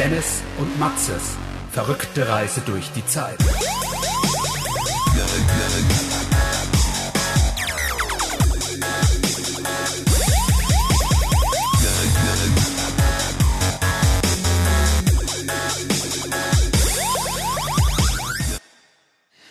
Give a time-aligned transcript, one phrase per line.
[0.00, 1.36] Dennis und Maxes
[1.72, 3.36] verrückte Reise durch die Zeit.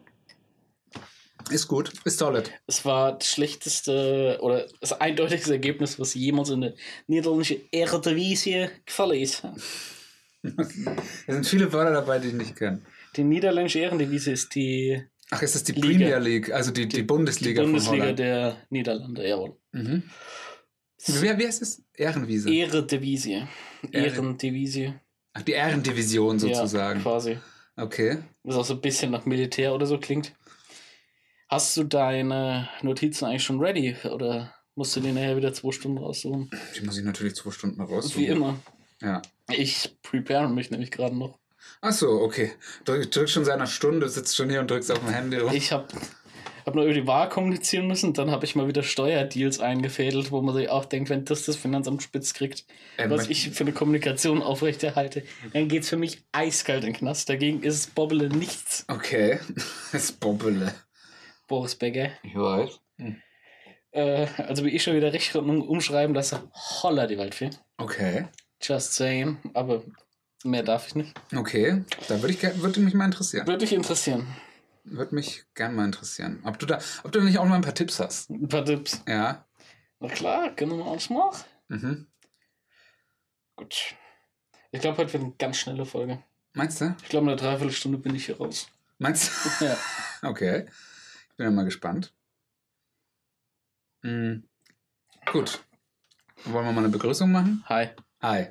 [1.51, 2.51] Ist gut, ist solid.
[2.67, 6.75] Es war das schlechteste oder das eindeutigste Ergebnis, was jemals in der
[7.07, 9.43] niederländischen Eredivisie gefallen ist.
[10.43, 10.55] Es
[11.27, 12.83] sind viele Wörter dabei, die ich nicht kenne.
[13.16, 15.87] Die niederländische Eredivisie ist die, Ach, ist das die Liga.
[15.87, 18.19] Premier League, also die, die, Bundesliga, die Bundesliga von Holland.
[18.19, 19.56] der Niederlande, jawohl.
[19.73, 20.03] Mhm.
[21.06, 21.83] Wie, wie heißt es?
[21.95, 22.50] Ehrenwiese.
[22.50, 23.47] Eredivisie.
[23.91, 24.95] Eredivisie.
[25.33, 27.00] Ach, die Ehrendivision sozusagen.
[27.00, 27.39] Ja, quasi.
[27.77, 28.19] okay.
[28.45, 30.33] Was auch so ein bisschen nach Militär oder so klingt.
[31.48, 33.97] Hast du deine Notizen eigentlich schon ready?
[34.05, 36.50] Oder musst du dir nachher wieder zwei Stunden raussuchen?
[36.77, 38.22] Die muss ich natürlich zwei Stunden raussuchen.
[38.22, 38.59] Wie immer.
[39.00, 39.20] Ja.
[39.50, 41.39] Ich prepare mich nämlich gerade noch.
[41.81, 42.53] Ach so, okay.
[42.85, 45.53] Drück, drück schon seit einer Stunde, sitzt schon hier und drückst auf dem Handy rum.
[45.53, 45.87] Ich habe
[46.65, 50.41] hab noch über die Wahl kommunizieren müssen, dann habe ich mal wieder Steuerdeals eingefädelt, wo
[50.43, 52.65] man sich auch denkt, wenn das das Finanzamt spitz kriegt,
[52.99, 57.29] Ähm, was ich für eine Kommunikation aufrechterhalte, dann geht's für mich eiskalt in den Knast.
[57.29, 59.41] Dagegen ist es Bobbele nichts, Okay.
[59.93, 60.73] Das Bobbele.
[61.49, 62.11] Boris Becker.
[62.23, 62.81] Ich weiß.
[63.91, 67.51] Äh, also wie ich schon wieder Rechtschreibung umschreiben lasse, holla die Waldfee.
[67.77, 68.27] Okay.
[68.63, 69.83] Just saying, aber
[70.45, 71.15] mehr darf ich nicht.
[71.35, 71.85] Okay.
[72.09, 73.47] Da würde ich würde mich mal interessieren.
[73.47, 74.27] Würde dich interessieren.
[74.84, 76.41] Würde mich gern mal interessieren.
[76.45, 78.31] Ob du da, ob du nicht auch mal ein paar Tipps hast.
[78.31, 79.03] Ein paar Tipps.
[79.07, 79.47] Ja.
[80.01, 81.45] Na klar, können wir alles machen.
[81.69, 82.07] Mhm.
[83.56, 83.94] Gut.
[84.72, 86.22] Ich glaube, heute wird eine ganz schnelle Folge.
[86.55, 86.95] Meinst du?
[87.03, 88.69] Ich glaube, in einer Dreiviertelstunde bin ich hier raus.
[88.99, 89.31] Meinst
[89.61, 89.65] du?
[89.66, 89.77] Ja.
[90.25, 90.66] Okay.
[91.31, 92.12] Ich bin ja mal gespannt.
[94.03, 94.45] Mhm.
[95.27, 95.65] Gut.
[96.45, 97.65] Wollen wir mal eine Begrüßung machen?
[97.66, 97.91] Hi.
[98.22, 98.47] Hi.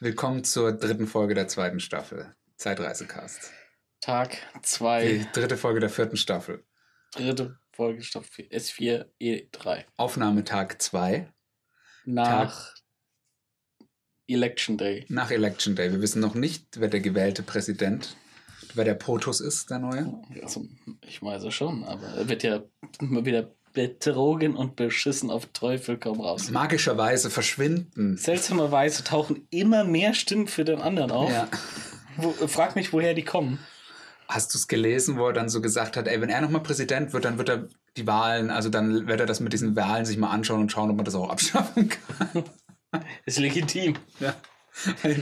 [0.00, 2.34] Willkommen zur dritten Folge der zweiten Staffel.
[2.56, 3.52] Zeitreisecast.
[4.00, 6.64] Tag 2, Die dritte Folge der vierten Staffel.
[7.12, 9.84] dritte Folge Staffel S4 E3.
[9.96, 11.32] Aufnahmetag 2
[12.04, 12.74] Nach
[14.26, 15.04] Election Day.
[15.08, 15.92] nach Election Day.
[15.92, 18.16] Wir wissen noch nicht, wer der gewählte Präsident,
[18.74, 20.22] wer der POTUS ist, der neue.
[20.42, 20.66] Also,
[21.06, 22.62] ich weiß es schon, aber er wird ja
[23.00, 26.50] immer wieder betrogen und beschissen auf Teufel komm raus.
[26.50, 28.16] Magischerweise verschwinden.
[28.16, 31.30] Seltsamerweise tauchen immer mehr Stimmen für den anderen auf.
[31.30, 31.48] Ja.
[32.16, 33.58] Wo, frag mich, woher die kommen.
[34.28, 37.12] Hast du es gelesen, wo er dann so gesagt hat, ey, wenn er nochmal Präsident
[37.12, 40.16] wird, dann wird er die Wahlen, also dann wird er das mit diesen Wahlen sich
[40.16, 42.44] mal anschauen und schauen, ob man das auch abschaffen kann.
[43.26, 43.96] Ist legitim.
[44.20, 44.34] Ja.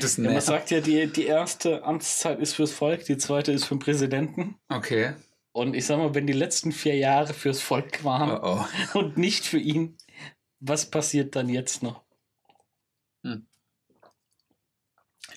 [0.01, 3.65] Das Ja, man sagt ja, die, die erste Amtszeit ist fürs Volk, die zweite ist
[3.65, 4.57] für den Präsidenten.
[4.69, 5.13] Okay.
[5.53, 8.65] Und ich sag mal, wenn die letzten vier Jahre fürs Volk waren Oh
[8.95, 8.99] oh.
[8.99, 9.99] und nicht für ihn,
[10.61, 12.03] was passiert dann jetzt noch?
[13.23, 13.47] Hm.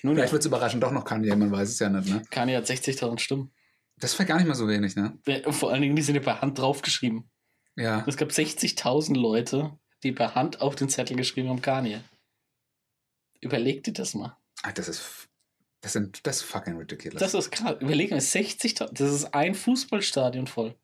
[0.02, 2.22] Nun, Vielleicht wird es überraschend doch noch Kanye, man weiß es ja nicht, ne?
[2.30, 3.52] Kanye hat 60.000 Stimmen.
[3.98, 5.18] Das wäre gar nicht mal so wenig, ne?
[5.50, 7.30] Vor allen Dingen, die sind ja per Hand draufgeschrieben.
[7.76, 8.04] Ja.
[8.06, 12.00] Es gab 60.000 Leute, die per Hand auf den Zettel geschrieben haben, Kanye.
[13.40, 14.36] Überleg dir das mal.
[14.62, 15.25] Ah, das ist.
[15.86, 16.26] Das sind.
[16.26, 17.20] Das ist fucking ridiculous.
[17.20, 17.76] Das ist krass.
[17.78, 18.88] Überleg mal, 60.000.
[18.90, 20.74] Das ist ein Fußballstadion voll.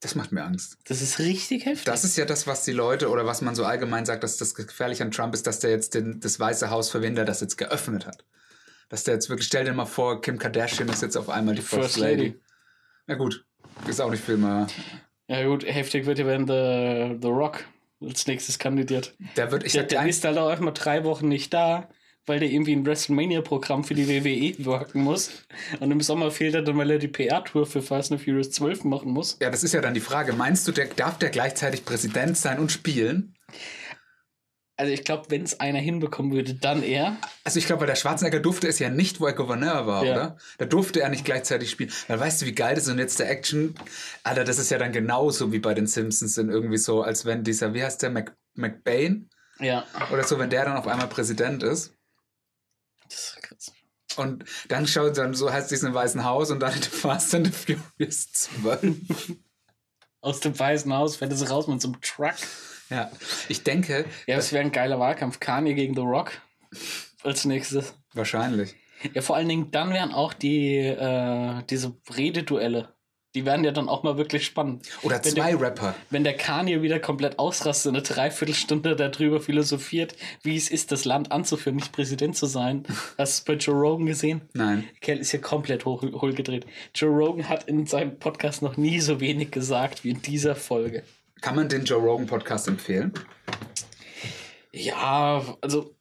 [0.00, 0.78] das macht mir Angst.
[0.84, 1.84] Das ist richtig heftig.
[1.84, 4.54] Das ist ja das, was die Leute oder was man so allgemein sagt, dass das
[4.54, 8.06] gefährlich an Trump ist, dass der jetzt den, das Weiße Haus für das jetzt geöffnet
[8.06, 8.24] hat.
[8.88, 11.60] Dass der jetzt wirklich, stell dir mal vor, Kim Kardashian ist jetzt auf einmal die
[11.60, 12.22] First, First Lady.
[12.28, 12.40] Lady.
[13.06, 13.44] Na gut,
[13.86, 14.66] ist auch nicht viel mehr.
[15.26, 17.64] Ja gut, heftig wird ja, wenn The, The Rock
[18.00, 19.14] als nächstes kandidiert.
[19.36, 21.90] Der wird, ich Der, sag der ist halt auch einfach mal drei Wochen nicht da,
[22.28, 25.30] weil der irgendwie ein WrestleMania-Programm für die WWE wirken muss.
[25.80, 28.84] Und im Sommer fehlt er dann, weil er die PR-Tour für Fast and Furious 12
[28.84, 29.36] machen muss.
[29.40, 30.32] ja, das ist ja dann die Frage.
[30.32, 33.34] Meinst du, der, darf der gleichzeitig Präsident sein und spielen?
[34.76, 37.16] Also ich glaube, wenn es einer hinbekommen würde, dann er.
[37.42, 40.12] Also ich glaube, weil der Schwarzenegger durfte es ja nicht, wo er Gouverneur war, Ja.
[40.12, 40.36] oder?
[40.58, 41.90] Da durfte er nicht gleichzeitig spielen.
[42.06, 42.92] Weil weißt du, wie geil das ist?
[42.92, 43.74] Und jetzt der Action,
[44.22, 47.42] Alter, das ist ja dann genauso wie bei den Simpsons, sind irgendwie so, als wenn
[47.42, 49.84] dieser, wie heißt der, Mc, McBain Ja.
[50.12, 51.92] oder so, wenn der dann auf einmal Präsident ist.
[53.08, 53.72] Das ist krass.
[54.16, 57.76] Und dann schaut dann so heißt es im Weißen Haus und dann Fast and the
[57.98, 58.96] Furious 12.
[60.20, 62.34] Aus dem Weißen Haus fährt es raus mit so einem Truck.
[62.90, 63.10] ja,
[63.48, 65.38] ich denke, Ja, das wäre ein geiler Wahlkampf.
[65.40, 66.32] Kanye gegen The Rock
[67.22, 67.94] als nächstes.
[68.14, 68.74] wahrscheinlich.
[69.14, 72.92] Ja, vor allen Dingen dann wären auch die, äh, diese Rededuelle
[73.34, 74.88] Die werden ja dann auch mal wirklich spannend.
[75.02, 75.94] Oder Wenn zwei der- Rapper.
[76.08, 81.30] Wenn der Kanye wieder komplett ausrastet, eine Dreiviertelstunde darüber philosophiert, wie es ist, das Land
[81.30, 82.84] anzuführen, nicht Präsident zu sein.
[83.18, 84.40] Hast du bei Joe Rogan gesehen?
[84.54, 84.88] Nein.
[85.02, 86.66] Kerl ist ja komplett hoch, hohlgedreht.
[86.94, 91.02] Joe Rogan hat in seinem Podcast noch nie so wenig gesagt wie in dieser Folge.
[91.42, 93.12] Kann man den Joe Rogan Podcast empfehlen?
[94.72, 95.94] Ja, also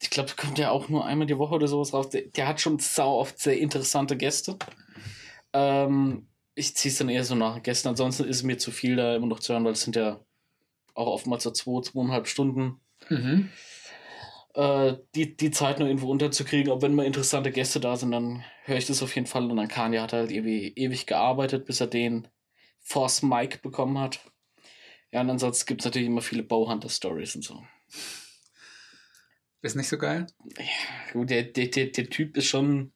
[0.00, 2.10] ich glaube, kommt ja auch nur einmal die Woche oder sowas raus.
[2.10, 4.56] Der, der hat schon sau oft sehr interessante Gäste.
[5.58, 7.88] Ähm, ich ziehe es dann eher so nach Gästen.
[7.88, 10.20] Ansonsten ist es mir zu viel, da immer noch zu hören, weil es sind ja
[10.94, 12.80] auch oftmals so zwei, zweieinhalb Stunden.
[13.08, 13.50] Mhm.
[14.54, 16.70] Äh, die, die Zeit nur irgendwo unterzukriegen.
[16.70, 19.50] Aber wenn mal interessante Gäste da sind, dann höre ich das auf jeden Fall.
[19.50, 22.28] Und dann Kanye hat halt irgendwie ewig gearbeitet, bis er den
[22.80, 24.20] Force Mike bekommen hat.
[25.12, 27.62] Ja, und ansonsten gibt es natürlich immer viele Bowhunter-Stories und so.
[29.62, 30.26] Ist nicht so geil?
[31.12, 32.92] Gut, der, der, der, der Typ ist schon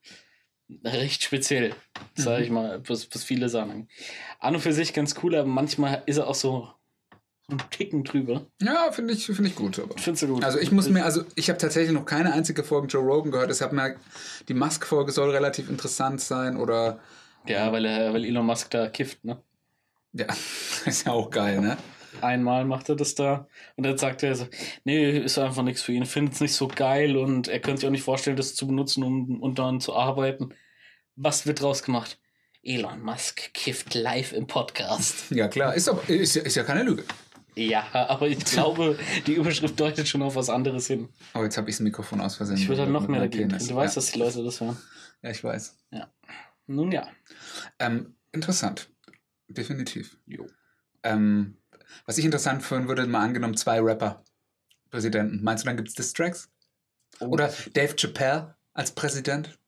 [0.84, 1.74] recht speziell,
[2.14, 2.44] sag Mhm.
[2.44, 3.88] ich mal, was, was viele sagen.
[4.40, 6.68] An und für sich ganz cool, aber manchmal ist er auch so
[7.50, 8.46] ein Ticken drüber.
[8.62, 9.78] Ja, finde ich, finde ich gut.
[9.78, 9.96] Aber.
[9.98, 10.44] Findest du gut?
[10.44, 13.50] Also ich muss mir, also ich habe tatsächlich noch keine einzige Folge Joe Rogan gehört.
[13.50, 13.96] Deshalb mir
[14.48, 17.00] die Musk-Folge soll relativ interessant sein oder
[17.46, 19.42] Ja, weil, er, weil Elon Musk da kifft, ne?
[20.14, 20.26] ja,
[20.86, 21.76] ist ja auch geil, ne?
[22.20, 24.46] Einmal macht er das da und dann sagt er so,
[24.84, 27.86] nee, ist einfach nichts für ihn, findet es nicht so geil und er könnte sich
[27.86, 30.54] auch nicht vorstellen, das zu benutzen, um, um dann zu arbeiten.
[31.16, 32.18] Was wird draus gemacht?
[32.62, 35.30] Elon Musk kifft live im Podcast.
[35.30, 37.04] Ja klar, ist, doch, ist, ja- ist ja keine Lüge.
[37.54, 41.08] Ja, aber ich glaube, die Überschrift deutet schon auf was anderes hin.
[41.34, 42.56] Oh, jetzt habe ich das Mikrofon aus Versehen.
[42.56, 43.68] Ich würde halt noch mehr dagegen drehen.
[43.68, 44.00] Du weißt, ja.
[44.00, 44.78] dass die Leute das hören.
[45.22, 45.76] Ja, ich weiß.
[46.66, 47.08] Nun ja.
[47.78, 48.88] Ähm, interessant.
[49.48, 50.16] Definitiv.
[50.26, 50.46] Jo.
[51.02, 51.58] Ähm,
[52.06, 54.24] was ich interessant finden würde, mal angenommen, zwei Rapper
[54.90, 55.42] Präsidenten.
[55.42, 56.50] Meinst du, dann gibt es Distracks?
[57.20, 57.26] Oh.
[57.26, 59.58] Oder Dave Chappelle als Präsident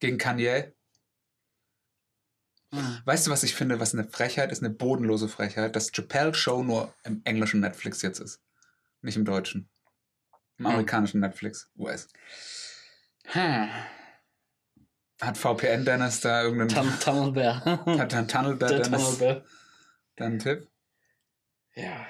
[0.00, 0.72] gegen Kanye?
[2.72, 2.98] Hm.
[3.04, 6.62] Weißt du, was ich finde, was eine Frechheit ist, eine bodenlose Frechheit, dass Chappelle Show
[6.62, 8.40] nur im englischen Netflix jetzt ist.
[9.02, 9.68] Nicht im deutschen.
[10.58, 10.72] Im Hm.
[10.72, 12.08] amerikanischen Netflix, US.
[13.26, 13.68] Hm.
[15.20, 16.68] Hat VPN Dennis da irgendeinen.
[16.68, 17.64] Tun Tunnelbär.
[17.64, 19.44] hat dann Tunnelbär Dennis Tunnelbär.
[20.16, 20.68] dann einen Tipp?
[21.76, 22.06] Ja.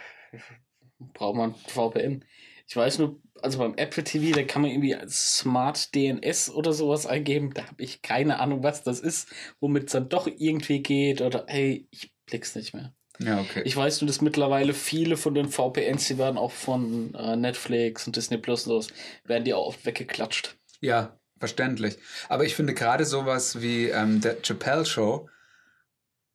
[1.13, 2.25] Braucht man VPN.
[2.67, 7.07] Ich weiß nur, also beim Apple TV, da kann man irgendwie Smart DNS oder sowas
[7.07, 7.53] eingeben.
[7.53, 9.29] Da habe ich keine Ahnung, was das ist,
[9.61, 12.95] womit es dann doch irgendwie geht oder hey, ich blick's nicht mehr.
[13.21, 13.63] Ja, okay.
[13.65, 18.07] Ich weiß nur, dass mittlerweile viele von den VPNs, die werden auch von äh, Netflix
[18.07, 18.89] und Disney Plus und sowas,
[19.25, 20.57] werden die auch oft weggeklatscht.
[20.81, 21.97] Ja, verständlich.
[22.29, 25.29] Aber ich finde gerade sowas wie ähm, der Chappelle Show,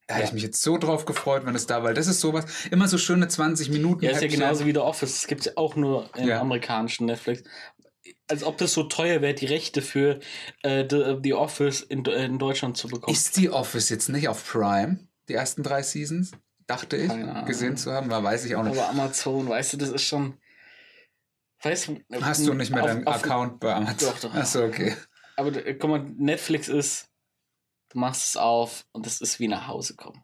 [0.10, 0.28] da hätte Ja.
[0.30, 2.98] ich mich jetzt so drauf gefreut, wenn es da, weil das ist sowas, immer so
[2.98, 4.04] schöne 20 Minuten.
[4.04, 4.40] Ja, ist ja Häppchen.
[4.42, 5.12] genauso wie The Office.
[5.22, 6.42] Das gibt es ja auch nur im Ja.
[6.42, 7.44] amerikanischen Netflix.
[8.28, 10.20] Als ob das so teuer wäre, die Rechte für
[10.64, 13.16] äh, The, The Office in, in Deutschland zu bekommen.
[13.16, 16.32] Ist die Office jetzt nicht auf Prime, die ersten drei Seasons?
[16.68, 17.12] Dachte ich,
[17.48, 18.78] gesehen zu haben, aber weiß ich auch nicht.
[18.78, 20.38] Aber Amazon, weißt du, das ist schon.
[21.62, 24.10] Weißt du, Hast du nicht mehr auf- deinen auf- Account bei Amazon?
[24.10, 24.34] Doch, doch.
[24.36, 24.96] Achso, okay.
[25.36, 27.09] Aber äh, guck mal, Netflix ist,
[27.90, 30.24] du machst es auf und es ist wie nach Hause kommen.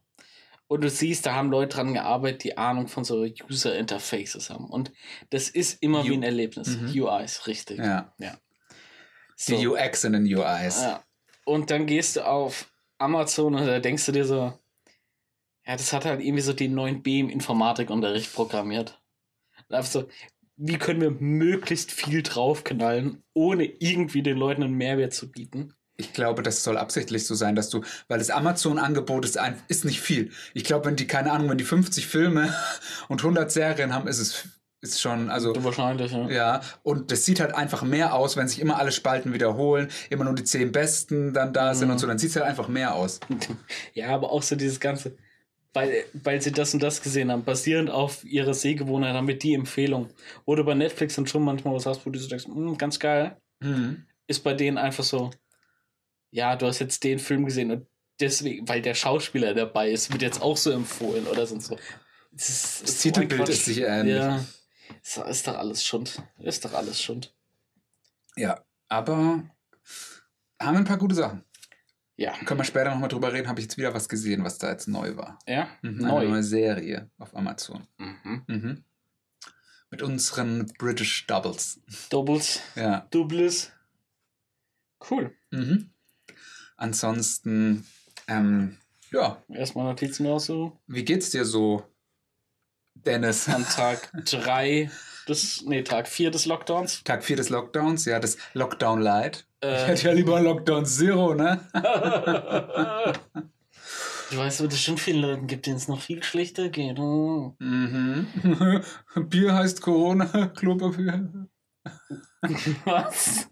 [0.67, 4.65] Und du siehst, da haben Leute dran gearbeitet, die Ahnung von so User Interfaces haben.
[4.67, 4.91] Und
[5.29, 6.69] das ist immer U- wie ein Erlebnis.
[6.69, 6.89] Mhm.
[7.03, 7.77] UIs, richtig.
[7.77, 8.13] Ja.
[9.35, 9.56] So.
[9.56, 10.81] Die UX in den UIs.
[10.81, 11.03] Ja.
[11.45, 14.57] Und dann gehst du auf Amazon und da denkst du dir so,
[15.68, 18.99] ja, das hat halt irgendwie so den 9b im Informatikunterricht programmiert.
[19.69, 20.07] Und einfach so,
[20.57, 25.74] wie können wir möglichst viel draufknallen, ohne irgendwie den Leuten einen Mehrwert zu bieten?
[25.97, 29.85] Ich glaube, das soll absichtlich so sein, dass du, weil das Amazon-Angebot ist, ein, ist
[29.85, 30.31] nicht viel.
[30.54, 32.54] Ich glaube, wenn die, keine Ahnung, wenn die 50 Filme
[33.07, 34.45] und 100 Serien haben, ist es
[34.81, 36.30] ist schon, also Du wahrscheinlich, ja.
[36.30, 40.25] ja, und das sieht halt einfach mehr aus, wenn sich immer alle Spalten wiederholen, immer
[40.25, 41.94] nur die 10 Besten dann da sind Mhm.
[41.94, 43.19] und so, dann sieht es halt einfach mehr aus.
[43.95, 45.18] Ja, aber auch so dieses Ganze,
[45.73, 49.56] weil, weil sie das und das gesehen haben, basierend auf ihrer Sehgewohnheit, haben wir die
[49.56, 50.09] Empfehlung.
[50.45, 53.37] Oder bei Netflix dann schon manchmal was hast, wo du so denkst, "Hm, ganz geil,
[53.61, 54.04] Mhm.
[54.28, 55.31] ist bei denen einfach so,
[56.35, 57.87] ja, du hast jetzt den Film gesehen und
[58.19, 61.77] deswegen, weil der Schauspieler dabei ist, wird jetzt auch so empfohlen oder sonst so.
[62.31, 64.15] Das, ist, Das ist Titelbild ist sich ähnlich.
[64.15, 64.44] Ja,
[65.01, 66.21] ist, ist doch alles Schund.
[66.39, 67.33] Ist doch alles Schund.
[68.35, 69.44] Ja, aber
[70.59, 71.45] haben wir ein paar gute Sachen.
[72.18, 74.69] Ja, Können wir später nochmal drüber reden, habe ich jetzt wieder was gesehen, was da
[74.71, 75.39] jetzt neu war.
[75.47, 76.18] ja, Mhm, neu.
[76.19, 77.87] Eine neue Serie auf Amazon.
[77.97, 78.44] Mhm.
[78.47, 78.83] Mhm.
[79.89, 81.80] Mit unseren British Doubles.
[82.09, 83.07] Doubles, Ja.
[83.11, 83.71] Doubles.
[85.09, 85.33] Cool.
[85.51, 85.92] Mhm.
[86.77, 87.85] Ansonsten,
[88.27, 88.77] ähm,
[89.11, 90.73] ja, Erstmal Notizen raussuchen.
[90.87, 91.83] wie geht's dir so,
[92.95, 93.47] Dennis?
[93.47, 94.89] An Tag 3
[95.27, 97.03] des, nee, Tag 4 des Lockdowns.
[97.03, 99.47] Tag 4 des Lockdowns, ja, das Lockdown Light.
[99.63, 101.59] Ich Äh, hätte ja lieber Lockdown Zero, ne?
[104.31, 106.97] Du weißt, dass es schon viele Leute gibt, denen es noch viel schlechter geht.
[106.97, 107.53] Oh.
[107.59, 108.25] Mhm.
[109.29, 111.47] Bier heißt Corona, Klopapier.
[112.85, 113.47] Was?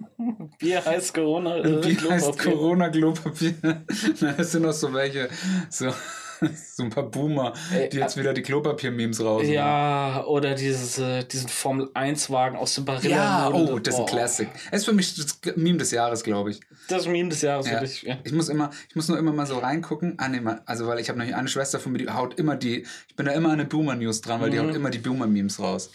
[0.59, 1.57] Bier heißt Corona.
[1.57, 2.51] äh, Bier heißt Klopapier.
[2.53, 3.53] Corona, Klopapier.
[4.21, 5.29] Na, Es sind noch so welche,
[5.69, 5.89] so,
[6.75, 9.43] so ein paar Boomer, Ey, die jetzt wieder die Klopapier-Memes raus.
[9.45, 13.15] Ja, oder dieses, äh, diesen Formel-1-Wagen aus dem Barilla.
[13.15, 14.11] Ja, oh, das ist ein Boah.
[14.11, 14.49] Classic.
[14.71, 16.59] Das ist für mich das Meme des Jahres, glaube ich.
[16.89, 17.73] Das Meme des Jahres, Ja.
[17.73, 18.01] wirklich.
[18.03, 18.17] Ja.
[18.23, 20.15] Ich muss immer, ich muss nur immer mal so reingucken.
[20.17, 22.85] Ah, nee, also weil ich habe nämlich eine Schwester von mir, die haut immer die,
[23.07, 24.67] ich bin da immer an den Boomer-News dran, weil die Mhm.
[24.69, 25.91] haut immer die Boomer-Memes raus.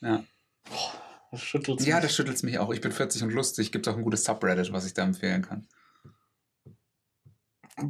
[0.00, 0.24] Ja.
[1.30, 2.04] Das schüttelt ja, mich.
[2.06, 2.70] das schüttelt mich auch.
[2.72, 3.70] Ich bin 40 und lustig.
[3.72, 5.68] Gibt auch ein gutes Subreddit, was ich da empfehlen kann.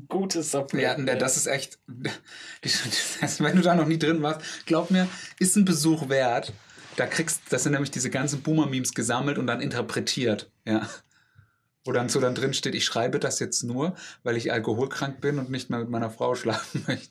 [0.08, 0.82] Gutes Subreddit.
[0.82, 1.78] Ja, ne, das ist echt.
[1.88, 6.52] Wenn du da noch nie drin warst, glaub mir, ist ein Besuch wert.
[6.96, 10.50] Da kriegst, das sind nämlich diese ganzen Boomer-Memes gesammelt und dann interpretiert.
[10.66, 10.88] Ja.
[11.84, 15.38] Wo dann so dann drin steht, ich schreibe das jetzt nur, weil ich alkoholkrank bin
[15.38, 17.10] und nicht mehr mit meiner Frau schlafen möchte.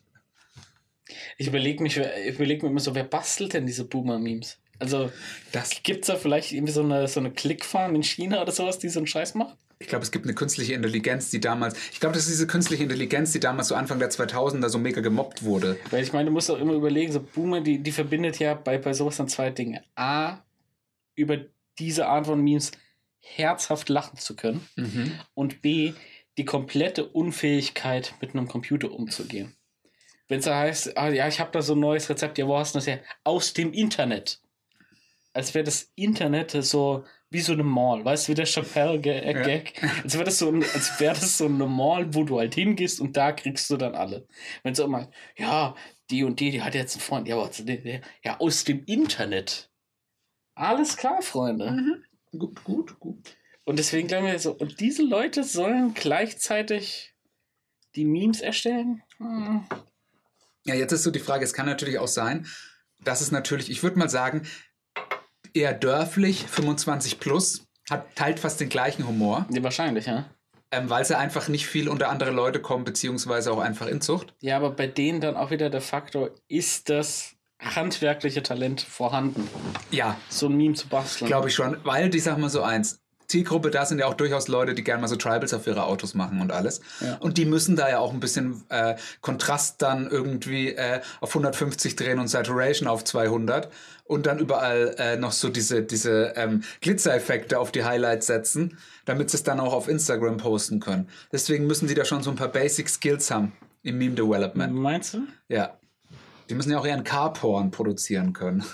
[1.40, 4.60] Ich überlege mich, wer- ich überleg mir immer so, wer bastelt denn diese Boomer-Memes?
[4.80, 5.12] Also,
[5.84, 8.90] gibt es da vielleicht irgendwie so eine, so eine Clickfarm in China oder sowas, die
[8.90, 9.58] so einen Scheiß macht?
[9.82, 12.84] ich glaube, es gibt eine künstliche Intelligenz, die damals, ich glaube, das ist diese künstliche
[12.84, 15.80] Intelligenz, die damals so Anfang der 2000er so mega gemobbt wurde.
[15.90, 18.78] Weil ich meine, du musst auch immer überlegen, so Boomer, die, die verbindet ja bei,
[18.78, 19.84] bei sowas dann zwei Dinge.
[19.96, 20.40] A,
[21.16, 21.38] über
[21.80, 22.72] diese Art von Memes
[23.22, 24.68] herzhaft lachen zu können.
[24.76, 25.14] Mhm.
[25.34, 25.94] Und B,
[26.38, 29.56] die komplette Unfähigkeit, mit einem Computer umzugehen.
[30.28, 32.58] Wenn es da heißt, ah, ja, ich habe da so ein neues Rezept, ja, wo
[32.58, 33.00] hast du das her?
[33.24, 34.42] Aus dem Internet.
[35.40, 39.82] Als wäre das Internet so wie so eine Mall, weißt du, wie der Chappelle-Gag?
[40.04, 43.00] Als wäre das, so ein- als wär das so eine Mall, wo du halt hingehst
[43.00, 44.28] und da kriegst du dann alle.
[44.64, 45.76] Wenn so immer, ja,
[46.10, 47.64] die und die, die hat jetzt einen Freund, ja, was,
[48.24, 49.72] ja, aus dem Internet.
[50.56, 51.72] Alles klar, Freunde.
[51.72, 52.38] Mhm.
[52.38, 53.38] Gut, gut, gut.
[53.64, 57.14] Und deswegen glauben wir so, und diese Leute sollen gleichzeitig
[57.96, 59.04] die Memes erstellen?
[59.18, 59.64] Hm.
[60.66, 62.46] Ja, jetzt ist so die Frage, es kann natürlich auch sein,
[63.04, 64.46] dass es natürlich, ich würde mal sagen,
[65.54, 70.26] eher dörflich, 25 plus, hat, teilt fast den gleichen Humor, Ja, wahrscheinlich, ja.
[70.72, 74.34] ähm, weil sie einfach nicht viel unter andere Leute kommen, beziehungsweise auch einfach Inzucht.
[74.42, 79.48] Ja, aber bei denen dann auch wieder der Faktor, ist das handwerkliche Talent vorhanden,
[79.92, 81.28] Ja, so ein Meme zu basteln?
[81.28, 84.48] glaube ich schon, weil, ich sag mal so eins, Zielgruppe, da sind ja auch durchaus
[84.48, 86.82] Leute, die gerne mal so Tribals auf ihre Autos machen und alles.
[87.00, 87.18] Ja.
[87.18, 91.96] Und die müssen da ja auch ein bisschen äh, Kontrast dann irgendwie äh, auf 150
[91.96, 93.72] drehen und Saturation auf 200
[94.06, 99.30] und dann überall äh, noch so diese, diese ähm, Glitzereffekte auf die Highlights setzen, damit
[99.30, 101.08] sie es dann auch auf Instagram posten können.
[101.32, 104.74] Deswegen müssen die da schon so ein paar Basic Skills haben im Meme Development.
[104.74, 105.28] Meinst du?
[105.48, 105.78] Ja.
[106.50, 108.66] Die müssen ja auch ihren Carporn produzieren können.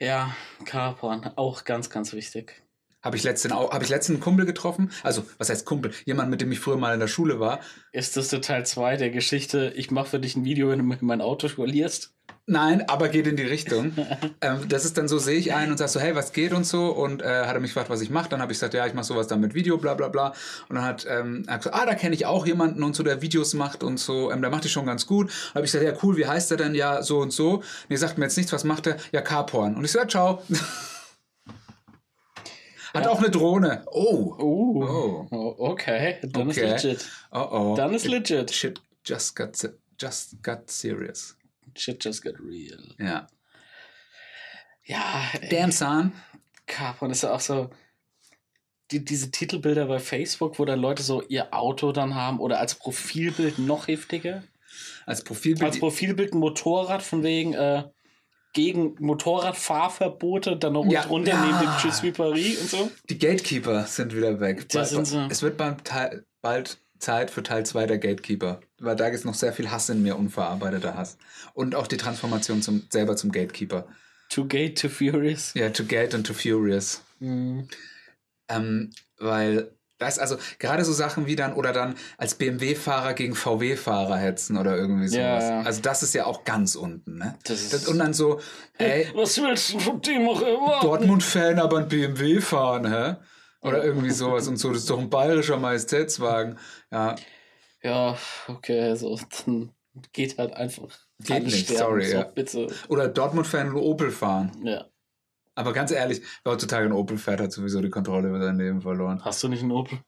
[0.00, 2.61] Ja, Carporn, auch ganz, ganz wichtig.
[3.02, 4.90] Habe ich letzten habe ich letzten einen Kumpel getroffen?
[5.02, 5.92] Also, was heißt Kumpel?
[6.04, 7.60] Jemand, mit dem ich früher mal in der Schule war.
[7.92, 11.04] Ist das der Teil 2 der Geschichte, ich mache für dich ein Video, wenn du
[11.04, 12.14] mein Auto spolierst?
[12.46, 13.92] Nein, aber geht in die Richtung.
[14.40, 16.66] ähm, das ist dann so, sehe ich einen und sag so, hey, was geht und
[16.66, 16.90] so.
[16.90, 18.28] Und äh, hat er mich gefragt, was ich mache.
[18.28, 20.32] Dann habe ich gesagt, ja, ich mache sowas dann mit Video, bla bla bla.
[20.68, 23.22] Und dann hat ähm, er gesagt, ah, da kenne ich auch jemanden und so, der
[23.22, 24.32] Videos macht und so.
[24.32, 25.30] Ähm, der macht die schon ganz gut.
[25.54, 26.74] Habe ich gesagt, ja, cool, wie heißt er denn?
[26.74, 27.54] Ja, so und so.
[27.56, 28.96] Und ihr sagt mir jetzt nichts, was macht er?
[29.12, 29.76] Ja, Carporn.
[29.76, 30.42] Und ich sage, ciao.
[32.94, 33.10] Hat Ja.
[33.10, 33.84] auch eine Drohne.
[33.90, 34.34] Oh.
[34.38, 35.26] Oh, Oh.
[35.30, 36.74] oh okay, dann Okay.
[36.74, 37.08] ist legit.
[37.30, 37.74] Oh oh.
[37.76, 38.50] Dann ist legit.
[38.52, 39.56] Shit just got,
[40.00, 41.36] just got serious.
[41.76, 42.94] Shit just got real.
[42.98, 43.26] Ja.
[44.84, 46.12] Ja, ey, Damn, son.
[46.66, 47.70] Carporn ist ja auch so.
[48.90, 52.74] Die, diese Titelbilder bei Facebook, wo dann Leute so ihr Auto dann haben oder als
[52.74, 54.42] Profilbild noch heftiger.
[55.06, 55.64] Als Profilbild.
[55.64, 57.84] Als Profilbild ein Motorrad von wegen äh,
[58.52, 61.02] gegen Motorradfahrverbote, dann noch Ja.
[61.06, 61.80] unten drunter neben dem Ah.
[61.82, 62.90] Je suis Paris und so.
[63.08, 64.68] Die Gatekeeper sind wieder weg.
[64.68, 65.26] Da sind sie.
[65.30, 68.60] Es wird beim Teil, bald Zeit für Teil 2 der Gatekeeper.
[68.78, 71.18] Weil da ist noch sehr viel Hass in mir, unverarbeiteter Hass.
[71.54, 73.86] Und auch die Transformation zum, selber zum Gatekeeper.
[74.30, 75.52] To Gate to Furious.
[75.54, 77.02] Ja, to Gate and to Furious.
[77.20, 77.68] Mhm.
[78.48, 84.16] Ähm, weil das, also gerade so Sachen wie dann, oder dann als BMW-Fahrer gegen VW-Fahrer
[84.18, 85.48] hetzen oder irgendwie Ja, sowas.
[85.50, 85.60] ja.
[85.62, 87.38] Also das ist ja auch ganz unten, ne?
[87.44, 88.40] Das ist- Das, und dann so,
[88.78, 90.86] ey, Was willst du von dem auch erwarten?
[90.86, 93.16] Dortmund-Fan, aber ein BMW fahren, hä?
[93.62, 94.68] Oder irgendwie sowas und so.
[94.70, 96.58] Das ist doch ein bayerischer Majestätswagen.
[96.90, 97.14] Ja,
[97.82, 98.16] Ja,
[98.48, 99.70] okay, so, dann
[100.12, 100.88] geht halt einfach.
[101.20, 102.22] Geht nicht, sorry, so, ja.
[102.24, 102.66] Bitte.
[102.88, 104.50] Oder Dortmund-Fan und Opel fahren.
[104.64, 104.86] Ja.
[105.54, 108.80] Aber ganz ehrlich, wer heutzutage ein Opel fährt, hat sowieso die Kontrolle über sein Leben
[108.80, 109.22] verloren.
[109.24, 109.98] Hast du nicht einen Opel?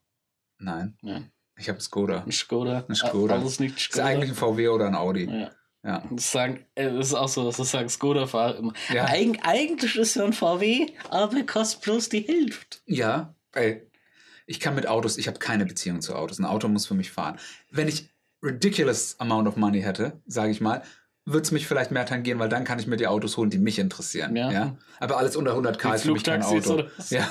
[0.58, 1.30] Nein, Nein.
[1.58, 2.22] ich habe Skoda.
[2.24, 2.84] Ein Skoda?
[2.88, 3.34] Ein Skoda.
[3.34, 4.06] Alles nicht Ist Skoda.
[4.06, 5.24] eigentlich ein VW oder ein Audi.
[5.24, 5.50] ja.
[5.86, 6.02] Ja.
[6.10, 8.72] Das, sagen, äh, das ist auch so, das sagen Skoda-Fahrer immer.
[8.90, 9.04] Ja.
[9.04, 12.78] Eig eigentlich ist ja ein VW, aber kostet bloß die Hälfte.
[12.86, 13.86] Ja, ey,
[14.46, 16.38] ich kann mit Autos, ich habe keine Beziehung zu Autos.
[16.38, 17.38] Ein Auto muss für mich fahren.
[17.70, 18.08] Wenn ich
[18.42, 20.82] ridiculous amount of money hätte, sage ich mal,
[21.26, 23.58] würde es mich vielleicht mehr tangieren, weil dann kann ich mir die Autos holen, die
[23.58, 24.36] mich interessieren.
[24.36, 24.50] Ja.
[24.50, 24.76] Ja.
[25.00, 26.74] Aber alles unter 100k Wie ist für mich kein Auto.
[26.74, 26.90] oder?
[27.10, 27.28] Ja.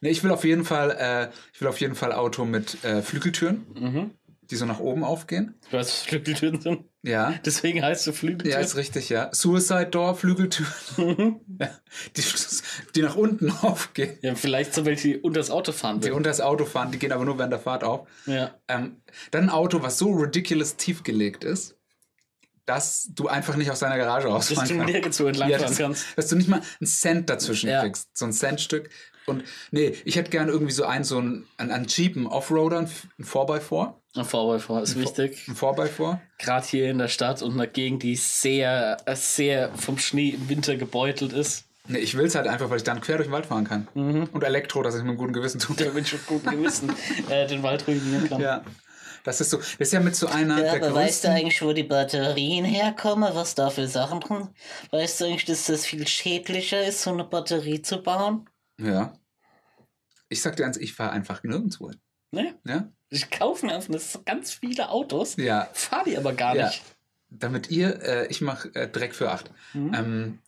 [0.00, 3.02] Nee, ich will auf jeden Fall, äh, ich will auf jeden Fall Auto mit äh,
[3.02, 4.10] Flügeltüren, Mhm.
[4.50, 5.54] die so nach oben aufgehen.
[5.70, 6.84] Du weißt, was Flügeltüren sind.
[7.02, 7.34] Ja.
[7.44, 8.52] Deswegen heißt du Flügeltür.
[8.52, 9.30] Ja, ist richtig, ja.
[9.32, 11.70] Suicide Door, Flügeltüren, ja.
[12.16, 12.22] die,
[12.96, 14.18] die nach unten aufgehen.
[14.22, 16.98] ja, vielleicht so welche, die unter das Auto fahren Die unter das Auto fahren, die
[16.98, 18.08] gehen aber nur während der Fahrt auf.
[18.26, 18.54] Ja.
[18.68, 21.76] Ähm, dann ein Auto, was so ridiculous tiefgelegt ist,
[22.66, 24.92] dass du einfach nicht aus deiner Garage Dass rausfahren du kannst.
[24.92, 26.06] nirgendwo entlang Ja, das, kannst.
[26.16, 27.82] dass du nicht mal einen Cent dazwischen Ja.
[27.82, 28.16] kriegst.
[28.16, 28.90] So ein Centstück.
[29.26, 32.88] Und nee, ich hätte gern irgendwie so einen, so einen, einen, einen cheapen Offroader, ein
[33.22, 33.94] 4x4.
[34.14, 35.46] Ein Vorbei ist wichtig.
[35.48, 36.18] Ein 4x4.
[36.38, 40.48] Gerade hier in der Stadt und einer Gegend, die sehr, äh, sehr vom Schnee im
[40.48, 41.64] Winter gebeutelt ist.
[41.88, 43.88] Nee, ich will es halt einfach, weil ich dann quer durch den Wald fahren kann.
[43.94, 44.28] Mhm.
[44.32, 45.74] Und Elektro, dass ich mit einem guten Gewissen tue.
[45.76, 46.92] Ich mit gutem Gewissen
[47.28, 48.40] äh, den Wald ruinieren kann.
[48.40, 48.62] Ja.
[49.24, 51.72] Das ist so, das ist ja mit so einer Ja, aber weißt du eigentlich, wo
[51.72, 54.48] die Batterien herkommen, was da für Sachen drin?
[54.90, 58.48] Weißt du eigentlich, dass das viel schädlicher ist, so eine Batterie zu bauen?
[58.80, 59.12] Ja.
[60.28, 62.00] Ich sag dir eins, ich fahre einfach nirgendwo hin.
[62.32, 62.54] Ne?
[62.64, 62.90] Ja?
[63.10, 65.68] Ich kaufe mir einfach ganz viele Autos, Ja.
[65.72, 66.66] fahre die aber gar Ja.
[66.66, 66.82] nicht.
[67.28, 69.50] Damit ihr, äh, ich mache äh, Dreck für acht.
[69.74, 69.94] Mhm.
[69.94, 70.38] Ähm,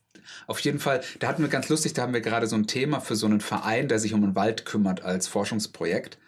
[0.47, 3.01] auf jeden Fall, da hatten wir ganz lustig, da haben wir gerade so ein Thema
[3.01, 6.19] für so einen Verein, der sich um den Wald kümmert als Forschungsprojekt.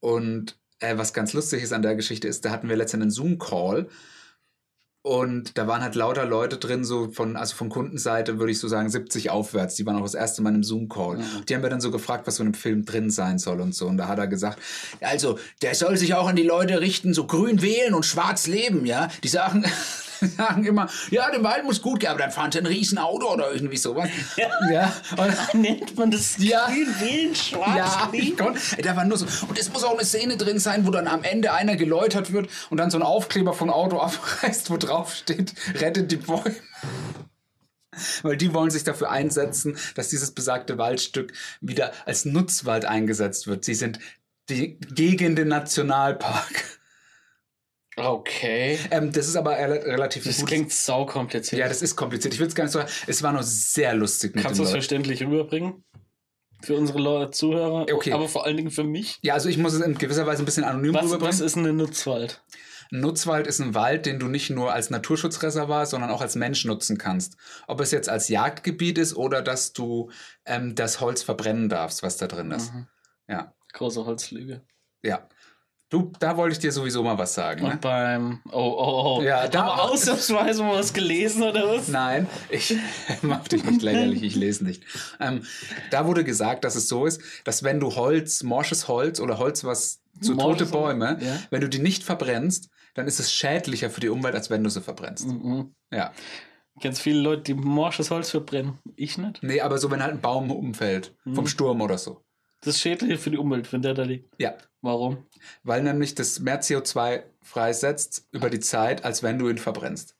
[0.00, 3.10] Und äh, was ganz lustig ist an der Geschichte ist, da hatten wir letztens einen
[3.10, 3.88] Zoom-Call
[5.06, 8.66] und da waren halt lauter Leute drin, so von, also von Kundenseite würde ich so
[8.66, 9.76] sagen 70 aufwärts.
[9.76, 11.20] Die waren auch das erste Mal im Zoom-Call.
[11.48, 13.72] Die haben wir dann so gefragt, was so in einem Film drin sein soll und
[13.72, 13.86] so.
[13.86, 14.58] Und da hat er gesagt,
[15.00, 18.84] also, der soll sich auch an die Leute richten, so grün wählen und schwarz leben,
[18.84, 19.08] ja.
[19.22, 19.64] Die sagen,
[20.36, 23.52] sagen immer, ja, der Wald muss gut gehen, aber dann fahren sie ein Riesenauto oder
[23.52, 24.08] irgendwie sowas.
[24.70, 24.92] Ja.
[25.16, 26.66] Und, Nennt man das Ja.
[26.66, 28.38] grün schwarz ja, ich
[28.76, 29.26] ey, da war nur so.
[29.48, 32.48] Und es muss auch eine Szene drin sein, wo dann am Ende einer geläutert wird
[32.70, 36.54] und dann so ein Aufkleber vom Auto abreißt, wo drauf steht, rettet die Bäume.
[38.22, 43.64] Weil die wollen sich dafür einsetzen, dass dieses besagte Waldstück wieder als Nutzwald eingesetzt wird.
[43.64, 43.98] Sie sind
[44.48, 46.75] die, gegen den Nationalpark.
[47.96, 48.78] Okay.
[48.90, 50.48] Ähm, das ist aber rel- relativ Das gut.
[50.48, 51.58] klingt saukompliziert.
[51.60, 52.34] Ja, das ist kompliziert.
[52.34, 52.80] Ich will es gar nicht so.
[53.06, 55.82] Es war nur sehr lustig mit Kannst du es verständlich rüberbringen?
[56.62, 58.12] Für unsere Zuhörer, Okay.
[58.12, 59.18] aber vor allen Dingen für mich.
[59.22, 61.28] Ja, also ich muss es in gewisser Weise ein bisschen anonym Was, rüberbringen.
[61.28, 62.42] was ist ein Nutzwald?
[62.92, 66.64] Ein Nutzwald ist ein Wald, den du nicht nur als Naturschutzreservat, sondern auch als Mensch
[66.64, 67.36] nutzen kannst.
[67.66, 70.10] Ob es jetzt als Jagdgebiet ist oder dass du
[70.44, 72.72] ähm, das Holz verbrennen darfst, was da drin ist.
[72.72, 72.86] Mhm.
[73.28, 74.62] Ja, Große Holzlüge.
[75.02, 75.28] ja.
[75.88, 77.62] Du, da wollte ich dir sowieso mal was sagen.
[77.64, 77.78] Und Ne?
[77.80, 78.40] beim.
[78.50, 79.22] Oh, oh, oh.
[79.22, 81.86] Ja, da- aber ausnahmsweise mal was gelesen oder was?
[81.88, 82.74] Nein, ich
[83.22, 84.82] mach dich nicht lächerlich, ich lese nicht.
[85.20, 85.44] Ähm,
[85.92, 89.62] da wurde gesagt, dass es so ist, dass wenn du Holz, morsches Holz oder Holz,
[89.62, 91.38] was zu tote Morsches Holz, Bäume, ja.
[91.50, 94.70] wenn du die nicht verbrennst, dann ist es schädlicher für die Umwelt, als wenn du
[94.70, 95.26] sie verbrennst.
[95.28, 95.72] Mhm.
[95.92, 96.12] Ja.
[96.82, 98.78] Ganz viele Leute, die morsches Holz verbrennen.
[98.96, 99.40] Ich nicht.
[99.42, 101.46] Nee, aber so, wenn halt ein Baum umfällt, vom Mhm.
[101.46, 102.22] Sturm oder so.
[102.62, 104.34] Das ist schädlich für die Umwelt, wenn der da liegt.
[104.38, 104.54] Ja,
[104.86, 105.26] Warum?
[105.62, 110.16] weil nämlich das mehr CO2 freisetzt über die Zeit, als wenn du ihn verbrennst.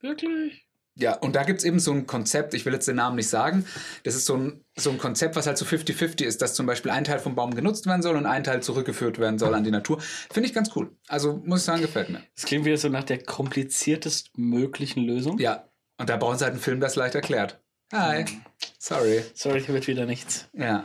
[0.00, 0.66] Wirklich?
[0.96, 3.28] Ja, und da gibt es eben so ein Konzept, ich will jetzt den Namen nicht
[3.28, 3.64] sagen,
[4.02, 6.90] das ist so ein, so ein Konzept, was halt so 50-50 ist, dass zum Beispiel
[6.90, 9.70] ein Teil vom Baum genutzt werden soll und ein Teil zurückgeführt werden soll an die
[9.70, 10.00] Natur.
[10.00, 10.90] Finde ich ganz cool.
[11.08, 12.22] Also muss ich sagen, gefällt mir.
[12.34, 15.38] Das klingt wieder so nach der kompliziertest möglichen Lösung.
[15.38, 17.62] Ja, und da brauchen sie halt einen Film, der es leicht erklärt.
[17.92, 18.24] Hi,
[18.78, 19.24] sorry.
[19.34, 20.48] Sorry, hier wird wieder nichts.
[20.52, 20.84] Ja,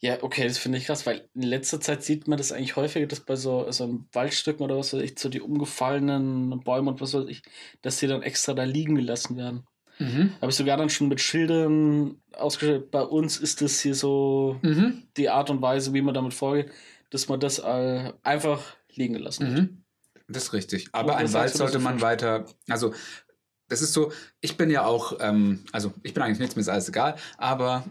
[0.00, 3.06] Ja, okay, das finde ich krass, weil in letzter Zeit sieht man das eigentlich häufiger,
[3.06, 7.00] dass bei so, so einem Waldstücken oder was weiß ich, so die umgefallenen Bäume und
[7.00, 7.42] was weiß ich,
[7.80, 9.66] dass die dann extra da liegen gelassen werden.
[9.98, 10.32] mhm.
[10.40, 12.90] Habe ich sogar dann schon mit Schildern ausgestellt.
[12.90, 15.04] Bei uns ist das hier so Mhm.
[15.16, 16.70] die Art und Weise, wie man damit vorgeht,
[17.10, 19.62] dass man das äh, einfach liegen gelassen hat.
[19.62, 19.82] Mhm.
[20.28, 20.88] Das ist richtig.
[20.92, 22.92] Aber ein Wald sollte man weiter, also
[23.68, 26.68] das ist so, ich bin ja auch, ähm, also ich bin eigentlich nichts, mir ist
[26.68, 27.84] alles egal, aber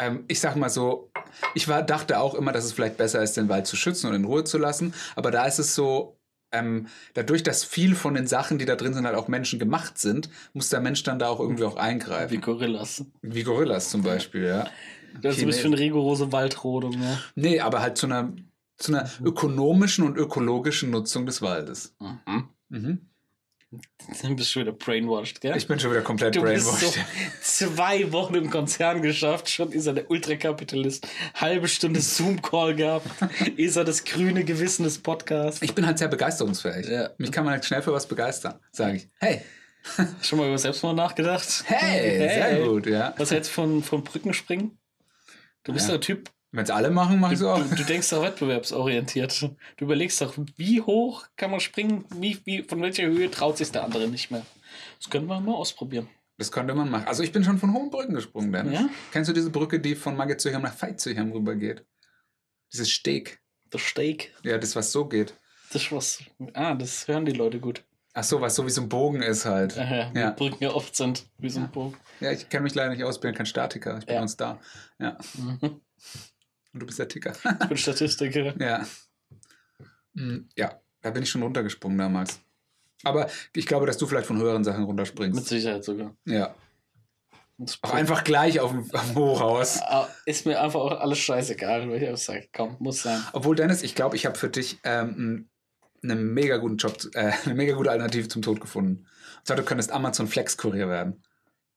[0.00, 1.12] ähm, ich sag mal so,
[1.54, 4.14] ich war, dachte auch immer, dass es vielleicht besser ist, den Wald zu schützen und
[4.14, 6.16] in Ruhe zu lassen, aber da ist es so,
[6.52, 9.98] ähm, dadurch, dass viel von den Sachen, die da drin sind, halt auch Menschen gemacht
[9.98, 12.40] sind, muss der Mensch dann da auch irgendwie auch Wie eingreifen.
[12.40, 13.04] Gorillas.
[13.22, 14.66] Wie Gorillas zum Beispiel, ja.
[15.20, 17.18] Das ist ein bisschen rigorose Waldrodung, ja.
[17.34, 18.32] Nee, aber halt zu einer,
[18.78, 21.94] zu einer ökonomischen und ökologischen Nutzung des Waldes.
[22.00, 22.48] Mhm.
[22.68, 23.09] Mhm.
[24.22, 25.56] Dann bist du wieder brainwashed, gell?
[25.56, 26.98] Ich bin schon wieder komplett Du bist so brainwashed.
[27.40, 31.06] zwei Wochen im Konzern geschafft, schon ist er der Ultrakapitalist.
[31.34, 33.06] Halbe Stunde Zoom-Call gehabt,
[33.56, 35.62] ist er das grüne Gewissen des Podcasts.
[35.62, 36.88] Ich bin halt sehr begeisterungsfähig.
[36.88, 37.10] Ja.
[37.18, 39.08] Mich kann man halt schnell für was begeistern, sage ich.
[39.20, 39.42] Hey,
[40.22, 41.64] Schon mal über Selbstmord nachgedacht?
[41.66, 43.14] hey, sehr gut, ja.
[43.18, 44.78] Was hältst du von, von Brückenspringen?
[45.62, 45.92] Du bist Ja.
[45.92, 47.62] der Typ, Wenn es alle machen, mache ich Du, so auch.
[47.62, 49.40] du, du denkst doch wettbewerbsorientiert.
[49.76, 53.70] Du überlegst doch, wie hoch kann man springen, wie, wie, von welcher Höhe traut sich
[53.70, 54.44] der andere nicht mehr.
[54.98, 56.08] Das können wir mal ausprobieren.
[56.38, 57.06] Das könnte man machen.
[57.06, 58.74] Also ich bin schon von hohen Brücken gesprungen, Dennis.
[58.80, 58.88] Ja?
[59.12, 61.84] Kennst du diese Brücke, die von Magazircham nach Veitshöchheim rübergeht?
[62.72, 63.40] Dieses Steg.
[63.70, 64.32] Das Steak.
[64.42, 65.34] Ja, das, was so geht.
[65.72, 66.18] Das was.
[66.54, 67.84] Ah, das hören die Leute gut.
[68.14, 69.76] Ach so, was so wie so ein Bogen ist halt.
[69.76, 70.30] Ja.
[70.32, 71.96] Die Brücken ja oft sind, wie so ein Bogen.
[72.18, 73.98] Ja, ich kenne mich leider nicht aus, bin kein Statiker.
[73.98, 74.22] Ich bin Ja.
[74.22, 74.58] uns da.
[74.98, 75.16] Ja.
[75.34, 75.80] Mhm.
[76.72, 77.32] Und du bist der Ticker.
[77.62, 78.54] Ich bin Statistiker.
[78.60, 78.86] ja.
[80.14, 82.40] Hm, Ja, da bin ich schon runtergesprungen damals.
[83.02, 85.46] Aber ich glaube, dass du vielleicht von höheren Sachen Mit runterspringst.
[85.46, 86.14] Sicherheit sogar.
[86.26, 86.54] Ja.
[87.82, 89.80] Auch einfach gleich auf dem, auf dem Hochhaus.
[89.82, 93.22] Ah, Ist mir einfach auch alles scheißegal, weil ich auch sage, komm, muss sein.
[93.32, 95.48] Obwohl, Dennis, ich glaube, ich habe für dich ähm,
[96.02, 99.06] einen mega guten Job, äh, eine mega gute Alternative zum Tod gefunden.
[99.38, 101.22] Und zwar, du könntest Amazon Flex Kurier werden.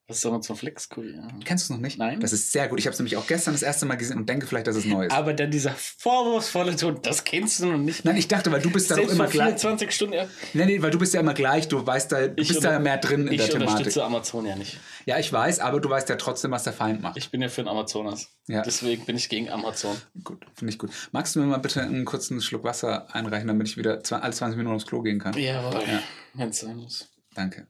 [0.06, 1.26] Was soll man zum Flexkurier?
[1.46, 1.98] Kennst du es noch nicht?
[1.98, 2.20] Nein.
[2.20, 2.78] Das ist sehr gut.
[2.78, 4.84] Ich habe es nämlich auch gestern das erste Mal gesehen und denke vielleicht, dass es
[4.84, 5.12] neu ist.
[5.12, 8.04] Aber dann dieser vorwurfsvolle Ton, das kennst du noch nicht.
[8.04, 9.60] Nein, ich dachte, weil du bist da doch immer gleich.
[9.60, 10.14] 24 Stunden.
[10.14, 10.26] ja.
[10.52, 12.78] Nee, nee, weil du bist ja immer gleich, du weißt da, du Ich bist da
[12.78, 13.70] mehr drin in Ich der Thematik.
[13.70, 14.78] unterstütze Amazon ja nicht.
[15.06, 17.16] Ja, ich weiß, aber du weißt ja trotzdem, was der Feind macht.
[17.16, 18.28] Ich bin ja für den Amazonas.
[18.46, 18.60] Ja.
[18.60, 19.96] Deswegen bin ich gegen Amazon.
[20.22, 20.90] Gut, finde ich gut.
[21.12, 24.58] Magst du mir mal bitte einen kurzen Schluck Wasser einreichen, damit ich wieder alle 20
[24.58, 25.32] Minuten aufs Klo gehen kann?
[25.32, 25.80] Jawohl.
[25.88, 26.02] Ja.
[26.34, 27.08] Wenn es sein muss.
[27.34, 27.66] Danke.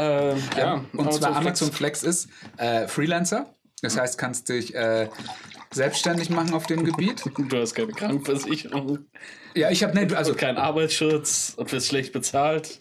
[0.00, 2.00] Ähm, ja, und zwar Amazon Flex.
[2.00, 3.54] Flex ist äh, Freelancer.
[3.82, 5.08] Das heißt, kannst dich äh,
[5.72, 7.22] selbstständig machen auf dem Gebiet.
[7.48, 9.06] Du hast keine Krankenversicherung,
[9.54, 12.80] Ja, ich habe nicht, also keinen Arbeitsschutz und wirst schlecht bezahlt.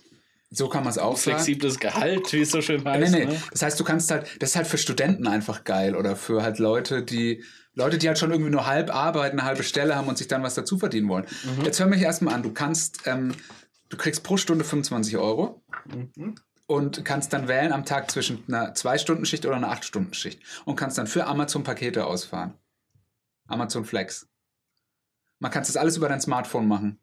[0.49, 1.38] so kann man es auch sagen.
[1.38, 3.12] Flexibles Gehalt, wie es so schön Nee, heißt.
[3.13, 3.25] nee.
[3.25, 3.41] Ne?
[3.51, 6.60] Das heißt, du kannst halt, das ist halt für Studenten einfach geil oder für halt
[6.60, 7.43] Leute, die
[7.75, 10.43] Leute, die halt schon irgendwie nur halb arbeiten, eine halbe Stelle haben und sich dann
[10.43, 11.25] was dazu verdienen wollen.
[11.58, 11.63] Mhm.
[11.65, 12.43] Jetzt hör mich erstmal an.
[12.43, 13.34] Du kannst, ähm,
[13.89, 16.36] du kriegst pro Stunde 25 Euro Mhm.
[16.69, 21.08] Und kannst dann wählen am Tag zwischen einer 2-Stunden-Schicht oder einer 8-Stunden-Schicht und kannst dann
[21.08, 22.53] für Amazon Pakete ausfahren.
[23.47, 24.27] Amazon Flex.
[25.39, 26.99] Man kann das alles über dein Smartphone machen.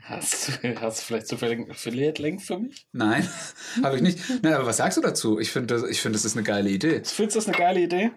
[0.00, 2.86] Hast, du- hast du vielleicht zufällig Affiliate-Link für mich?
[2.92, 3.28] Nein,
[3.82, 4.42] habe ich nicht.
[4.42, 5.38] Nein, aber was sagst du dazu?
[5.38, 7.02] Ich finde, das, ich finde, das ist eine geile Idee.
[7.04, 8.12] Findest du das eine geile Idee?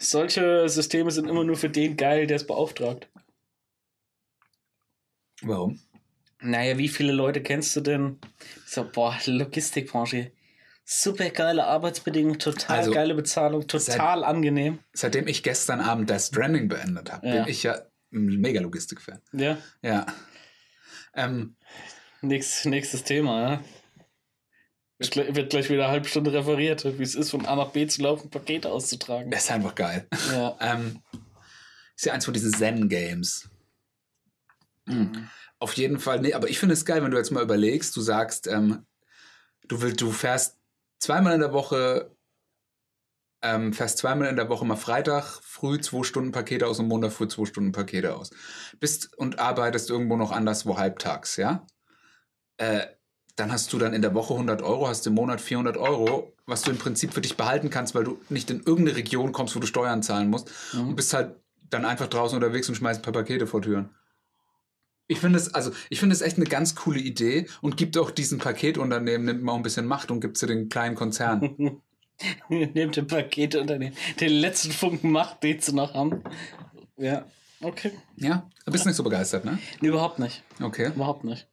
[0.00, 3.08] Solche Systeme sind immer nur für den geil, der es beauftragt.
[5.42, 5.78] Warum?
[6.40, 8.18] Naja, wie viele Leute kennst du denn?
[8.66, 10.32] So, boah, Logistikbranche.
[10.84, 14.78] Super geile Arbeitsbedingungen, total Also, geile Bezahlung, total angenehm.
[14.94, 17.34] Seitdem ich gestern Abend Death Stranding beendet habe, Ja.
[17.42, 17.74] bin ich ja
[18.12, 19.20] ein mega Logistik-Fan.
[19.32, 20.06] Ja, Ja.
[21.14, 21.56] Ähm,
[22.22, 23.64] nächstes, nächstes Thema, ja.
[24.98, 27.70] Wird, gleich- wird gleich wieder eine halbe Stunde referiert, wie es ist, von A nach
[27.70, 29.30] B zu laufen, Pakete auszutragen.
[29.32, 30.06] ist einfach geil.
[30.32, 30.56] Ja.
[30.60, 31.02] Ähm,
[31.96, 33.50] ist ja eins von diesen Zen-Games.
[34.86, 35.28] Mhm.
[35.60, 38.00] Auf jeden Fall, nee, aber ich finde es geil, wenn du jetzt mal überlegst, du
[38.00, 38.86] sagst, ähm,
[39.66, 40.56] du willst, du fährst
[41.00, 42.14] zweimal in der Woche,
[43.42, 47.12] ähm, fährst zweimal in der Woche mal Freitag früh zwei Stunden Pakete aus und Montag
[47.12, 48.30] früh zwei Stunden Pakete aus.
[48.80, 51.66] Bist und arbeitest irgendwo noch anderswo halbtags, ja?
[52.56, 52.86] Äh,
[53.36, 56.62] dann hast du dann in der Woche 100 Euro, hast im Monat 400 Euro, was
[56.62, 59.60] du im Prinzip für dich behalten kannst, weil du nicht in irgendeine Region kommst, wo
[59.60, 60.88] du Steuern zahlen musst Mhm.
[60.88, 61.36] und bist halt
[61.70, 63.90] dann einfach draußen unterwegs und schmeißt ein paar Pakete vor Türen.
[65.08, 68.10] Ich finde es, also, ich finde es echt eine ganz coole Idee und gibt auch
[68.10, 71.82] diesen Paketunternehmen, nimmt mal ein bisschen Macht und gibt sie den kleinen Konzernen.
[72.48, 73.96] Nehmt den Paketunternehmen.
[74.20, 76.22] Den letzten Funken Macht, den sie noch haben.
[76.98, 77.24] Ja,
[77.62, 77.92] okay.
[78.16, 78.48] ja?
[78.66, 79.58] Du bist nicht so begeistert, ne?
[79.80, 80.42] Nee, überhaupt nicht.
[80.60, 80.88] Okay.
[80.88, 81.48] Überhaupt nicht.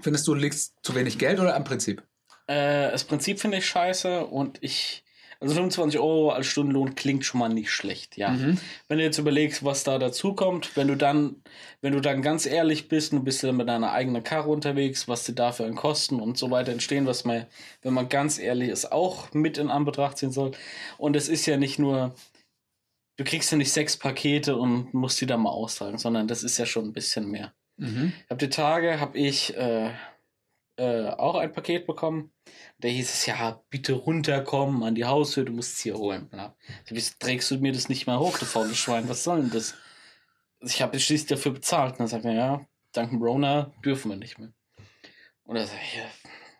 [0.00, 2.02] Findest du, liegst zu wenig Geld oder am Prinzip?
[2.46, 5.04] Äh, das Prinzip finde ich scheiße und ich.
[5.42, 8.28] Also 25 Euro als Stundenlohn klingt schon mal nicht schlecht, ja.
[8.28, 8.58] Mhm.
[8.88, 11.36] Wenn du jetzt überlegst, was da dazu kommt, wenn du dann,
[11.80, 15.24] wenn du dann ganz ehrlich bist, du bist dann mit deiner eigenen Karre unterwegs, was
[15.24, 17.46] dir dafür an Kosten und so weiter entstehen, was man,
[17.80, 20.52] wenn man ganz ehrlich ist, auch mit in Anbetracht ziehen soll.
[20.98, 22.14] Und es ist ja nicht nur,
[23.16, 26.58] du kriegst ja nicht sechs Pakete und musst die dann mal austragen, sondern das ist
[26.58, 27.54] ja schon ein bisschen mehr.
[27.78, 28.12] Mhm.
[28.24, 29.90] Ich habe die Tage, habe ich äh,
[30.80, 32.32] äh, auch ein Paket bekommen.
[32.78, 36.30] Da hieß es, ja, bitte runterkommen an die Haustür, du musst es hier holen.
[36.32, 39.08] So, Wieso trägst du mir das nicht mal hoch, du faules Schwein?
[39.08, 39.74] Was soll denn das?
[40.60, 41.92] Ich habe schließlich dafür bezahlt.
[41.92, 44.52] Und dann sagt er, ja, dank Rona dürfen wir nicht mehr.
[45.44, 46.04] Und er sagt, ja,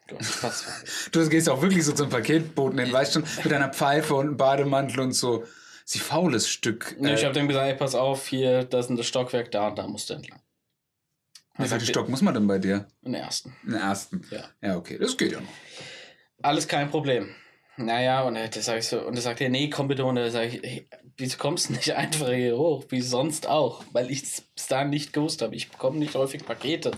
[0.08, 4.14] Gott, was Du gehst auch wirklich so zum Paketboten hin, weißt schon, mit einer Pfeife
[4.14, 5.44] und einem Bademantel und so.
[5.86, 6.96] Sie faules Stück.
[7.00, 9.68] Nee, ich äh, habe dann gesagt, ey, pass auf, hier, das ist das Stockwerk, da
[9.68, 10.39] und da musst du entlang.
[11.62, 12.86] Wie viel er- Stock muss man denn bei dir?
[13.02, 13.54] Den ersten.
[13.64, 14.22] Den ersten.
[14.30, 14.44] Ja.
[14.62, 15.48] Ja, okay, das geht ja noch.
[16.42, 17.28] Alles kein Problem.
[17.76, 20.24] Naja, und da sag ich so, und da sagt er, nee, komm bitte runter.
[20.24, 22.84] Da sag ich, hey, wieso kommst du nicht einfach hier hoch?
[22.90, 23.84] Wie sonst auch?
[23.92, 25.54] Weil ich es bis dahin nicht gewusst habe.
[25.54, 26.92] Ich bekomme nicht häufig Pakete.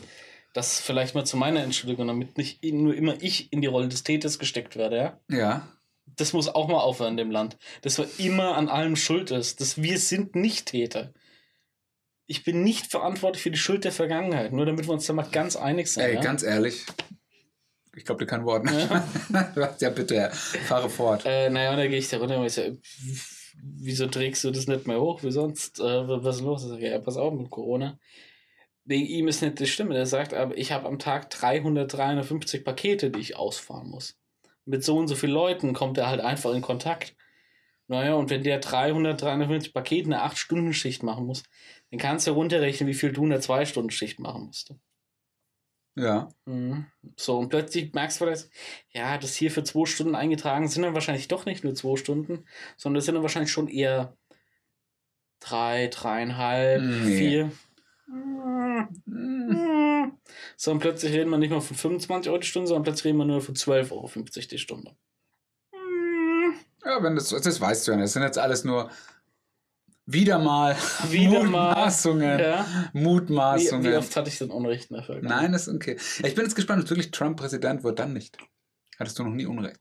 [0.55, 4.03] Das vielleicht mal zu meiner Entschuldigung, damit nicht nur immer ich in die Rolle des
[4.03, 5.20] Täters gesteckt werde, ja?
[5.31, 5.68] Ja.
[6.16, 7.57] Das muss auch mal aufhören in dem Land.
[7.83, 9.61] Dass man immer an allem schuld ist.
[9.61, 11.14] Dass wir sind nicht Täter.
[12.26, 14.52] Ich bin nicht verantwortlich für die Schuld der Vergangenheit.
[14.52, 16.04] Nur damit wir uns da mal ganz einig sind.
[16.04, 16.20] Ey, ja?
[16.20, 16.85] ganz ehrlich.
[17.94, 18.70] Ich glaube dir kein Wort.
[18.70, 21.24] Ja, ja bitte, fahre fort.
[21.26, 22.62] Äh, naja, und dann gehe ich da runter und ich so,
[23.62, 25.22] wieso trägst du das nicht mehr hoch?
[25.22, 25.78] Wie sonst?
[25.78, 26.64] Äh, was ist los?
[26.64, 27.98] Ich sag, ja, pass auf mit Corona.
[28.85, 29.94] Wegen ihm ist nicht die Stimme.
[29.94, 34.16] Der sagt, aber ich habe am Tag 300, 350 Pakete, die ich ausfahren muss.
[34.64, 37.14] Mit so und so vielen Leuten kommt er halt einfach in Kontakt.
[37.88, 41.42] Naja, und wenn der 300, 350 Pakete eine 8-Stunden-Schicht machen muss,
[41.92, 44.74] dann kannst du runterrechnen, wie viel du eine 2-Stunden-Schicht machen musst.
[45.94, 46.31] Ja.
[46.46, 46.87] Mhm.
[47.16, 48.48] So, und plötzlich merkst du das,
[48.92, 52.46] ja, das hier für zwei Stunden eingetragen sind dann wahrscheinlich doch nicht nur zwei Stunden,
[52.78, 54.16] sondern das sind dann wahrscheinlich schon eher
[55.38, 57.18] drei, dreieinhalb, Nee.
[57.18, 57.52] vier.
[58.07, 58.88] Mhm.
[60.57, 63.18] So, und plötzlich reden wir nicht mehr von 25 Euro die Stunde, sondern plötzlich reden
[63.18, 64.11] wir nur von 12,50 Euro
[64.50, 64.96] die Stunde.
[66.85, 68.07] Ja, wenn das, das weißt du ja nicht.
[68.07, 68.90] Das sind jetzt alles nur
[70.06, 70.76] wieder mal
[71.10, 71.68] Wieder mal.
[71.68, 72.38] Mutmaßungen.
[72.38, 72.66] Ja.
[72.92, 73.92] Wie, Mutmaßungen.
[73.92, 75.42] wie oft hatte ich den Unrecht in der Vergangenheit?
[75.42, 75.96] Nein, das ist okay.
[76.18, 78.36] Ja, Ich bin jetzt gespannt, ob wirklich Trump Präsident wird, dann nicht.
[78.98, 79.80] Hattest du noch nie Unrecht.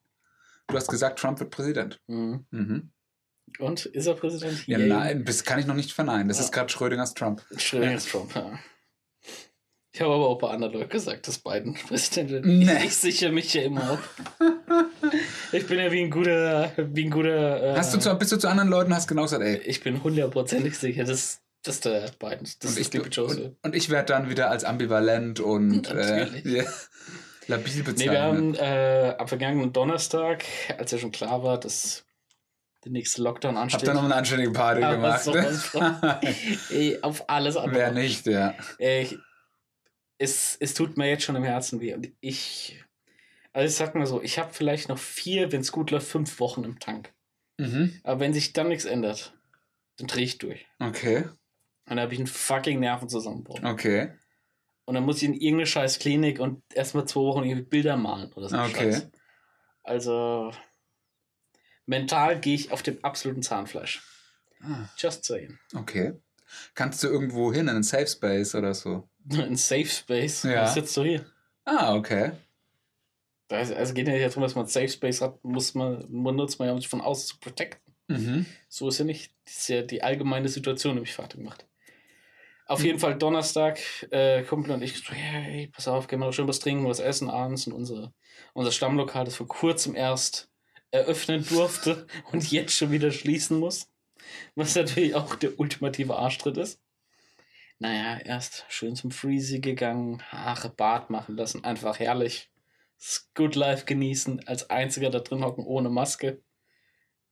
[0.67, 1.99] Du hast gesagt, Trump wird Präsident.
[2.07, 2.45] Mhm.
[2.51, 2.91] Mhm.
[3.59, 4.65] Und ist er Präsident?
[4.67, 6.29] Ja, nein, das kann ich noch nicht verneinen.
[6.29, 6.45] Das Ja.
[6.45, 7.43] ist gerade Schrödingers Trump.
[7.57, 8.57] Schrödingers Trump, ja.
[9.93, 12.45] Ich habe aber auch bei anderen Leuten gesagt, dass Biden Präsident wird.
[12.45, 12.71] Nee.
[12.79, 13.99] Ich, ich sichere mich ja immer ab.
[15.51, 17.73] ich bin ja wie ein guter, wie ein guter.
[17.73, 19.57] Äh, Hast du zu, bist du zu anderen Leuten hast genau gesagt, ey.
[19.65, 23.25] Ich bin hundertprozentig sicher, dass, dass der Biden, das Und ich, Sleepy Joe.
[23.27, 26.63] und, und ich werde dann wieder als ambivalent und äh, ja,
[27.47, 28.11] labil Nee, bezeichnet.
[28.13, 30.45] wir haben äh, am vergangenen Donnerstag,
[30.77, 32.05] als ja schon klar war, dass
[32.85, 33.87] der nächste Lockdown Hab ansteht.
[33.87, 35.29] da noch eine anständige Party Aber gemacht.
[36.71, 37.75] Ey, auf alles andere.
[37.77, 38.55] Wer nicht, ja.
[38.79, 39.05] Äh,
[40.21, 41.93] es, es tut mir jetzt schon im Herzen weh.
[41.93, 42.83] Und ich,
[43.53, 46.39] also ich sag mal so, ich habe vielleicht noch vier, wenn es gut läuft, fünf
[46.39, 47.13] Wochen im Tank.
[47.57, 47.99] Mhm.
[48.03, 49.33] Aber wenn sich dann nichts ändert,
[49.97, 50.65] dann drehe ich durch.
[50.79, 51.29] Okay, Und
[51.85, 53.61] dann habe ich einen fucking Nervenzusammenbruch.
[53.63, 54.13] okay.
[54.85, 58.33] Und dann muss ich in irgendeine scheiß Klinik und erstmal zwei Wochen irgendwie Bilder malen
[58.33, 58.57] oder so.
[58.57, 58.91] Okay.
[58.93, 59.09] Scheiß.
[59.83, 60.51] Also
[61.85, 64.01] mental gehe ich auf dem absoluten Zahnfleisch.
[64.61, 65.57] Ah, Just saying.
[65.75, 66.13] okay.
[66.73, 69.07] Kannst du irgendwo hin, in einen Safe Space oder so?
[69.31, 70.43] Ein Safe Space.
[70.43, 70.63] Ja.
[70.63, 71.25] Was sitzt du hier?
[71.65, 72.31] Ah, okay.
[73.47, 76.35] Da ist- Also geht ja nicht darum, dass man Safe Space hat, muss man, man
[76.35, 77.93] nutzt man ja, um sich von außen zu protecten.
[78.07, 78.45] Mhm.
[78.67, 79.33] So ist ja nicht.
[79.45, 81.65] Das ist ja die allgemeine Situation, die mich fertig macht.
[82.67, 82.85] Auf Mhm.
[82.85, 83.79] jeden Fall Donnerstag,
[84.11, 86.99] äh, Kumpel und ich so, hey, pass auf, gehen wir noch schön was trinken, was
[86.99, 88.13] essen abends in unsere,
[88.53, 90.49] unser Stammlokal, das vor kurzem erst
[90.91, 93.89] eröffnen durfte und jetzt schon wieder schließen muss.
[94.55, 96.79] Was natürlich auch der ultimative Arschtritt ist.
[97.81, 102.51] Naja, erst schön zum Freezy gegangen, Haare, Bart machen lassen, einfach herrlich.
[102.99, 106.43] Das Good Life genießen, als einziger da drin hocken ohne Maske.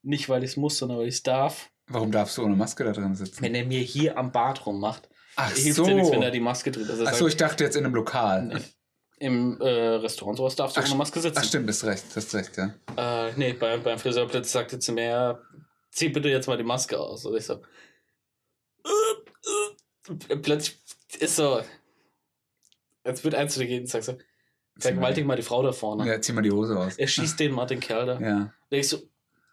[0.02, 1.70] Nicht, weil ich es muss, sondern weil ich es darf.
[1.86, 3.44] Warum darfst du ohne Maske da drin sitzen?
[3.44, 5.86] Wenn er mir hier am Bart rummacht, Ach hilft so.
[5.86, 6.90] ja nichts, wenn er die Maske drückt.
[6.90, 8.46] Also Ach so, ich dachte jetzt in einem Lokal.
[8.46, 8.58] Nee.
[9.20, 11.38] Im äh, Restaurant sowas darfst du Ach, ohne Maske sitzen.
[11.38, 12.74] Ach stimmt, hast recht, hast recht, ja.
[12.98, 15.44] Äh, nee, beim, beim Friseur plötzlich sagt er zu mir,
[15.92, 17.24] zieh bitte jetzt mal die Maske aus.
[17.24, 19.29] Und ich so, äh,
[20.42, 20.80] plötzlich
[21.20, 21.62] ist so,
[23.04, 24.18] als würde eins zu dir gehen und sagt so,
[24.78, 26.08] vergewaltig mal die Frau da vorne.
[26.08, 26.98] Ja, zieh mal die Hose aus.
[26.98, 28.20] Er schießt den mal den Kerl da.
[28.20, 28.54] Ja.
[28.70, 29.02] Und ich so,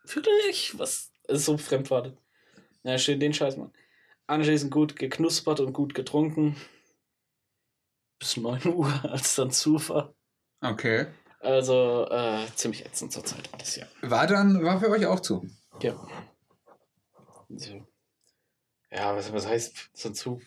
[0.05, 0.79] wirklich?
[0.79, 1.11] Was?
[1.27, 2.17] Das ist so fremdwartet.
[2.85, 3.73] Ja, schön den Scheiß, Mann.
[4.29, 6.57] Anschließend gut geknuspert und gut getrunken.
[8.19, 10.15] Bis 9 Uhr, als dann zu war.
[10.61, 11.07] Okay.
[11.41, 13.87] Also, äh, ziemlich ätzend zur Zeit alles, ja.
[14.03, 15.49] War dann, war für euch auch zu.
[15.81, 15.95] Ja.
[17.49, 17.87] So.
[18.91, 20.41] Ja, was, was heißt so zu?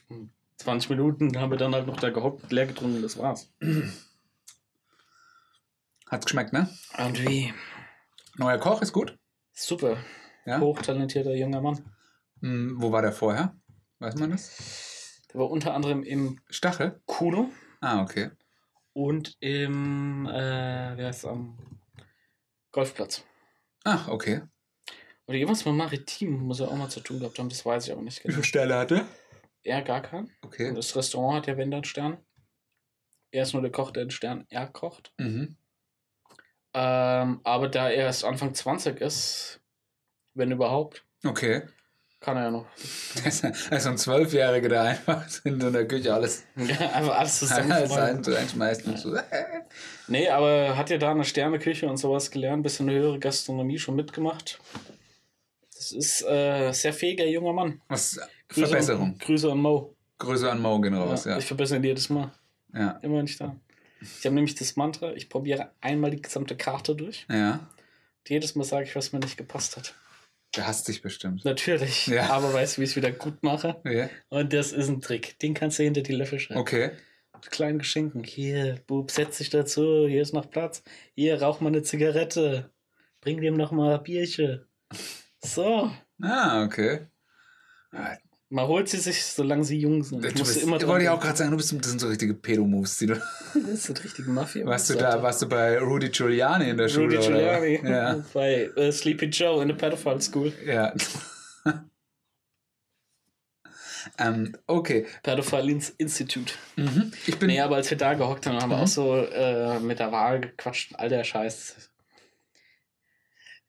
[0.57, 3.51] 20 Minuten haben wir dann halt noch da gehockt, leer getrunken, das war's.
[6.09, 6.69] Hat's geschmeckt, ne?
[6.97, 7.53] Und wie?
[8.37, 9.17] Neuer Koch ist gut.
[9.53, 9.97] Super.
[10.45, 10.59] Ja.
[10.59, 11.83] Hochtalentierter junger Mann.
[12.41, 13.55] Hm, wo war der vorher?
[13.99, 15.21] Weiß man das?
[15.31, 17.01] Der war unter anderem im Stachel?
[17.05, 18.31] Kuno Ah, okay.
[18.93, 21.57] und im, äh, wie heißt am
[22.71, 23.23] Golfplatz.
[23.83, 24.41] Ah, okay.
[25.29, 27.91] Oder irgendwas mit Maritim muss er auch mal zu tun gehabt haben, das weiß ich
[27.93, 28.41] aber nicht genau.
[28.41, 29.05] Sterne hatte?
[29.61, 30.31] Er gar keinen.
[30.41, 30.69] Okay.
[30.69, 32.17] Und das Restaurant hat ja wenn dann Stern.
[33.29, 35.13] Er ist nur der Koch, der den Stern er kocht.
[35.19, 35.55] Mhm.
[36.73, 39.59] Ähm, aber da er erst Anfang 20 ist,
[40.33, 41.61] wenn überhaupt, Okay.
[42.21, 42.65] kann er ja noch.
[43.71, 47.71] Also ein Zwölfjähriger, der einfach in der Küche alles Einfach alles zusammen.
[47.71, 49.15] alles ein- einschmeißt und so.
[50.07, 53.95] Nee, aber hat ja da eine Sterneküche und sowas gelernt, bisschen eine höhere Gastronomie schon
[53.95, 54.59] mitgemacht.
[55.91, 57.81] Das ist äh, sehr fähiger junger Mann.
[57.87, 59.13] Was Grüße Verbesserung.
[59.13, 59.95] An, Grüße an Mo.
[60.17, 61.37] Größe an Mo gehen raus, ja, ja.
[61.37, 62.31] Ich verbessere ihn jedes Mal.
[62.73, 62.99] Ja.
[63.01, 63.55] Immer ich da.
[64.01, 67.25] Ich habe nämlich das Mantra, ich probiere einmal die gesamte Karte durch.
[67.29, 67.67] Ja.
[68.27, 69.95] jedes Mal sage ich, was mir nicht gepasst hat.
[70.55, 71.45] Der hasst dich bestimmt.
[71.45, 72.07] Natürlich.
[72.07, 72.29] Ja.
[72.29, 73.81] Aber weißt du, wie ich es wieder gut mache?
[73.85, 74.09] Ja.
[74.29, 75.37] Und das ist ein Trick.
[75.39, 76.59] Den kannst du hinter die Löffel schreiben.
[76.59, 76.91] Okay.
[77.33, 78.23] Mit kleinen Geschenken.
[78.23, 80.07] Hier, Bub, setz dich dazu.
[80.07, 80.83] Hier ist noch Platz.
[81.15, 82.71] Hier, rauch mal eine Zigarette.
[83.21, 84.65] Bring dem noch mal Bierchen.
[85.41, 85.91] So.
[86.21, 87.07] Ah, okay.
[88.51, 90.23] Man holt sie sich, solange sie jung sind.
[90.23, 92.33] Du bist, immer ich wollte ja auch gerade sagen, du bist, das sind so richtige
[92.33, 93.13] Pedo-Moves, die du.
[93.53, 94.65] Das sind richtige Mafia.
[94.65, 97.37] Warst du da, warst du bei Rudy Giuliani in der Rudy Schule?
[97.37, 97.59] oder?
[97.61, 98.23] Giuliani Ja.
[98.33, 100.51] bei äh, Sleepy Joe in der Pedophile School.
[100.65, 100.93] Ja.
[104.17, 105.05] ähm, okay.
[105.23, 106.53] Pedophile Ins- Institute.
[106.75, 107.11] Mhm.
[107.27, 107.47] Ich bin.
[107.47, 108.83] Nee, aber als wir da gehockt haben, haben wir Mhm.
[108.83, 110.93] auch so äh, mit der Wahl gequatscht.
[110.97, 111.88] All der Scheiß.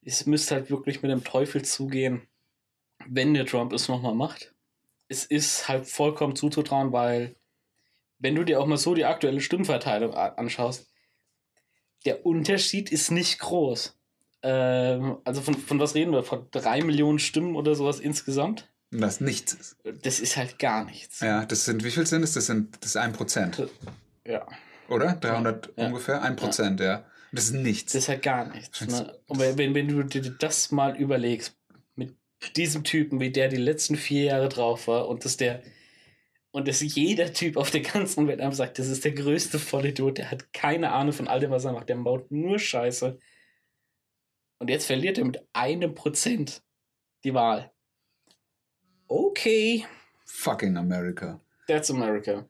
[0.02, 2.22] Es müsste halt wirklich mit dem Teufel zugehen,
[3.06, 4.54] wenn der Trump es nochmal macht.
[5.08, 7.36] Es ist halt vollkommen zuzutrauen, weil
[8.18, 10.88] wenn du dir auch mal so die aktuelle Stimmverteilung anschaust,
[12.04, 13.98] der Unterschied ist nicht groß.
[14.42, 16.22] Ähm, also von, von was reden wir?
[16.22, 18.66] Von drei Millionen Stimmen oder sowas insgesamt?
[18.92, 19.76] das nichts ist.
[20.02, 21.20] Das ist halt gar nichts.
[21.20, 22.32] Ja, das sind, wie viel sind es?
[22.32, 23.68] Das sind, das ist ein Prozent.
[24.26, 24.46] Ja.
[24.88, 25.12] Oder?
[25.12, 25.86] 300 Ja.
[25.86, 26.22] ungefähr?
[26.22, 27.04] Ein Prozent, ja.
[27.33, 27.93] Das ist nichts.
[27.93, 28.81] Das ist halt gar nichts.
[28.81, 29.19] Ne?
[29.27, 31.57] Und wenn, wenn, wenn du dir das mal überlegst,
[31.95, 32.16] mit
[32.57, 35.62] diesem Typen, wie der die letzten vier Jahre drauf war, und dass der
[36.53, 40.19] und dass jeder Typ auf der ganzen Welt einfach sagt, das ist der größte Vollidiot,
[40.19, 43.19] der hat keine Ahnung von all dem, was er macht, der baut nur Scheiße.
[44.59, 46.62] Und jetzt verliert er mit einem Prozent
[47.23, 47.71] die Wahl.
[49.07, 49.87] Okay,
[50.27, 51.40] Fucking America.
[51.69, 52.49] that's America.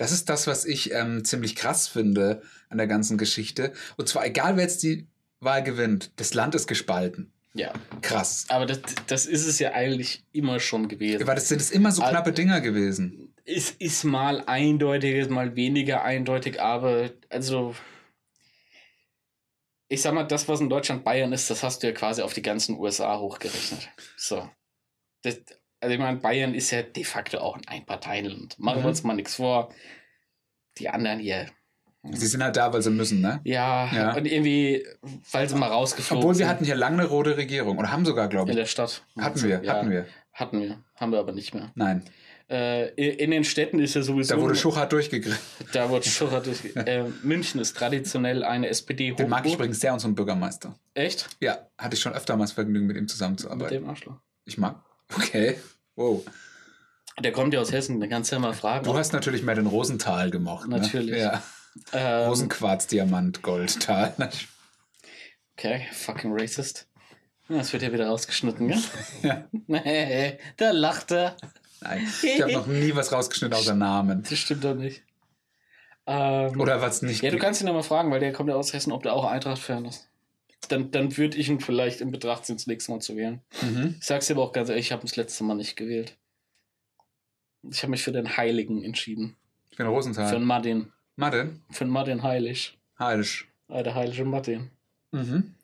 [0.00, 3.74] Das ist das, was ich ähm, ziemlich krass finde an der ganzen Geschichte.
[3.98, 5.06] Und zwar, egal wer jetzt die
[5.40, 7.30] Wahl gewinnt, das Land ist gespalten.
[7.52, 8.46] Ja, Krass.
[8.48, 11.26] aber das, das ist es ja eigentlich immer schon gewesen.
[11.26, 13.34] Weil das sind es immer so knappe Dinger gewesen.
[13.44, 17.74] Es ist mal eindeutig, mal weniger eindeutig, aber also
[19.88, 22.32] ich sag mal, das, was in Deutschland Bayern ist, das hast du ja quasi auf
[22.32, 23.90] die ganzen USA hochgerechnet.
[24.16, 24.48] So.
[25.20, 25.42] Das,
[25.80, 28.58] also ich meine, Bayern ist ja de facto auch ein Einparteienland.
[28.58, 28.82] Machen Mhm.
[28.84, 29.72] wir uns mal nichts vor.
[30.78, 31.46] Die anderen hier.
[32.12, 33.40] Sie sind halt da, weil sie müssen, ne?
[33.44, 34.14] Ja, Ja.
[34.16, 34.86] und irgendwie,
[35.32, 37.76] weil sie mal rausgeflogen Obwohl wir sind hatten hier lange eine rote Regierung.
[37.76, 38.62] Oder haben sogar, glaube in ich.
[38.62, 39.02] der Stadt.
[39.18, 40.06] Hatten wir, Ja, hatten wir.
[40.32, 40.82] Hatten wir.
[40.94, 41.70] Haben wir aber nicht mehr.
[41.74, 42.02] Nein.
[42.48, 44.34] Äh, in, in den Städten ist ja sowieso.
[44.34, 45.38] Da wurde Schuchart durchgegriffen.
[45.72, 46.60] Da wurde Schurrer durch.
[46.74, 50.74] Äh, München ist traditionell eine SPD Den mag ich übrigens sehr, unseren Bürgermeister.
[50.94, 51.28] Echt?
[51.40, 53.74] Ja, hatte ich schon öfter mal das Vergnügen, mit ihm Mit zusammenzuarbeiten.
[53.82, 54.16] dem Arschloch.
[54.46, 54.82] Ich mag.
[55.16, 55.58] Okay.
[55.96, 56.24] Wow.
[57.20, 58.84] Der kommt ja aus Hessen, den kannst du ja mal fragen.
[58.84, 60.68] Du hast natürlich mehr den Rosenthal gemocht.
[60.68, 60.78] Ne?
[60.78, 61.18] Natürlich.
[61.18, 61.42] Ja.
[61.92, 64.14] ähm, Rosenquarz, Diamant, Goldtal.
[65.56, 66.86] Okay, fucking racist.
[67.48, 68.78] Das wird ja wieder rausgeschnitten, gell?
[69.22, 69.44] Ja.
[69.66, 71.36] Nee, da lacht er.
[71.80, 74.22] Nein, ich habe noch nie was rausgeschnitten außer Namen.
[74.22, 75.02] Das stimmt doch nicht.
[76.06, 77.22] Ähm, Oder was nicht.
[77.22, 79.14] ja, du kannst ihn ja mal fragen, weil der kommt ja aus Hessen, ob der
[79.14, 80.09] auch Eintracht-Fan ist.
[80.68, 83.40] Dann, dann würde ich ihn vielleicht in Betracht ziehen, das nächste Mal zu wählen.
[83.62, 83.96] Mhm.
[83.98, 86.16] Ich sag's dir aber auch ganz ehrlich, ich habe das letzte Mal nicht gewählt.
[87.70, 89.36] Ich habe mich für den Heiligen entschieden.
[89.70, 90.30] Ich bin Für Rosenthal.
[90.30, 90.92] den Martin.
[91.16, 91.62] Martin?
[91.70, 92.78] Für den Martin Heilig.
[92.98, 93.48] Heilisch.
[93.68, 94.70] Ah, der heilige Martin.
[95.12, 95.54] Mhm.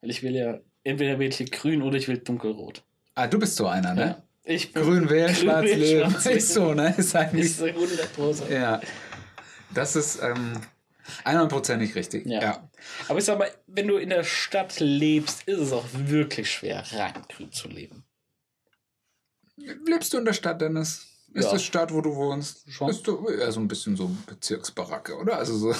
[0.00, 2.82] Weil ich will ja, entweder wähle ich grün oder ich will dunkelrot.
[3.14, 4.00] Ah, du bist so einer, ne?
[4.02, 4.22] Ja.
[4.44, 6.10] Ich bin Grün wählen, schwarz leben.
[6.10, 6.94] schwarz Ist so, ne?
[6.96, 7.46] Ist eigentlich.
[7.46, 8.50] Ist so 100 Prozent.
[8.50, 8.80] ja.
[9.74, 10.52] Das ist ähm,
[11.24, 12.24] 100%ig richtig.
[12.26, 12.40] Ja.
[12.40, 12.67] ja.
[13.08, 16.82] Aber ich sag mal, wenn du in der Stadt lebst, ist es auch wirklich schwer,
[16.92, 18.04] rein grün zu leben.
[19.86, 21.06] Lebst du in der Stadt, Dennis?
[21.34, 21.52] Ist Ja.
[21.52, 22.64] das Stadt, wo du wohnst?
[22.70, 22.86] Schon.
[22.88, 25.36] Bist du eher so ein bisschen so Bezirksbaracke, oder?
[25.38, 25.74] Also so.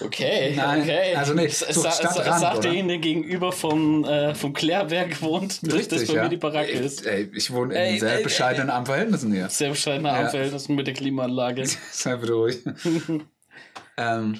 [0.00, 1.14] Okay, Nein, okay.
[1.14, 1.60] also nicht.
[1.62, 6.28] Es, So Stadtrand, sagt derjenige gegenüber vom, äh, vom Klärberg wohnt, dass das bei mir
[6.28, 7.04] die Baracke ey, ist.
[7.06, 9.48] Ey, ich wohne Ey, in sehr ey, bescheidenen armen Verhältnissen hier.
[9.48, 10.28] Sehr bescheidener Ja.
[10.28, 11.64] Verhältnis mit der Klimaanlage.
[11.92, 12.58] Sei bitte ruhig.
[13.96, 14.38] ähm,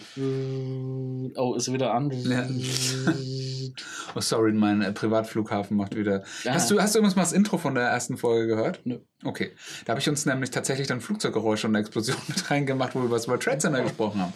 [1.36, 2.10] Oh, ist wieder an.
[2.10, 2.46] Ja.
[4.14, 6.24] oh, sorry, mein äh, Privatflughafen macht wieder.
[6.44, 6.54] Ja.
[6.54, 8.80] Hast, du, hast du irgendwas mal das Intro von der ersten Folge gehört?
[8.84, 8.98] Nö.
[9.24, 9.52] Okay.
[9.84, 13.06] Da habe ich uns nämlich tatsächlich dann Flugzeuggeräusche und eine Explosion mit reingemacht, wo wir
[13.06, 14.32] über das World Trade Center gesprochen haben.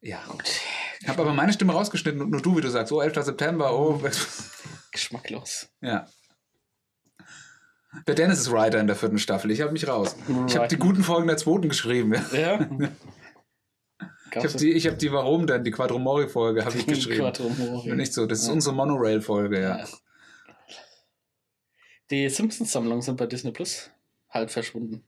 [0.00, 0.20] Ja.
[1.00, 3.24] Ich habe aber meine Stimme rausgeschnitten und nur du, wie du sagst, oh, 11.
[3.24, 4.00] September, oh.
[4.92, 5.68] Geschmacklos.
[5.80, 6.06] ja.
[8.06, 9.50] Der Dennis ist Writer in der vierten Staffel.
[9.50, 10.14] Ich habe mich raus.
[10.46, 12.14] Ich habe die guten Folgen der zweiten geschrieben.
[12.32, 12.60] Ja.
[12.60, 12.68] Ja.
[14.30, 17.20] Ich habe die, ich hab die Warum denn, die Quadromori-Folge, habe ich geschrieben.
[17.20, 17.94] Quadromori.
[17.96, 18.52] Nicht so, das ist Ja.
[18.52, 19.78] unsere Monorail-Folge, ja.
[19.78, 19.88] Ja.
[22.10, 23.90] Die Simpsons-Sammlungen sind bei Disney Plus
[24.30, 25.04] halb verschwunden.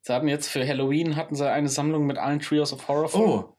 [0.00, 3.32] Sie hatten jetzt für Halloween hatten sie eine Sammlung mit allen Trios of Horror Folgen.
[3.44, 3.56] Oh,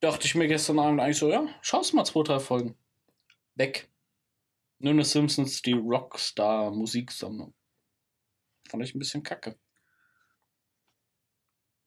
[0.00, 2.76] Dachte ich mir gestern Abend eigentlich so, ja, schaust mal zwei, drei Folgen.
[3.54, 3.88] Weg.
[4.80, 7.54] Nur eine Simpsons, die Rockstar-Musiksammlung.
[8.68, 9.56] Fand ich ein bisschen kacke.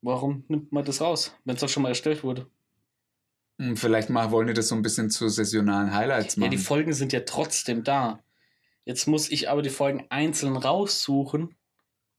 [0.01, 2.49] Warum nimmt man das raus, wenn es doch schon mal erstellt wurde?
[3.59, 6.51] Hm, Vielleicht mal wollen die das so ein bisschen zu saisonalen Highlights Ja, machen.
[6.51, 8.23] die Folgen sind ja trotzdem da.
[8.85, 11.55] Jetzt muss ich aber die Folgen einzeln raussuchen,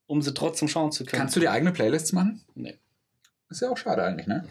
[0.06, 1.20] um sie trotzdem schauen zu können.
[1.20, 2.44] Kannst du dir eigene Playlists machen?
[2.54, 2.78] Nee.
[3.48, 4.46] Ist ja auch schade eigentlich, ne?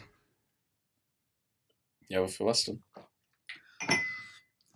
[2.07, 2.81] Ja, aber für was denn?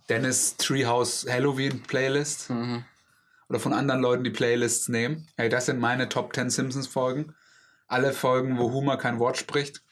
[0.08, 2.84] Dennis Treehouse Halloween Playlist Mhm.
[3.48, 5.28] oder von anderen Leuten die Playlists nehmen.
[5.36, 7.34] Hey, das sind meine Top 10 Simpsons Folgen.
[7.92, 9.82] Alle Folgen, wo Homer kein Wort spricht.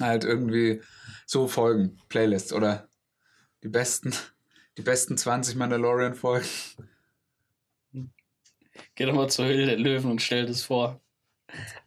[0.00, 0.82] Halt irgendwie
[1.26, 2.88] so Folgen, Playlists oder
[3.62, 4.12] die besten,
[4.76, 6.48] die besten 20 Mandalorian Folgen.
[8.96, 11.00] Geh doch mal zur Höhle der Löwen und stell das vor.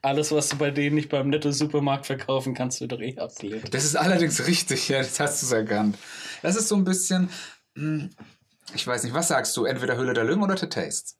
[0.01, 3.73] Alles, was du bei denen nicht beim Netto-Supermarkt verkaufen kannst, wird doch eh abgelehnt.
[3.73, 5.97] Das ist allerdings richtig, ja, das hast du erkannt.
[6.41, 7.29] Das ist so ein bisschen,
[7.75, 8.11] hm,
[8.73, 9.65] ich weiß nicht, was sagst du?
[9.65, 11.16] Entweder Höhle der Löwen oder The Taste?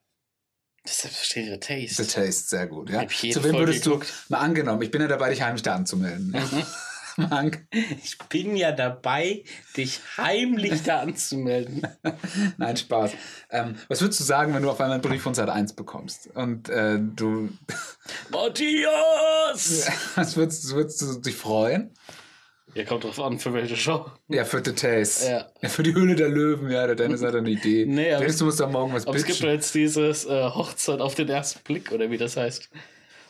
[0.87, 2.03] Das ist ja ihre Taste.
[2.03, 3.05] The Taste, sehr gut, ja.
[3.07, 4.13] Zu wem würdest du, geguckt.
[4.29, 6.29] mal angenommen, ich bin ja dabei, dich heimlich da anzumelden.
[6.29, 6.63] Mhm.
[7.19, 7.67] Mal an-
[8.03, 9.43] Ich bin ja dabei,
[9.75, 11.81] dich heimlich da anzumelden.
[12.57, 13.11] Nein, Spaß.
[13.49, 16.29] Ähm, was würdest du sagen, wenn du auf einmal einen Brief von Sat 1 bekommst?
[16.35, 17.49] Und äh, du,
[18.29, 19.87] Matthias!
[20.15, 21.91] was würdest, würdest du dich freuen?
[22.77, 24.05] Ja, kommt drauf an, für welche Show.
[24.27, 25.27] Ja, für The Taste.
[25.31, 25.47] Ja.
[25.61, 27.85] Ja, für die Höhle der Löwen, ja, der Dennis hat eine Idee.
[27.87, 30.99] Nee, aber- Dennis, du musst da morgen was Aber es gibt jetzt dieses äh, Hochzeit
[31.01, 32.69] auf den ersten Blick, oder wie das heißt.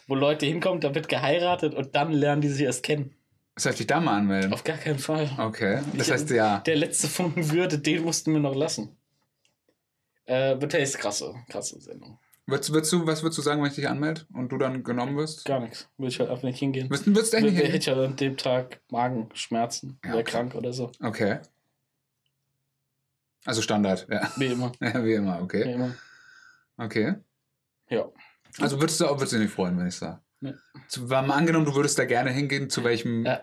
[0.07, 3.13] Wo Leute hinkommen, da wird geheiratet und dann lernen die sich erst kennen.
[3.55, 4.51] Soll ich dich da mal anmelden?
[4.53, 5.29] Auf gar keinen Fall.
[5.37, 6.59] Okay, das Ich- heißt ja.
[6.59, 8.97] Der letzte Funken Würde, den mussten wir noch lassen.
[10.25, 12.19] Äh, bitte ist krasse, krasse Sendung.
[12.49, 15.17] Würdest, würdest du, was würdest du sagen, wenn ich dich anmelde und du dann genommen
[15.17, 15.43] wirst?
[15.43, 15.89] Gar nichts.
[15.97, 16.89] Würde ich halt einfach nicht hingehen.
[16.89, 17.71] Würdest, würdest du echt nicht wer hin?
[17.73, 20.31] hätte ja an dem Tag Magenschmerzen, Ja, wäre okay.
[20.31, 20.89] krank oder so.
[21.01, 21.39] Okay.
[23.45, 24.31] Also Standard, ja.
[24.37, 24.71] Wie immer.
[24.81, 25.73] Ja, Wie immer, Wie okay.
[25.73, 25.93] immer.
[26.77, 27.15] Okay.
[27.89, 28.05] Ja.
[28.59, 30.19] Also würdest du, würdest du dich nicht freuen, wenn ich sage.
[30.39, 30.53] Nee.
[30.87, 33.25] Zu, war mal angenommen, du würdest da gerne hingehen, zu welchem.
[33.25, 33.39] Äh,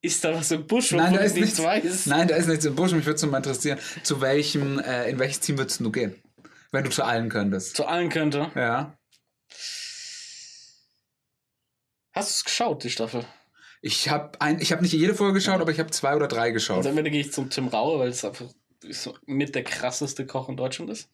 [0.00, 2.06] ist da was im Busch, Nein, da ist nichts?
[2.06, 3.78] Nein, da ist nichts im Busch, mich würde es mal interessieren.
[4.04, 6.14] Zu welchem, äh, in welches Team würdest du gehen?
[6.70, 7.76] Wenn du zu allen könntest.
[7.76, 8.50] Zu allen könnte.
[8.54, 8.98] Ja.
[12.12, 13.24] Hast du es geschaut, die Staffel?
[13.80, 16.78] Ich habe habe nicht jede Folge geschaut, aber ich habe zwei oder drei geschaut.
[16.78, 18.46] Also entweder gehe ich zum Tim Raue, weil es einfach
[19.26, 21.08] mit der krasseste Koch in Deutschland ist.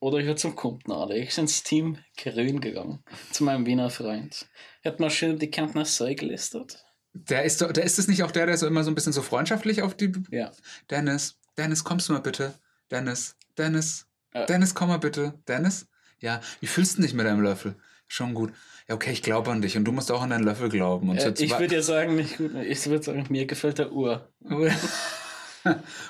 [0.00, 1.14] Oder ich würde zum Kumpnader.
[1.14, 3.04] Ich bin ins Team Grün gegangen.
[3.30, 4.48] Zu meinem Wiener Freund.
[4.82, 5.84] Er hat mal schön die Kärntner
[6.14, 6.84] gelistet.
[7.14, 9.22] Der ist, der ist es nicht auch der, der so immer so ein bisschen so
[9.22, 10.12] freundschaftlich auf die.
[10.30, 10.50] Ja.
[10.90, 12.54] Dennis, Dennis, kommst du mal bitte?
[12.90, 14.46] Dennis, Dennis, Äh.
[14.46, 15.34] Dennis, komm mal bitte.
[15.48, 15.86] Dennis?
[16.20, 17.74] Ja, wie fühlst du dich mit deinem Löffel?
[18.06, 18.52] Schon gut.
[18.88, 21.08] Ja, okay, ich glaube an dich und du musst auch an deinen Löffel glauben.
[21.08, 22.54] Und Äh, ich würde ja sagen, nicht gut.
[22.54, 24.28] Ich würde sagen, mir gefällt der Ur.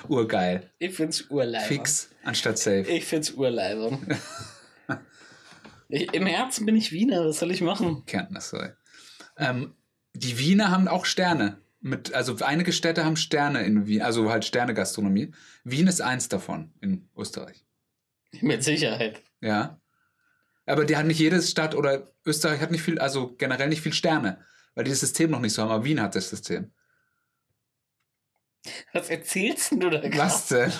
[0.07, 0.69] Urgeil.
[0.79, 1.65] Ich find's Urleiber.
[1.65, 2.85] Fix anstatt safe.
[2.89, 3.97] Ich find's Urleiber.
[5.89, 7.25] ich, Im Herzen bin ich Wiener.
[7.25, 8.03] Was soll ich machen?
[8.05, 8.73] Kenntnis sei.
[9.37, 9.75] Ähm,
[10.13, 11.57] die Wiener haben auch Sterne.
[11.79, 15.33] Mit, also einige Städte haben Sterne in Wien, also halt Sterne-Gastronomie.
[15.65, 17.65] Wien ist eins davon in Österreich.
[18.41, 19.21] Mit Sicherheit.
[19.41, 19.79] Ja.
[20.65, 23.93] Aber die hat nicht jede Stadt oder Österreich hat nicht viel, also generell nicht viel
[23.93, 24.43] Sterne,
[24.75, 25.71] weil die das System noch nicht so haben.
[25.71, 26.71] Aber Wien hat das System.
[28.93, 30.17] Was erzählst denn du da gerade?
[30.17, 30.71] Was denn?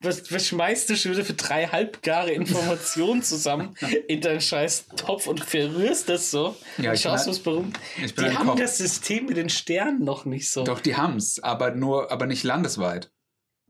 [0.00, 3.76] Was, was schmeißt du schon wieder für drei halbgare Informationen zusammen
[4.08, 6.56] in deinen scheiß Topf und verrührst das so?
[6.78, 7.72] Ja, ich schaust es warum?
[7.98, 8.56] Die haben Koch.
[8.56, 10.64] das System mit den Sternen noch nicht so.
[10.64, 13.12] Doch, die haben's, aber nur, aber nicht landesweit.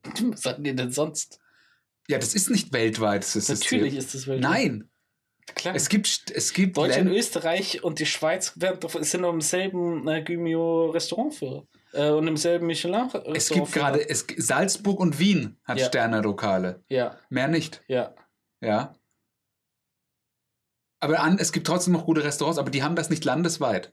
[0.22, 1.38] Was hatten die denn sonst?
[2.08, 3.84] Ja, das ist nicht weltweit, das Natürlich System.
[3.98, 4.50] ist das weltweit.
[4.50, 4.90] Nein,
[5.54, 5.74] Klar.
[5.74, 10.22] es gibt, es gibt Deutschland, Länder- Österreich und die Schweiz sind doch im selben äh,
[10.22, 11.66] Gymio-Restaurantführer.
[11.92, 13.36] Äh, und im selben Michelin-Restaurant.
[13.36, 14.04] es gibt gerade,
[14.36, 15.86] Salzburg und Wien hat Ja.
[15.86, 16.84] Sterne-Lokale.
[16.88, 18.14] Ja, Mehr nicht, ja.
[18.60, 18.94] ja.
[21.00, 23.92] Aber an, es gibt trotzdem noch gute Restaurants, aber die haben das nicht landesweit.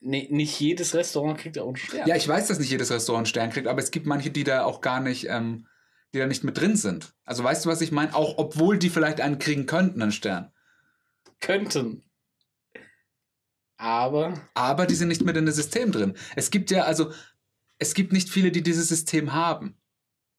[0.00, 2.06] Nee, nicht jedes Restaurant kriegt auch einen Stern.
[2.08, 4.44] Ja, ich weiß, dass nicht jedes Restaurant einen Stern kriegt, aber es gibt manche, die
[4.44, 5.66] da auch gar nicht, ähm,
[6.12, 7.14] die da nicht mit drin sind.
[7.24, 8.14] Also weißt du, was ich meine?
[8.14, 10.52] Auch obwohl die vielleicht einen kriegen könnten, einen Stern.
[11.40, 12.02] Könnten.
[13.76, 16.14] Aber Aber die sind nicht mit in das System drin.
[16.34, 17.12] Es gibt ja, also,
[17.78, 19.76] es gibt nicht viele, die dieses System haben.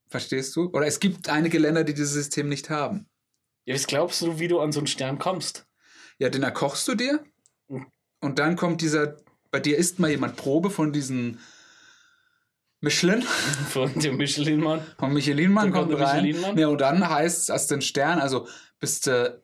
[0.10, 0.70] Verstehst du?
[0.74, 3.08] Oder es gibt einige Länder, die dieses System nicht haben.
[3.66, 5.68] Ja, was glaubst du, wie du an so einen Stern kommst?
[6.18, 7.24] Ja, den erkochst du dir
[7.70, 7.86] Mhm.
[8.20, 9.18] und dann kommt dieser,
[9.52, 11.40] bei dir isst mal jemand Probe von diesen
[12.82, 13.22] Michelin,
[13.70, 14.82] Von dem Michelin-Mann.
[14.98, 16.24] vom Michelin-Mann kommt rein.
[16.24, 16.58] Michelin-Mann.
[16.58, 18.48] Ja, und dann heißt es, du den Stern, also
[18.80, 19.42] bist du,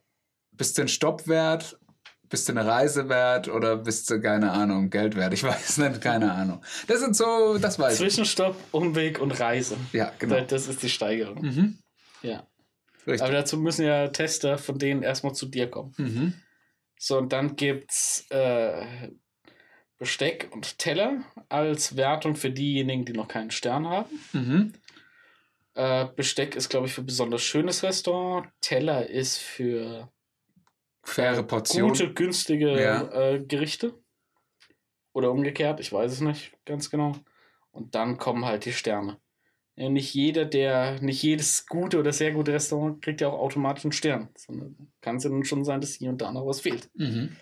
[0.52, 1.78] bist du ein Stopp wert,
[2.30, 5.34] bist du eine Reise wert oder bist du, keine Ahnung, Geld wert?
[5.34, 6.64] Ich weiß nicht, keine Ahnung.
[6.88, 8.00] Das sind so, das weiß ich.
[8.00, 9.78] Zwischenstopp, Umweg und Reise.
[9.92, 10.40] Ja, genau.
[10.42, 11.42] Das ist die Steigerung.
[11.42, 11.80] Mhm.
[12.22, 12.48] Ja.
[13.06, 13.22] Richtig.
[13.22, 15.94] Aber dazu müssen ja Tester von denen erstmal zu dir kommen.
[15.98, 16.34] Mhm.
[16.98, 19.10] So, und dann gibt's äh,
[19.98, 24.20] Besteck und Teller als Wertung für diejenigen, die noch keinen Stern haben.
[24.34, 24.74] Mhm.
[25.74, 28.48] Äh, Besteck ist, glaube ich, für besonders schönes Restaurant.
[28.62, 30.12] Teller ist für
[31.04, 31.90] Faire äh, Portion.
[31.90, 33.12] gute, günstige Ja.
[33.32, 33.94] äh, Gerichte.
[35.14, 37.16] Oder umgekehrt, ich weiß es nicht ganz genau.
[37.72, 39.18] Und dann kommen halt die Sterne.
[39.78, 43.84] Ja, nicht jeder, der, nicht jedes gute oder sehr gute Restaurant kriegt ja auch automatisch
[43.86, 44.30] einen Stern.
[44.38, 46.90] Sondern kann es ja nun schon sein, dass hier und da noch was fehlt.
[46.96, 47.36] Mhm.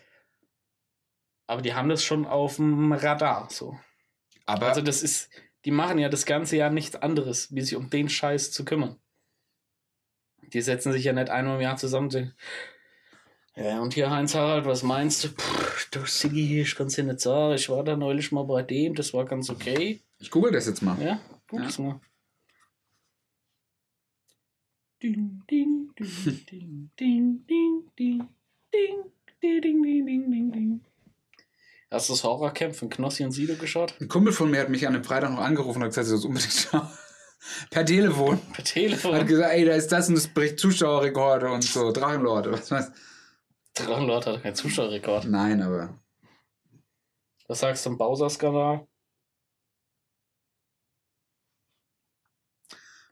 [1.53, 3.47] Aber die haben das schon auf dem Radar.
[3.51, 3.77] So.
[4.47, 5.29] Aber Also das ist,
[5.65, 8.99] die machen ja das ganze Jahr nichts anderes, wie sich um den Scheiß zu kümmern.
[10.51, 12.33] Die setzen sich ja nicht einmal im Jahr zusammen
[13.55, 15.27] ja, und hier Heinz Harald, was meinst du?
[15.29, 15.43] Puh,
[15.91, 17.53] du Siggi, ich kann's dir nicht sagen.
[17.53, 20.01] Ich war da neulich mal bei dem, das war ganz okay.
[20.17, 20.99] ich google das jetzt mal.
[20.99, 21.67] Ja, gut Ja.
[21.67, 22.01] ist mal.
[25.03, 28.27] Ding, ding, ding, ding, ding, ding, ding, ding,
[28.73, 30.81] ding, ding, ding, ding, ding, ding.
[31.93, 33.93] Hast du das Horrorcamp von Knossi und Sido geschaut?
[34.01, 36.09] Ein Kumpel von mir hat mich an einem Freitag noch angerufen und hat gesagt, er
[36.09, 36.87] soll es unbedingt schauen.
[37.69, 38.39] Per Telefon.
[38.51, 39.13] Per Telefon.
[39.13, 42.51] Hat gesagt, ey, da ist das und das bricht Zuschauerrekorde und so, Drachenlord.
[42.51, 42.91] Was weiß
[43.75, 45.25] Drachenlord hat keinen Zuschauerrekord.
[45.25, 45.99] Nein, aber.
[47.47, 48.87] Was sagst du zum Bowser-Skandal?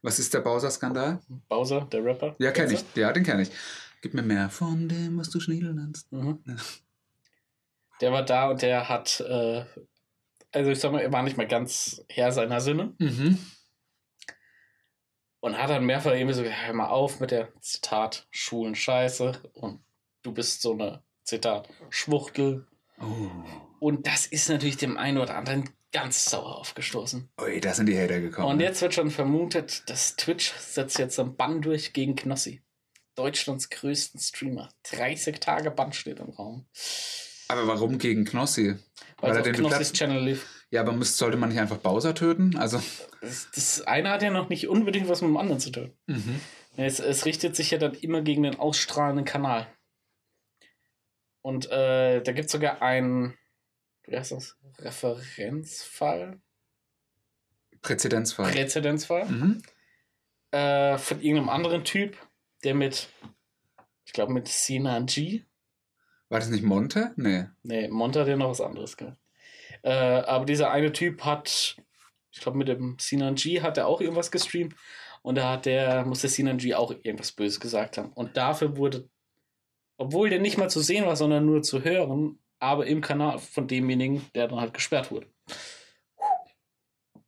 [0.02, 1.22] Was ist der Bowser-Skandal?
[1.48, 2.36] Bowser, der Rapper?
[2.40, 2.84] Ja, kenne ich.
[2.96, 3.52] Ja, den kenne ich.
[4.02, 6.12] Gib mir mehr von dem, was du Schniedel nennst.
[6.12, 6.44] Mhm.
[8.02, 9.64] Der war da und der hat, äh,
[10.52, 13.38] also ich sag mal, er war nicht mal ganz Herr seiner Sinne Mhm.
[15.40, 19.84] und hat dann mehrfach irgendwie so, hör mal auf mit der Zitat, Schulen scheiße und
[20.24, 22.68] du bist so eine, Zitat, Schwuchtel.
[23.00, 23.30] Oh.
[23.80, 27.30] Und das ist natürlich dem einen oder anderen ganz sauer aufgestoßen.
[27.42, 28.48] Ui, da sind die Hater gekommen.
[28.48, 28.64] Und ne?
[28.64, 32.62] jetzt wird schon vermutet, dass Twitch setzt jetzt einen Bann durch gegen Knossi.
[33.16, 34.70] Deutschlands größten Streamer.
[34.84, 36.66] 30 Tage Bann steht im Raum.
[37.52, 38.76] Aber warum gegen Knossi?
[39.20, 40.66] Weil er es auf den Knossis Channel lief.
[40.72, 42.56] Ja, aber müsst, sollte man nicht einfach Bowser töten?
[42.58, 42.82] Also.
[43.20, 45.92] Das, das eine hat ja noch nicht unbedingt was mit dem anderen zu tun.
[46.08, 46.40] Mhm.
[46.78, 49.68] Es, es richtet sich ja dann immer gegen den ausstrahlenden Kanal.
[51.42, 53.38] Und äh, da gibt es sogar einen,
[54.04, 54.58] wie heißt das?
[54.80, 56.40] Referenzfall?
[57.82, 58.52] Präzedenzfall.
[58.52, 59.26] Präzedenzfall?
[59.26, 59.62] mhm.
[60.52, 62.16] äh, von irgendeinem anderen Typ,
[62.64, 63.10] der mit,
[64.06, 65.44] ich glaube, mit Sinan G.
[66.32, 67.12] War das nicht Monte?
[67.18, 67.44] Nee.
[67.62, 69.18] Nee, Monte hat ja noch was anderes gemacht.
[69.84, 71.76] Äh, aber dieser eine Typ hat,
[72.32, 74.74] ich glaube, mit dem Sinan G hat er auch irgendwas gestreamt.
[75.24, 78.14] Und da hat der, muss der Sinan G auch irgendwas Böses gesagt haben.
[78.14, 79.10] Und dafür wurde,
[79.98, 83.68] obwohl der nicht mal zu sehen war, sondern nur zu hören, aber im Kanal von
[83.68, 85.28] demjenigen, der dann halt gesperrt wurde.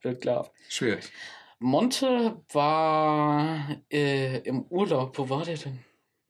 [0.02, 0.50] Wird klar.
[0.70, 1.12] Schwierig.
[1.60, 5.18] Monte war äh, im Urlaub.
[5.18, 5.80] Wo war der denn?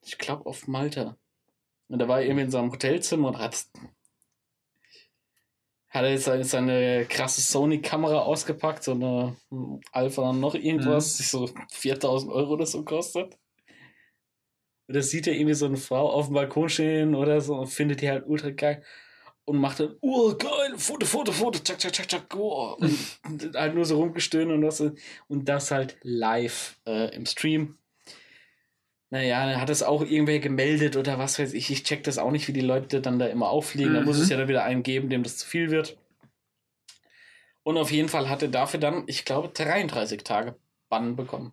[0.04, 1.16] Ich glaube auf Malta.
[1.88, 3.66] Und da war er irgendwie in seinem Hotelzimmer und hat,
[5.88, 11.16] hat er jetzt seine, seine krasse Sony-Kamera ausgepackt, so eine hm, Alpha noch irgendwas, Mhm.
[11.18, 13.38] die so 4000 Euro oder so kostet.
[14.86, 17.68] Und da sieht er irgendwie so eine Frau auf dem Balkon stehen oder so und
[17.68, 18.82] findet die halt ultra geil
[19.46, 22.76] und macht dann, oh geil, Foto, Foto, Foto, tschak, tschak, tschak, tschak, oh.
[22.78, 27.78] und, und halt nur so rumgestöhnt und das, und das halt live äh, im Stream.
[29.14, 31.70] Naja, dann hat es auch irgendwer gemeldet oder was weiß ich.
[31.70, 33.94] Ich check das auch nicht, wie die Leute dann da immer auffliegen.
[33.94, 34.22] Da muss Mhm.
[34.24, 35.96] es ja dann wieder einen geben, dem das zu viel wird.
[37.62, 40.56] Und auf jeden Fall hat er dafür dann, ich glaube, 33 Tage
[40.88, 41.52] Bann bekommen.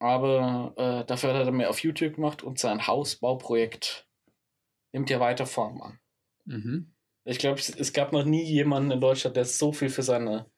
[0.00, 4.08] Aber äh, dafür hat er dann mehr auf YouTube gemacht und sein Hausbauprojekt
[4.90, 6.00] nimmt ja weiter Form an.
[6.46, 6.92] Mhm.
[7.22, 10.50] Ich glaube, es, es gab noch nie jemanden in Deutschland, der so viel für seine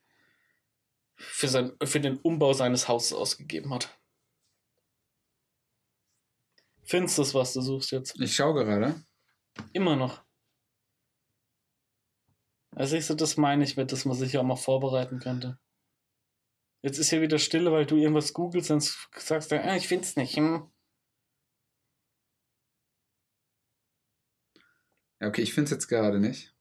[1.16, 3.90] für, sein, für den Umbau seines Hauses ausgegeben hat.
[6.86, 8.20] Findest du es, was du suchst jetzt?
[8.20, 9.02] Ich schaue gerade.
[9.72, 10.24] Immer noch.
[12.76, 15.58] Also siehst du, das meine ich mit, dass man sich ja auch mal vorbereiten könnte.
[16.82, 18.82] Jetzt ist hier wieder Stille, weil du irgendwas googelst und
[19.16, 20.36] sagst dann, ah, ich find's nicht.
[20.36, 20.70] Hm.
[25.20, 26.54] Ja, okay, ich finde es jetzt gerade nicht.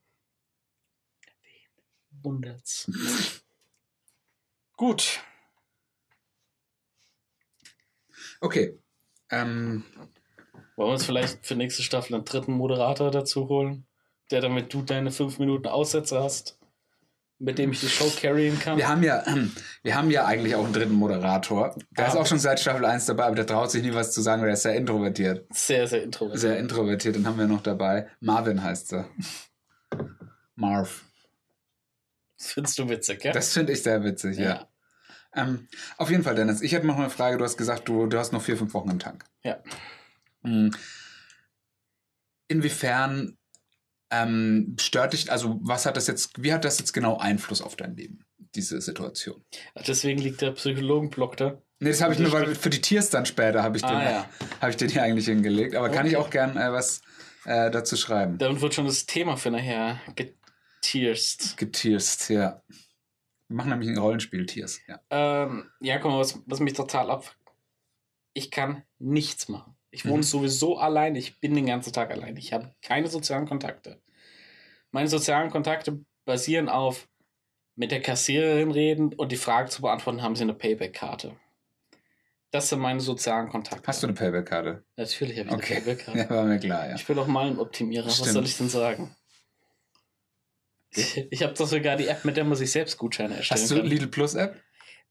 [2.23, 2.89] Wundert's.
[4.77, 5.21] Gut.
[8.39, 8.79] Okay.
[9.29, 9.83] Ähm,
[10.75, 13.85] Wollen wir uns vielleicht für nächste Staffel einen dritten Moderator dazu holen,
[14.31, 16.57] der damit du deine fünf Minuten Aussätze hast,
[17.39, 18.77] mit dem ich die Show carryen kann?
[18.77, 19.23] wir, haben ja,
[19.83, 21.75] wir haben ja eigentlich auch einen dritten Moderator.
[21.91, 22.19] Der ist Ah.
[22.21, 24.49] auch schon seit Staffel 1 dabei, aber der traut sich nie was zu sagen, weil
[24.49, 25.45] er ist sehr introvertiert.
[25.53, 26.41] Sehr, sehr introvertiert.
[26.41, 28.07] Sehr introvertiert, den haben wir noch dabei.
[28.19, 29.09] Marvin heißt er.
[30.55, 31.03] Marv.
[32.37, 33.31] Das findest du witzig, gell?
[33.31, 34.67] Das finde ich sehr witzig, ja.
[35.33, 35.67] Ähm,
[35.97, 37.37] auf jeden Fall, Dennis, ich hätte noch eine Frage.
[37.37, 39.25] Du hast gesagt, du, du hast noch vier, fünf Wochen im Tank.
[39.43, 39.57] Ja.
[40.45, 40.71] Hm.
[42.47, 43.37] Inwiefern
[44.11, 47.75] Ähm, stört dich, also was hat das jetzt, wie hat das jetzt genau Einfluss auf
[47.75, 48.23] dein Leben,
[48.53, 49.43] diese Situation?
[49.87, 51.59] Deswegen liegt der Psychologenblock da.
[51.79, 54.03] Nee, das habe ich nur, weil für die Tiers dann später habe ich, den- Ah,
[54.11, 54.29] ja.
[54.61, 55.73] hab ich den hier eigentlich hingelegt.
[55.75, 56.23] Aber kann ich Okay.
[56.23, 57.01] auch gern äh, was
[57.45, 58.37] äh, dazu schreiben.
[58.37, 61.57] Damit wird schon das Thema für nachher getierst.
[61.57, 62.61] Getierst, ja.
[63.47, 64.79] Wir machen nämlich ein Rollenspiel, Tiers.
[64.87, 65.01] Ja.
[65.09, 67.35] Ähm, ja, guck mal, was, was mich total ab.
[68.33, 69.74] Ich kann nichts machen.
[69.95, 70.23] Ich wohne Mhm.
[70.23, 71.15] sowieso allein.
[71.15, 72.35] Ich bin den ganzen Tag allein.
[72.35, 74.01] Ich habe keine sozialen Kontakte.
[74.91, 77.07] Meine sozialen Kontakte basieren auf
[77.75, 81.35] mit der Kassiererin reden und die Frage zu beantworten, haben sie eine Payback-Karte.
[82.51, 83.85] Das sind meine sozialen Kontakte.
[83.87, 84.83] Hast du eine Payback-Karte?
[84.97, 85.75] Natürlich habe ich Okay.
[85.75, 86.19] eine Payback-Karte.
[86.29, 86.95] Ja, war mir klar, ja.
[86.95, 88.05] Ich bin doch mal ein Optimierer.
[88.07, 88.31] Was Stimmt.
[88.31, 89.15] soll ich denn sagen?
[91.31, 93.75] Ich habe doch sogar die App, mit der man sich selbst Gutscheine erstellen Hast du
[93.77, 93.85] kann.
[93.85, 94.61] Lidl Plus App?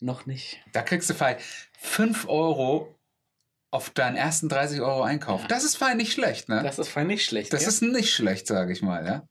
[0.01, 0.59] Noch nicht.
[0.73, 1.37] Da kriegst du fein
[1.79, 2.94] 5 Euro
[3.75, 5.43] auf deinen ersten 30 Euro Einkauf.
[5.43, 5.49] Ja.
[5.49, 6.63] Das ist fein nicht schlecht, ne?
[6.63, 7.51] Das, Das ist fein nicht schlecht.
[7.51, 7.61] gell?
[7.61, 9.27] ist nicht schlecht, sage ich mal, ja.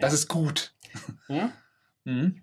[0.00, 0.74] Das ist gut.
[1.28, 1.52] ja?
[2.04, 2.42] Mhm.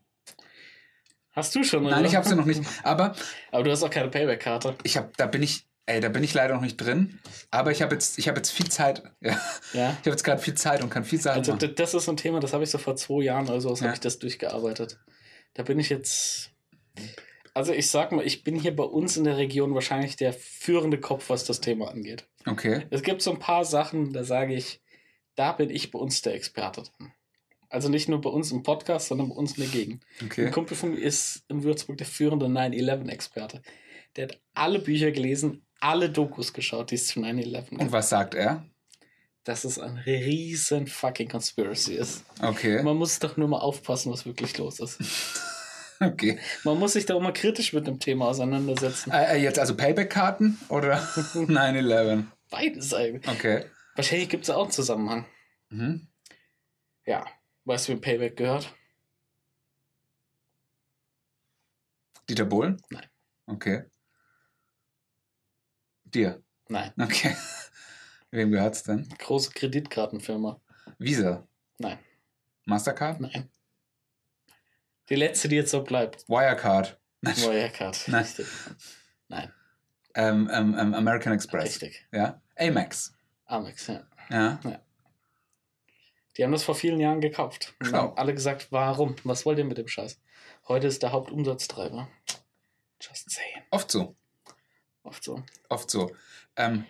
[1.31, 2.05] Hast du schon, Nein, oder?
[2.07, 2.61] ich habe sie noch nicht.
[2.83, 3.15] Aber
[3.51, 4.75] Aber du hast auch keine Payback-Karte.
[4.83, 7.17] ich habe, da bin ich, ey, da bin ich leider noch nicht drin.
[7.49, 9.03] Aber ich habe jetzt, ich habe jetzt viel Zeit.
[9.21, 9.31] Ja,
[9.73, 9.89] Ja.
[9.91, 11.73] ich habe jetzt gerade viel Zeit und kann viel Sachen Also machen.
[11.75, 13.81] das ist so ein Thema, das habe ich so vor zwei Jahren oder so, Ja.
[13.83, 14.99] habe ich das durchgearbeitet.
[15.53, 16.51] Da bin ich jetzt.
[17.53, 20.99] Also ich sag mal, ich bin hier bei uns in der Region wahrscheinlich der führende
[20.99, 22.25] Kopf, was das Thema angeht.
[22.47, 22.85] Okay.
[22.89, 24.81] Es gibt so ein paar Sachen, da sage ich,
[25.35, 27.11] da bin ich bei uns der Experte drin.
[27.69, 30.03] Also nicht nur bei uns im Podcast, sondern bei uns in der Gegend.
[30.23, 30.45] Okay.
[30.47, 33.61] Ein Kumpel von mir ist in Würzburg der führende 9-11-Experte.
[34.15, 37.91] Der hat alle Bücher gelesen, alle Dokus geschaut, die es zu 9-11 Und gibt.
[37.91, 38.65] was sagt er?
[39.43, 42.23] Dass es ein riesen fucking Conspiracy ist.
[42.41, 42.81] Okay.
[42.83, 44.99] Man muss doch nur mal aufpassen, was wirklich los ist.
[46.03, 46.39] Okay.
[46.63, 49.11] Man muss sich da auch mal kritisch mit dem Thema auseinandersetzen.
[49.11, 50.97] Äh, äh, jetzt also Payback-Karten oder
[51.33, 52.25] 9-11?
[52.49, 53.27] Beides eigentlich.
[53.27, 53.65] Okay.
[53.95, 55.25] Wahrscheinlich gibt es auch einen Zusammenhang.
[55.69, 56.07] Mhm.
[57.05, 57.25] Ja.
[57.65, 58.73] Weißt du, wie Payback gehört?
[62.29, 62.81] Dieter Bohlen?
[62.89, 63.05] Nein.
[63.45, 63.83] Okay.
[66.05, 66.41] Dir?
[66.67, 66.91] Nein.
[66.99, 67.35] Okay.
[68.31, 69.07] Wem gehört's denn?
[69.19, 70.59] Große Kreditkartenfirma.
[70.97, 71.47] Visa?
[71.77, 71.99] Nein.
[72.65, 73.19] Mastercard?
[73.19, 73.49] Nein.
[75.13, 76.27] Die letzte, die jetzt so bleibt.
[76.27, 76.99] Wirecard?
[77.21, 78.07] Wirecard.
[78.07, 78.23] Nein.
[78.23, 78.47] Richtig.
[79.27, 79.53] Nein.
[80.15, 81.65] Ähm, ähm, ähm, American Express?
[81.65, 82.07] Richtig.
[82.11, 82.41] Ja.
[82.57, 83.13] Amex?
[83.45, 84.07] Amex, ja.
[84.31, 84.59] Ja.
[86.35, 87.75] Die haben das vor vielen Jahren gekauft.
[87.79, 87.99] Und Schlau.
[87.99, 89.15] haben alle gesagt, warum?
[89.23, 90.19] Was wollt ihr mit dem Scheiß?
[90.67, 92.07] Heute ist der Hauptumsatztreiber.
[92.99, 93.61] Just saying.
[93.69, 94.15] Oft so.
[95.03, 95.43] Oft so.
[95.69, 96.09] Oft so.
[96.55, 96.85] Ähm,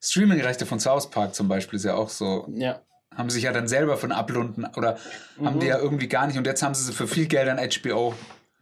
[0.00, 2.48] Streaming-Rechte von South Park zum Beispiel ist ja auch so.
[2.54, 2.80] Ja.
[3.14, 4.96] Haben sich ja dann selber von ablunden oder
[5.42, 5.60] haben Mhm.
[5.60, 8.14] die ja irgendwie gar nicht und jetzt haben sie sie für viel Geld an HBO.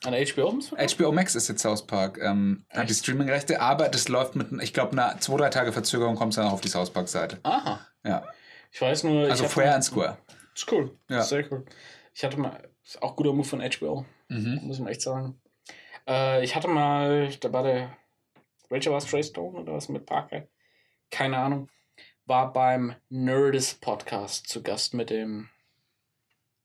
[0.05, 0.59] An HBO?
[0.76, 3.01] HBO Max ist jetzt South Park, ähm, hat die Echt?
[3.01, 6.46] Streaming-Rechte, aber das läuft mit, ich glaube, einer zwei, drei Tage Verzögerung kommt es dann
[6.46, 7.38] auch auf die South Park-Seite.
[7.42, 7.80] Aha.
[8.05, 8.24] Ja.
[8.70, 9.28] Ich weiß nur.
[9.28, 10.16] Also Fair and Square.
[10.55, 10.96] Ist cool.
[11.09, 11.22] Ja.
[11.22, 11.64] Sehr cool.
[12.14, 12.68] Ich hatte mal.
[12.84, 14.61] Ist auch guter Move von HBO, Mhm.
[14.62, 15.40] muss man echt sagen.
[16.09, 17.28] Äh, ich hatte mal.
[17.40, 17.96] Da war der.
[18.70, 19.26] Welcher war es?
[19.26, 20.46] Stone oder was mit Parker?
[21.11, 21.68] Keine Ahnung.
[22.29, 25.49] War beim Nerdist Podcast zu Gast mit dem.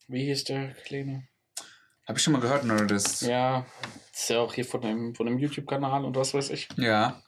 [0.09, 1.29] Wie hieß der Kleine?
[2.05, 3.21] Habe ich schon mal gehört, Nerdist.
[3.21, 3.65] Ja,
[4.11, 6.67] ist ja auch hier von dem, von dem YouTube-Kanal und was weiß ich.
[6.75, 7.23] Ja.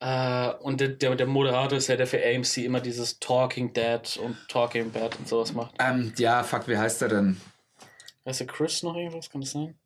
[0.00, 4.16] Äh, und der, der, der Moderator ist ja, der für AMC immer dieses Talking Dead
[4.16, 5.74] und Talking Bad und sowas macht.
[5.78, 7.38] Ähm, ja, fuck, wie heißt er denn?
[8.24, 9.28] Weißt du Chris noch irgendwas?
[9.28, 9.78] Kann das sein?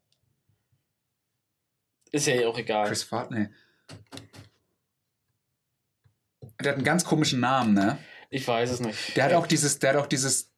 [2.12, 2.86] Ist ja auch egal.
[2.86, 3.48] Chris Fart, nee.
[6.62, 7.98] Der hat einen ganz komischen Namen, ne?
[8.30, 9.16] Ich weiß es nicht.
[9.16, 10.52] Der hat auch dieses, der hat auch dieses,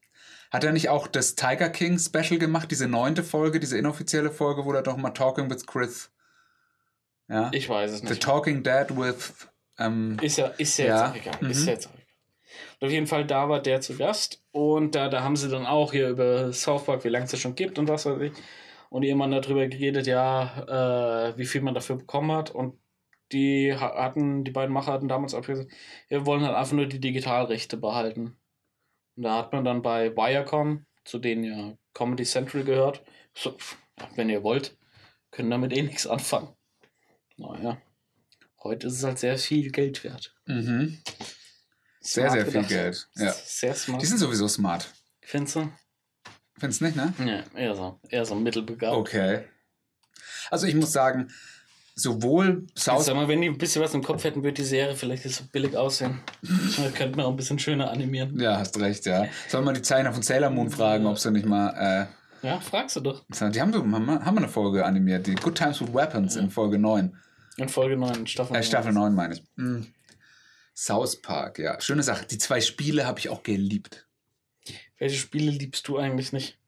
[0.50, 4.64] hat er nicht auch das Tiger King Special gemacht, diese neunte Folge, diese inoffizielle Folge,
[4.64, 6.11] wo er doch mal Talking with Chris.
[7.28, 7.50] Ja.
[7.53, 8.22] Ich weiß es The nicht.
[8.22, 9.32] Talking Dead with,
[9.78, 11.50] ähm, Ist ja, ist ja, Ja, jetzt auch egal.
[11.50, 11.66] Ist mhm.
[11.66, 12.03] ja jetzt auch egal.
[12.80, 14.42] Und auf jeden Fall, da war der zu Gast.
[14.50, 17.40] Und da, da haben sie dann auch hier über South Park, wie lange es das
[17.40, 18.32] schon gibt und was weiß ich.
[18.90, 22.50] Und jemand darüber geredet, ja, äh, wie viel man dafür bekommen hat.
[22.50, 22.78] Und
[23.32, 25.70] die ha- hatten, die beiden Macher hatten damals auch gesagt,
[26.08, 28.36] wir wollen halt einfach nur die Digitalrechte behalten.
[29.16, 33.02] Und da hat man dann bei Viacom, zu denen ja Comedy Central gehört,
[33.34, 33.56] so,
[34.14, 34.76] wenn ihr wollt,
[35.30, 36.54] können damit eh nichts anfangen.
[37.36, 37.80] Naja.
[38.62, 40.34] Heute ist es halt sehr viel Geld wert.
[40.46, 40.98] mhm.
[42.00, 42.68] sehr, Smart sehr viel gedacht.
[42.68, 43.08] Geld.
[43.16, 43.32] Ja.
[43.32, 44.02] Sehr smart.
[44.02, 44.92] Die sind sowieso smart.
[45.22, 45.72] Findest du?
[46.58, 47.12] Findest du nicht, ne?
[47.54, 47.98] Ja, eher so.
[48.08, 48.96] Eher so mittelbegabt.
[48.96, 49.44] Okay.
[50.50, 51.32] Also ich muss sagen,
[51.95, 54.95] sowohl South Sag mal, wenn die ein bisschen was im Kopf hätten, würde die Serie
[54.97, 56.20] vielleicht so billig aussehen.
[56.95, 58.38] Könnten wir auch ein bisschen schöner animieren.
[58.40, 59.26] Ja, hast recht, ja.
[59.49, 62.09] Soll man die Zeichner von Sailor Moon fragen, ob sie nicht mal.
[62.43, 63.22] Ja, fragst du doch.
[63.40, 65.95] Äh, die haben, so, haben, wir- haben wir eine Folge animiert, die Good Times with
[65.95, 67.16] Weapons in Folge 9.
[67.59, 69.45] In Folge 9, Staffel Äh, Staffel 9 meine ich.
[69.57, 69.86] Mhm.
[70.74, 71.80] South Park, ja.
[71.80, 72.26] Schöne Sache.
[72.26, 74.07] Die zwei Spiele habe ich auch geliebt.
[74.99, 76.59] Welche Spiele liebst du eigentlich nicht?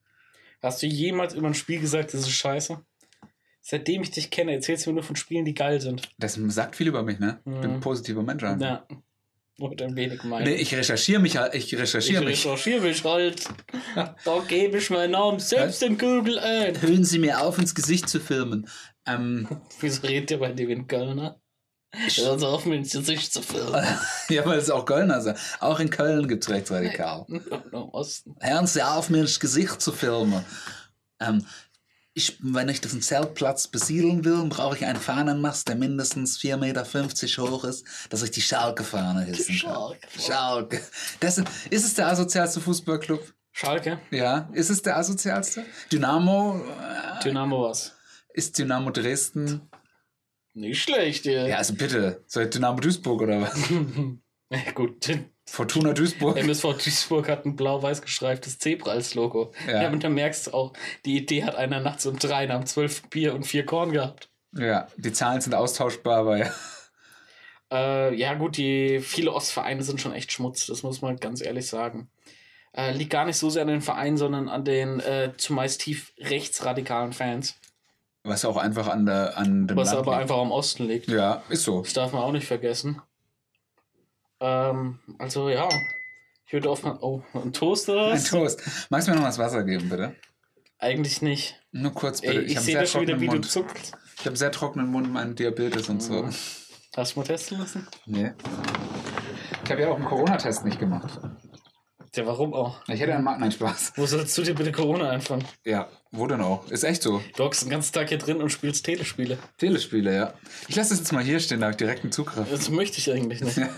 [0.63, 2.81] Hast du jemals über ein Spiel gesagt, das ist scheiße?
[3.67, 6.11] Seitdem ich dich kenne, erzählst du mir nur von Spielen, die geil sind.
[6.19, 7.39] Das sagt viel über mich, ne?
[7.47, 7.81] Ich bin ein Mhm.
[7.81, 8.61] positiver Mensch einfach.
[8.67, 8.87] Ja.
[9.59, 10.43] Oder ein wenig mein.
[10.43, 12.45] Nee, ich recherchiere mich, halt- ich ich recherchiere mich.
[12.45, 13.43] recherchiere mich halt.
[14.25, 16.81] Da gebe ich meinen Namen selbst in Google ein.
[16.83, 18.69] Hören Sie mir auf, ins Gesicht zu filmen.
[19.07, 19.49] Ähm,
[19.81, 21.41] Wieso redet ihr bei dir wie ein Kölner?
[21.93, 23.83] Hör so auf, mir ins Gesicht zu filmen.
[24.29, 25.39] ja, weil es auch Kölner sind.
[25.61, 27.25] Auch in Köln gibt es rechtsradikal.
[27.29, 28.35] Im Osten.
[28.41, 30.45] Hören Sie auf, mir ins Gesicht zu filmen.
[31.21, 31.47] Ähm,
[32.15, 37.51] ich, wenn ich diesen Zeltplatz besiedeln will, brauche ich einen Fahnenmast, der mindestens 4,50 Meter
[37.51, 39.75] hoch ist, dass ich die Schalke-Fahne hissen kann.
[39.75, 40.09] Schalke.
[40.19, 40.81] Schalke.
[41.21, 43.35] Das ist, ist es der asozialste Fußballclub?
[43.53, 44.01] Schalke?
[44.11, 44.49] Ja.
[44.53, 45.65] Ist es der asozialste?
[45.91, 46.61] Dynamo?
[46.61, 47.93] Äh, Dynamo was?
[48.35, 49.63] ist Dynamo Dresden?
[50.55, 51.47] Nicht schlecht, ja.
[51.47, 52.23] Ja, also bitte.
[52.27, 53.59] Soll Dynamo Duisburg oder was?
[54.51, 55.09] Ja, gut.
[55.55, 56.37] Fortuna Duisburg?
[56.37, 59.53] MSV Duisburg hat ein blau-weiß gestreiftes Zebra als Logo.
[59.69, 59.83] Ja.
[59.83, 59.91] Ja.
[59.91, 60.73] und da merkst du auch,
[61.05, 64.29] die Idee hat einer nachts um drei nach zwölf Bier und vier Korn gehabt.
[64.53, 66.51] Ja, die Zahlen sind austauschbar, aber ja.
[67.73, 71.67] Äh, ja, gut, die viele Ostvereine sind schon echt Schmutz, das muss man ganz ehrlich
[71.67, 72.11] sagen.
[72.73, 76.13] Äh, liegt gar nicht so sehr an den Vereinen, sondern an den äh, zumeist tief
[76.19, 77.55] rechtsradikalen Fans.
[78.25, 80.23] Was auch einfach an, der, an dem Was Land aber liegt.
[80.23, 81.09] einfach am Osten liegt.
[81.09, 81.83] Ja, ist so.
[81.83, 83.01] Das darf man auch nicht vergessen.
[84.45, 85.69] Ähm, also ja,
[86.47, 86.99] ich würde auf mal.
[87.01, 88.25] Oh, ein Toast oder Ein was?
[88.25, 88.61] Toast.
[88.91, 90.15] Magst du mir noch was Wasser geben, bitte?
[90.79, 91.59] Eigentlich nicht.
[91.73, 92.41] Nur kurz, bitte.
[92.41, 93.51] Ey, ich hab sehe das schon wieder, wie du Mund.
[93.51, 93.93] zuckst.
[94.21, 96.29] Ich habe sehr trockenen Mund, meinen Diabetes und so.
[96.97, 97.89] Hast du mal testen lassen?
[98.05, 98.33] Nee.
[99.65, 101.19] Ich habe ja auch einen Corona-Test nicht gemacht.
[102.15, 102.81] Ja, warum auch?
[102.87, 103.95] Ich hätte einen Markt, nein, Spaß.
[103.97, 105.45] Wo sollst du dir bitte Corona einfangen?
[105.65, 106.71] Ja, wo denn auch?
[106.71, 107.21] Ist echt so.
[107.37, 109.39] Du hockst den ganzen Tag hier drin und spielst Telespiele.
[109.59, 110.35] Telespiele, ja.
[110.69, 112.49] Ich lasse das jetzt mal hier stehen, da habe ich direkten Zugriff.
[112.49, 113.59] Das möchte ich eigentlich nicht.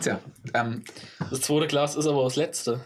[0.00, 0.20] Tja,
[0.54, 0.82] ähm,
[1.30, 2.80] Das zweite Glas ist aber das letzte.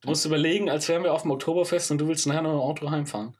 [0.00, 2.60] Du musst überlegen, als wären wir auf dem Oktoberfest und du willst nachher noch im
[2.60, 3.36] Auto heimfahren.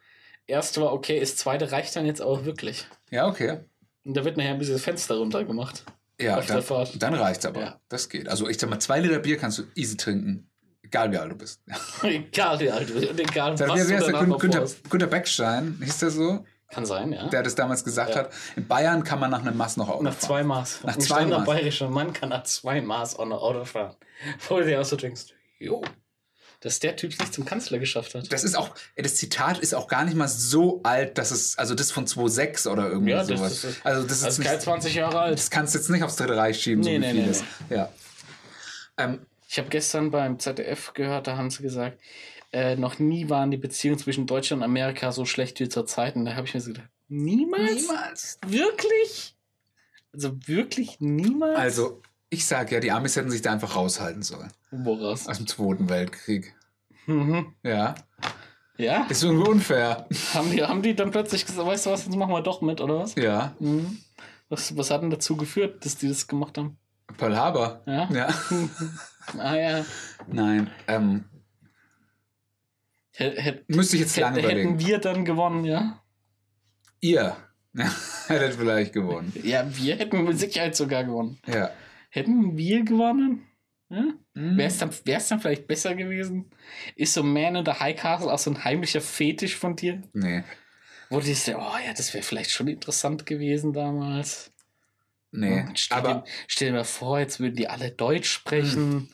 [0.47, 2.87] Erste war okay, das zweite reicht dann jetzt auch wirklich.
[3.11, 3.59] ja, okay.
[4.05, 5.85] Und da wird nachher ein bisschen das Fenster runter gemacht.
[6.21, 7.03] Ja, Auf der dann, Fahrt.
[7.03, 7.61] dann reicht's aber.
[7.61, 7.81] Ja.
[7.89, 8.29] Das geht.
[8.29, 10.51] Also ich sag mal, zwei Liter Bier kannst du easy trinken.
[10.83, 11.63] Egal wie alt du bist.
[12.03, 14.91] egal wie alt du bist und egal Wer, was wer du danach Gün vorhast.
[14.91, 15.81] Günther Beckstein?
[15.83, 16.45] Hieß der so?
[16.71, 17.29] Kann sein, ja.
[17.29, 18.21] Der das damals gesagt Ja.
[18.23, 18.33] hat.
[18.57, 20.27] In Bayern kann man nach einem Maß noch Auto nach fahren.
[20.27, 20.81] zwei Maß.
[20.85, 21.23] Nach Ein zwei Maß.
[21.27, 23.95] Standard bayerischer Mann kann nach zwei Maß auch noch Auto fahren.
[24.49, 25.27] Wo du dir auch so denkst,
[25.59, 25.83] jo,
[26.61, 28.33] dass der Typ es nicht zum Kanzler geschafft hat.
[28.33, 31.75] Das ist auch, das Zitat ist auch gar nicht mal so alt, dass es, also
[31.75, 33.65] das von 2.6 oder irgendwie Ja, das sowas.
[33.65, 35.39] ist- also das ist Also nicht, kein 20 Jahre alt.
[35.39, 37.45] das kannst du jetzt nicht aufs Dritte Reich schieben, Nee, so nee, nee, vieles.
[37.69, 37.91] Ja.
[38.97, 41.99] Ähm, Ich habe gestern beim ZDF gehört, da haben sie gesagt,
[42.55, 46.15] äh, noch nie waren die Beziehungen zwischen Deutschland und Amerika so schlecht wie zur Zeit.
[46.15, 47.75] Und da habe ich mir so gedacht, niemals?
[47.75, 48.39] niemals.
[48.47, 49.37] Wirklich?
[50.13, 51.59] Also wirklich niemals?
[51.59, 52.01] Also,
[52.31, 54.53] ich sag ja, die Amis hätten sich da einfach raushalten sollen.
[54.71, 55.27] Woraus?
[55.27, 56.55] Aus dem Zweiten Weltkrieg.
[57.07, 57.55] Mhm.
[57.65, 57.97] Ja.
[58.77, 59.07] Ja?
[59.09, 60.07] Ist irgendwie unfair.
[60.33, 62.81] Haben die, haben die dann plötzlich gesagt, weißt du was, jetzt machen wir doch mit,
[62.81, 63.17] oder was?
[63.17, 63.55] Ja.
[63.59, 63.99] Mhm.
[64.49, 66.77] Was, was hat denn dazu geführt, dass die das gemacht haben?
[67.19, 67.83] Pearl Harbor.
[67.87, 68.09] Ja?
[68.13, 68.29] Ja.
[69.39, 69.85] Ah ja.
[70.27, 70.71] Nein.
[70.87, 71.25] Ähm,
[73.17, 74.81] Hätt, müsste ich jetzt lange hätten überlegen.
[74.81, 76.03] wir dann gewonnen, ja?
[77.01, 77.37] Ihr
[78.27, 79.33] hättet vielleicht gewonnen.
[79.43, 81.39] Ja, wir hätten mit Sicherheit sogar gewonnen.
[81.47, 81.71] Ja.
[82.11, 83.47] Hätten wir gewonnen?
[83.89, 84.05] Ja?
[84.35, 84.57] Hm.
[84.57, 86.51] Wäre es dann, wär's dann vielleicht besser gewesen?
[86.97, 90.03] Ist so Man in the High Castle auch so ein heimlicher Fetisch von dir?
[90.13, 90.43] Nee.
[91.11, 94.51] Wo du dir oh ja, das wäre vielleicht schon interessant gewesen damals.
[95.31, 95.61] Nee.
[95.63, 99.09] Hm, Stell, Aber dir, stell dir mal vor, jetzt würden die alle Deutsch sprechen.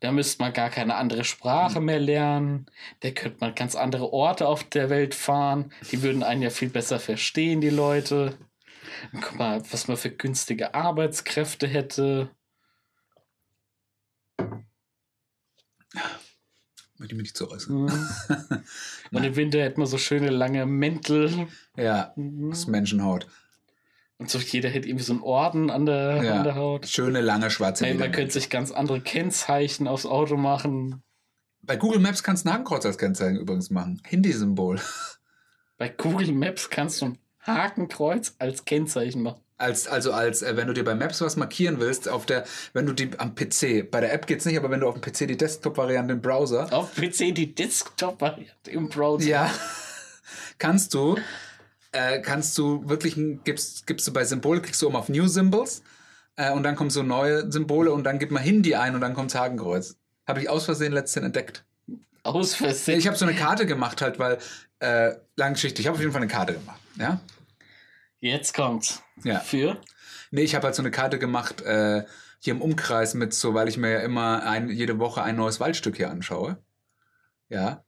[0.00, 2.66] Da müsste man gar keine andere Sprache mehr lernen.
[3.00, 5.72] Da könnte man ganz andere Orte auf der Welt fahren.
[5.90, 8.36] Die würden einen ja viel besser verstehen, die Leute.
[9.12, 12.30] Und guck mal, was man für günstige Arbeitskräfte hätte.
[16.98, 17.82] möchte ich mich nicht so äußern.
[17.82, 18.64] Mhm.
[19.12, 21.48] Und im Winter hätte man so schöne lange Mäntel.
[21.76, 22.12] Ja.
[22.16, 22.50] Mhm.
[22.50, 23.26] Das ist Menschenhaut.
[24.18, 26.34] Und so jeder hätte irgendwie so einen Orden an der, Ja.
[26.36, 26.86] an der Haut.
[26.86, 31.02] Schöne, lange, schwarze Hey, man könnte sich ganz andere Kennzeichen aufs Auto machen.
[31.62, 34.00] Bei Google Maps kannst du ein Hakenkreuz als Kennzeichen übrigens machen.
[34.06, 34.80] Hindi-Symbol.
[35.78, 39.40] Bei Google Maps kannst du ein Hakenkreuz als Kennzeichen machen.
[39.56, 42.86] Als, also als, äh, wenn du dir bei Maps was markieren willst, auf der, wenn
[42.86, 45.26] du die am PC, bei der App geht's nicht, aber wenn du auf dem PC
[45.28, 49.26] die Desktop-Variante im Browser, Auf PC die Desktop-Variante im Browser.
[49.26, 49.50] ja,
[50.58, 51.16] kannst du,
[51.94, 55.82] äh, kannst du wirklich, gibst, gibst du bei Symbole, klickst du oben auf New Symbols
[56.36, 59.14] äh, und dann kommen so neue Symbole und dann gib mal Hindi ein und dann
[59.14, 59.96] kommt Hakenkreuz.
[60.26, 61.64] Habe ich aus Versehen letztens entdeckt.
[62.24, 62.98] Aus Versehen.
[62.98, 64.38] Ich habe so eine Karte gemacht halt, weil,
[64.80, 67.20] äh, lange Geschichte, ich habe auf jeden Fall eine Karte gemacht, ja.
[68.18, 69.02] Jetzt kommt's.
[69.22, 69.40] Ja.
[69.40, 69.80] Für?
[70.30, 72.04] Nee, ich habe halt so eine Karte gemacht, äh,
[72.40, 75.60] hier im Umkreis mit so, weil ich mir ja immer ein, jede Woche ein neues
[75.60, 76.58] Waldstück hier anschaue.
[77.48, 77.84] Ja.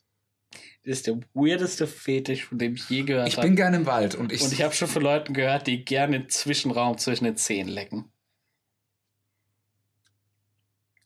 [0.87, 3.49] Das ist der weirdeste Fetisch, von dem ich je gehört Ich habe.
[3.49, 6.21] bin gerne im Wald und ich, Und ich habe schon von Leuten gehört, die gerne
[6.21, 8.13] den Zwischenraum zwischen den Zehen lecken.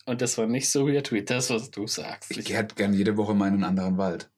[0.07, 2.31] Und das war nicht so weird wie das, was du sagst.
[2.37, 4.31] ich gehe halt gerne jede Woche mal in einen anderen Wald.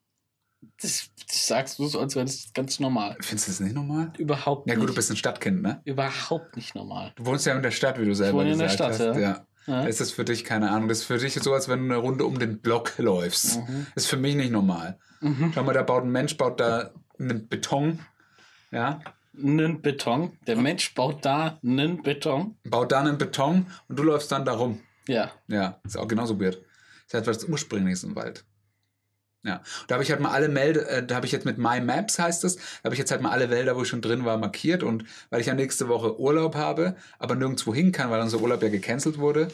[0.81, 3.17] das, das sagst du so, als wäre das ganz normal.
[3.21, 4.13] Findest du das nicht normal?
[4.17, 4.79] Überhaupt Ja nicht.
[4.81, 5.81] gut, du bist ein Stadtkind, ne?
[5.85, 7.11] Überhaupt nicht normal.
[7.15, 9.17] Du wohnst ja in der Stadt, wie du selber wohne in der gesagt Stadt, hast.
[9.17, 9.21] ja.
[9.21, 9.47] Ja.
[9.67, 9.85] Ja?
[9.85, 11.97] Ist das für dich, keine Ahnung, das ist für dich so, als wenn du eine
[11.97, 13.57] Runde um den Block läufst.
[13.57, 13.87] Mhm.
[13.95, 14.97] Ist für mich nicht normal.
[15.21, 15.51] Mhm.
[15.53, 17.99] Schau mal, da baut ein Mensch, baut da einen Beton,
[18.71, 18.99] ja,
[19.35, 20.37] Nen Beton.
[20.45, 22.55] Der Mensch baut da nen Beton.
[22.65, 24.79] baut da einen Beton und du läufst dann da rum.
[25.07, 25.31] Ja.
[25.47, 26.59] Ja, ist auch genauso weird.
[27.05, 28.45] Ist halt was Ursprüngliches im Wald.
[29.45, 31.57] Ja, und da habe ich halt mal alle Melde, äh, da habe ich jetzt mit
[31.57, 34.01] My Maps heißt es, da habe ich jetzt halt mal alle Wälder, wo ich schon
[34.01, 38.09] drin war, markiert und weil ich ja nächste Woche Urlaub habe, aber nirgendwo hin kann,
[38.09, 39.49] weil unser Urlaub ja gecancelt wurde.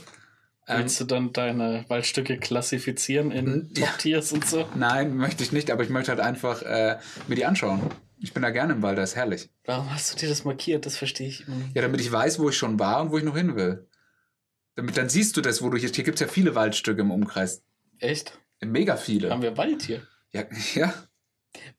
[0.68, 3.70] Ähm, Willst du dann deine Waldstücke klassifizieren in Mhm.
[3.76, 3.88] Ja.
[3.88, 4.68] Top-Tiers und so?
[4.76, 7.82] nein, möchte ich nicht, aber ich möchte halt einfach äh, mir die anschauen.
[8.20, 9.50] Ich bin da gerne im Wald, das ist herrlich.
[9.66, 10.86] Warum hast du dir das markiert?
[10.86, 11.74] Das verstehe ich nicht.
[11.76, 13.88] Ja, damit ich weiß, wo ich schon war und wo ich noch hin will.
[14.76, 17.10] Damit dann siehst du das, wo du hier, hier gibt es ja viele Waldstücke im
[17.12, 17.64] Umkreis.
[17.98, 18.38] Echt?
[18.62, 19.30] Mega viele.
[19.32, 20.06] Haben wir Wald hier?
[20.32, 20.44] Ja,
[20.76, 20.94] ja,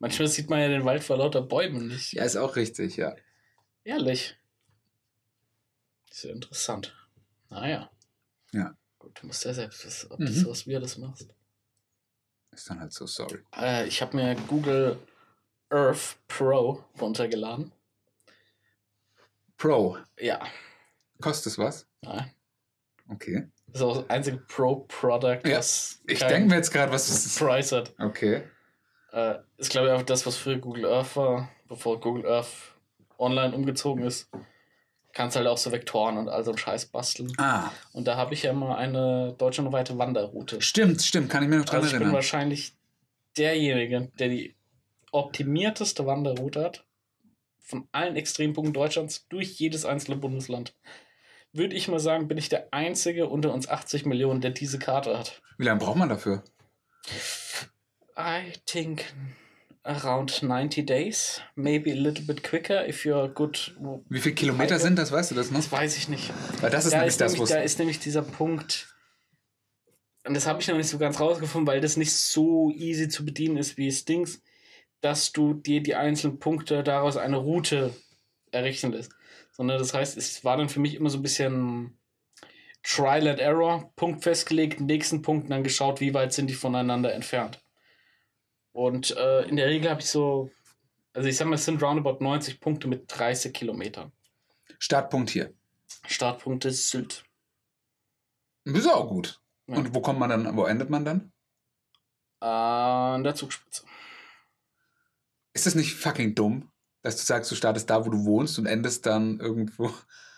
[0.00, 2.12] Manchmal sieht man ja den Wald vor lauter Bäumen nicht.
[2.14, 3.14] ja, ist auch richtig, ja.
[3.84, 4.36] Ehrlich.
[6.10, 6.96] Ist ja interessant.
[7.50, 7.90] Naja.
[8.52, 8.76] Ja.
[8.98, 10.26] Gut, du musst ja selbst wissen, ob Mhm.
[10.26, 11.28] du sowas Weirdes machst.
[12.50, 13.44] Ist dann halt so sorry.
[13.54, 14.98] Äh, ich habe mir Google
[15.70, 17.72] Earth Pro runtergeladen.
[19.56, 19.98] Pro.
[20.18, 20.44] Ja.
[21.20, 21.86] Kostet es was?
[22.02, 22.28] ja.
[23.08, 23.48] Okay.
[23.72, 27.38] Das ist auch das einzige Pro-Product, Ja, was Ich denke mir jetzt gerade, was ist.
[27.38, 27.92] Price hat.
[27.98, 28.42] Okay.
[29.12, 32.48] Äh, ist, glaube ich, auch das, was früher Google Earth war, bevor Google Earth
[33.18, 34.28] online umgezogen ist.
[35.12, 37.32] Kannst halt auch so Vektoren und all so einen Scheiß basteln.
[37.36, 40.62] Ah, Und da habe ich ja mal eine deutschlandweite Wanderroute.
[40.62, 42.14] stimmt, stimmt, kann ich mir noch dran Also ich bin erinnern.
[42.14, 42.74] wahrscheinlich
[43.36, 44.54] derjenige, der die
[45.10, 46.84] optimierteste Wanderroute hat.
[47.58, 50.74] Von allen Extrempunkten Deutschlands durch jedes einzelne Bundesland.
[51.52, 55.18] Würde ich mal sagen, bin ich der Einzige unter uns 80 Millionen, der diese Karte
[55.18, 55.42] hat.
[55.58, 56.44] Wie lange braucht man dafür?
[58.16, 59.04] I think
[59.82, 61.40] around 90 days.
[61.54, 63.74] Maybe a little bit quicker if you're good.
[64.08, 65.60] Wie viele Kilometer sind das, weißt du das noch?
[65.60, 66.32] Das weiß ich nicht.
[66.60, 68.94] Weil das ist da, nämlich ist das, nämlich, da ist nämlich dieser Punkt,
[70.26, 73.24] und das habe ich noch nicht so ganz rausgefunden, weil das nicht so easy zu
[73.24, 74.42] bedienen ist wie es Dings,
[75.00, 77.94] dass du dir die einzelnen Punkte daraus eine Route
[78.52, 79.12] errichten lässt.
[79.60, 81.98] Sondern das heißt, es war dann für mich immer so ein bisschen
[82.82, 87.62] Trial and Error, Punkt festgelegt, nächsten Punkt dann geschaut, wie weit sind die voneinander entfernt.
[88.72, 90.50] Und äh, in der Regel habe ich so,
[91.12, 94.12] also ich sag mal, es sind roundabout 90 Punkte mit 30 Kilometern.
[94.78, 95.52] Startpunkt hier.
[96.06, 97.26] Startpunkt ist Sylt.
[98.64, 99.42] Das ist auch gut.
[99.66, 99.76] Ja.
[99.76, 101.32] Und wo kommt man dann, wo endet man dann?
[102.40, 103.84] An der Zugspitze.
[105.52, 106.69] Ist das nicht fucking dumm,
[107.02, 109.92] dass du sagst, du startest da, wo du wohnst und endest dann irgendwo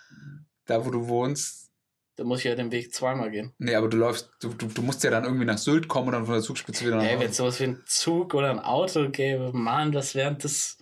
[0.66, 1.70] da, wo du wohnst?
[2.16, 3.52] Da muss ich ja den Weg zweimal gehen.
[3.58, 6.12] Nee, aber du läufst, du, du, du musst ja dann irgendwie nach Sylt kommen und
[6.12, 8.58] dann von der Zugspitze wieder nach Ey, wenn es sowas wie ein Zug oder ein
[8.58, 10.76] Auto gäbe, Mann, das wäre das.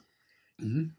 [0.57, 0.97] Mhm.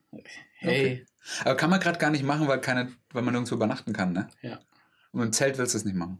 [0.53, 1.05] Hey,
[1.43, 4.29] Aber kann man gerade gar nicht machen, weil, keine, weil man nirgendwo übernachten kann, ne?
[4.41, 4.59] Ja.
[5.11, 6.19] Und im Zelt willst du es nicht machen.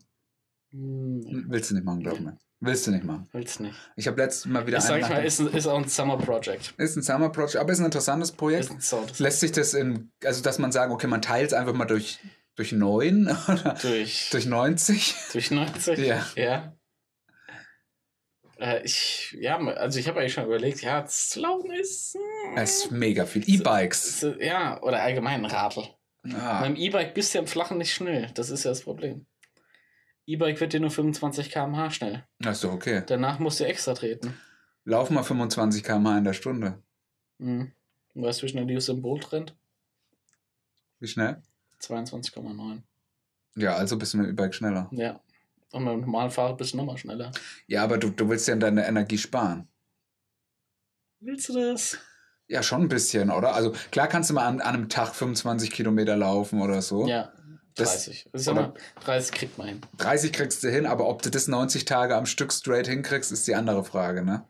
[0.72, 2.38] Hm, Willst du nicht machen, glaub mir.
[2.64, 3.28] Willst du nicht machen.
[3.32, 3.74] will's nicht.
[3.96, 6.18] Ich habe letztes Mal wieder Ich sag ich mal, ist, ein, ist auch ein Summer
[6.18, 6.76] Project.
[6.78, 8.66] ist ein Summer Project, aber ist ein interessantes Projekt.
[8.66, 11.54] Ist ein so, Lässt sich das in, also dass man sagen, okay, man teilt es
[11.54, 12.20] einfach mal durch,
[12.56, 15.16] durch 9 oder durch, durch 90?
[15.34, 15.98] durch 90.
[16.00, 16.26] Ja.
[16.36, 16.78] Ja.
[18.60, 22.14] Äh, ich, ja, also ich habe eigentlich schon überlegt, ja, zu laufen ist.
[22.14, 23.44] hm, Es ist mega viel.
[23.50, 24.20] E-Bikes.
[24.20, 25.84] so- Ja, oder allgemein ein Radl.
[26.36, 28.30] Ah, Beim E-Bike bist du ja im Flachen nicht schnell.
[28.36, 29.26] Das ist ja das Problem.
[30.34, 32.24] E-Bike wird dir nur 25 km/h schnell.
[32.40, 33.04] ist doch okay.
[33.06, 34.34] Danach musst du extra treten.
[34.84, 36.82] Lauf mal 25 km/h in der Stunde.
[37.38, 37.72] Mhm.
[38.14, 39.56] Weißt du, wie schnell die Usain Bolt rennt?
[41.00, 41.42] Wie schnell?
[41.82, 42.82] 22,9.
[43.56, 44.90] Ja, also bist du mit dem E-Bike schneller.
[44.92, 45.20] Ja.
[45.72, 47.32] Und beim normalen Fahrer bist du nochmal schneller.
[47.68, 49.68] Ja, aber du, du willst ja deine Energie sparen.
[51.20, 51.98] Willst du das?
[52.48, 53.56] Ja, schon ein bisschen, oder?
[53.56, 57.08] Also klar kannst du mal an, an einem Tag 25 Kilometer laufen oder so.
[57.08, 57.32] Ja,
[57.76, 58.30] Das- 30.
[58.34, 59.82] Das ja mal, 30 kriegt man hin.
[59.98, 63.48] 30 kriegst du hin, aber ob du das 90 Tage am Stück straight hinkriegst, ist
[63.48, 64.48] die andere Frage, ne?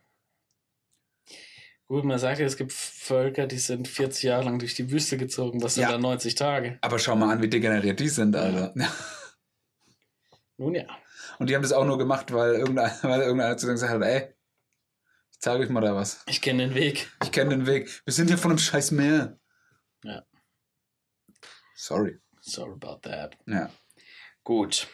[1.88, 5.18] Gut, man sagt ja, es gibt Völker, die sind 40 Jahre lang durch die Wüste
[5.18, 5.62] gezogen.
[5.62, 5.92] Was sind Ja.
[5.92, 6.78] dann 90 Tage?
[6.82, 8.74] Aber schau mal an, wie degeneriert die sind, Alter.
[10.58, 10.86] Nun ja.
[11.40, 14.02] Und die haben das auch nur gemacht, weil irgendeiner, weil irgendeiner zu denen gesagt hat,
[14.04, 14.34] ey,
[15.32, 16.24] ich zeige euch mal da was.
[16.28, 17.12] Ich kenne den Weg.
[17.24, 17.90] Ich kenne den Weg.
[18.06, 19.38] Wir sind hier von einem scheiß Meer.
[20.04, 20.24] Ja.
[21.76, 22.20] Sorry.
[22.42, 23.38] Sorry about that.
[23.46, 23.70] Ja.
[24.44, 24.88] Gut.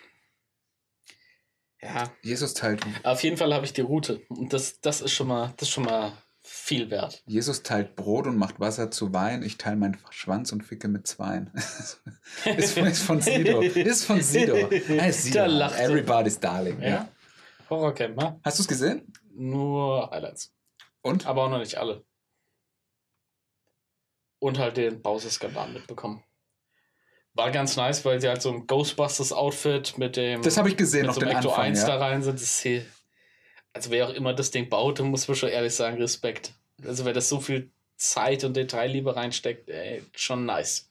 [1.81, 4.21] Ja, Jesus teilt, auf jeden Fall habe ich die Route.
[4.29, 7.23] Und das, das ist schon mal, das ist schon mal viel wert.
[7.25, 9.43] Jesus teilt Brot und macht Wasser zu Wein.
[9.43, 11.51] Ich teile meinen Schwanz und ficke mit Zweien.
[12.57, 13.61] ist, von, ist von Sido.
[13.61, 14.55] Ist von Sido.
[14.99, 15.35] Ah, ist Sido.
[15.39, 15.89] Da lacht er.
[15.89, 16.81] Everybody's Darling.
[16.81, 16.87] Ja.
[16.87, 17.09] Ja.
[17.69, 18.39] Horrorcamp, ne?
[18.43, 19.11] Hast du es gesehen?
[19.33, 20.53] Nur Highlights.
[21.01, 21.27] Und?
[21.27, 22.05] Aber auch noch nicht alle.
[24.39, 26.23] Und halt den Bowser-Skandal mitbekommen.
[27.37, 30.41] War ganz nice, weil sie halt so ein Ghostbusters-Outfit mit dem.
[30.41, 31.65] Das habe ich gesehen, mit noch so den Ecto Anfang.
[31.65, 31.87] 1 Ja.
[31.87, 32.35] da rein sind.
[32.41, 32.85] Das ist,
[33.73, 36.53] also wer auch immer das Ding baut, muss man schon ehrlich sagen, Respekt.
[36.85, 40.89] Also wer das so viel Zeit und Detailliebe reinsteckt, ey, schon nice.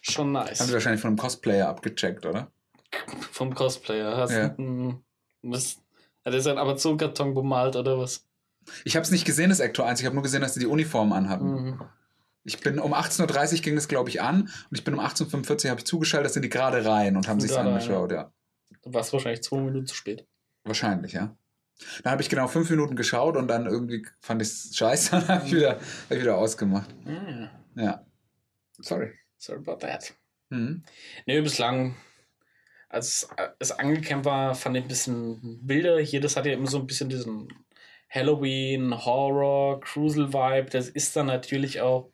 [0.00, 0.72] Schon Haben die nice.
[0.72, 2.50] wahrscheinlich von einem Cosplayer abgecheckt, oder?
[3.32, 4.16] Vom Cosplayer.
[4.16, 4.56] Hast Ja.
[4.56, 5.02] hm,
[5.42, 5.78] was,
[6.24, 8.24] hat er seinen Amazon-Karton bemalt oder was?
[8.84, 10.00] Ich habe es nicht gesehen, das Ecto 1.
[10.00, 11.50] Ich habe nur gesehen, dass die die Uniform anhatten.
[11.50, 11.80] Mhm.
[12.44, 14.42] Ich bin um 18.30 Uhr ging das, glaube ich, an.
[14.42, 17.28] Und ich bin um 18.45 Uhr habe ich zugeschaltet, das sind die gerade rein und
[17.28, 18.32] haben sich angeschaut, ja.
[18.82, 20.26] Du warst wahrscheinlich zwei Minuten zu spät.
[20.64, 21.36] Wahrscheinlich, ja.
[22.02, 25.28] Dann habe ich genau fünf Minuten geschaut und dann irgendwie fand ich es scheiße und
[25.28, 26.94] habe ich, wieder- hab ich wieder ausgemacht.
[27.06, 28.04] Ah, Ja.
[28.80, 29.12] Sorry.
[29.36, 30.14] sorry about that.
[30.50, 30.84] Mhm.
[31.26, 31.96] Nee, bislang,
[32.88, 33.28] als
[33.58, 35.98] es angecampt war, fand ich ein bisschen wilder.
[36.00, 37.48] Hier, das hat ja immer so ein bisschen diesen
[38.08, 40.70] Halloween, Horror, Cruisel-Vibe.
[40.70, 42.10] Das ist dann natürlich auch,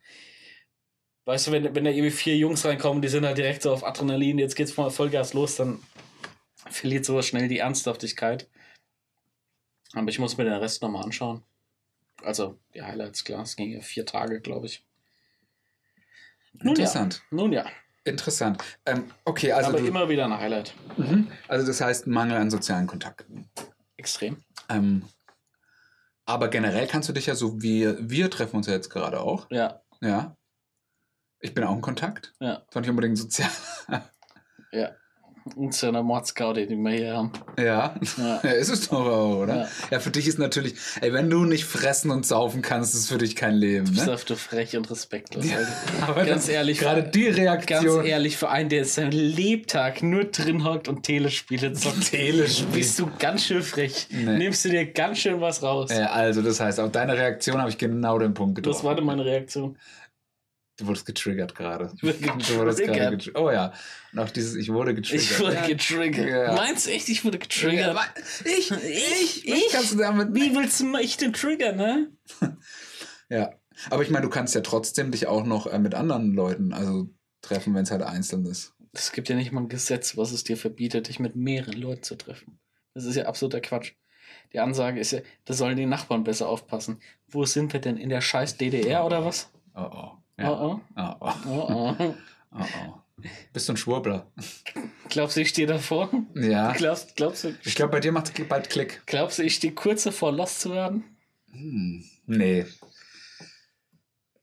[1.27, 3.85] weißt du, wenn, wenn da irgendwie vier Jungs reinkommen, die sind halt direkt so auf
[3.85, 5.81] Adrenalin, jetzt geht's mal Vollgas los, dann
[6.55, 8.49] verliert sowas schnell die Ernsthaftigkeit.
[9.93, 11.43] Aber ich muss mir den Rest nochmal anschauen.
[12.23, 14.85] Also, die Highlights, klar, es ging ja vier Tage, glaube ich.
[16.55, 17.23] Nun Interessant.
[17.31, 17.37] Ja.
[17.37, 17.67] Nun ja,
[18.05, 18.63] Interessant.
[18.85, 20.75] Ähm, okay, also, aber du, immer wieder ein Highlight.
[20.99, 21.29] mhm.
[21.49, 23.49] also das heißt Mangel an sozialen Kontakten.
[23.97, 24.37] Extrem.
[24.69, 25.05] Ähm,
[26.27, 29.47] aber generell kannst du dich ja so wie wir treffen uns ja jetzt gerade auch.
[29.51, 30.37] Ja, Ja.
[31.41, 32.33] Ich bin auch in Kontakt.
[32.41, 32.65] Ja.
[32.71, 33.51] Zwar nicht unbedingt sozial.
[34.73, 34.93] ja.
[35.57, 37.31] Und so eine Mordsgaude, die wir hier haben.
[37.59, 37.65] Ja.
[37.65, 37.95] Ja.
[38.43, 39.57] Ja, ist es doch auch, oder?
[39.57, 39.69] Ja.
[39.91, 40.01] Ja.
[40.01, 43.37] für dich ist natürlich, ey, wenn du nicht fressen und saufen kannst, ist für dich
[43.37, 44.15] kein Leben, Bist ne?
[44.15, 45.45] auf du frech und respektlos.
[45.49, 45.73] Ja, Alter.
[46.09, 48.05] aber Ganz ehrlich, Gerade die Ganz Reaktion.
[48.07, 52.67] ehrlich, für einen, der seinen Lebtag nur drin hockt und Telespiele zockt, Telespiel.
[52.73, 54.07] bist du ganz schön frech.
[54.11, 54.39] Nee.
[54.39, 55.91] Nimmst du dir ganz schön was raus.
[55.93, 58.75] Ja, also, das heißt, auf deine Reaktion habe ich genau den Punkt getroffen.
[58.77, 59.77] das war meine Reaktion.
[60.77, 61.93] Du wurdest getriggert gerade.
[61.95, 62.09] Ich Du
[62.57, 63.39] wurdest gerade getriggert.
[63.41, 63.73] Oh ja.
[64.13, 65.25] Und auch dieses, ich wurde getriggert.
[65.25, 65.67] Ich wurde ja.
[65.67, 66.29] getriggert.
[66.29, 66.55] Ja.
[66.55, 67.91] Meinst du echt, ich wurde Ja, getriggert?
[67.91, 68.05] aber
[68.45, 69.47] ich, Ich?
[69.47, 72.11] ich, was kannst du damit Wie willst du mich denn triggern, ne?
[73.29, 73.53] Ja.
[73.91, 77.09] Aber ich meine, du kannst ja trotzdem dich auch noch äh, mit anderen Leuten also
[77.43, 78.73] treffen, wenn es halt einzeln ist.
[78.93, 82.03] Es gibt ja nicht mal ein Gesetz, was es dir verbietet, dich mit mehreren Leuten
[82.03, 82.59] zu treffen.
[82.95, 83.93] Das ist ja absoluter Quatsch.
[84.53, 87.01] Die Ansage ist ja, da sollen die Nachbarn besser aufpassen.
[87.29, 87.97] Wo sind wir denn?
[87.97, 89.51] In der scheiß DDR oder was?
[89.75, 90.11] Oh oh.
[90.39, 90.51] Ja.
[90.51, 91.27] Oh, Oh, oh.
[91.27, 91.35] oh.
[91.47, 92.15] Oh, oh.
[92.53, 93.01] oh, oh.
[93.53, 94.31] Bist du ein Schwurbler?
[95.09, 96.11] Glaubst du, ich stehe davor?
[96.35, 96.73] Ja.
[96.73, 99.03] Glaubst, glaubst, du, Ich glaube, bei dir macht es bald Klick.
[99.07, 101.05] glaubst du, ich stehe kurz davor, lost zu werden?
[101.53, 102.05] Hm.
[102.27, 102.67] Nee.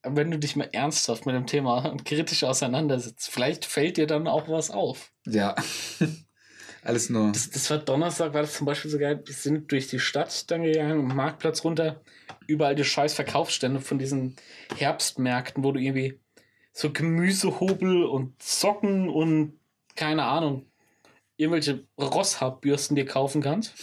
[0.04, 4.48] Wenn du dich mal ernsthaft mit dem Thema kritisch auseinandersetzt, vielleicht fällt dir dann auch
[4.48, 5.12] was auf.
[5.26, 5.56] Ja.
[6.84, 7.32] Alles nur.
[7.32, 9.22] Das, das war Donnerstag, war das zum Beispiel so geil.
[9.24, 12.02] Wir sind durch die Stadt dann gegangen, Marktplatz runter,
[12.48, 14.36] überall die scheiß Verkaufsstände von diesen
[14.78, 16.20] Herbstmärkten, wo du irgendwie
[16.74, 19.60] so Gemüsehobel und Socken und
[19.96, 20.66] keine Ahnung,
[21.38, 23.74] irgendwelche Rosshaarbürsten dir kaufen kannst.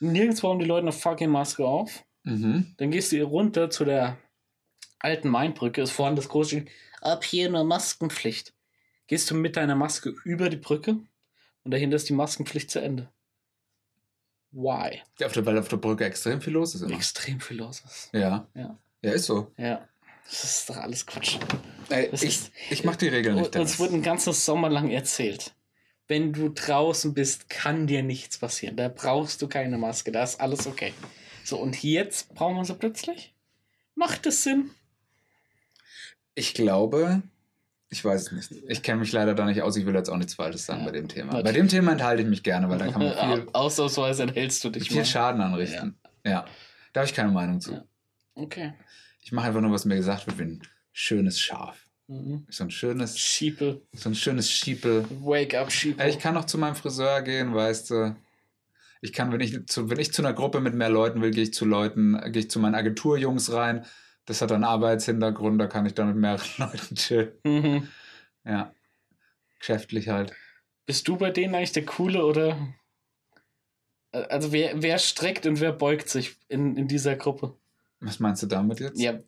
[0.00, 2.04] Nirgendwo haben die Leute eine fucking Maske auf.
[2.24, 2.74] Mhm.
[2.76, 4.18] Dann gehst du hier runter zu der
[4.98, 6.68] alten Mainbrücke, ist vorne das große Schild,
[7.00, 8.54] ab hier nur Maskenpflicht.
[9.06, 10.96] Gehst du mit deiner Maske über die Brücke
[11.64, 13.10] und dahinter ist die Maskenpflicht zu Ende.
[14.52, 15.00] Why?
[15.18, 16.94] Ja, auf der, weil auf der Brücke extrem viel los ist immer.
[16.94, 18.10] Extrem viel los ist.
[18.12, 18.46] Ja.
[18.54, 18.78] Ja.
[19.02, 19.52] Ja, ist so.
[19.56, 19.88] Ja.
[20.24, 21.38] Das ist doch alles Quatsch.
[21.88, 23.56] Ey, ich, ist- ich mach die Regeln nicht.
[23.56, 25.54] Uns wurde ein ganzes Sommer lang erzählt.
[26.06, 28.76] Wenn du draußen bist, kann dir nichts passieren.
[28.76, 30.12] Da brauchst du keine Maske.
[30.12, 30.92] Da ist alles okay.
[31.44, 33.34] So, und jetzt brauchen wir sie plötzlich?
[33.94, 34.70] Macht es Sinn?
[36.34, 37.22] Ich glaube,
[37.92, 38.64] ich weiß es nicht.
[38.68, 39.76] Ich kenne mich leider da nicht aus.
[39.76, 40.86] Ich will jetzt auch nichts Falsches sagen Ja.
[40.86, 41.26] bei dem Thema.
[41.26, 41.44] Natürlich.
[41.44, 44.70] Bei dem Thema enthalte ich mich gerne, weil da kann man viel, Ausnahmsweise enthältst du
[44.70, 45.04] dich viel mal.
[45.04, 45.96] Schaden anrichten.
[46.24, 46.46] Ja.
[46.92, 47.72] Da habe ich keine Meinung zu.
[47.72, 47.84] Ja.
[48.34, 48.72] Okay.
[49.20, 50.62] Ich mache einfach nur, was mir gesagt wird, wie ein
[50.92, 51.76] schönes Schaf.
[52.08, 52.46] Mhm.
[52.48, 53.82] So ein schönes, Schiepel.
[53.92, 55.04] so ein schönes Schiepel.
[55.20, 56.08] Wake up, Schiepel.
[56.08, 58.16] Ich kann noch zu meinem Friseur gehen, weißt du.
[59.00, 61.42] Ich kann, wenn ich zu, wenn ich zu einer Gruppe mit mehr Leuten will, gehe
[61.44, 63.84] ich zu Leuten, gehe ich zu meinen Agenturjungs rein.
[64.26, 67.32] Das hat einen Arbeitshintergrund, da kann ich dann mit mehreren Leuten chillen.
[67.44, 67.88] Mhm.
[68.44, 68.74] Ja.
[69.58, 70.34] Geschäftlich halt.
[70.86, 72.74] Bist du bei denen eigentlich der Coole oder?
[74.10, 77.56] Also wer, wer streckt und wer beugt sich in, in dieser Gruppe?
[78.00, 79.00] Was meinst du damit jetzt?
[79.00, 79.20] Ja,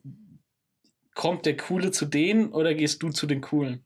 [1.15, 3.85] kommt der Coole zu denen oder gehst du zu den Coolen?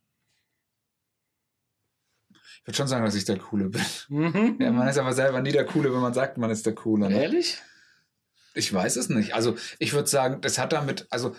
[2.32, 3.82] Ich würde schon sagen, dass ich der Coole bin.
[4.10, 4.58] Mhm.
[4.60, 7.08] Ja, man ist aber selber nie der Coole, wenn man sagt, man ist der Coole.
[7.10, 7.22] Ne?
[7.22, 7.62] Ehrlich?
[8.60, 9.34] Ich weiß es nicht.
[9.34, 11.34] Also ich würde sagen, das hat damit, also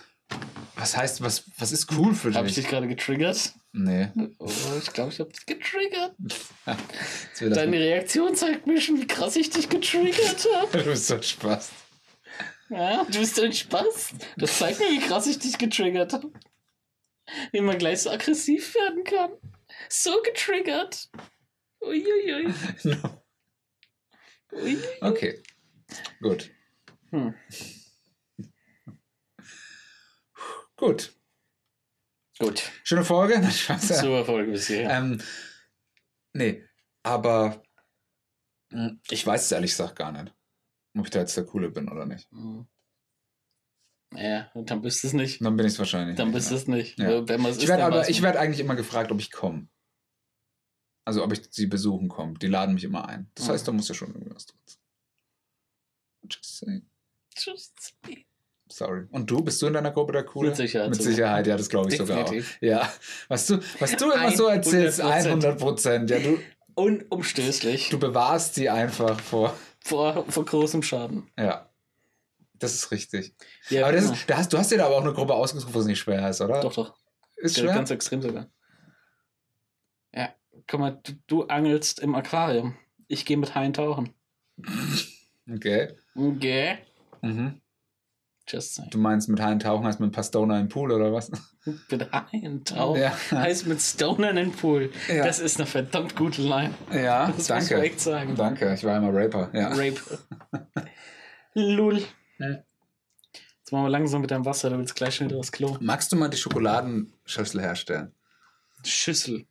[0.74, 2.64] was heißt, was, was ist cool für Habe ich dich?
[2.64, 3.52] dich gerade getriggert?
[3.72, 4.08] Nee.
[4.38, 6.14] Oh, ich glaube, ich habe dich getriggert.
[7.40, 10.78] Deine Reaktion zeigt mir schon, wie krass ich dich getriggert habe.
[10.78, 11.70] du bist so ein Spaß.
[12.70, 14.14] Ja, du bist ein Spaß.
[14.38, 16.32] Das zeigt mir, wie krass ich dich getriggert habe.
[17.52, 19.32] Wie man gleich so aggressiv werden kann.
[19.90, 21.10] So getriggert.
[21.82, 22.54] Uiuiui.
[24.52, 24.78] Ui.
[25.02, 25.42] Okay.
[26.22, 26.50] Gut.
[27.10, 27.34] Hm.
[30.76, 31.14] Gut.
[32.38, 32.70] Gut.
[32.84, 33.38] Schöne Folge.
[33.40, 33.50] Nein.
[33.80, 34.90] Super Folge bis hierher.
[34.90, 35.20] Ähm,
[36.32, 36.64] nee,
[37.02, 37.62] aber
[38.70, 40.34] mh, ich weiß es ehrlich gesagt gar nicht,
[40.96, 42.30] ob ich da jetzt der Coole bin oder nicht.
[42.30, 42.66] Hm.
[44.14, 45.40] Ja, dann bist du es nicht.
[45.44, 46.16] Dann bin ich es wahrscheinlich.
[46.16, 46.98] Dann nicht, bist es nicht.
[46.98, 47.28] Ja.
[47.28, 49.68] Wenn Ich werde aber, ich werde eigentlich immer gefragt, ob ich komme.
[51.06, 52.34] Also ob ich sie besuchen komme.
[52.34, 53.30] Die laden mich immer ein.
[53.34, 53.50] Das Mhm.
[53.52, 54.78] heißt, da muss ja schon irgendwas drin sein.
[56.28, 56.89] Just saying.
[58.68, 59.06] Sorry.
[59.10, 60.50] Und du, bist du in deiner Gruppe der Coole?
[60.50, 61.02] Mit Sicherheit Mit.
[61.02, 62.24] Sicherheit, ja, das glaube ich sogar auch.
[62.24, 62.58] Definitiv.
[62.60, 62.88] Ja.
[63.28, 64.52] Was du, was du immer so 100%.
[64.52, 66.10] erzählst, 100 Prozent.
[66.10, 66.38] Ja, du,
[66.74, 67.88] Unumstößlich.
[67.90, 69.54] du bewahrst sie einfach vor.
[69.80, 71.28] Vor, vor großem Schaden.
[71.36, 71.68] Ja.
[72.58, 73.34] Das ist richtig.
[73.70, 74.14] Ja, aber das genau.
[74.14, 75.98] ist, da hast, du hast dir da aber auch eine Gruppe ausgesucht, wo es nicht
[75.98, 76.60] schwer ist, oder?
[76.60, 76.94] Doch, doch.
[77.36, 77.74] Ist Ja, schwer?
[77.74, 78.50] Ganz extrem sogar.
[80.14, 80.28] Ja,
[80.68, 82.76] guck mal, du, du angelst im Aquarium.
[83.08, 84.14] Ich gehe mit Haien tauchen.
[85.50, 85.94] Okay.
[86.14, 86.78] Okay.
[87.22, 87.60] Mhm.
[88.48, 88.90] Just saying.
[88.90, 91.30] Du meinst mit Haien tauchen heißt mit ein paar Stoner im Pool oder was?
[91.90, 93.00] Mit Haien tauchen.
[93.00, 93.12] Ja.
[93.30, 94.90] Heißt mit Stonern in den Pool.
[95.08, 95.24] Ja.
[95.24, 96.72] Das ist eine verdammt gute Line.
[96.90, 97.74] Ja, Das muss danke.
[97.76, 98.34] man echt sagen.
[98.34, 99.50] Danke, ich war immer Raper.
[99.52, 99.68] Ja.
[99.68, 100.00] Rape.
[101.54, 102.02] Lul.
[102.38, 105.76] Jetzt machen wir langsam mit deinem Wasser, du willst gleich schon wieder aufs Klo.
[105.80, 108.14] Magst du mal die Schokoladenschüssel herstellen?
[108.84, 109.46] Schüssel.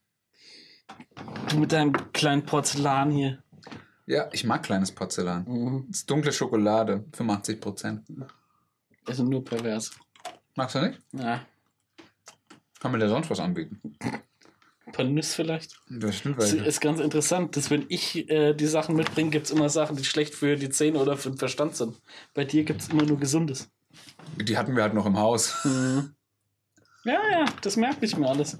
[1.49, 3.43] Du mit deinem kleinen Porzellan hier.
[4.10, 5.45] Ja, ich mag kleines Porzellan.
[5.47, 5.86] Mhm.
[5.88, 8.01] Das ist dunkle Schokolade, 85 Prozent.
[9.05, 9.91] Das sind nur pervers.
[10.55, 10.99] Magst du nicht?
[11.12, 11.45] Ja.
[12.80, 13.80] Kann man dir sonst was anbieten?
[13.99, 15.80] Ein paar Nüsse vielleicht.
[15.89, 19.51] Das stimmt, Das ist ganz interessant, dass wenn ich äh, die Sachen mitbringe, gibt es
[19.51, 22.01] immer Sachen, die schlecht für die Zähne oder für den Verstand sind.
[22.34, 23.70] Bei dir gibt es immer nur Gesundes.
[24.38, 25.64] die hatten wir halt noch im Haus.
[25.64, 26.16] Mhm.
[27.03, 28.57] Ja, ja, das merke ich mir alles.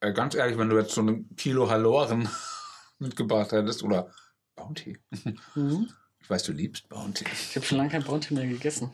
[0.00, 2.28] Äh, ganz ehrlich, wenn du jetzt so ein Kilo Haloren
[2.98, 4.10] mitgebracht hättest oder
[4.54, 4.98] Bounty.
[5.54, 5.90] Mhm.
[6.20, 7.24] Ich weiß, du liebst Bounty.
[7.30, 8.92] Ich habe schon lange kein Bounty mehr gegessen.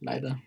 [0.00, 0.40] Leider.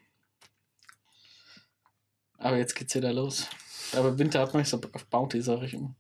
[2.38, 3.48] Aber jetzt geht's wieder los.
[3.94, 5.96] Aber Winter hat man nicht so auf Bounty, sage ich immer.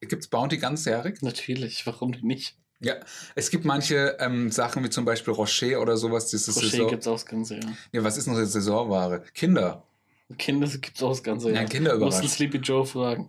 [0.00, 1.20] Gibt's Bounty ganzjährig?
[1.22, 2.56] Natürlich, warum denn nicht?
[2.80, 2.96] Ja.
[3.34, 6.30] Es gibt manche ähm, Sachen wie zum Beispiel Rocher oder sowas.
[6.30, 6.90] Das Rocher Saison.
[6.90, 7.72] gibt's auch das ganze Jahr.
[7.92, 9.22] Ja, was ist noch jetzt Saisonware?
[9.34, 9.86] Kinder.
[10.38, 11.62] Kinder gibt's auch das ganze Jahr.
[11.62, 12.28] Ja, Kinder überrascht.
[12.28, 13.28] Sleepy Joe fragen.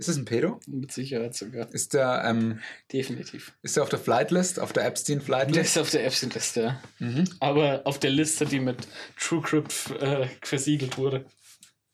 [0.00, 0.58] Ist das ein Pedo?
[0.66, 1.68] Mit Sicherheit sogar.
[1.74, 3.52] Ist der, ähm, Definitiv.
[3.60, 4.58] ist der auf der Flightlist?
[4.58, 5.60] Auf der Der Epstein-Flightlist?
[5.76, 6.82] ist auf der Epstein-Liste, ja.
[7.00, 7.28] Mhm.
[7.38, 8.88] Aber auf der Liste, die mit
[9.18, 11.26] TrueCrypt äh, versiegelt wurde.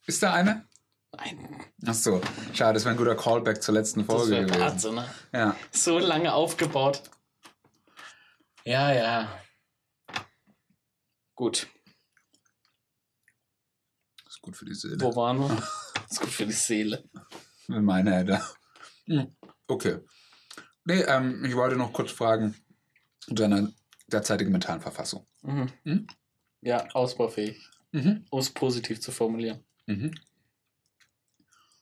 [0.05, 0.65] Ist da eine?
[1.17, 2.21] Nein, Ach so.
[2.53, 4.61] Schade, das wäre ein guter Callback zur letzten das Folge wäre gewesen.
[4.61, 5.13] Wahnsinn, ne?
[5.33, 5.57] Ja.
[5.71, 7.03] So lange aufgebaut.
[8.63, 9.41] Ja, ja.
[11.35, 11.67] Gut.
[14.29, 14.95] Ist gut für die Seele.
[15.01, 15.49] Wo waren wir?
[15.93, 17.03] Das ist gut für die Seele.
[17.67, 18.41] Mit meiner.
[19.05, 19.35] Hm.
[19.67, 19.99] Okay.
[20.85, 22.55] Nee, ähm, ich wollte noch kurz fragen,
[23.19, 23.71] zu deiner
[24.07, 25.27] derzeitigen mentalen Verfassung.
[25.41, 25.67] Mhm.
[25.83, 26.07] Hm?
[26.61, 27.69] Ja, ausbaufähig.
[27.91, 28.25] Mhm.
[28.29, 29.63] Um es positiv zu formulieren.
[29.85, 30.11] Mhm.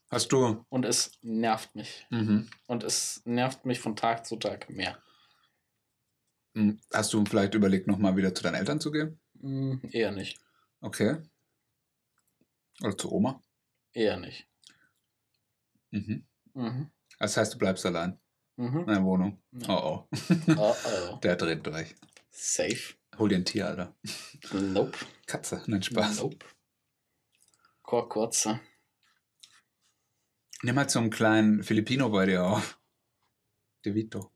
[0.10, 0.66] Hast du.
[0.70, 2.06] Und es nervt mich.
[2.10, 2.50] Mhm.
[2.68, 4.98] Und es nervt mich von Tag zu Tag mehr.
[6.56, 9.20] Hm, Hast du vielleicht überlegt, nochmal wieder zu deinen Eltern zu gehen?
[9.42, 10.40] Hm, eher nicht.
[10.82, 11.18] Okay.
[12.82, 13.42] Oder zu Oma?
[13.94, 14.48] Eher nicht.
[15.96, 16.26] Mhm.
[16.54, 16.92] Mhm.
[17.20, 18.20] Das heißt, du bleibst allein
[18.58, 18.80] Mhm.
[18.82, 19.42] in der Wohnung.
[19.52, 19.70] Ja.
[19.70, 20.18] Oh oh.
[20.58, 21.16] Oh, oh.
[21.24, 21.96] Der dreht durch.
[22.30, 22.96] Safe.
[23.18, 23.96] Hol dir ein Tier, Alter.
[24.52, 24.98] Nope.
[25.26, 25.64] Katze.
[25.68, 26.22] Nein, Spaß.
[26.22, 26.46] Nope.
[27.82, 28.60] Korkotze.
[30.64, 32.78] Nimm mal so einen kleinen Filipino bei dir auf.
[33.86, 34.32] De Vito.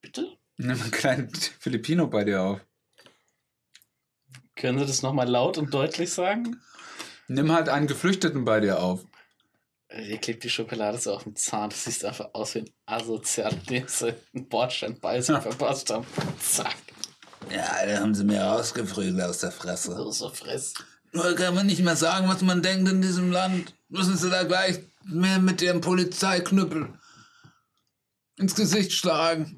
[0.00, 0.36] Bitte?
[0.56, 2.66] Nimm mal einen kleinen Filipino bei dir auf.
[4.56, 6.60] Können Sie das nochmal laut und deutlich sagen?
[7.28, 9.04] Nimm halt einen Geflüchteten bei dir auf.
[9.90, 11.70] Ihr klebt die Schokolade so auf dem Zahn.
[11.70, 16.06] Das sieht einfach aus wie ein Asozial, dem sie einen Bordsteinbeißer verpasst haben.
[16.40, 16.76] Zack.
[17.50, 19.94] Ja, da haben sie mir rausgefrügelt aus der Fresse.
[19.94, 20.74] So, so friss.
[21.12, 23.74] Nur kann man nicht mehr sagen, was man denkt in diesem Land.
[23.88, 26.92] Müssen sie da gleich mehr mit ihrem Polizeiknüppel
[28.36, 29.56] ins Gesicht schlagen.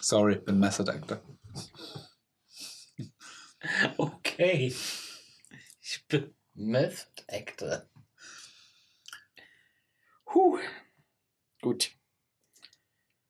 [0.00, 1.20] Sorry, bin Method Actor.
[3.96, 4.74] Okay.
[5.80, 6.35] Ich bin
[7.28, 7.82] Actor.
[10.34, 10.58] Huh.
[11.62, 11.90] Gut.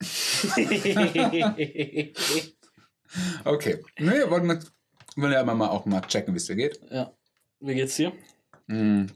[3.44, 3.82] Okay.
[3.98, 4.60] Nee, wollten wir
[5.16, 6.80] wollen ja mal auch mal checken, wie es dir geht.
[6.90, 7.12] ja.
[7.60, 8.12] Wie geht's dir?
[8.68, 9.10] Hm.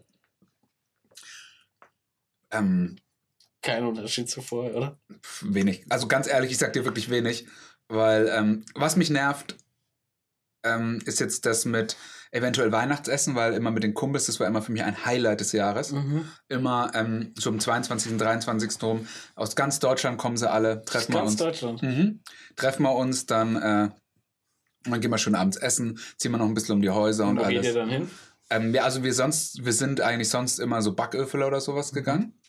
[2.51, 2.97] Ähm,
[3.61, 4.99] Kein Unterschied zu vorher, oder?
[5.43, 5.85] wenig.
[5.91, 7.47] Also ganz ehrlich, ich sag dir wirklich wenig,
[7.89, 9.57] weil ähm, was mich nervt,
[10.63, 11.99] ähm, ist jetzt das mit
[12.33, 15.53] eventuell Weihnachtsessen, weil immer mit den Kumpels, das war immer für mich ein Highlight des
[15.53, 15.93] Jahres.
[15.93, 16.25] Mhm.
[16.49, 18.83] Immer ähm, so am 22., 23.
[18.83, 19.07] rum.
[19.35, 21.41] Aus ganz Deutschland kommen sie alle, treffen wir Ganz uns.
[21.41, 21.83] Deutschland.
[21.83, 22.21] Mhm.
[22.57, 23.89] Treffen wir uns, dann, äh,
[24.85, 27.39] dann gehen wir schön abends essen, ziehen wir noch ein bisschen um die Häuser und
[27.39, 27.75] Wo geht ihr alles.
[27.75, 28.11] dann hin?
[28.51, 32.40] Ähm, ja, also wir sonst, wir sind eigentlich sonst immer so Backöfel oder sowas gegangen.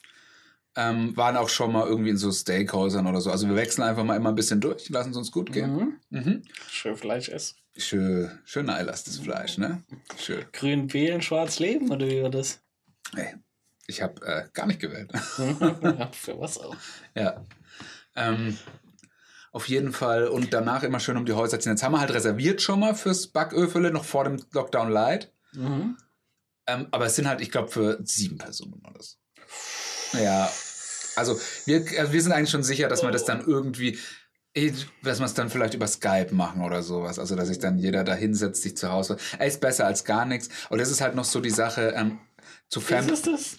[0.76, 3.30] Ähm, waren auch schon mal irgendwie in so Steakhäusern oder so.
[3.30, 5.99] Also wir wechseln einfach mal immer ein bisschen durch, lassen es uns gut gehen.
[6.10, 6.19] Mhm.
[6.19, 6.43] Mhm.
[6.69, 7.57] Schön Fleisch essen.
[7.76, 9.84] Schön, schön eilastes Fleisch, ne?
[10.18, 10.45] Schön.
[10.53, 12.61] Grün wählen, schwarz leben, oder wie war das?
[13.15, 13.35] Hey,
[13.88, 15.11] ich habe äh, gar nicht gewählt.
[16.14, 16.76] für was auch.
[17.15, 17.43] Ja.
[18.15, 18.57] Ähm,
[19.52, 20.27] auf jeden Fall.
[20.27, 21.73] Und danach immer schön um die Häuser ziehen.
[21.73, 25.34] Jetzt haben wir halt reserviert schon mal fürs Backöfele, noch vor dem Lockdown Light.
[25.53, 25.98] Mhm.
[26.68, 29.18] Ähm, aber es sind halt, ich glaube, für sieben Personen oder so.
[30.13, 30.51] Ja.
[31.15, 33.99] Also wir, also wir sind eigentlich schon sicher, dass wir das dann irgendwie,
[34.53, 34.71] eh,
[35.03, 37.19] dass wir es dann vielleicht über Skype machen oder sowas.
[37.19, 39.17] Also dass sich dann jeder da hinsetzt, sich zu Hause.
[39.38, 40.49] Er ist besser als gar nichts.
[40.69, 42.19] Und das ist halt noch so die Sache, ähm,
[42.69, 43.13] zu Family.
[43.13, 43.57] ist das?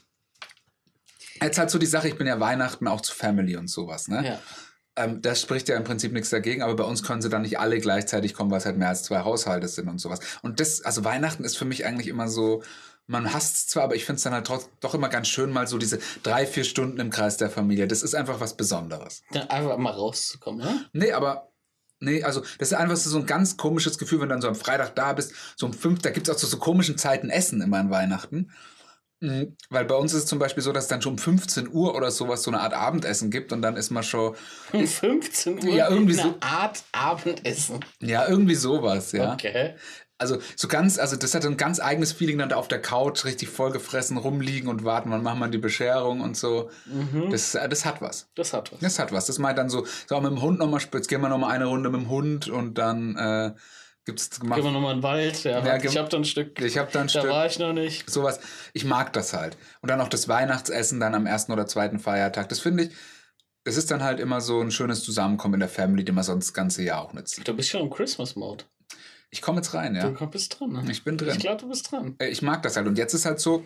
[1.43, 4.25] Jetzt halt so die Sache, ich bin ja Weihnachten auch zu Family und sowas, ne?
[4.25, 4.39] Ja.
[4.95, 7.59] Ähm, das spricht ja im Prinzip nichts dagegen, aber bei uns können sie dann nicht
[7.59, 10.21] alle gleichzeitig kommen, weil es halt mehr als zwei Haushalte sind und sowas.
[10.43, 12.63] Und das, also Weihnachten ist für mich eigentlich immer so,
[13.13, 15.53] man hasst es zwar, aber ich finde es dann halt trotz, doch immer ganz schön,
[15.53, 17.87] mal so diese drei, vier Stunden im Kreis der Familie.
[17.87, 19.23] Das ist einfach was Besonderes.
[19.31, 20.81] Dann einfach mal rauszukommen, ja?
[20.93, 21.49] Nee, aber.
[22.01, 24.57] Nee, also das ist einfach so ein ganz komisches Gefühl, wenn du dann so am
[24.57, 27.61] Freitag da bist, so um fünf, da gibt es auch zu so komischen Zeiten Essen
[27.63, 28.51] immer an Weihnachten.
[29.21, 31.69] Mhm, Weil bei uns ist es zum Beispiel so, dass es dann schon um 15
[31.73, 34.35] Uhr oder sowas so eine Art Abendessen gibt und dann ist man schon,
[34.73, 36.37] Um 15 Uhr Ja, irgendwie eine so.
[36.41, 37.79] Art Abendessen.
[38.01, 39.35] ja, irgendwie sowas, ja.
[39.35, 39.77] Okay.
[40.23, 43.25] Also so ganz, also das hat ein ganz eigenes Feeling, dann da auf der Couch
[43.27, 46.71] richtig vollgefressen rumliegen und warten, wann machen wir die Bescherung und so.
[46.87, 47.29] Mhm.
[47.31, 48.31] Das, äh, das hat was.
[48.35, 48.79] Das hat was.
[48.81, 49.27] Das hat was.
[49.27, 51.91] Das meint dann so, so mit dem Hund nochmal, jetzt gehen wir nochmal eine Runde
[51.91, 53.53] mit dem Hund und dann äh,
[54.05, 54.57] gibt's gemacht.
[54.57, 55.45] Gehen wir nochmal in den Wald.
[55.45, 56.61] Ja, Ja, ich habe da ein Stück.
[56.61, 58.09] Ich habe dann ein da Stück war ich noch nicht.
[58.09, 58.41] sowas.
[58.73, 59.57] Ich mag das halt.
[59.81, 62.49] Und dann auch das Weihnachtsessen dann am ersten oder zweiten Feiertag.
[62.49, 62.91] Das finde ich,
[63.65, 66.49] das ist dann halt immer so ein schönes Zusammenkommen in der Family, den man sonst
[66.49, 67.47] das ganze Jahr auch nicht sieht.
[67.47, 68.65] Du bist schon im Christmas-Mode.
[69.33, 70.11] Ich komme jetzt rein, ja.
[70.11, 70.73] Du bist dran.
[70.73, 70.85] Ne?
[70.91, 71.31] Ich bin drin.
[71.33, 72.17] Ich glaube, du bist dran.
[72.19, 72.87] Äh, ich mag das halt.
[72.87, 73.65] Und jetzt ist halt so,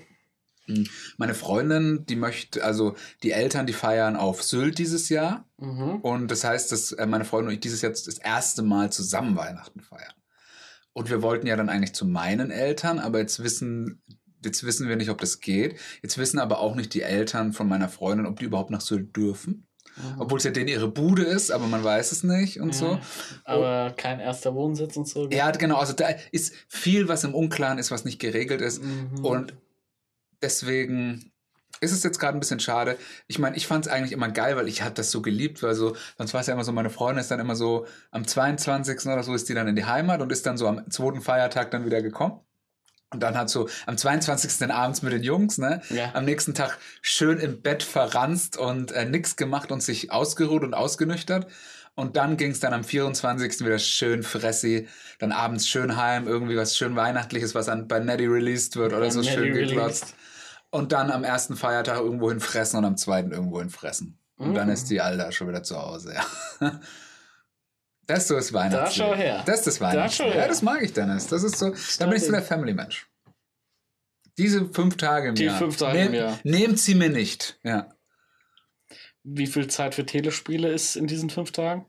[0.68, 0.84] mh,
[1.18, 2.94] meine Freundin, die möchte, also
[3.24, 5.44] die Eltern, die feiern auf Sylt dieses Jahr.
[5.58, 5.96] Mhm.
[5.96, 9.36] Und das heißt, dass äh, meine Freundin und ich dieses Jahr das erste Mal zusammen
[9.36, 10.14] Weihnachten feiern.
[10.92, 14.00] Und wir wollten ja dann eigentlich zu meinen Eltern, aber jetzt wissen,
[14.44, 15.80] jetzt wissen wir nicht, ob das geht.
[16.00, 19.16] Jetzt wissen aber auch nicht die Eltern von meiner Freundin, ob die überhaupt nach Sylt
[19.16, 19.65] dürfen.
[19.96, 20.20] Mhm.
[20.20, 22.92] Obwohl es ja denen ihre Bude ist, aber man weiß es nicht und so.
[22.92, 23.00] Ja,
[23.44, 25.28] Aber kein erster Wohnsitz und so.
[25.30, 25.78] Ja, genau.
[25.78, 28.82] Also da ist viel, was im Unklaren ist, was nicht geregelt ist.
[28.82, 29.24] Mhm.
[29.24, 29.54] Und
[30.42, 31.32] deswegen
[31.80, 32.96] ist es jetzt gerade ein bisschen schade.
[33.26, 35.74] Ich meine, ich fand es eigentlich immer geil, weil ich habe das so geliebt, weil
[35.74, 39.06] so, sonst war es ja immer so, meine Freundin ist dann immer so, am 22.
[39.06, 41.70] oder so ist die dann in die Heimat und ist dann so am zweiten Feiertag
[41.70, 42.40] dann wieder gekommen.
[43.12, 44.58] Und dann hat so am 22.
[44.58, 45.80] dann abends mit den Jungs, ne?
[45.90, 46.10] Ja.
[46.14, 50.74] Am nächsten Tag schön im Bett verranzt und äh, nix gemacht und sich ausgeruht und
[50.74, 51.46] ausgenüchtert.
[51.94, 53.60] Und dann ging es dann am 24.
[53.60, 54.86] wieder schön fressi,
[55.18, 59.10] dann abends schön heim, irgendwie was schön Weihnachtliches, was an, bei Netty released wird oder
[59.10, 60.14] so Netty schön geklotzt.
[60.70, 64.18] Und dann am ersten Feiertag irgendwo hin fressen und am zweiten irgendwo hin fressen.
[64.36, 64.74] Und dann Mhm.
[64.74, 66.14] ist die Alda schon wieder zu Hause,
[66.60, 66.72] ja.
[68.06, 68.94] Das ist so das Weihnachten.
[68.94, 69.42] schau her.
[69.46, 70.12] Das ist das Da Weihnachten.
[70.12, 71.26] schau Ja, das mag ich, Dennis.
[71.26, 73.08] Das ist so, da bin ich so der Family-Mensch.
[74.38, 75.58] Diese fünf Tage im Die Jahr.
[75.58, 76.38] fünf Tage im Jahr.
[76.44, 77.58] Nehmt sie mir nicht.
[77.62, 77.88] Ja.
[79.24, 81.86] Wie viel Zeit für Telespiele ist in diesen fünf Tagen?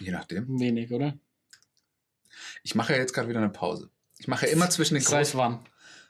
[0.00, 0.46] Je nachdem.
[0.60, 1.14] Wenig, oder?
[2.62, 3.90] Ich mache ja jetzt gerade wieder eine Pause.
[4.18, 5.66] Ich mache ja immer zwischen den Seit wann?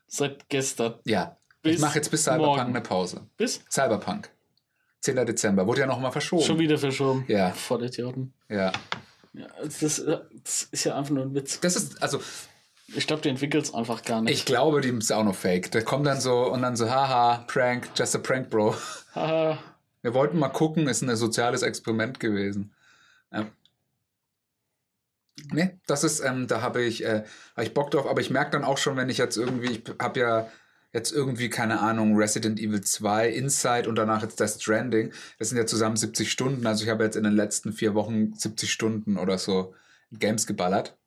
[0.09, 0.99] Seit gestern.
[1.05, 1.39] Ja.
[1.63, 2.71] Bis ich mache jetzt bis Cyberpunk morgen.
[2.71, 3.29] eine Pause.
[3.37, 3.63] Bis?
[3.71, 4.31] Cyberpunk.
[5.01, 5.27] 10.
[5.27, 5.67] Dezember.
[5.67, 6.43] Wurde ja nochmal verschoben.
[6.43, 7.25] Schon wieder verschoben.
[7.29, 7.51] Ja.
[7.53, 8.33] Vollidioten.
[8.49, 8.73] Ja.
[9.33, 11.61] Ja, das, das ist ja einfach nur ein Witz.
[11.61, 12.21] Das ist, also,
[12.95, 14.33] Ich glaube, die entwickelt es einfach gar nicht.
[14.33, 15.71] ich glaube, die ist auch noch fake.
[15.73, 18.75] Der kommt dann so und dann so, haha, Prank, just a prank, Bro.
[19.15, 19.59] Haha.
[20.03, 22.73] Wir wollten mal gucken, ist ein soziales Experiment gewesen.
[23.33, 23.47] Ja.
[25.53, 27.25] Nee, das ist, ähm, da habe ich, äh,
[27.57, 29.83] hab ich Bock drauf, aber ich merke dann auch schon, wenn ich jetzt irgendwie, ich
[30.01, 30.49] habe ja
[30.97, 35.13] jetzt irgendwie, keine Ahnung, Resident Evil 2, Inside und danach jetzt das Stranding.
[35.39, 38.33] Das sind ja zusammen 70 Stunden, also ich habe jetzt in den letzten vier Wochen
[38.33, 39.75] 70 Stunden oder so
[40.11, 40.99] in Games geballert.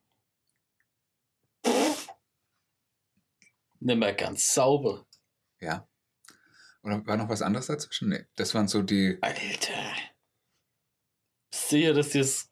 [3.82, 5.06] Nicht mehr ganz sauber.
[5.60, 5.88] Ja.
[6.84, 8.10] Oder war noch was anderes dazwischen?
[8.10, 9.18] Nee, das waren so die.
[9.22, 9.74] Alter.
[11.52, 12.52] Du sicher, dass dir es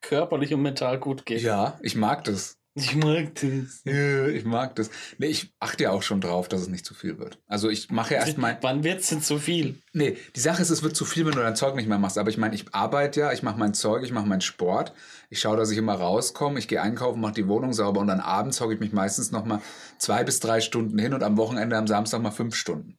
[0.00, 1.42] körperlich und mental gut geht?
[1.42, 2.61] Ja, ich mag das.
[2.74, 3.82] Ich mag das.
[3.84, 4.90] Ja, ich mag das.
[5.18, 7.38] Nee, ich achte ja auch schon drauf, dass es nicht zu viel wird.
[7.46, 8.56] Also ich mache ja erst mein.
[8.62, 9.78] Wann wird's denn zu viel?
[9.92, 12.16] Nee, die Sache ist, es wird zu viel, wenn du dein Zeug nicht mehr machst.
[12.16, 14.94] Aber ich meine, ich arbeite ja, ich mache mein Zeug, ich mache meinen Sport.
[15.28, 18.20] Ich schaue, dass ich immer rauskomme, ich gehe einkaufen, mache die Wohnung sauber und dann
[18.20, 19.60] abends hocke ich mich meistens noch mal
[19.98, 22.98] zwei bis drei Stunden hin und am Wochenende, am Samstag mal fünf Stunden.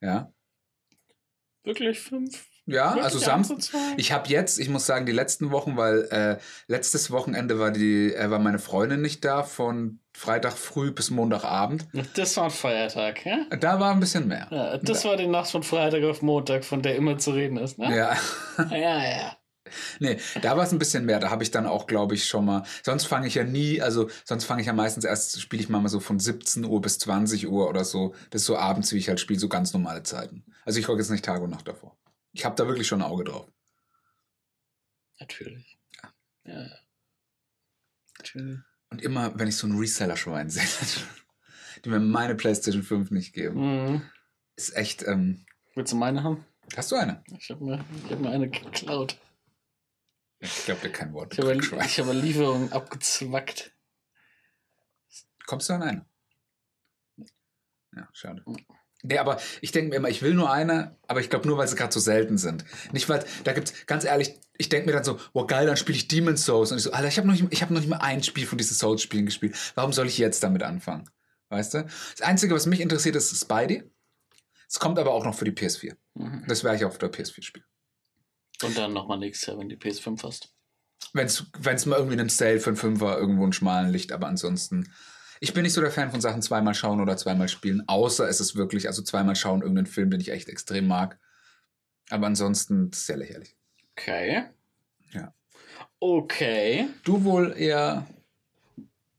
[0.00, 0.32] Ja,
[1.62, 2.49] Wirklich fünf?
[2.70, 3.80] Ja Wirklich also Samstag.
[3.96, 6.38] Ich habe jetzt, ich muss sagen, die letzten Wochen, weil äh,
[6.68, 11.86] letztes Wochenende war die, äh, war meine Freundin nicht da, von Freitag früh bis Montagabend.
[12.14, 13.46] Das war ein Feiertag, ja?
[13.58, 14.48] Da war ein bisschen mehr.
[14.50, 17.78] ja das war die Nacht von Freitag auf Montag, von der immer zu reden ist,
[17.78, 17.96] ne?
[17.96, 18.16] Ja.
[18.70, 19.36] Ja, ja.
[19.98, 21.20] Nee, da war es ein bisschen mehr.
[21.20, 22.64] Da habe ich dann auch, glaube ich, schon mal.
[22.82, 25.86] Sonst fange ich ja nie, also sonst fange ich ja meistens erst, spiele ich mal
[25.88, 28.14] so von 17 Uhr bis 20 Uhr oder so.
[28.30, 30.44] Das ist so abends, wie ich halt spiele, so ganz normale Zeiten.
[30.64, 31.96] Also ich hocke jetzt nicht Tag und Nacht davor.
[32.32, 33.50] Ich habe da wirklich schon ein Auge drauf.
[35.18, 35.78] Natürlich.
[36.02, 36.12] Ja.
[36.44, 36.68] ja.
[38.18, 38.58] Natürlich.
[38.90, 40.64] Und immer, wenn ich so einen Reseller-Schwein sehe,
[41.84, 43.60] die mir meine PlayStation 5 nicht geben,
[43.94, 44.10] Mhm.
[44.56, 45.02] ist echt.
[45.02, 46.44] Ähm, Willst du meine haben?
[46.76, 47.22] hast du eine?
[47.38, 49.18] Ich habe mir, ich hab mir eine geklaut.
[50.38, 51.32] Ich glaube dir kein Wort.
[51.34, 51.54] Ich habe
[51.84, 53.72] ich hab eine Lieferung abgezwackt.
[55.46, 56.06] Kommst du an eine?
[57.94, 58.44] Ja, schade.
[59.02, 61.66] Nee, aber ich denke mir immer, ich will nur eine, aber ich glaube nur, weil
[61.68, 62.64] sie gerade so selten sind.
[62.92, 65.96] Nicht, weil, da gibt's, ganz ehrlich, ich denke mir dann so, boah geil, dann spiele
[65.96, 66.70] ich Demon's Souls.
[66.70, 68.46] Und ich so, Alter, ich habe noch, nicht- ich hab noch nicht mal ein Spiel
[68.46, 69.56] von diesen Souls-Spielen gespielt.
[69.74, 71.08] Warum soll ich jetzt damit anfangen?
[71.48, 71.82] Weißt du?
[72.16, 73.82] Das Einzige, was mich interessiert, ist Spidey.
[74.68, 75.96] Es kommt aber auch noch für die PS4.
[76.14, 76.44] Mhm.
[76.46, 77.64] Das werde ich auf der PS4 spielen.
[78.62, 80.52] Und dann nochmal nächstes Jahr, wenn die PS5 hast.
[81.14, 84.26] Wenn es mal irgendwie in einem Sale für einen Fünfer irgendwo einen schmalen Licht, aber
[84.26, 84.92] ansonsten.
[85.42, 88.40] Ich bin nicht so der Fan von Sachen zweimal schauen oder zweimal spielen, außer es
[88.40, 91.18] ist wirklich, also zweimal schauen irgendeinen Film, den ich echt extrem mag.
[92.10, 93.56] Aber ansonsten ist sehr lächerlich.
[93.92, 94.44] Okay.
[95.12, 95.34] Ja.
[95.98, 96.88] Okay.
[97.04, 98.06] Du wohl eher,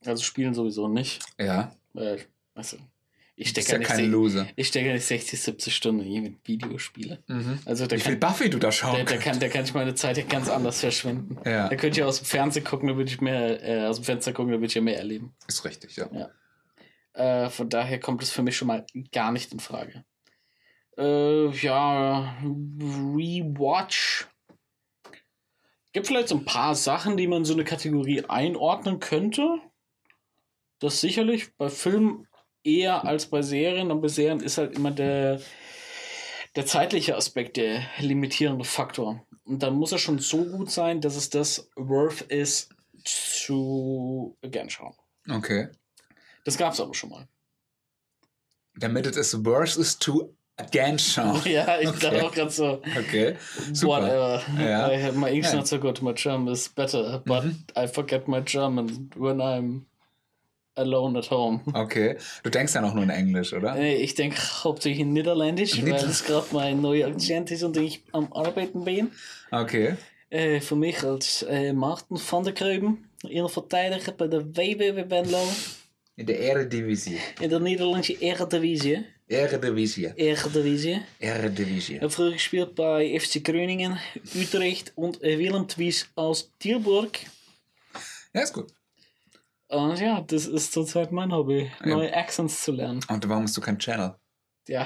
[0.06, 1.24] Also spielen sowieso nicht.
[1.40, 2.78] ja, Weil, also,
[3.42, 4.48] ich stecke ja ja nicht, kein Loser.
[4.56, 7.24] ich stecke ja nicht 60, 70 Stunden in jedem Videospiele.
[7.28, 7.60] Mhm.
[7.66, 10.18] Also Wie viel Buffy du da schauen da, da, kann, da kann ich meine Zeit
[10.18, 11.38] ja ganz anders verschwenden.
[11.44, 11.68] Ja.
[11.68, 14.32] Da könnte ich aus dem Fernsehen gucken, da würde ich mehr, äh, aus dem Fenster
[14.32, 15.34] gucken, da würde ich ja mehr erleben.
[15.48, 16.08] Ist richtig, ja.
[17.14, 20.06] Äh, von daher kommt es für mich schon mal gar nicht in Frage.
[20.98, 24.28] Äh, ja, Rewatch.
[25.94, 29.60] Gibt vielleicht so ein paar Sachen, die man in so eine Kategorie einordnen könnte.
[30.80, 32.28] Das sicherlich bei Filmen
[32.64, 33.92] eher als bei Serien.
[33.92, 35.42] Und bei Serien ist halt immer der,
[36.56, 39.26] der zeitliche Aspekt der limitierende Faktor.
[39.44, 42.70] Und dann muss er schon so gut sein, dass es das worth ist
[43.04, 44.94] zu gern schauen.
[45.30, 45.70] Okay.
[46.46, 47.28] Das gab's aber schon mal.
[48.76, 51.42] Damit es is worse is to again schauen.
[51.46, 52.00] Ja, ich Okay.
[52.00, 53.36] dachte auch gerade so, Okay.
[53.74, 53.88] Super.
[54.04, 54.42] whatever.
[54.60, 54.92] Ja.
[54.92, 55.56] I have my English Ja.
[55.58, 57.66] not so good, my German is better, but Mhm.
[57.78, 59.86] I forget my German when I'm
[60.76, 61.62] alone at home.
[61.74, 62.18] Okay.
[62.44, 63.76] Du denkst ja noch nur in Englisch, oder?
[63.76, 67.78] Nee, ich denke hauptsächlich in Niederländisch, weil Nieder- es gerade mein neuer Akzent ist und
[67.78, 69.12] ich am Arbeiten bin.
[69.52, 69.96] Okay.
[70.30, 75.48] Äh, für mich als äh, Martin van der Kreuben, Innenverteidiger bei der WWW Venlo
[76.16, 77.18] In der Eredivisie.
[77.42, 79.04] in der Niederländische Eredivisie.
[79.28, 80.12] Eredivisie.
[80.18, 81.02] Eredivisie.
[81.20, 81.96] Eredivisie.
[81.96, 83.98] Ich habe früher gespielt bei FC Groningen,
[84.36, 87.20] Utrecht und äh, Willem Twies aus Tilburg.
[88.34, 88.74] Ja, ist gut.
[89.72, 93.00] Und ja, das ist zurzeit mein Hobby, neue Accents zu lernen.
[93.08, 94.16] Und warum hast du keinen Channel?
[94.68, 94.86] Ja,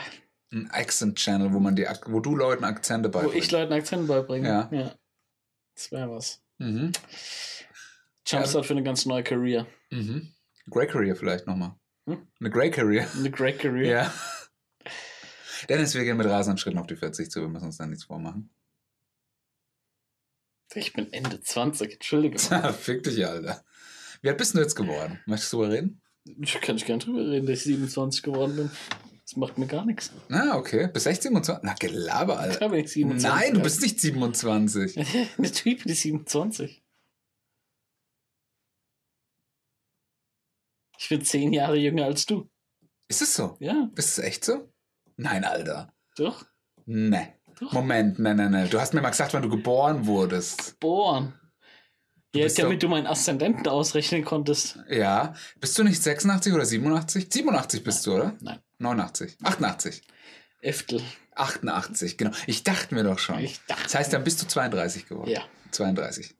[0.51, 3.37] Ein Accent-Channel, wo man die, wo du Leuten Akzente wo beibringst.
[3.47, 4.47] ich Leuten Akzent beibringe.
[4.47, 4.69] Ja.
[4.71, 4.95] ja.
[5.73, 6.41] Das wäre was.
[6.59, 6.91] Mhm.
[8.27, 9.65] Jumpstart für eine ganz neue Career.
[9.89, 10.33] Mhm.
[10.69, 11.75] Grey Career vielleicht nochmal.
[12.07, 12.27] Hm?
[12.39, 13.07] Eine Grey Career.
[13.15, 13.87] Eine great Career.
[13.87, 14.13] Ja.
[15.67, 18.05] Dennis, wir gehen mit rasenden Schritten auf die 40 zu, wir müssen uns da nichts
[18.05, 18.51] vormachen.
[20.73, 22.37] Ich bin Ende 20, entschuldige.
[22.79, 23.63] Fick dich, Alter.
[24.25, 25.19] Wie alt bist du jetzt geworden?
[25.27, 26.01] Möchtest du darüber reden?
[26.41, 28.71] Ich kann nicht gern drüber reden, dass ich 27 geworden bin.
[29.21, 30.11] Das macht mir gar nichts.
[30.31, 30.87] Ah, okay.
[30.91, 31.63] Bis 16, 27?
[31.63, 32.57] Na, Gelaber, Alter.
[32.57, 33.29] Klar bin ich 27.
[33.29, 34.95] Nein, du bist nicht 27.
[35.37, 36.83] Natürlich bin ich 27.
[40.97, 42.49] Ich bin 10 Jahre jünger als du.
[43.07, 43.57] Ist es so?
[43.59, 44.73] Ja, Ist es echt so?
[45.17, 45.93] Nein, Alter.
[46.17, 46.47] doch.
[46.87, 47.27] Nee.
[47.59, 47.73] Doch.
[47.73, 48.69] Moment, nein, nein, nein.
[48.71, 50.71] Du hast mir mal gesagt, wann du geboren wurdest.
[50.79, 51.39] Geboren.
[52.35, 54.79] Ja, damit du meinen Aszendenten ausrechnen konntest.
[54.89, 55.33] Ja.
[55.59, 57.27] Bist du nicht 86 oder 87?
[57.31, 58.35] 87 bist du, oder?
[58.41, 58.59] Nein.
[58.79, 59.37] 89.
[59.43, 60.01] 88.
[60.61, 61.01] Eftel.
[61.35, 62.31] 88, genau.
[62.47, 63.39] Ich dachte mir doch schon.
[63.39, 63.83] Ich dachte.
[63.83, 65.29] Das heißt, dann bist du 32 geworden.
[65.29, 66.33] Ja, 32.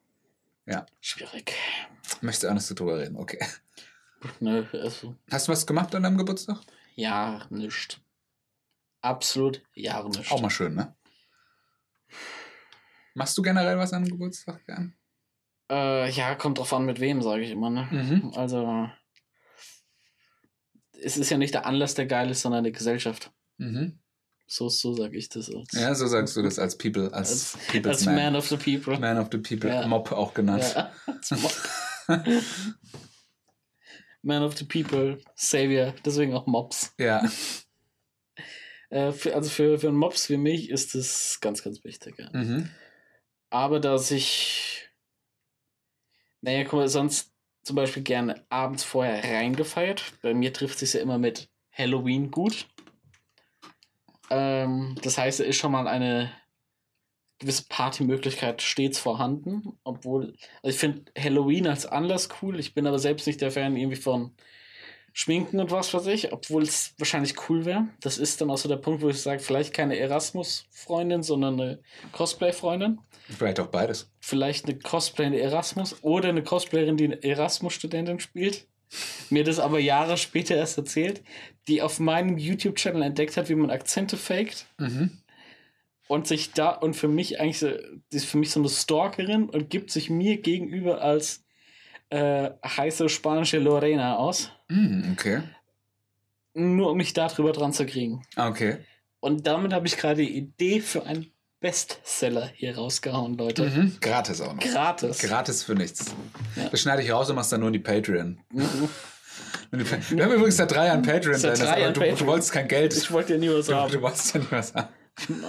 [1.01, 1.53] schwierig.
[2.21, 3.17] Möchtest du auch nicht so drüber reden?
[3.17, 3.39] Okay.
[4.39, 6.59] Nö, also, Hast du was gemacht an deinem Geburtstag?
[6.95, 8.01] ja, nicht.
[9.01, 10.31] absolut Jahre nicht.
[10.31, 10.95] Auch mal schön, ne?
[13.13, 14.95] Machst du generell was an Geburtstag gern?
[15.69, 17.69] Äh, ja, kommt drauf an, mit wem, sage ich immer.
[17.69, 17.87] Ne?
[17.91, 18.33] Mhm.
[18.35, 18.89] Also,
[21.01, 23.31] es ist ja nicht der Anlass, der geil ist, sondern die Gesellschaft.
[23.57, 23.99] Mhm.
[24.47, 25.49] So, so sage ich das.
[25.49, 28.15] Als, Ja, so sagst du das als People, als, als, als man.
[28.15, 28.99] man of the people.
[28.99, 29.87] Man of the People, Ja.
[29.87, 30.75] Mob auch genannt.
[30.75, 30.91] Ja,
[31.37, 31.51] Mob.
[34.21, 36.93] man of the people, Savior, deswegen auch Mobs.
[36.99, 37.27] Ja.
[38.89, 42.15] Äh, für, also für, für einen Mobs wie mich ist das ganz, ganz wichtig.
[42.19, 42.29] Ja.
[42.31, 42.69] Mhm.
[43.49, 44.74] Aber dass ich,
[46.45, 50.13] naja, guck mal, sonst zum Beispiel gerne abends vorher reingefeiert.
[50.21, 52.67] Bei mir trifft sich ja immer mit Halloween gut.
[54.29, 56.31] Ähm, das heißt, es ist schon mal eine
[57.39, 59.79] gewisse Partymöglichkeit stets vorhanden.
[59.83, 62.59] Obwohl, also ich finde Halloween als Anlass cool.
[62.59, 64.35] Ich bin aber selbst nicht der Fan irgendwie von
[65.17, 67.87] Schminken und was weiß ich, obwohl es wahrscheinlich cool wäre.
[68.01, 71.79] Das ist dann auch so der Punkt, wo ich sage, vielleicht keine Erasmus-Freundin, sondern eine
[72.11, 74.11] Cosplay-Freundin Vielleicht auch beides.
[74.19, 78.67] vielleicht eine cosplayende Erasmus oder eine Cosplayerin, die eine Erasmus-Studentin spielt.
[79.29, 81.23] Mir das aber Jahre später erst erzählt,
[81.69, 85.11] die auf meinem YouTube-Channel entdeckt hat, wie man Akzente faked Mhm.
[86.09, 87.69] und sich da und für mich eigentlich so,
[88.11, 91.45] die ist für mich so eine Stalkerin und gibt sich mir gegenüber als
[92.09, 95.41] äh, heiße spanische Lorena aus, Mhm, okay.
[96.53, 98.23] nur um mich darüber dran zu kriegen.
[98.35, 98.77] Okay.
[99.19, 103.63] Und damit habe ich gerade die Idee für einen Bestseller hier rausgehauen, Leute.
[103.69, 103.97] Mhm.
[103.99, 104.61] Gratis auch noch.
[104.63, 105.19] Gratis.
[105.19, 106.13] Gratis für nichts.
[106.55, 106.69] Ja.
[106.69, 108.39] Das schneide ich raus und machst dann nur in die Patreon.
[108.51, 108.89] Mhm.
[109.71, 112.27] Wir haben übrigens seit drei Jahren Patreon, Seit drei aber Jahren du, du Patreon.
[112.27, 112.95] wolltest kein Geld.
[112.95, 113.91] Ich wollte ja nie was du, haben.
[113.91, 114.87] du wolltest ja nicht was haben.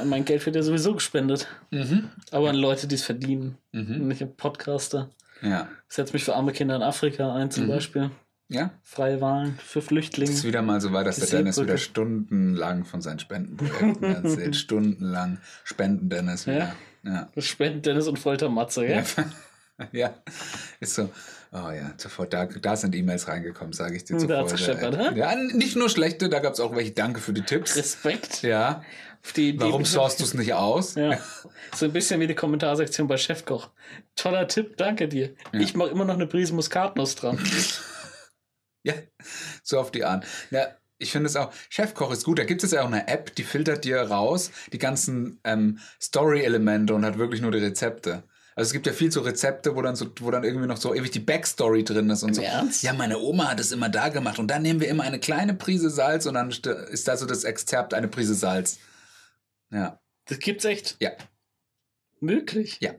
[0.07, 1.47] Mein Geld wird ja sowieso gespendet.
[1.71, 2.11] Mhm.
[2.31, 3.59] Aber an Leute, die es verdienen.
[3.73, 4.09] Mhm.
[4.09, 5.11] Nicht an Podcaster.
[5.43, 5.69] Ja.
[5.89, 7.69] Ich setze mich für arme Kinder in Afrika ein, zum Mhm.
[7.69, 8.11] Beispiel.
[8.49, 8.71] Ja.
[8.83, 10.43] Freie Wahlen für Es ist Flüchtlinge.
[10.45, 14.55] wieder mal so weit, dass Die der Dennis wieder stundenlang von seinen Spendenprojekten erzählt.
[14.57, 16.75] stundenlang Spenden Dennis wieder.
[17.03, 17.29] Ja.
[17.35, 19.03] Das Spenden Dennis und Foltermatze, ja?
[19.79, 19.87] Ja.
[19.93, 20.15] ja.
[20.81, 21.11] Ist so.
[21.53, 24.51] Oh ja, sofort, da, da sind E-Mails reingekommen, sage ich dir Da sofort.
[24.53, 25.19] gescheppert, hä?
[25.19, 26.91] ja, nicht nur schlechte, da gab es auch welche.
[26.93, 27.77] Danke für die Tipps.
[27.77, 28.43] Respekt.
[28.43, 28.83] Ja.
[29.37, 29.59] Die.
[29.59, 30.95] Warum sourst du es nicht aus?
[30.95, 31.19] Ja.
[31.75, 33.71] So ein bisschen wie die Kommentarsektion bei Chefkoch.
[34.15, 35.35] Toller Tipp, danke dir.
[35.53, 35.61] Ja.
[35.61, 37.39] Ich mache immer noch eine Prise Muskatnuss dran.
[38.87, 38.95] Ja,
[39.63, 40.25] so auf die Art.
[40.51, 40.69] Ja,
[40.99, 42.39] ich finde es auch, Chefkoch ist gut.
[42.39, 46.95] Da gibt es ja auch eine App, die filtert dir raus die ganzen ähm, Story-Elemente
[46.95, 48.23] und hat wirklich nur die Rezepte.
[48.55, 50.95] Also es gibt ja viel so Rezepte, wo dann so, wo dann irgendwie noch so
[50.95, 52.41] ewig die Backstory drin ist und so.
[52.41, 52.83] Ernst?
[52.83, 55.53] Ja, meine Oma hat es immer da gemacht und dann nehmen wir immer eine kleine
[55.53, 58.79] Prise Salz und dann st- ist da so das Exzerpt eine Prise Salz.
[59.71, 60.01] Ja.
[60.25, 60.97] Das gibt's echt.
[61.01, 61.11] Ja.
[62.21, 62.79] Möglich.
[62.81, 62.93] Ja.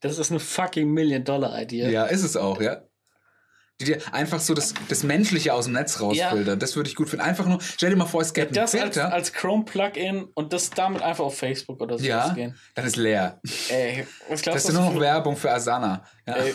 [0.00, 1.90] Das ist eine fucking Million-Dollar-Idee.
[1.90, 2.82] Ja, ist es auch, ja.
[3.80, 6.58] Die dir einfach so das, das Menschliche aus dem Netz rausfiltern.
[6.58, 7.24] Das würde ich gut finden.
[7.24, 9.12] Einfach nur, stell dir mal vor, es gäbe einen Das als, Filter.
[9.12, 12.56] als Chrome-Plugin und das damit einfach auf Facebook oder so ja, gehen.
[12.74, 13.40] dann ist leer.
[13.68, 16.04] Ey, was Das glaubst ist du, nur noch Werbung für Asana.
[16.26, 16.34] Ja.
[16.34, 16.54] Ey,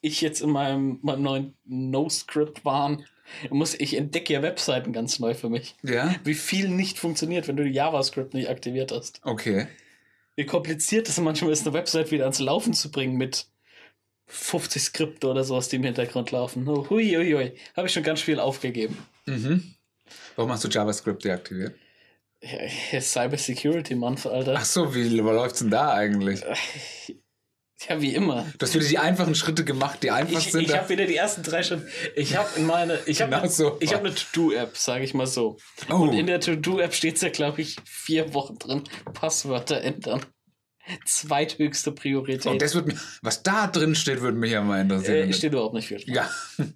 [0.00, 3.04] ich jetzt in meinem, meinem neuen No-Script-Wahn
[3.50, 5.76] muss, ich entdecke ja Webseiten ganz neu für mich.
[5.82, 6.14] ja?
[6.24, 9.20] Wie viel nicht funktioniert, wenn du die JavaScript nicht aktiviert hast.
[9.24, 9.68] Okay.
[10.36, 13.46] Wie kompliziert es manchmal ist, eine Website wieder ans Laufen zu bringen mit
[14.30, 16.66] 50 Skripte oder sowas, die im Hintergrund laufen.
[16.68, 17.52] Oh, hui, hui, hui.
[17.76, 18.96] Habe ich schon ganz viel aufgegeben.
[19.26, 19.74] Mhm.
[20.36, 21.74] Warum hast du JavaScript deaktiviert?
[22.42, 24.54] Ja, Cyber Security Month, Alter.
[24.56, 26.40] Ach so, wie läuft's denn da eigentlich?
[27.88, 28.44] Ja, wie immer.
[28.58, 30.64] Du hast wieder die einfachen Schritte gemacht, die einfach Ich, sind.
[30.64, 31.88] ich habe wieder die ersten drei Schritte.
[32.14, 33.78] Ich habe in meine, ich habe Genau so.
[33.80, 35.56] ich habe eine To-Do-App, sage ich mal so.
[35.88, 35.94] Oh.
[35.94, 38.84] Und in der To-Do-App steht ja, glaube ich, vier Wochen drin.
[39.14, 40.26] Passwörter ändern.
[41.04, 42.46] Zweithöchste Priorität.
[42.46, 45.28] Und das wird mich, was da drin steht, würde mich ja mal interessieren.
[45.28, 46.02] äh, steht überhaupt nicht viel.
[46.06, 46.28] ja.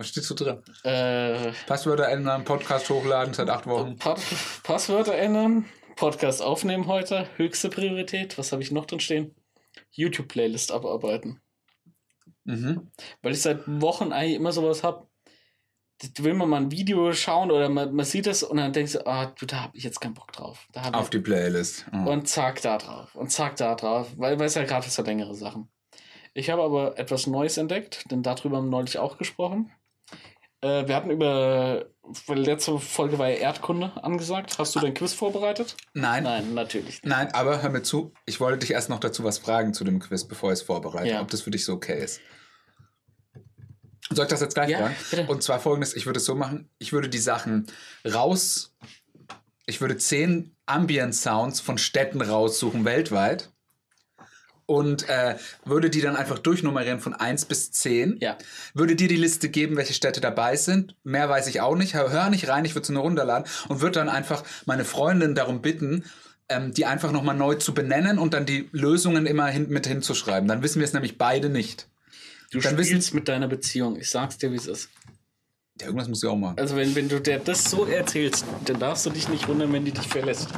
[0.00, 0.62] Was steht so drin?
[0.84, 3.96] Äh, Passwörter ändern, Podcast hochladen seit acht Wochen.
[3.96, 4.16] Pa
[4.62, 5.64] Passwörter ändern,
[5.96, 8.38] Podcast aufnehmen heute, höchste Priorität.
[8.38, 9.34] Was habe ich noch drin stehen?
[9.90, 11.40] YouTube-Playlist abarbeiten.
[12.44, 12.92] Mhm.
[13.22, 15.07] Weil ich seit Wochen eigentlich immer sowas habe.
[16.18, 19.06] Will man mal ein Video schauen oder man, man sieht es und dann denkst du,
[19.06, 20.68] ah, du, da habe ich jetzt keinen Bock drauf.
[20.92, 21.86] Auf ich, die Playlist.
[21.92, 22.10] Oh.
[22.10, 23.14] und zack, da drauf.
[23.16, 24.06] Und zack, da drauf.
[24.16, 25.68] Weil, es ja gerade so längere Sachen.
[26.34, 29.72] Ich habe aber etwas Neues entdeckt, denn darüber haben wir neulich auch gesprochen.
[30.60, 31.86] Äh, wir hatten über,
[32.26, 34.58] weil letzte Folge war ja Erdkunde angesagt.
[34.58, 35.76] Hast du dein Quiz vorbereitet?
[35.94, 36.24] Nein.
[36.24, 37.06] Nein, natürlich nicht.
[37.06, 38.12] Nein, aber hör mir zu.
[38.26, 41.08] Ich wollte dich erst noch dazu was fragen zu dem Quiz, bevor ich es vorbereite,
[41.10, 41.20] Ja.
[41.22, 42.20] ob das für dich so okay ist.
[44.10, 44.96] Soll ich das jetzt gleich Ja, fragen?
[45.10, 45.26] bitte.
[45.26, 47.66] Und zwar folgendes: Ich würde es so machen: Ich würde die Sachen
[48.06, 48.74] raus.
[49.66, 53.50] Ich würde zehn Ambient Sounds von Städten raussuchen weltweit.
[54.66, 58.18] und äh, würde die dann einfach durchnummerieren von 1 bis 10.
[58.20, 58.36] Ja.
[58.74, 60.94] Würde dir die Liste geben, welche Städte dabei sind.
[61.04, 61.94] Mehr weiß ich auch nicht.
[61.94, 65.34] Hör hör nicht rein, ich würde sie nur runterladen und würde dann einfach meine Freundin
[65.34, 66.04] darum bitten,
[66.50, 70.46] ähm, die einfach nochmal neu zu benennen und dann die Lösungen immer hin, mit hinzuschreiben.
[70.48, 71.88] Dann wissen wir es nämlich beide nicht.
[72.50, 73.96] Du Dann wissen- spielst mit deiner Beziehung.
[73.96, 74.88] Ich sag's dir, wie es ist.
[75.80, 76.58] Ja, irgendwas muss ich auch machen.
[76.58, 79.84] Also wenn, wenn du dir das so erzählst, dann darfst du dich nicht wundern, wenn
[79.84, 80.48] die dich verlässt.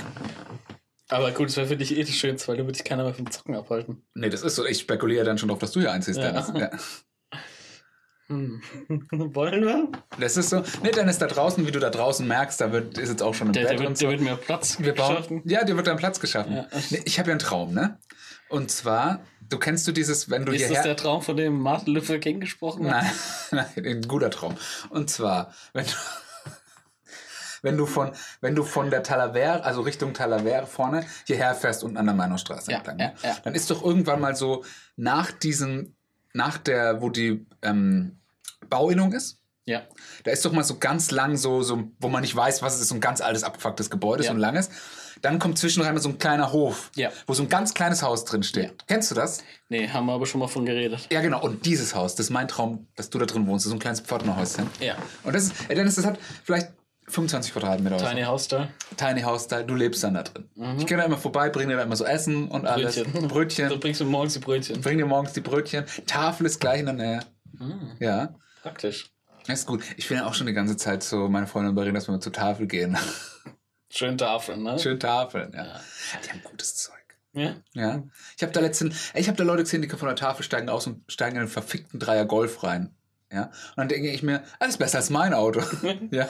[1.08, 3.12] Aber gut, es wäre für dich eh das Schönste, weil du würde dich keiner mehr
[3.14, 4.02] vom Zocken abhalten.
[4.14, 4.64] Nee, das ist so.
[4.64, 6.30] Ich spekuliere dann schon drauf, dass du hier einziehst, Ja.
[6.30, 6.52] Dennis.
[6.54, 6.70] Ja.
[8.30, 8.62] Hm.
[9.34, 9.88] Wollen wir?
[10.20, 10.62] Das ist so.
[10.82, 13.48] Nee, Dennis, da draußen, wie du da draußen merkst, da wird, ist jetzt auch schon
[13.48, 14.06] ein Der, Bett der, wird, so.
[14.06, 15.42] der wird mir Platz Wir bauen, geschaffen.
[15.46, 16.54] ja, dir wird dann Platz geschaffen.
[16.54, 16.66] Ja.
[16.90, 17.98] Nee, ich habe ja einen Traum, ne?
[18.48, 20.84] Und zwar, du kennst du dieses, wenn du Ist das hierher...
[20.84, 23.04] der Traum, von dem Martin Luther King gesprochen hat?
[23.50, 24.56] Nein, nein, ein guter Traum.
[24.90, 25.92] Und zwar, wenn du,
[27.62, 31.96] wenn du von, wenn du von der Talavera, also Richtung Talavera vorne, hierher fährst und
[31.96, 33.14] an der Meinungsstraße Ja, entlang, ja, ne?
[33.22, 33.36] ja.
[33.42, 34.64] dann ist doch irgendwann mal so
[34.96, 35.96] nach diesem,
[36.32, 38.19] nach der, wo die ähm,
[38.70, 39.82] Bauinnung ist, Ja.
[40.24, 42.82] da ist doch mal so ganz lang so, so, wo man nicht weiß, was es
[42.82, 44.28] ist, so ein ganz altes, abgefucktes Gebäude, Ja.
[44.30, 44.70] so ein langes.
[45.22, 47.10] Dann kommt zwischendrin so ein kleiner Hof, Ja.
[47.26, 48.64] wo so ein ganz kleines Haus drin steht.
[48.64, 48.70] Ja.
[48.86, 49.42] Kennst du das?
[49.68, 51.06] Nee, haben wir aber schon mal von geredet.
[51.12, 51.42] Ja, genau.
[51.42, 53.66] Und dieses Haus, das ist mein Traum, dass du da drin wohnst.
[53.66, 54.66] So ein kleines Pförtnerhäuschen.
[54.80, 54.96] Ja.
[55.24, 56.68] Und das ist, Dennis, das hat vielleicht
[57.08, 57.98] 25 Quadratmeter.
[57.98, 58.68] Tiny House Style.
[58.96, 59.64] Tiny House Style.
[59.64, 60.48] Du lebst dann da drin.
[60.78, 62.94] Ich gehe da immer vorbei, bringe dir da immer so Essen und alles.
[63.02, 63.28] Brötchen.
[63.28, 63.68] Brötchen.
[63.70, 64.80] Du bringst mir morgens die Brötchen.
[64.80, 65.84] Bring dir morgens die Brötchen.
[66.06, 67.20] Tafel ist gleich in der Nähe.
[67.58, 68.34] Hm, Ja.
[68.62, 69.10] Praktisch.
[69.46, 69.82] Das ist gut.
[69.96, 72.20] Ich will ja auch schon die ganze Zeit so meine Freundin überreden, dass wir mal
[72.20, 72.96] zur Tafel gehen.
[73.90, 74.78] Schön Tafeln, ne?
[74.78, 75.80] Schön Tafeln, ja.
[76.24, 76.94] Die haben gutes Zeug.
[77.32, 77.56] Ja.
[77.72, 78.02] Ja.
[78.36, 80.86] Ich habe da letztens, ich habe da Leute gesehen, die von der Tafel steigen aus
[80.86, 82.94] und steigen in einen verfickten Dreier Golf rein.
[83.32, 83.44] Ja.
[83.44, 85.62] Und dann denke ich mir, alles besser als mein Auto.
[86.10, 86.28] ja.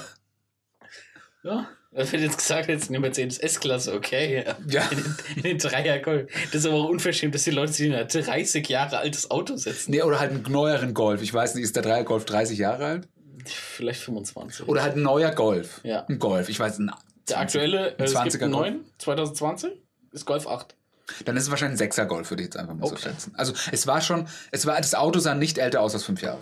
[1.43, 1.69] Ja.
[1.93, 4.45] Das wird jetzt gesagt, jetzt eine Mercedes S-Klasse, okay.
[4.69, 4.85] Ja.
[4.91, 6.31] In den, in den Dreier Gold.
[6.53, 9.57] Das ist aber auch unverschämt, dass die Leute sich in ein 30 Jahre altes Auto
[9.57, 9.91] setzen.
[9.91, 11.21] Nee, oder halt einen neueren Golf.
[11.23, 13.09] Ich weiß nicht, ist der Dreier Golf 30 Jahre alt?
[13.45, 14.69] Vielleicht 25.
[14.69, 15.81] Oder halt ein neuer Golf.
[15.83, 16.05] Ja.
[16.07, 16.49] Ein Golf.
[16.49, 16.93] Ich weiß, ein
[17.29, 18.67] Der aktuelle, Ein es gibt 20er einen Golf.
[18.71, 19.73] neuen, 2020,
[20.13, 20.77] ist Golf 8.
[21.25, 23.03] Dann ist es wahrscheinlich ein Sechser Golf, würde ich jetzt einfach mal so Okay.
[23.09, 23.33] schätzen.
[23.37, 26.39] Also es war schon, es war, das Auto sah nicht älter aus als fünf Jahre.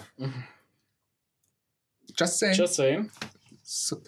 [2.19, 2.55] Just saying.
[2.55, 3.11] Just saying.
[3.63, 4.03] So,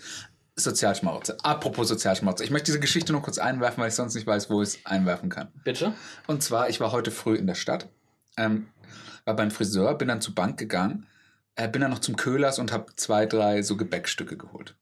[0.57, 1.37] Sozialschmarotzer.
[1.43, 2.45] Apropos Sozialschmarotzer.
[2.45, 4.87] Ich möchte diese Geschichte nur kurz einwerfen, weil ich sonst nicht weiß, wo ich es
[4.87, 5.49] einwerfen kann.
[5.65, 5.95] Bitte?
[6.27, 7.89] Und zwar, ich war heute früh in der Stadt,
[8.37, 8.69] ähm,
[9.25, 11.07] war beim Friseur, bin dann zur Bank gegangen,
[11.55, 14.77] äh, bin dann noch zum Köhlers und habe zwei, drei so Gebäckstücke geholt.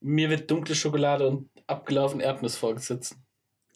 [0.00, 3.16] Mir wird dunkle Schokolade und abgelaufen Erdnuss vorgesetzt.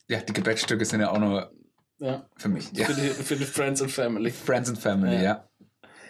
[0.09, 1.51] Ja, die Gebäckstücke sind ja auch nur
[1.99, 2.27] Ja.
[2.37, 2.71] für mich.
[2.73, 2.87] Ja.
[2.87, 4.31] Für, die, für die Friends and Family.
[4.31, 5.23] Friends and Family, ja.
[5.23, 5.48] Ja.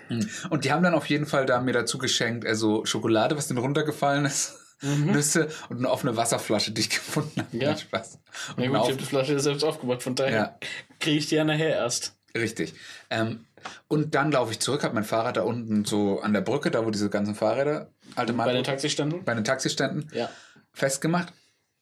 [0.08, 0.28] Hm.
[0.50, 3.58] Und die haben dann auf jeden Fall da mir dazu geschenkt, also Schokolade, was denen
[3.58, 7.56] runtergefallen ist, Nüsse und eine offene Wasserflasche, die ich gefunden habe.
[7.56, 7.62] Mhm.
[7.62, 7.76] Ja.
[7.76, 8.18] Spaß.
[8.56, 10.58] Und Ja gut, ich habe die Flasche selbst aufgemacht, von daher Ja.
[11.00, 12.14] kriege ich die ja nachher erst.
[12.36, 12.74] Richtig.
[13.10, 13.44] Ähm,
[13.88, 16.86] und dann laufe ich zurück, habe mein Fahrrad da unten so an der Brücke, da
[16.86, 19.24] wo diese ganzen Fahrräder, alte Bei den Taxiständen?
[19.24, 20.28] bei den Taxiständen, Ja.
[20.72, 21.32] festgemacht.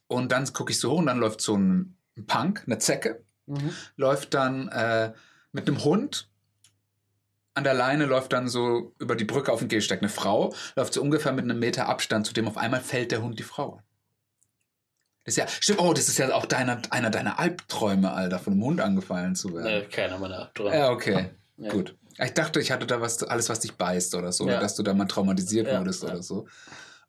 [0.09, 3.70] Und dann gucke ich so hoch und dann läuft so ein Punk, eine Zecke, Mhm.
[3.97, 5.12] läuft dann äh,
[5.53, 6.31] mit einem Hund
[7.57, 10.01] an der Leine, läuft dann so über die Brücke auf den Gehsteig.
[10.01, 13.23] Eine Frau läuft so ungefähr mit einem Meter Abstand, zu dem auf einmal fällt der
[13.23, 13.81] Hund die Frau.
[15.24, 18.53] Das ist ja, stimmt, oh, das ist ja auch deiner, einer deiner Albträume, Alter, von
[18.53, 19.65] einem Hund angefallen zu werden.
[19.65, 20.77] Nee, keiner meiner Abträume.
[20.77, 21.31] Ja, okay.
[21.59, 21.70] Ja.
[21.70, 21.97] Gut.
[22.23, 24.61] Ich dachte, ich hatte da was, alles, was dich beißt oder so, oder Ja.
[24.61, 26.47] dass du da mal traumatisiert Ja, wurdest oder so.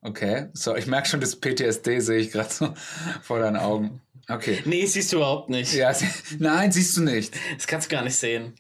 [0.02, 0.48] Okay.
[0.54, 2.74] So, ich merke schon, das PTSD sehe ich gerade so
[3.22, 4.02] vor deinen Augen.
[4.30, 4.62] Okay.
[4.64, 5.74] Nee, siehst du überhaupt nicht.
[5.74, 5.94] Ja,
[6.40, 7.34] nein, siehst du nicht.
[7.58, 8.56] Das kannst du gar nicht sehen.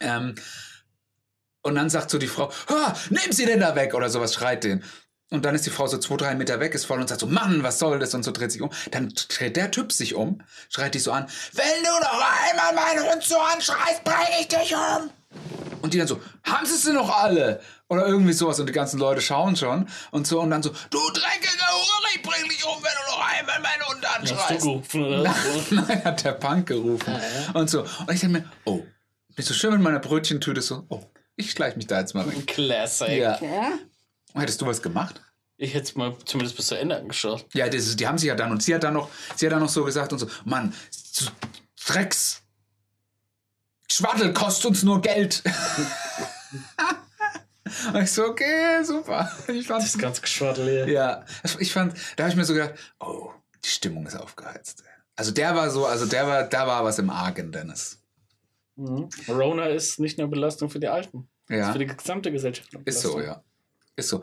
[0.00, 0.36] Ähm,
[1.66, 4.64] und dann sagt so die Frau, "Ha, nehmen Sie den da weg oder sowas, schreit
[4.64, 4.82] den.
[5.30, 7.26] Und dann ist die Frau so zwei, drei Meter weg, ist voll und sagt so,
[7.26, 8.14] Mann, was soll das?
[8.14, 8.70] Und so dreht sich um.
[8.92, 13.10] Dann dreht der Typ sich um, schreit dich so an, wenn du noch einmal meinen
[13.10, 15.10] Hund so anschreist, bring ich dich um.
[15.82, 17.60] Und die dann so, haben sie sie noch alle?
[17.88, 18.60] Oder irgendwie sowas.
[18.60, 19.88] Und die ganzen Leute schauen schon.
[20.12, 23.28] Und so, und dann so, du dreckiger Hure, ich bring dich um, wenn du noch
[23.28, 24.62] einmal meinen Hund Hast du anschreist.
[24.62, 25.34] gerufen oder?
[25.70, 27.16] Nein, hat der Punk gerufen.
[27.52, 27.80] Und so.
[27.82, 28.80] Und ich denke mir, oh,
[29.34, 31.02] bist du schön mit meiner Brötchentüte so, oh,
[31.36, 32.46] ich schleich mich da jetzt mal weg.
[32.46, 33.18] Classic.
[33.18, 33.38] Ja.
[34.34, 35.20] Hättest du was gemacht?
[35.58, 37.46] Ich hätte es mal zumindest bis zu Ende angeschaut.
[37.54, 39.52] Ja, das, ist- die haben sich ja dann, und sie hat dann noch, sie hat
[39.52, 40.74] dann noch so gesagt und so, Mann,
[41.86, 42.42] Drecks.
[43.90, 45.42] Schwaddel kostet uns nur Geld.
[47.94, 49.30] und ich so, okay, super.
[49.48, 50.88] Ich fand's Das ist ganz geschwaddel hier.
[50.88, 51.24] Ja,
[51.58, 53.30] ich fand, da habe ich mir so gedacht, oh,
[53.64, 54.82] die Stimmung ist aufgeheizt.
[55.14, 57.98] Also der war so, also der war, da war was im Argen, Dennis.
[58.76, 59.08] Mhm.
[59.28, 61.28] Rona ist nicht nur Belastung für die Alten.
[61.48, 62.68] Ist Ja, für die gesamte Gesellschaft.
[62.84, 63.42] ist so, ja.
[63.96, 64.22] Ist so.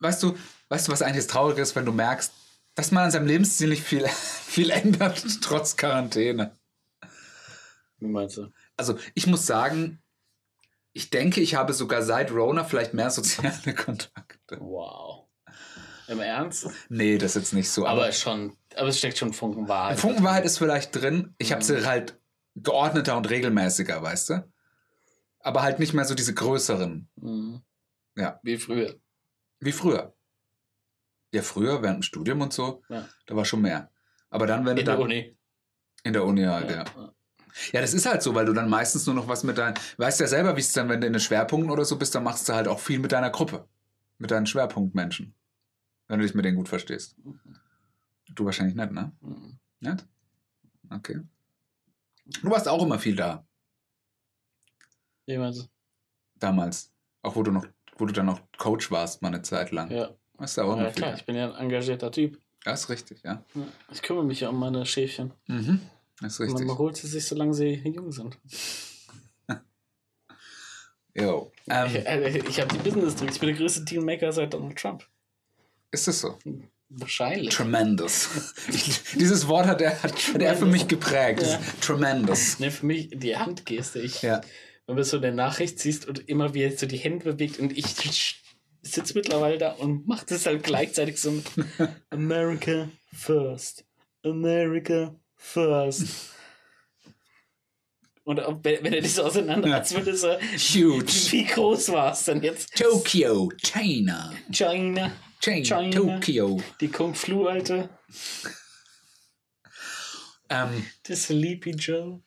[0.00, 0.36] Weißt du,
[0.68, 2.32] weißt du, was eigentlich das Traurige ist, wenn du merkst,
[2.74, 4.06] dass man an seinem Lebensstil nicht viel,
[4.46, 6.56] viel ändert, trotz Quarantäne.
[7.98, 8.52] Wie meinst du?
[8.76, 10.02] Also ich muss sagen,
[10.92, 14.58] ich denke, ich habe sogar seit Rona vielleicht mehr soziale Kontakte.
[14.60, 15.24] Wow.
[16.08, 16.68] Im Ernst?
[16.88, 17.86] Nee, das ist jetzt nicht so.
[17.86, 19.98] Aber schon, aber es steckt schon Funken Wahrheit.
[19.98, 21.34] Funkenwahrheit ist vielleicht drin.
[21.38, 21.66] Ich habe Mhm.
[21.66, 22.18] sie halt
[22.56, 24.52] geordneter und regelmäßiger, weißt du?
[25.40, 27.62] Aber halt nicht mehr so diese größeren, Mhm.
[28.16, 28.40] Ja.
[28.42, 28.94] Wie früher.
[29.60, 30.14] wie früher.
[31.32, 33.06] Ja, früher, während dem Studium und so, Ja.
[33.26, 33.90] da war schon mehr.
[34.30, 35.36] Aber dann, wenn du In der dann Uni.
[36.02, 36.84] in der Uni halt, ja.
[37.72, 40.20] Ja, das ist halt so, weil du dann meistens nur noch was mit deinen, weißt
[40.20, 42.48] ja selber, wie es dann, wenn du in den Schwerpunkten oder so bist, dann machst
[42.48, 43.66] du halt auch viel mit deiner Gruppe.
[44.18, 45.34] Mit deinen Schwerpunktmenschen.
[46.08, 47.16] Wenn du dich mit denen gut verstehst.
[48.34, 49.12] Du wahrscheinlich nicht, ne?
[49.20, 49.58] Mhm.
[49.80, 50.06] Nicht?
[50.90, 51.20] Okay.
[52.42, 53.46] Du warst auch immer viel da,
[55.28, 55.68] du?
[56.38, 56.92] damals.
[57.22, 57.66] Auch wo du noch,
[57.98, 59.90] wo du dann noch Coach warst, mal eine Zeit lang.
[59.90, 61.16] Ja, Warst du auch immer ja viel klar, da.
[61.16, 62.38] ich bin ja ein engagierter Typ.
[62.64, 63.42] Das ist richtig, ja.
[63.54, 65.32] Ja, Ich kümmere mich ja um meine Schäfchen.
[65.46, 65.80] Mhm.
[66.20, 66.66] Das ist Und richtig.
[66.66, 68.38] man holt sie sich, solange sie jung sind.
[71.14, 71.50] Jo.
[71.68, 73.34] Ähm, Ich, äh, ich habe die Business-Tricks.
[73.36, 75.02] Ich bin der größte Dealmaker seit Donald Trump.
[75.90, 76.38] ist das so?
[76.88, 77.54] Wahrscheinlich.
[77.54, 78.28] Tremendous.
[79.14, 81.42] Dieses Wort hat er, hat, hat er für mich geprägt.
[81.42, 81.60] Ja.
[81.80, 82.58] Tremendous.
[82.60, 84.00] Ne, für mich die Handgeste.
[84.00, 84.40] Ich, Ja.
[84.86, 87.76] Wenn du so eine Nachricht siehst und immer wie er so die Hände bewegt und
[87.76, 88.40] ich
[88.82, 91.44] sitze mittlerweile da und mache das halt gleichzeitig so mit
[92.10, 93.84] America first.
[94.22, 96.04] America first.
[98.22, 99.76] Und wenn, wenn er so auseinander Ja.
[99.78, 101.12] als würde so, Huge.
[101.32, 102.74] wie groß war es denn jetzt?
[102.76, 104.32] Tokyo, China.
[104.52, 105.90] China, China, China.
[105.96, 106.60] Tokyo.
[106.80, 107.88] die Kung Flu, Alte,
[110.48, 112.20] Ähm, der Sleepy Joe.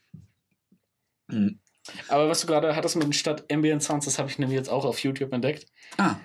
[1.30, 1.60] hm.
[2.08, 4.70] Aber was du gerade hattest mit den Stadt Ambient Sounds, das habe ich nämlich jetzt
[4.70, 5.66] auch auf YouTube entdeckt.
[5.98, 6.18] ah,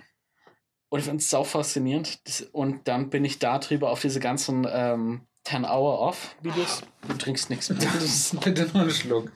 [0.91, 2.21] Und ich finde es sau faszinierend.
[2.53, 6.83] Und dann bin ich darüber auf diese ganzen ähm, 10-Hour-Off-Videos.
[7.09, 7.79] Du trinkst nichts mehr.
[7.95, 9.33] Das ist, noch einen Schluck.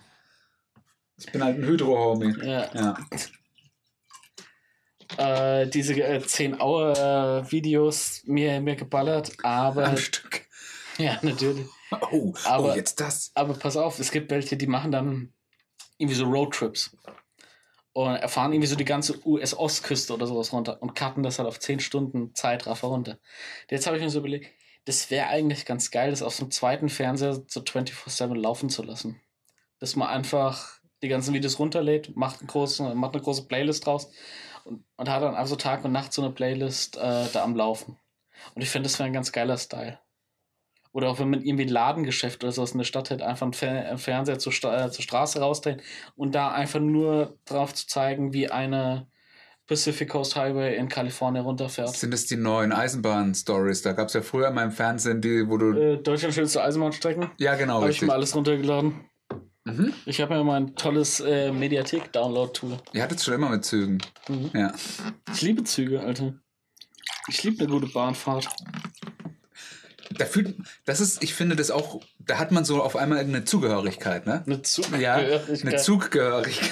[1.16, 2.34] Ich bin halt ein Hydro-Homie.
[2.44, 2.98] ja, Ja.
[5.16, 9.32] Äh, diese äh, 10-Hour-Videos mir, mir geballert.
[9.42, 10.46] Aber, Am Stück.
[10.98, 11.66] ja, natürlich.
[12.12, 13.30] Oh, Aber- oh, jetzt das.
[13.34, 15.32] Aber pass auf, es gibt welche, die machen dann
[15.96, 16.96] irgendwie so Roadtrips.
[17.94, 21.58] Und erfahren irgendwie so die ganze US-Ostküste oder sowas runter und cutten das halt auf
[21.58, 23.18] 10 Stunden Zeitraffer runter.
[23.70, 24.50] Jetzt habe ich mir so überlegt,
[24.84, 28.84] das wäre eigentlich ganz geil, das auf so einem zweiten Fernseher so 24-7 laufen zu
[28.84, 29.20] lassen.
[29.80, 34.12] Dass man einfach die ganzen Videos runterlädt, macht, einen großen, macht eine große Playlist draus
[34.68, 37.56] und, und hat dann einfach so Tag und Nacht so eine Playlist äh, da am
[37.56, 37.96] Laufen.
[38.54, 39.98] Und ich finde, das wäre ein ganz geiler Style.
[40.92, 43.52] Oder auch wenn man irgendwie ein Ladengeschäft oder sowas in der Stadt hätte, einfach einen
[43.52, 45.82] Fer einen Fernseher zur, Sta äh, zur Straße rausdrehen
[46.16, 49.06] und da einfach nur drauf zu zeigen, wie eine
[49.66, 51.94] Pacific Coast Highway in Kalifornien runterfährt.
[51.94, 53.82] Sind das die neuen Eisenbahn-Stories?
[53.82, 55.72] Da gab es ja früher mal im Fernsehen die, wo du.
[55.72, 57.30] Äh, Deutschland schönste Eisenbahnstrecken.
[57.38, 59.04] ja, genau, Habe ich mir alles runtergeladen.
[59.72, 59.92] Mhm.
[60.06, 62.78] Ich habe ja mal ein tolles äh, Mediathek-Download-Tool.
[62.92, 63.98] Ihr hattet schon immer mit Zügen.
[64.28, 64.50] Mhm.
[64.54, 64.72] Ja.
[65.32, 66.34] Ich liebe Züge, Alter.
[67.28, 68.48] Ich liebe eine gute Bahnfahrt.
[70.10, 73.44] Da fühlt, das ist, ich finde das auch, da hat man so auf einmal eine
[73.44, 74.42] Zugehörigkeit, ne?
[74.46, 75.66] Eine Ja, Zugehörigkeit.
[75.66, 76.70] eine Zuggehörigkeit.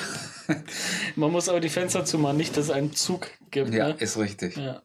[1.17, 3.75] Man muss aber die Fenster zumachen, nicht, dass es einen Zug gibt.
[3.75, 3.97] Ja, ne?
[3.99, 4.57] ist richtig.
[4.57, 4.83] ja.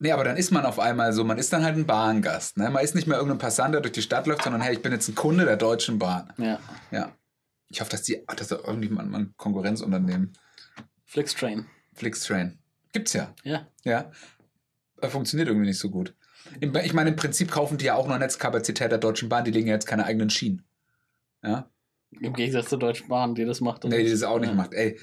[0.00, 2.56] Nee, aber dann ist man auf einmal so, man ist dann halt ein Bahngast.
[2.56, 2.70] Ne?
[2.70, 4.92] Man ist nicht mehr irgendein Passant, der durch die Stadt läuft, sondern hey, ich bin
[4.92, 6.32] jetzt ein Kunde der Deutschen Bahn.
[6.38, 6.58] ja.
[6.90, 7.12] Ja.
[7.70, 10.32] Ich hoffe, dass die, ach, das ist doch irgendwie mal ein Konkurrenzunternehmen.
[11.04, 11.66] Flixtrain.
[11.92, 12.58] Flixtrain.
[12.92, 13.34] Gibt's ja.
[13.42, 13.66] Ja.
[13.84, 14.10] Ja.
[14.96, 16.14] Aber funktioniert irgendwie nicht so gut.
[16.60, 19.68] Ich meine, im Prinzip kaufen die ja auch nur Netzkapazität der Deutschen Bahn, die legen
[19.68, 20.64] ja jetzt keine eigenen Schienen.
[21.42, 21.70] Ja.
[22.10, 23.84] Im Gegensatz zur Deutschen Bahn, die das macht.
[23.84, 24.54] und Nee, die das auch nicht ja.
[24.54, 24.72] macht.
[24.72, 24.98] Ey.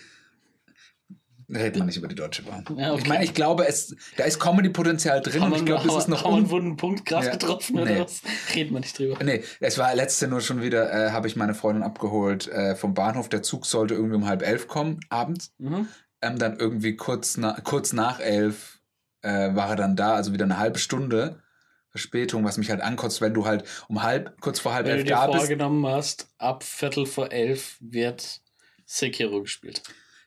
[1.47, 2.65] Redet man nicht über die Deutsche Bahn.
[2.77, 3.01] Ja, okay.
[3.03, 6.07] Ich meine, ich glaube, es, da ist Comedy-Potenzial drin Haben und ich glaube, das ist
[6.07, 7.31] noch haben einen wunden Punkt gerade Ja.
[7.33, 7.99] getroffen oder Nee.
[8.01, 8.21] was?
[8.55, 9.23] Reden wir nicht drüber.
[9.23, 12.93] Nee, es war letzte nur schon wieder, äh, habe ich meine Freundin abgeholt äh, vom
[12.95, 13.29] Bahnhof.
[13.29, 15.53] Der Zug sollte irgendwie um halb elf kommen, abends.
[15.59, 15.87] Mhm.
[16.21, 18.79] Ähm, dann irgendwie kurz, na, kurz nach elf
[19.21, 21.41] äh, war er dann da, also wieder eine halbe Stunde
[21.89, 24.97] Verspätung, was mich halt ankotzt, wenn du halt um halb, kurz vor halb Wenn du
[24.99, 25.37] elf dir da bist.
[25.37, 28.41] vorgenommen hast, ab Viertel vor elf wird
[28.85, 29.81] Sekiro gespielt.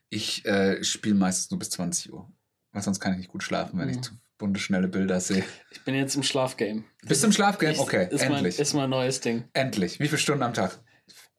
[0.09, 2.31] Ich äh, spiele meistens nur bis 20 Uhr.
[2.71, 3.93] Weil sonst kann ich nicht gut schlafen, wenn Mhm.
[3.95, 5.43] ich zu bunte, schnelle Bilder sehe.
[5.71, 6.83] Ich bin jetzt im Schlafgame.
[7.03, 7.73] Bist du im Schlafgame?
[7.73, 8.55] Ich- Okay, ist endlich.
[8.57, 9.43] Mein, ist mein neues Ding.
[9.53, 9.99] endlich.
[9.99, 10.79] Wie viele Stunden am Tag?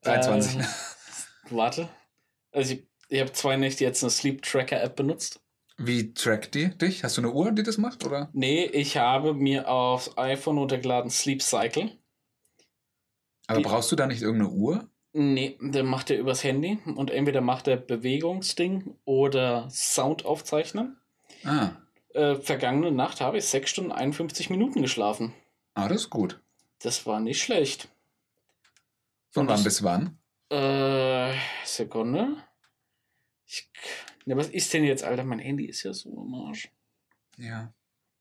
[0.03, 0.61] 23.
[0.61, 0.65] Äh,
[1.51, 1.89] warte.
[2.53, 5.41] Also ich, ich habe zwei Nächte jetzt eine Sleep Tracker App benutzt.
[5.79, 7.03] Wie trackt die dich?
[7.05, 8.05] Hast du eine Uhr, die das macht?
[8.05, 8.29] Oder?
[8.35, 11.91] Nee, ich habe mir aufs iPhone runtergeladen Sleep Cycle.
[13.47, 14.89] Aber Die- brauchst du da nicht irgendeine Uhr?
[15.13, 20.97] Nee, der macht er übers Handy und entweder macht er Bewegungsding oder Sound aufzeichnen.
[21.45, 21.71] Ah.
[22.15, 25.33] Äh, vergangene Nacht habe ich 6 Stunden 51 Minuten geschlafen.
[25.75, 26.41] Ah, das ist gut.
[26.81, 27.89] Das war nicht schlecht.
[29.31, 30.19] Von Und wann bis wann?
[30.51, 31.33] Äh,
[31.65, 32.37] Sekunde.
[33.47, 33.69] Ich,
[34.27, 35.25] ne, was ist denn jetzt, Alter?
[35.25, 36.71] Mein Handy ist ja so am Arsch.
[37.37, 37.73] Ja.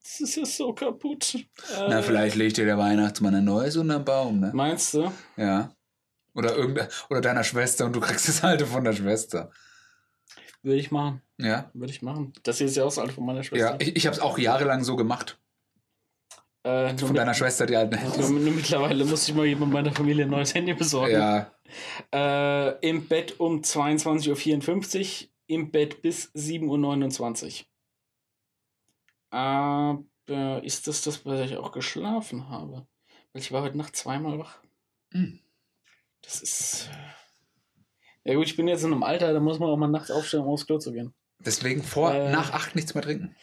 [0.02, 1.46] Das ist ja so kaputt.
[1.72, 4.52] Na, Äh, vielleicht legt dir der Weihnachtsmann ein neues unterm Baum, ne?
[4.54, 5.12] Meinst du?
[5.38, 5.72] Ja.
[6.40, 9.52] Oder, irgende, oder deiner Schwester und du kriegst das alte von der Schwester.
[10.64, 11.22] Würde ich machen.
[11.38, 11.70] Ja.
[11.74, 12.34] Würde ich machen.
[12.44, 13.78] Das hier ist ja auch das Alter von meiner Ja, Schwester.
[13.80, 15.40] ich, ich habe es auch jahrelang so gemacht.
[16.64, 18.30] äh, nur, Von deiner Schwester, die alten nur, Handys.
[18.30, 21.14] nur mittlerweile muss ich mal jemand meiner Familie ein neues Handy besorgen.
[21.14, 21.52] Ja.
[22.12, 27.66] Äh, Im Bett um 22.54 Uhr, im Bett bis 7.29 Uhr.
[29.32, 32.88] Aber ist das das, was ich auch geschlafen habe?
[33.34, 34.60] Weil ich war heute Nacht zweimal wach.
[35.12, 35.40] Hm.
[36.22, 36.90] Das ist.
[38.24, 40.42] Ja gut, ich bin jetzt in einem Alter, da muss man auch mal nachts aufstehen,
[40.42, 41.14] um aufs Klo zu gehen.
[41.40, 42.32] Deswegen vor, Äh.
[42.32, 43.36] nach acht nichts mehr trinken.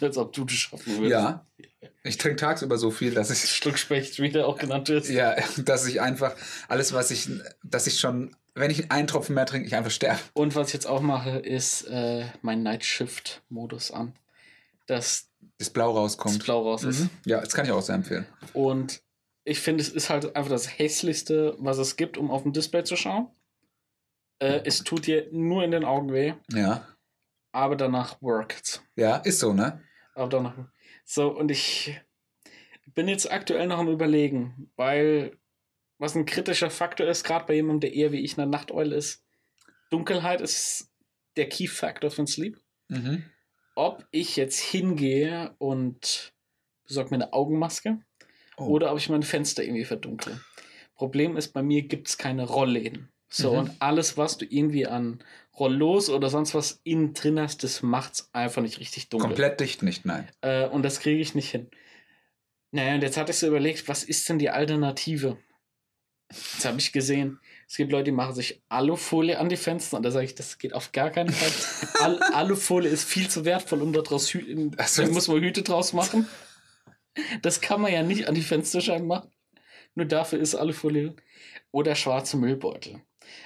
[0.00, 1.10] Als ob du das schaffen würdest.
[1.10, 1.46] Ja.
[2.04, 5.08] Ich trinke tagsüber so viel, dass ich Schluckspecht, wie der auch genannt wird.
[5.08, 6.36] Ja, dass ich einfach
[6.68, 7.28] alles, was ich,
[7.64, 10.20] dass ich schon, wenn ich einen Tropfen mehr trinke, ich einfach sterbe.
[10.34, 14.14] Und was ich jetzt auch mache, ist äh, mein Night Shift Modus an.
[14.86, 15.28] Dass
[15.58, 16.36] Bis blau rauskommt.
[16.38, 17.00] das Blau raus ist.
[17.00, 17.10] Mhm.
[17.26, 18.26] Ja, das kann ich auch sehr empfehlen.
[18.52, 19.02] Und
[19.44, 22.84] ich finde, es ist halt einfach das hässlichste, was es gibt, um auf dem Display
[22.84, 23.28] zu schauen.
[24.38, 26.86] Äh, es tut dir nur in den Augen weh, Ja.
[27.52, 28.82] aber danach workt's.
[28.96, 29.82] Ja, ist so, ne?
[30.14, 30.54] Aber danach.
[31.04, 32.00] So, und ich
[32.94, 35.38] bin jetzt aktuell noch am Überlegen, weil
[35.98, 39.24] was ein kritischer Faktor ist, gerade bei jemandem, der eher wie ich eine Nachteule ist,
[39.90, 40.90] Dunkelheit ist
[41.36, 42.58] der Key Factor von Sleep.
[42.88, 43.24] Mhm.
[43.74, 46.34] Ob ich jetzt hingehe und
[46.86, 48.04] besorge mir eine Augenmaske
[48.56, 48.64] Oh.
[48.66, 50.40] oder ob ich meine Fenster irgendwie verdunkle.
[50.94, 53.08] Problem ist, bei mir gibt es keine Rollläden.
[53.28, 53.58] So, Mhm.
[53.58, 55.24] und alles, was du irgendwie an
[55.58, 59.28] Rollos oder sonst was innen drin hast, das macht's einfach nicht richtig dunkel.
[59.28, 60.28] Komplett dicht nicht, nein.
[60.42, 61.70] Äh, und das kriege ich nicht hin.
[62.72, 65.38] Naja, und jetzt hatte ich so überlegt, was ist denn die Alternative?
[66.30, 67.38] Jetzt habe ich gesehen,
[67.68, 70.56] es gibt Leute, die machen sich Alufolie an die Fenster und da sage ich, das
[70.58, 71.52] geht auf gar keinen Fall.
[72.02, 75.92] Al Alufolie ist viel zu wertvoll, um daraus Hü so, da muss man Hüte draus
[75.92, 76.26] machen.
[77.42, 79.30] Das kann man ja nicht an die Fensterscheiben machen.
[79.94, 81.14] Nur dafür ist Alufolie.
[81.70, 83.00] Oder schwarze Müllbeutel.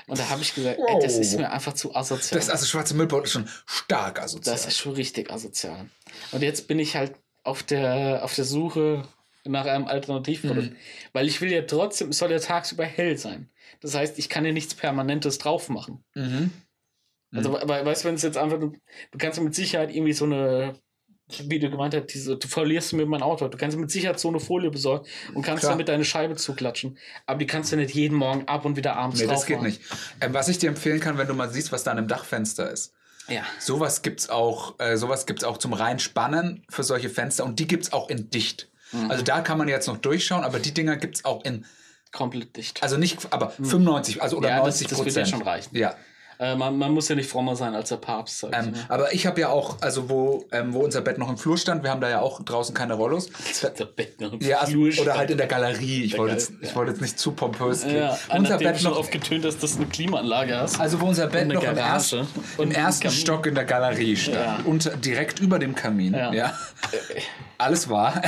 [0.07, 2.41] Und da habe ich gesagt, ey, das ist mir einfach zu asozial.
[2.41, 4.55] Das, also schwarze Müllbeutel ist schon stark asozial.
[4.55, 5.89] Das ist schon richtig asozial.
[6.33, 7.15] Und jetzt bin ich halt
[7.45, 9.07] auf der, auf der Suche
[9.45, 10.71] nach einem Alternativprodukt.
[10.71, 10.77] Mhm.
[11.13, 13.49] Weil ich will ja trotzdem, es soll ja tagsüber hell sein.
[13.81, 16.05] Das heißt, ich kann ja nichts Permanentes drauf machen.
[16.15, 16.51] mhm.
[17.35, 18.73] Also, we- weißt du, wenn es jetzt einfach, du
[19.19, 20.81] kannst ja mit Sicherheit irgendwie so eine,
[21.45, 23.49] wie du gemeint hast, diese, du verlierst mir mein Auto.
[23.49, 25.73] Du kannst mit Sicherheit so eine Folie besorgen und kannst Klar.
[25.73, 26.99] damit deine Scheibe zuklatschen.
[27.27, 29.67] Aber die kannst du nicht jeden Morgen ab und wieder abends Nee, das geht machen.
[29.69, 29.81] nicht.
[30.21, 32.71] Ähm, was ich dir empfehlen kann, wenn du mal siehst, was da an einem Dachfenster
[32.71, 32.93] ist.
[33.29, 33.43] Ja.
[33.59, 37.93] Sowas gibt's auch, äh, sowas gibt's auch zum Reinspannen für solche Fenster und die gibt's
[37.93, 38.69] auch in dicht.
[38.93, 39.11] Mhm.
[39.11, 41.65] Also da kann man jetzt noch durchschauen, aber die Dinger gibt's auch in,
[42.13, 42.83] Komplett dicht.
[42.85, 44.49] also nicht, aber 95, also oder.
[44.49, 45.27] Ja, das- 90 das wird Prozent.
[45.29, 45.77] ja schon reichen.
[45.77, 45.97] Ja,
[46.39, 48.41] äh, man, man muss ja nicht frommer sein als der Papst.
[48.41, 48.85] Sag ich mal.
[48.89, 51.83] aber ich habe ja auch, also wo, ähm, wo unser Bett noch im Flur stand,
[51.83, 53.31] wir haben da ja auch draußen keine Rollos.
[53.63, 55.19] Da, Der Bettner im ja, also, Flur oder stand.
[55.19, 56.05] halt in der Galerie.
[56.05, 56.75] Ich wollte jetzt, ich ja.
[56.75, 57.99] wollte jetzt nicht zu pompös klingen.
[57.99, 60.81] Ja, unser Bett noch, aufgetönt dass du eine Klimaanlage hast.
[60.81, 62.27] also wo unser Bett noch im ersten,
[62.59, 63.11] im ersten.
[63.11, 64.37] Stock in der Galerie stand.
[64.37, 64.59] Ja.
[64.65, 66.15] Und direkt über dem Kamin.
[66.15, 66.33] Ja.
[66.33, 66.59] Ja.
[67.59, 68.21] Alles war.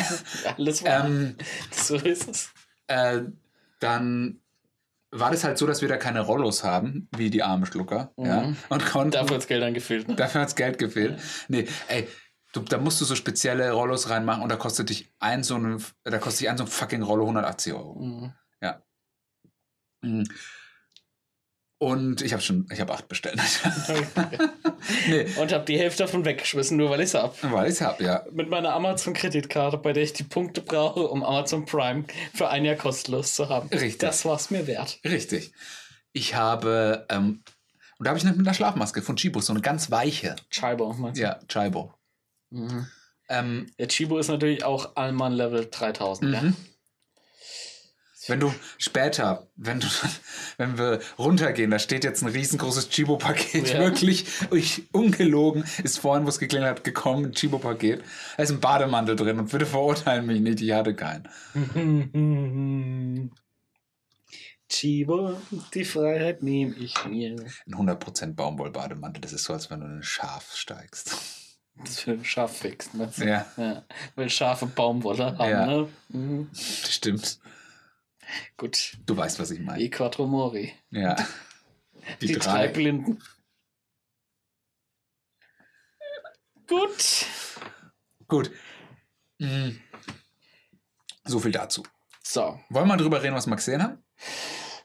[0.57, 1.05] Alles war.
[1.05, 1.37] ähm,
[1.71, 2.51] so ist es.
[2.87, 3.21] äh,
[3.81, 4.41] dann
[5.11, 8.13] war das halt so, dass wir da keine Rollos haben, wie die armen Schlucker.
[8.17, 8.57] Ja, Mhm.
[8.69, 10.09] und konnten, Dafür hat Geld angefehlt.
[10.09, 10.17] Ne?
[10.17, 11.19] dafür hat's Geld gefehlt.
[11.49, 12.07] Nee, ey,
[12.53, 15.83] du, da musst du so spezielle Rollos reinmachen und da kostet dich ein so ein,
[16.05, 17.99] da kostet dich ein so ein fucking Rollo 180 Euro.
[18.01, 18.33] Mhm.
[20.01, 20.25] Mhm.
[21.81, 23.39] Und ich habe schon, ich habe acht bestellt.
[25.09, 27.37] nee, Und hab die Hälfte davon weggeschmissen, nur weil ich hab.
[27.53, 28.25] weil ich hab, ja.
[28.33, 32.75] Mit meiner Amazon-Kreditkarte, bei der ich die Punkte brauche, um Amazon Prime für ein Jahr
[32.75, 33.69] kostenlos zu haben.
[33.69, 33.99] Richtig.
[33.99, 34.99] Das war's mir wert.
[35.05, 35.53] Richtig.
[36.13, 37.43] Ich habe, ähm,
[37.99, 40.35] und da habe ich eine mit einer Schlafmaske von Chibo, so eine ganz weiche.
[40.51, 41.23] Chibo, meinst du?
[41.23, 41.95] Ja, Chibo.
[42.51, 42.87] Mhm.
[43.29, 46.33] Ähm, Der Chibo ist natürlich auch Allmann Level 3000.
[46.35, 46.43] Ja?
[48.29, 49.87] Wenn du später, wenn du,
[50.59, 53.81] wenn wir runtergehen, da steht jetzt ein riesengroßes Chibo-Paket, Ja.
[53.81, 58.03] wirklich, ich, ungelogen, ist vorhin, wo es geklingelt hat, gekommen, ein Chibo-Paket.
[58.37, 61.29] Da ist ein Bademantel drin und bitte verurteilen mich nicht, ich hatte keinen.
[64.69, 65.41] Chibo,
[65.73, 67.31] die Freiheit nehme ich mir.
[67.67, 71.17] Ein 100% Baumwoll-Bademantel, das ist so, als wenn du in ein Schaf steigst.
[71.85, 73.25] Das für ein Schaf meinst du?
[73.27, 73.85] Ja, Ja,
[74.17, 75.67] weil Schafe Baumwolle haben, Ja.
[75.67, 75.89] ne?
[76.09, 76.51] Mhm.
[76.53, 77.39] stimmt.
[78.57, 78.97] Gut.
[79.07, 79.79] Du weißt, was ich meine.
[79.79, 80.73] Die Quattro Mori.
[80.91, 81.17] Ja.
[82.21, 82.67] Die, Die, drei.
[82.67, 82.69] drei.
[82.69, 83.23] Blinden.
[86.67, 87.27] Gut.
[88.27, 88.51] Gut.
[89.39, 89.81] Mhm.
[91.25, 91.83] So viel dazu.
[92.23, 92.59] So.
[92.71, 94.03] Wollen wir drüber reden, was wir gesehen haben?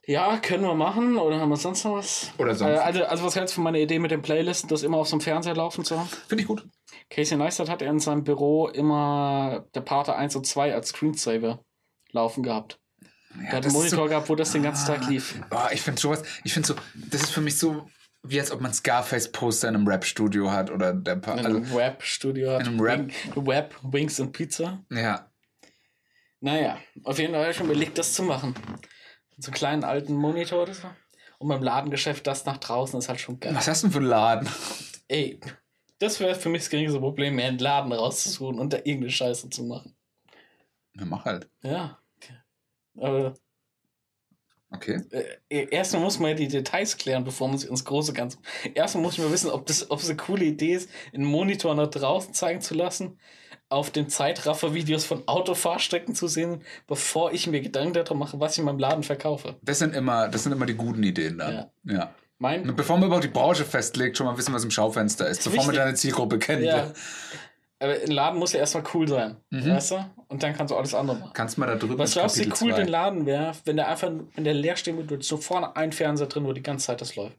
[0.05, 1.17] Ja, können wir machen.
[1.17, 2.31] Oder haben wir sonst noch was?
[2.37, 2.71] Oder sonst.
[2.71, 5.07] Äh, also, also, was hältst du von meiner Idee mit den Playlisten, das immer auf
[5.07, 6.09] so einem Fernseher laufen zu haben?
[6.27, 6.67] Finde ich gut.
[7.09, 11.63] Casey Neistat hat ja in seinem Büro immer der Pate 1 und 2 als Screensaver
[12.11, 12.79] laufen gehabt.
[13.35, 15.39] Ja, Der hat einen Monitor so, gehabt, wo das den ganzen Tag lief.
[15.49, 16.75] Boah, ich finde sowas, ich finde so,
[17.09, 17.89] das ist für mich so,
[18.23, 21.73] wie als ob man Scarface-Poster in einem Rap-Studio hat oder der Pa- In also, einem
[21.73, 22.61] Web-Studio hat.
[22.61, 22.99] in einem Rap-
[23.35, 24.83] Wing, Web, Wings und Pizza.
[24.91, 25.29] Ja.
[26.39, 28.53] Naja, auf jeden Fall habe ich schon überlegt, das zu machen.
[29.37, 30.87] So einen kleinen alten Monitor oder so.
[31.39, 33.55] Und beim Ladengeschäft das nach draußen ist halt schon geil.
[33.55, 34.49] Was hast du denn für einen Laden?
[35.07, 35.39] Ey,
[35.99, 39.49] das wäre für mich das geringste Problem, mir einen Laden rauszusuchen und da irgendeine Scheiße
[39.49, 39.95] zu machen.
[40.93, 41.49] Na, mach halt.
[41.63, 41.99] Ja.
[42.99, 43.33] Aber
[44.71, 45.01] Okay.
[45.49, 48.39] äh, erstmal muss man ja die Details klären, bevor man sich ins große Ganze.
[48.73, 51.75] Erstmal muss ich mal wissen, ob das, ob es eine coole Idee ist, einen Monitor
[51.75, 53.19] nach draußen zeigen zu lassen,
[53.69, 58.59] auf den Zeitraffer-Videos von Autofahrstrecken zu sehen, bevor ich mir Gedanken darüber mache, was ich
[58.59, 59.57] in meinem Laden verkaufe.
[59.61, 61.53] Das sind immer, das sind immer die guten Ideen dann.
[61.53, 61.93] Ja.
[61.93, 62.15] Ja.
[62.39, 65.43] Mein, Bevor man überhaupt die Branche festlegt, schon mal wissen, was im Schaufenster ist, ist
[65.45, 65.83] bevor man wichtig.
[65.85, 66.63] deine Zielgruppe kennt.
[66.63, 66.91] ja.
[67.83, 69.65] Aber ein Laden muss ja erstmal cool sein, Mhm.
[69.69, 70.11] weißt du?
[70.29, 71.33] Und dann kannst du alles andere machen.
[71.33, 74.09] Kannst mal da drüber Was glaubst du, wie cool den Laden wäre, wenn der einfach,
[74.35, 77.15] wenn der leer stehen würde, so vorne ein Fernseher drin, wo die ganze Zeit das
[77.15, 77.37] läuft.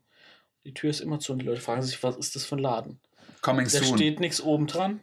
[0.64, 2.60] Die Tür ist immer zu und die Leute fragen sich, was ist das für ein
[2.60, 3.00] Laden?
[3.42, 3.96] Coming Da soon.
[3.96, 5.00] steht nichts oben dran,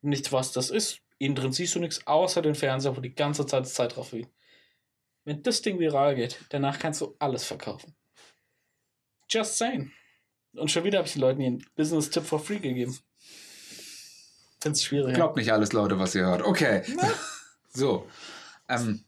[0.00, 1.00] nichts, was das ist.
[1.18, 4.12] Innen drin siehst du nichts, außer den Fernseher, wo die ganze Zeit das Zeit drauf
[4.12, 4.30] liegt.
[5.24, 7.94] Wenn das Ding viral geht, danach kannst du alles verkaufen.
[9.28, 9.90] Just saying.
[10.54, 12.96] Und schon wieder habe ich den Leuten hier einen Business-Tipp for free gegeben.
[14.60, 15.14] Find's schwierig.
[15.14, 16.42] Glaubt nicht alles, Leute, was ihr hört.
[16.42, 16.82] Okay.
[17.70, 18.08] So.
[18.68, 19.04] Ähm,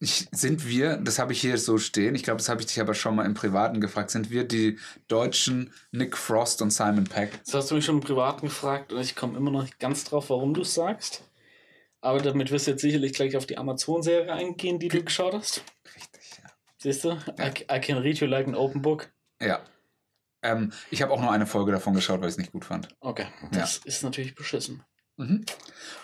[0.00, 2.80] ich, sind wir, das habe ich hier so stehen, ich glaube, das habe ich dich
[2.80, 4.78] aber schon mal im Privaten gefragt, sind wir die
[5.08, 7.40] deutschen Nick Frost und Simon Peck?
[7.44, 10.04] Das hast du mich schon im Privaten gefragt und ich komme immer noch nicht ganz
[10.04, 11.24] drauf, warum du es sagst.
[12.00, 15.64] Aber damit wirst du jetzt sicherlich gleich auf die Amazon-Serie eingehen, die du geschaut hast.
[15.96, 16.50] Richtig, ja.
[16.78, 17.10] Siehst du?
[17.38, 19.10] I, I can read you like an open book.
[19.42, 19.60] Ja.
[20.42, 22.88] Ähm, ich habe auch nur eine Folge davon geschaut, weil ich es nicht gut fand.
[23.00, 24.82] Okay, das ist natürlich beschissen.
[25.16, 25.44] Mhm.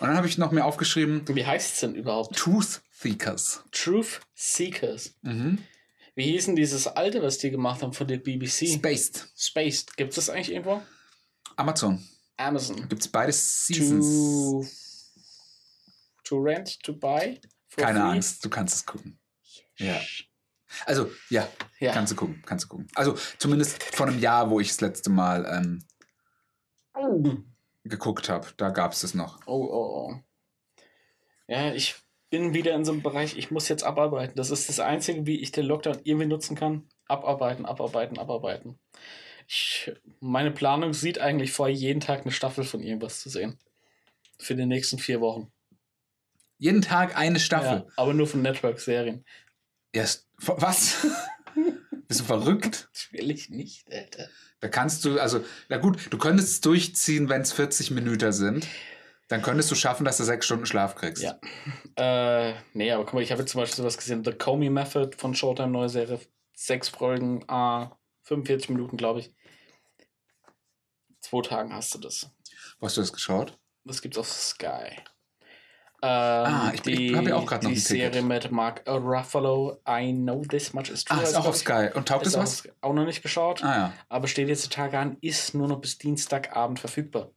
[0.01, 2.37] Und dann habe ich noch mir aufgeschrieben, Wie heißt es denn überhaupt?
[2.37, 3.63] Tooth Seekers.
[3.71, 5.15] Truth Seekers.
[5.23, 5.59] Mhm.
[6.17, 8.69] Wie hieß denn dieses alte, was die gemacht haben von der BBC?
[8.69, 9.29] Spaced.
[9.37, 9.97] Spaced.
[9.97, 10.83] Gibt es das eigentlich irgendwo?
[11.57, 12.05] Amazon.
[12.37, 12.89] Amazon.
[12.89, 14.05] Gibt es beide Seasons?
[16.25, 17.41] To, to rent, to buy?
[17.69, 18.09] for Keine free?
[18.09, 19.19] Angst, du kannst es gucken.
[19.77, 20.01] Ja.
[20.87, 21.49] Also, ja,
[21.79, 21.93] Ja.
[21.93, 22.87] kannst du gucken, kannst du gucken.
[22.95, 25.85] Also, zumindest vor einem Jahr, wo ich das letzte Mal ähm,
[26.97, 27.23] Oh.
[27.85, 29.41] geguckt habe, da gab es das noch.
[29.47, 30.21] Oh, oh, oh.
[31.49, 31.97] Ja, ich
[32.31, 34.37] bin wieder in so einem Bereich, ich muss jetzt abarbeiten.
[34.37, 36.89] Das ist das Einzige, wie ich den Lockdown irgendwie nutzen kann.
[37.07, 38.79] Abarbeiten, abarbeiten, abarbeiten.
[39.47, 43.59] Ich, meine Planung sieht eigentlich vor, jeden Tag eine Staffel von irgendwas zu sehen.
[44.39, 45.53] Für die nächsten vier Wochen.
[46.59, 47.87] Jeden Tag eine Ja, Staffel.
[47.97, 49.25] aber nur von Network-Serien.
[50.03, 51.07] S- was?
[52.09, 52.89] Bist du verrückt?
[52.93, 54.29] Das will ich nicht, Alter.
[54.61, 58.67] Da kannst du, also, na gut, du könntest es durchziehen, wenn es 40 Minuten sind.
[59.29, 61.23] Dann könntest du schaffen, dass du sechs Stunden Schlaf kriegst.
[61.23, 61.39] Ja.
[61.97, 65.17] Äh, nee, aber guck mal, ich habe jetzt zum Beispiel sowas gesehen, The Comey Method
[65.17, 66.21] von Showtime, neue Serie.
[66.55, 69.35] Sechs Folgen, ah, 45 Minuten, glaube ich.
[71.21, 72.31] Zwei Tagen hast du das.
[72.79, 73.59] Wo hast du das geschaut?
[73.85, 74.99] Das gibt's auf Sky.
[76.07, 77.79] Ähm, Ah, ich- ich hab ja auch grad noch die.
[77.79, 81.19] Serie mit Mark Ruffalo, I Know This Much Is True.
[81.19, 81.57] Ah, ist auch auf.
[81.57, 81.89] Sky.
[81.95, 82.69] Und taugt das auch, was?
[82.83, 83.93] auch noch nicht geschaut, Ah ja.
[84.09, 87.31] aber steht jetzt die Tage an, ist nur noch bis Dienstagabend verfügbar.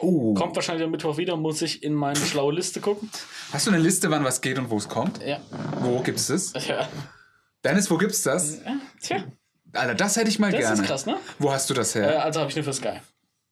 [0.00, 0.34] Oh.
[0.34, 3.08] Kommt wahrscheinlich am Mittwoch wieder, muss ich in meine schlaue Liste gucken.
[3.52, 5.22] Hast du eine Liste, wann was geht und wo es kommt?
[5.24, 5.38] Ja.
[5.80, 6.52] Wo gibt's es?
[6.66, 6.88] ja.
[7.62, 8.58] Dennis, wo gibt's das?
[8.64, 9.24] ja tja,
[9.74, 10.80] Alter, das hätte ich mal das gerne.
[10.82, 11.16] ist krass, ne?
[11.38, 12.24] Wo hast du das Äh, her?
[12.24, 13.00] also habe ich nur für Sky.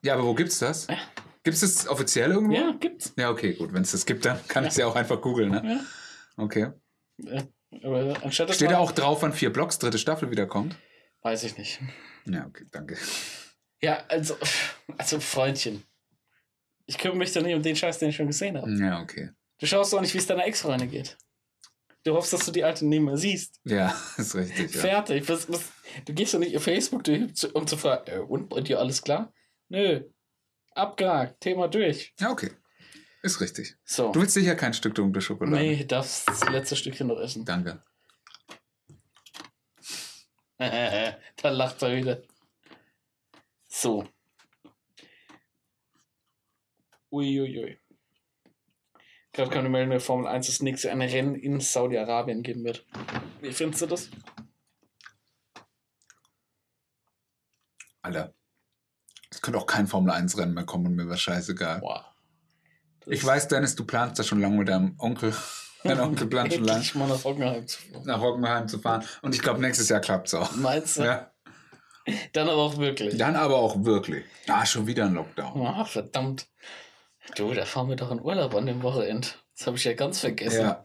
[0.03, 0.87] Ja, aber wo gibt's das?
[0.89, 0.97] Ja.
[1.43, 2.55] Gibt's das offiziell irgendwo?
[2.55, 3.15] Ja, gibt's.
[3.17, 3.73] Ja, okay, gut.
[3.73, 5.62] Wenn es das gibt, dann kann ich es ja auch einfach googeln, ne?
[5.65, 5.81] Ja.
[6.43, 6.71] Okay.
[7.25, 7.45] Äh,
[7.83, 10.77] aber anstatt Steht da auch drauf, wann vier Blocks dritte Staffel wiederkommt?
[11.23, 11.81] Weiß ich nicht.
[12.27, 12.97] Ja, okay, danke.
[13.83, 14.37] Ja, also,
[14.99, 15.83] also Freundchen.
[16.87, 18.71] Ich kümmere mich doch nicht um den Scheiß, den ich schon gesehen habe.
[18.73, 19.31] Ja, okay.
[19.59, 21.17] Du schaust doch nicht, wie es deiner Ex-Freundin geht.
[22.05, 23.61] Du hoffst, dass du die alte nicht mehr siehst.
[23.65, 24.75] Ja, ist richtig.
[24.75, 24.81] Ja.
[24.81, 25.29] Fertig.
[25.29, 25.71] Was, was,
[26.05, 27.03] du gehst doch nicht auf Facebook,
[27.55, 29.33] um zu fragen, äh, und bei dir alles klar?
[29.69, 30.03] Nö.
[30.81, 31.40] Abgehakt.
[31.40, 32.15] Thema durch.
[32.19, 32.51] ja, okay.
[33.23, 33.77] Ist richtig.
[33.85, 34.12] So.
[34.12, 35.62] Du willst sicher kein Stück dunkle Schokolade.
[35.62, 37.44] nee, darfst das letzte Stückchen noch essen.
[37.44, 37.82] Danke.
[40.59, 42.23] da lacht er wieder.
[43.69, 44.09] So.
[47.12, 47.78] Uiuiui.
[49.32, 52.65] Gerade kam die Meldung der Formel 1, dass nächstes Jahr ein Rennen in Saudi-Arabien geben
[52.65, 52.86] wird.
[53.40, 54.11] Wie findest du das?
[58.02, 58.35] Alter.
[59.31, 61.81] Es könnte auch kein Formel-1-Rennen mehr kommen und mir wäre scheißegal.
[61.81, 65.35] Das Ich weiß, Dennis, du planst das schon lange mit deinem Onkel.
[65.85, 68.02] Mein Onkel plant schon lang, Endlich mal nach Hockenheim zu fahren.
[68.05, 69.05] nach Hockenheim zu fahren.
[69.23, 70.55] Und ich glaube, nächstes Jahr klappt es auch.
[70.57, 71.05] Meinst du?
[71.05, 71.31] Ja.
[72.32, 73.16] Dann aber auch wirklich.
[73.16, 74.24] Dann aber auch wirklich.
[74.48, 75.66] Ah, schon wieder ein Lockdown.
[75.66, 76.48] Ah, verdammt.
[77.36, 79.28] Du, da fahren wir doch in Urlaub an dem Wochenende.
[79.57, 80.61] Das habe ich ja ganz vergessen.
[80.62, 80.85] Ja.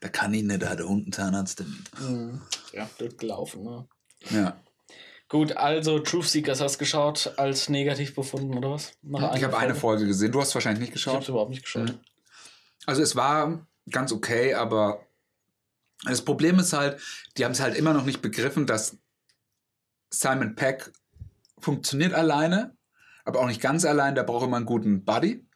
[0.00, 1.84] Da kann ich nicht, da hat der Hund einen Zahnarzttermin.
[1.98, 2.42] Mhm.
[2.72, 3.88] Ja, blöd gelaufen, ne?
[4.30, 4.56] Ja.
[5.28, 8.92] Gut, also Truth Seekers hast geschaut, als negativ befunden, oder was?
[9.02, 10.32] Nach Ich habe eine Folge gesehen.
[10.32, 11.28] Du hast wahrscheinlich nicht Ich habe geschaut.
[11.28, 11.88] überhaupt nicht geschaut.
[11.88, 12.00] Mhm.
[12.86, 15.06] Also es war ganz okay, aber
[16.04, 17.00] das Problem ist halt,
[17.36, 18.98] die haben es halt immer noch nicht begriffen, dass
[20.10, 20.92] Simon Peck
[21.58, 22.76] funktioniert alleine,
[23.24, 24.14] aber auch nicht ganz allein.
[24.14, 25.46] Der braucht immer einen guten Buddy.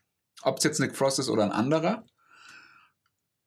[0.41, 2.05] Ob es jetzt Nick Frost ist oder ein anderer.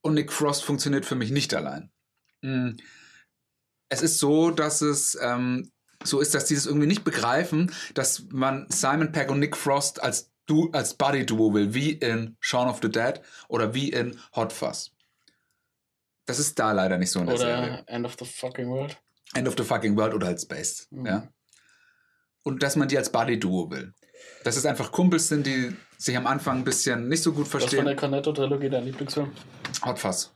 [0.02, 1.90] Und Nick Frost funktioniert für mich nicht allein.
[2.42, 2.76] Mm.
[3.88, 5.71] Es ist so, dass es ähm,
[6.04, 10.02] so ist, dass die das irgendwie nicht begreifen, dass man Simon Peck und Nick Frost
[10.02, 14.52] als, du als Buddy-Duo will, wie in Shaun of the Dead oder wie in Hot
[14.52, 14.90] Fuzz.
[16.26, 17.64] Das ist da leider nicht so in der Serie.
[17.64, 18.96] Oder End of the fucking World.
[19.34, 20.86] End of the fucking World oder halt Space.
[20.90, 21.06] Mhm.
[21.06, 21.28] Ja.
[22.42, 23.92] Und dass man die als Buddy-Duo will.
[24.44, 27.50] Dass es einfach Kumpels sind, die sich am Anfang ein bisschen nicht so gut Was
[27.50, 27.96] von der verstehen.
[27.96, 29.32] Cornetto-Trilogie dein Lieblingsfilm?
[29.84, 30.32] Hot Fuzz.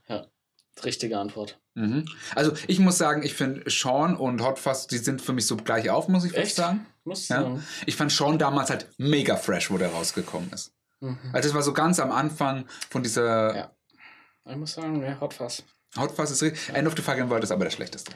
[0.85, 1.59] Richtige Antwort.
[1.75, 2.05] Mhm.
[2.35, 5.57] Also ich muss sagen, ich finde Sean und Hot Fuzz, die sind für mich so
[5.57, 6.55] gleich auf, muss ich fast Echt?
[6.55, 6.85] sagen.
[7.03, 7.41] Muss Ja.
[7.41, 7.63] sagen.
[7.85, 10.73] Ich fand Sean damals halt mega fresh, wo der rausgekommen ist.
[10.99, 11.17] Mhm.
[11.33, 13.71] Also es war so ganz am Anfang von dieser Ja.
[14.49, 15.63] Ich muss sagen, ja, Hot Fuzz.
[15.97, 16.73] Hot Fuzz ist richtig.
[16.75, 18.13] End of the fucking World ist aber der schlechteste.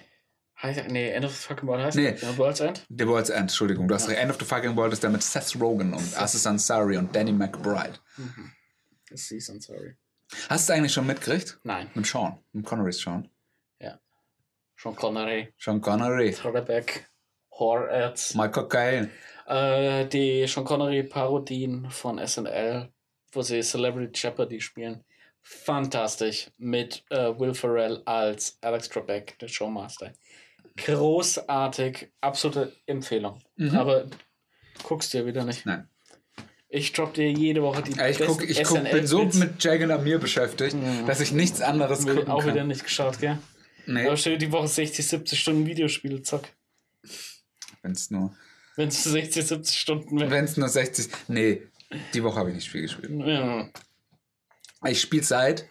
[0.61, 2.15] Heißt, nee, End of the fucking World heißt Nee.
[2.21, 2.85] Ja, World's End?
[2.89, 3.87] The World's End, Entschuldigung.
[3.87, 4.13] Du hast Ja.
[4.15, 7.31] End of the fucking World ist der mit Seth Rogen und Aziz Ansari und Danny
[7.33, 7.95] McBride.
[8.17, 8.51] Mhm.
[9.13, 9.95] Season, sorry.
[10.49, 11.59] Hast du eigentlich schon mitgekriegt?
[11.63, 11.89] Nein.
[11.93, 12.39] Mit Sean.
[12.53, 13.29] Mit Connerys Sean.
[14.81, 16.31] Sean Connery, Sean Connery.
[16.31, 17.07] Throwback,
[17.51, 18.33] Horror Ads.
[18.33, 19.11] My Cocaine.
[19.45, 22.89] Äh, die Sean Connery-Parodien von SNL,
[23.31, 25.03] wo sie Celebrity Jeopardy spielen.
[25.43, 26.49] Fantastisch.
[26.57, 30.13] Mit äh, Will Ferrell als Alex Trebek, der Showmaster.
[30.77, 32.11] Großartig.
[32.19, 33.37] Absolute Empfehlung.
[33.57, 33.77] Mhm.
[33.77, 34.09] Aber
[34.81, 35.63] guckst dir wieder nicht.
[35.67, 35.90] Nein.
[36.73, 39.83] Ich drop dir jede Woche die Ja, ich guck, ich guck, bin so mit Jake
[39.83, 41.05] und Amir beschäftigt, Mhm.
[41.05, 42.53] dass ich nichts anderes gucken Auch kann.
[42.53, 43.37] wieder nicht geschaut, gell?
[43.87, 46.43] Nee, Aber stell dir die Woche 60, 70 Stunden Videospiele, zock.
[47.81, 48.33] wenn es nur,
[48.77, 50.31] Wenn es 60, 70 Stunden wäre.
[50.31, 51.09] wenn's nur 60.
[51.27, 51.63] Nee,
[52.13, 53.11] die Woche habe ich nicht viel gespielt.
[53.25, 53.69] Ja,
[54.87, 55.67] Ich spiele seit.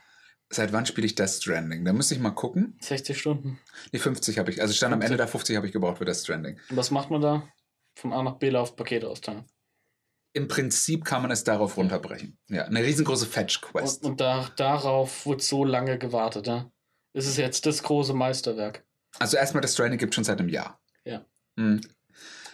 [0.53, 1.85] Seit wann spiele ich Death Stranding?
[1.85, 2.77] Da müsste ich mal gucken.
[2.81, 3.59] 60 Stunden.
[3.93, 4.61] Die 50 habe ich.
[4.61, 6.59] Also stand am Ende der 50 habe ich gebraucht für Death Stranding.
[6.69, 7.49] Und was macht man da?
[7.95, 9.45] Vom A nach B laufen, Pakete austeilen.
[10.33, 12.39] Im Prinzip kann man es darauf runterbrechen.
[12.49, 14.05] Ja, eine riesengroße Fetch-Quest.
[14.05, 16.71] Und, und da, darauf wurde so lange gewartet, ja?
[17.13, 18.87] Ist es jetzt das große Meisterwerk?
[19.19, 20.81] Also erstmal Death Stranding gibt schon seit einem Jahr.
[21.05, 21.25] Ja.
[21.57, 21.81] Mhm.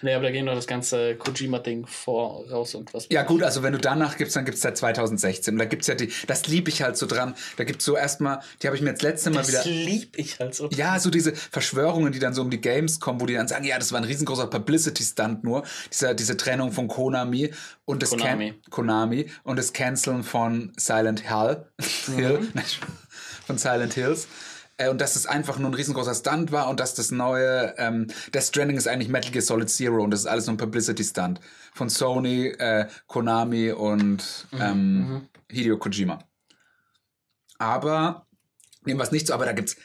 [0.03, 3.07] Nee, aber da gehen doch das ganze Kojima-Ding voraus und was.
[3.11, 5.55] Ja, gut, also wenn du danach gibst, dann gibt es seit 2016.
[5.55, 7.35] Und da gibt es ja die, das liebe ich halt so dran.
[7.57, 9.65] Da gibt es so erstmal, die habe ich mir jetzt letzte Mal Das wieder.
[9.65, 10.69] lieb ich halt so.
[10.71, 13.65] Ja, so diese Verschwörungen, die dann so um die Games kommen, wo die dann sagen,
[13.65, 15.63] ja, das war ein riesengroßer Publicity-Stunt nur,
[15.93, 17.53] diese, diese Trennung von Konami
[17.85, 18.51] und das Konami.
[18.53, 21.65] Can Konami und das Canceln von Silent Hill,
[22.17, 22.49] Hill
[23.47, 24.29] von Silent Hills.
[24.77, 28.09] Äh, Und dass es einfach nur ein riesengroßer Stunt war und dass das neue, ähm,
[28.33, 31.41] Death Stranding ist eigentlich Metal Gear Solid Zero und das ist alles nur ein Publicity-Stunt
[31.73, 35.29] von Sony, äh, Konami und ähm, mhm.
[35.51, 36.19] Hideo Kojima.
[37.59, 38.27] Aber,
[38.85, 39.77] nehmen wir es nicht so, aber da gibt's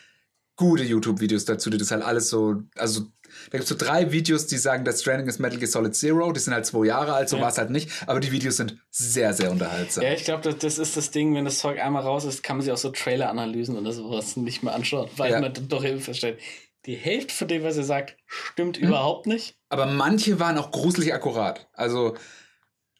[0.57, 3.07] gute YouTube-Videos dazu, die das halt alles so, also
[3.49, 6.39] da gibt's so drei Videos, die sagen, Death Stranding ist Metal Gear Solid Zero, die
[6.39, 7.43] sind halt zwei Jahre alt, so Ja.
[7.43, 10.03] war's halt nicht, aber die Videos sind sehr, sehr unterhaltsam.
[10.03, 12.57] Ja, ich glaube, das, das ist das Ding, wenn das Zeug einmal raus ist, kann
[12.57, 15.39] man sich auch so Trailer-Analysen oder sowas nicht mehr anschauen, weil Ja.
[15.41, 16.39] man dann doch eben versteht.
[16.85, 18.87] Die Hälfte von dem, was ihr sagt, stimmt Hm.
[18.87, 19.55] überhaupt nicht.
[19.69, 21.67] Aber manche waren auch gruselig akkurat.
[21.73, 22.15] Also,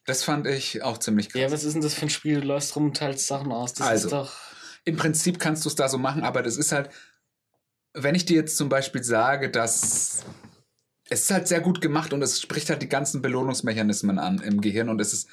[0.06, 1.42] das fand ich auch ziemlich krass.
[1.42, 2.42] Ja, was ist denn das für ein Spiel?
[2.42, 3.74] Du läufst rum und teilst Sachen aus.
[3.74, 4.08] Das Also.
[4.08, 4.32] ist doch.
[4.84, 6.90] Im Prinzip kannst du es da so machen, aber das ist halt,
[7.94, 10.26] wenn ich dir jetzt zum Beispiel sage, dass
[11.10, 14.62] es ist halt sehr gut gemacht und es spricht halt die ganzen Belohnungsmechanismen an im
[14.62, 15.30] Gehirn und es ist,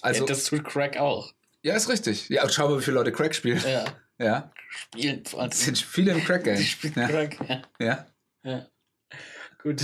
[0.00, 1.32] also, ja, das tut Crack auch.
[1.62, 2.28] ja, ist richtig.
[2.28, 3.60] Ja, schau mal, wie viele Leute Crack spielen.
[3.64, 3.84] Ja,
[4.20, 5.52] Ja, spielen vor allem.
[5.52, 6.56] sind viele im Crack-Game.
[6.58, 7.38] Die spielen Ja, Crack.
[7.48, 7.62] Ja.
[7.78, 8.06] ja.
[8.42, 8.66] ja.
[9.62, 9.82] Gut.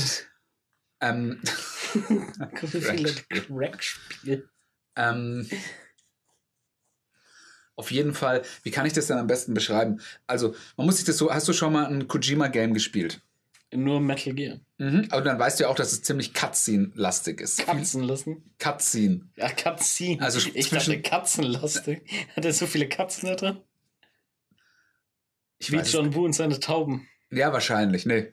[1.00, 1.40] Ähm,
[1.92, 4.48] Guck, wie viele Leute Crack spielen.
[4.96, 5.48] ähm,
[7.76, 10.00] auf jeden Fall, wie kann ich das denn am besten beschreiben?
[10.26, 13.20] Also, man muss sich das so, hast du schon mal ein Kojima-Game gespielt?
[13.72, 14.60] Nur Metal Gear.
[14.78, 15.08] Mhm.
[15.10, 17.58] Aber dann weißt du ja auch, dass es ziemlich Cutscene-lastig ist.
[17.58, 18.42] Katzen lassen.
[18.58, 19.22] Cutscene.
[19.36, 20.20] Ja, Katzen.
[20.20, 22.02] Also ich dachte Katzenlastig.
[22.34, 23.58] Hat er so viele Katzen da drin?
[25.58, 27.08] Ich Wie weiß John Woo und seine Tauben.
[27.30, 28.06] Ja, wahrscheinlich.
[28.06, 28.32] Nee.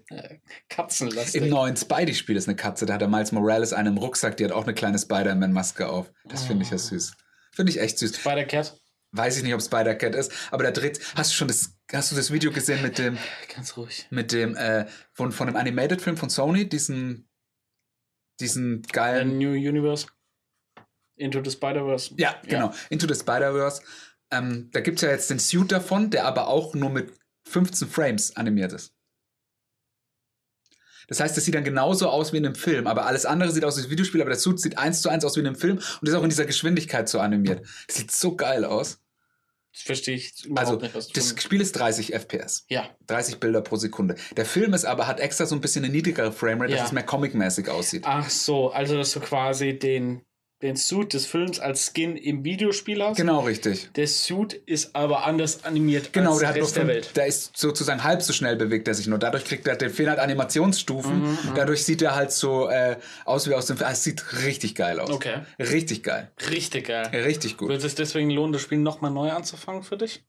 [0.69, 1.41] Katzenlastig.
[1.41, 2.85] Im neuen Spidey-Spiel ist eine Katze.
[2.85, 6.11] Da hat der Miles Morales einen im Rucksack, die hat auch eine kleine Spider-Man-Maske auf.
[6.25, 6.79] Das finde ich ja Oh.
[6.79, 7.13] süß.
[7.51, 8.15] Finde ich echt süß.
[8.17, 8.79] Spider-Cat.
[9.13, 12.15] Weiß ich nicht, ob Spider-Cat ist, aber da dreht, hast du schon das, hast du
[12.15, 13.17] das Video gesehen mit dem,
[13.55, 14.07] Ganz ruhig.
[14.09, 17.29] mit dem, äh, von, von dem Animated-Film von Sony, diesen,
[18.39, 20.07] diesen geilen, New Universe.
[21.15, 22.15] Into the Spider-Verse.
[22.17, 23.81] ja, genau, Into the Spider-Verse.
[24.31, 27.13] Ähm, da gibt es ja jetzt den Suit davon, der aber auch nur mit
[27.47, 28.95] 15 Frames animiert ist.
[31.07, 33.65] Das heißt, das sieht dann genauso aus wie in einem Film, aber alles andere sieht
[33.65, 35.55] aus wie ein Videospiel, aber der Suit sieht eins zu eins aus wie in einem
[35.55, 37.63] Film und ist auch in dieser Geschwindigkeit so animiert.
[37.87, 39.02] Das sieht so geil aus.
[39.73, 42.65] Das verstehe ich überhaupt Also, nicht, was du das Spiel ist 30 FPS.
[42.69, 44.15] Ja, 30 Bilder pro Sekunde.
[44.37, 46.77] Der Film ist aber, hat extra so ein bisschen eine niedrigere Framerate, Ja.
[46.77, 48.03] dass es mehr comic-mäßig aussieht.
[48.05, 50.21] Ach so, also dass du quasi den,
[50.63, 53.17] den Suit des Films als Skin im Videospiel hast.
[53.17, 53.89] Genau, richtig.
[53.95, 56.93] Der Suit ist aber anders animiert Genau, als der der hat nur Rest der fünf,
[56.95, 57.15] Welt.
[57.17, 59.19] der ist sozusagen halb so schnell bewegt er sich nur.
[59.19, 61.21] Dadurch kriegt er, der fehlen halt Animationsstufen.
[61.21, 62.95] Mhm, Dadurch sieht er halt so äh,
[63.25, 63.89] aus wie aus dem Film.
[63.91, 65.09] Es sieht richtig geil aus.
[65.09, 65.41] Okay.
[65.59, 66.31] Richtig geil.
[66.49, 67.07] Richtig geil.
[67.07, 67.67] Richtig gut.
[67.69, 70.23] Wird es deswegen lohnen, das Spiel nochmal neu anzufangen für dich?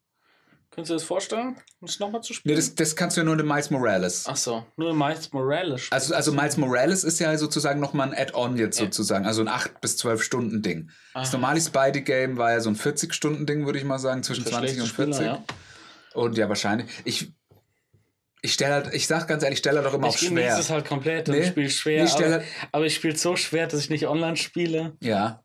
[0.74, 2.56] Könntest du dir das vorstellen, es nochmal zu Nee, spielen?
[2.56, 4.24] das, das kannst du ja nur in Miles Morales.
[4.26, 5.82] Ach so, nur Miles Morales.
[5.82, 5.94] spielen.
[6.01, 9.24] Also, also Miles Morales ist ja sozusagen nochmal ein Add-on jetzt sozusagen.
[9.26, 10.90] Also ein 8 bis 12 Stunden Ding.
[11.14, 14.42] Das normale Spidey-Game war ja so ein 40 Stunden Ding, würde ich mal sagen, zwischen
[14.44, 15.14] Für 20 und schlechte 40.
[15.16, 15.44] Spieler, ja.
[16.20, 16.90] Und ja, wahrscheinlich.
[17.05, 17.32] Ich,
[18.42, 20.42] ich stelle halt, ich sag ganz ehrlich, ich stelle halt auch immer auf Ich genieße
[20.48, 20.59] schwer.
[20.59, 23.16] es halt komplett und Nee, ich spiele schwer, nee, ich aber, halt- aber ich spiele
[23.16, 24.96] so schwer, dass ich nicht online spiele.
[25.01, 25.44] Ja,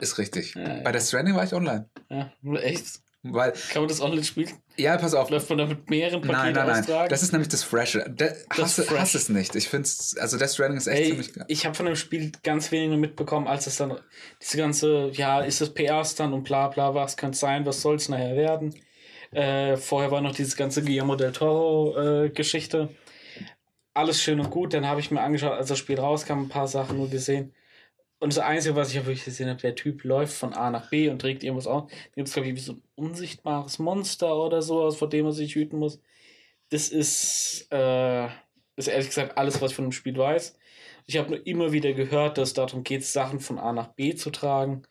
[0.00, 0.54] ist richtig.
[0.54, 0.82] Ja, ja.
[0.82, 1.90] Bei der Stranding war ich online.
[2.08, 3.00] Ja, echt?
[3.24, 4.50] Weil, Kann man das online spielen?
[4.76, 5.30] ja, pass auf.
[5.30, 6.80] Läuft man da mit mehreren Paketen Nein, nein, nein.
[6.80, 7.08] austragen?
[7.08, 8.04] Das ist nämlich das Freshe.
[8.10, 8.98] De, hasse, Fresh.
[8.98, 9.54] hasse es nicht.
[9.54, 11.44] Ich finde es, also Death Stranding ist echt Ey, ziemlich geil.
[11.46, 13.96] ich habe von dem Spiel ganz wenig nur mitbekommen, als es dann
[14.40, 18.08] diese ganze, ja, ist das PR-Stand und bla bla, was könnte sein, was soll es
[18.08, 18.74] nachher werden.
[19.30, 22.88] Äh, vorher war noch diese ganze Guillermo del Toro-Geschichte.
[23.94, 26.66] Alles schön und gut, dann habe ich mir angeschaut, als das Spiel rauskam, ein paar
[26.66, 27.52] Sachen nur gesehen.
[28.22, 30.90] Und das Einzige, was ich ja wirklich gesehen habe, der Typ läuft von A nach
[30.90, 31.90] B und trägt irgendwas auf.
[31.90, 35.32] Da gibt es, glaube ich, wie so ein unsichtbares Monster oder sowas, vor dem man
[35.32, 36.00] sich hüten muss.
[36.68, 38.26] Das ist, äh,
[38.76, 40.56] ist ehrlich gesagt alles, was ich von dem Spiel weiß.
[41.06, 44.14] Ich habe nur immer wieder gehört, dass es darum geht, Sachen von A nach B
[44.14, 44.82] zu tragen.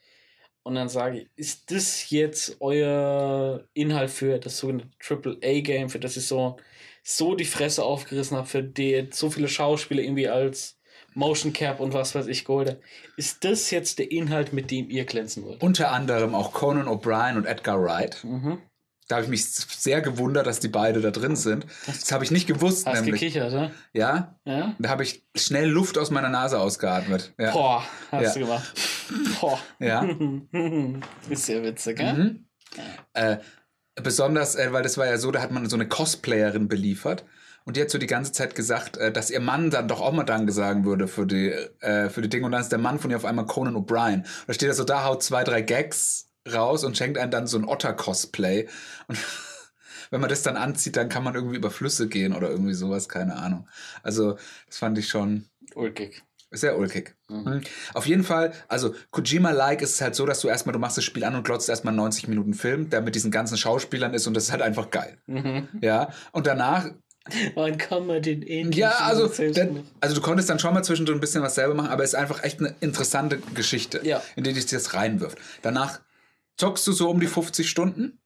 [0.64, 6.18] Und dann sage ich, ist das jetzt euer Inhalt für das sogenannte AAA-Game, für das
[6.18, 6.58] ich so,
[7.02, 10.81] so die Fresse aufgerissen habe, für die so viele Schauspieler irgendwie als
[11.14, 12.80] Motion Cap und was weiß ich geholt?
[13.18, 15.62] Ist das jetzt der Inhalt, mit dem ihr glänzen wollt?
[15.62, 18.24] Unter anderem auch Conan O'Brien und Edgar Wright.
[18.24, 18.60] Mhm.
[19.08, 21.66] Da habe ich mich sehr gewundert, dass die beide da drin sind.
[21.86, 23.20] Das habe ich nicht gewusst, Hast nämlich.
[23.20, 23.72] gekichert, ne?
[23.92, 24.74] Ja, Ja?
[24.80, 27.34] da habe ich schnell Luft aus meiner Nase ausgeatmet.
[27.38, 27.52] Ja.
[27.52, 28.34] Boah, hast Ja.
[28.34, 28.74] du gemacht.
[29.42, 29.60] Boah.
[29.80, 30.04] Ja.
[31.30, 32.14] Ist sehr witzig, gell?
[32.14, 32.46] Mhm.
[33.14, 33.38] Äh,
[33.96, 37.26] besonders, äh, weil das war ja so, da hat man so eine Cosplayerin beliefert.
[37.72, 40.12] Und die hat so die ganze Zeit gesagt, äh, dass ihr Mann dann doch auch
[40.12, 42.46] mal Danke sagen würde für die, äh, für die Dinge.
[42.46, 44.26] Und dann ist der Mann von ihr auf einmal Conan O'Brien.
[44.46, 47.58] Da steht er so da, haut zwei, drei Gags raus und schenkt einem dann so
[47.58, 48.68] ein Otter-Cosplay.
[49.08, 49.18] Und
[50.10, 53.08] wenn man das dann anzieht, dann kann man irgendwie über Flüsse gehen oder irgendwie sowas,
[53.08, 53.70] keine Ahnung.
[54.04, 54.34] Also,
[54.68, 56.22] das fand ich schon Ulkig.
[56.52, 57.16] sehr ulkig.
[57.30, 57.38] Mhm.
[57.46, 57.62] Mhm.
[57.94, 61.06] Auf jeden Fall, also Kojima-like ist es halt so, dass du erstmal, du machst das
[61.06, 64.34] Spiel an und glotzt erstmal 90 Minuten Film, der mit diesen ganzen Schauspielern ist und
[64.34, 65.20] das ist halt einfach geil.
[65.28, 65.70] Mhm.
[65.80, 66.90] Ja, und danach,
[67.56, 69.88] Wann kann man den ähnlichen ja, also, machen?
[70.00, 72.20] also du konntest dann schon mal zwischendrin ein bisschen was selber machen, aber es ist
[72.20, 74.22] einfach echt eine interessante Geschichte, Ja.
[74.36, 75.38] in die dich das reinwirft.
[75.62, 76.02] Danach
[76.58, 78.20] zockst du so um die 50 Stunden,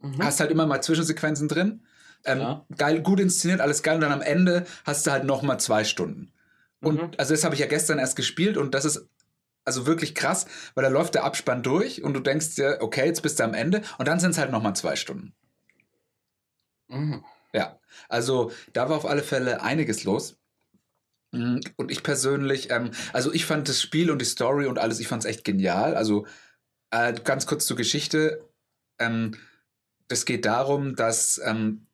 [0.00, 0.22] Mhm.
[0.22, 1.82] hast halt immer mal Zwischensequenzen drin.
[2.24, 2.66] Ähm, Ja.
[2.76, 3.94] Geil, gut inszeniert, alles geil.
[3.94, 6.32] Und dann am Ende hast du halt noch mal zwei Stunden.
[6.80, 7.10] Und Mhm.
[7.16, 9.08] also das habe ich ja gestern erst gespielt und das ist
[9.64, 13.22] also wirklich krass, weil da läuft der Abspann durch und du denkst dir, okay, jetzt
[13.22, 15.32] bist du am Ende und dann sind es halt noch mal zwei Stunden.
[16.88, 17.24] Mhm.
[17.56, 17.80] Ja,
[18.10, 20.38] also da war auf alle Fälle einiges los.
[21.32, 25.00] Mm, Und ich persönlich, ähm, also ich fand das Spiel und die Story und alles,
[25.00, 25.96] ich fand es echt genial.
[25.96, 26.26] Also
[26.90, 28.48] äh, ganz kurz zur Geschichte.
[28.98, 29.36] Ähm,
[30.08, 31.86] das geht darum, dass ähm,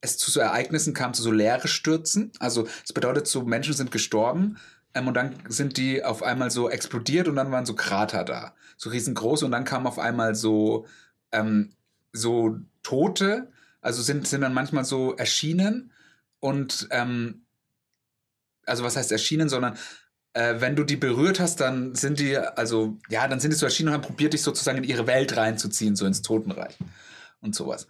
[0.00, 2.32] es zu so Ereignissen kam, zu so Leere-Stürzen.
[2.40, 4.58] Also das bedeutet, so Menschen sind gestorben
[4.94, 8.54] ähm, und dann sind die auf einmal so explodiert und dann waren so Krater da.
[8.76, 10.86] So riesengroß und dann kamen auf einmal so,
[11.32, 11.74] ähm,
[12.12, 13.50] so Tote,
[13.80, 15.92] also sind, sind dann manchmal so erschienen
[16.40, 17.46] und ähm,
[18.66, 19.76] also was heißt erschienen, sondern
[20.34, 23.66] äh, wenn du die berührt hast, dann sind die, also ja, dann sind die so
[23.66, 26.76] erschienen und haben probiert, dich sozusagen in ihre Welt reinzuziehen, so ins Totenreich
[27.40, 27.86] und sowas.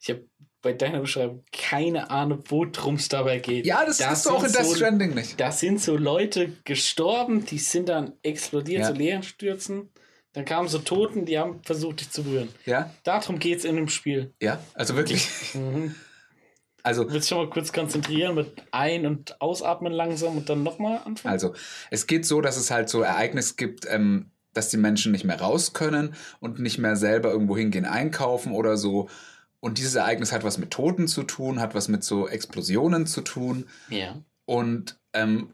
[0.00, 0.26] Ich habe
[0.62, 3.66] bei deiner Beschreibung keine Ahnung, worum es dabei geht.
[3.66, 5.38] Ja, das, Das hast du auch in Death so- Stranding nicht.
[5.40, 8.88] Da sind so Leute gestorben, die sind dann explodiert, Ja.
[8.88, 9.90] so leeren Stürzen.
[10.36, 12.50] Dann kamen so Toten, die haben versucht, dich zu berühren.
[12.66, 14.34] Ja, Darum geht es in dem Spiel.
[14.40, 15.28] ja, also wirklich.
[15.54, 15.94] Mhm.
[16.82, 21.32] Also, Willst schon mal kurz konzentrieren mit Ein- und Ausatmen langsam und dann nochmal anfangen?
[21.32, 21.52] Also,
[21.90, 25.40] es geht so, dass es halt so Ereignisse gibt, ähm, dass die Menschen nicht mehr
[25.40, 29.08] raus können und nicht mehr selber irgendwo hingehen einkaufen oder so.
[29.58, 33.20] Und dieses Ereignis hat was mit Toten zu tun, hat was mit so Explosionen zu
[33.22, 33.66] tun.
[33.88, 34.22] Ja.
[34.44, 35.50] Und ähm,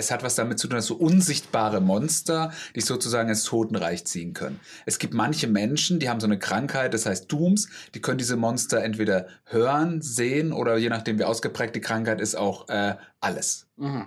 [0.00, 4.34] es hat was damit zu tun, dass so unsichtbare Monster dich sozusagen ins Totenreich ziehen
[4.34, 4.58] können.
[4.86, 8.36] Es gibt manche Menschen, die haben so eine Krankheit, das heißt Dooms, die können diese
[8.36, 13.68] Monster entweder hören, sehen oder je nachdem, wie ausgeprägt die Krankheit ist, auch äh, alles.
[13.76, 14.06] Mhm.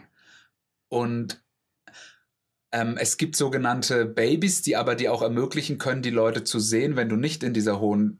[0.89, 1.43] Und
[2.71, 6.95] ähm, es gibt sogenannte Babys, die aber die auch ermöglichen können, die Leute zu sehen,
[6.95, 8.19] wenn du nicht in dieser hohen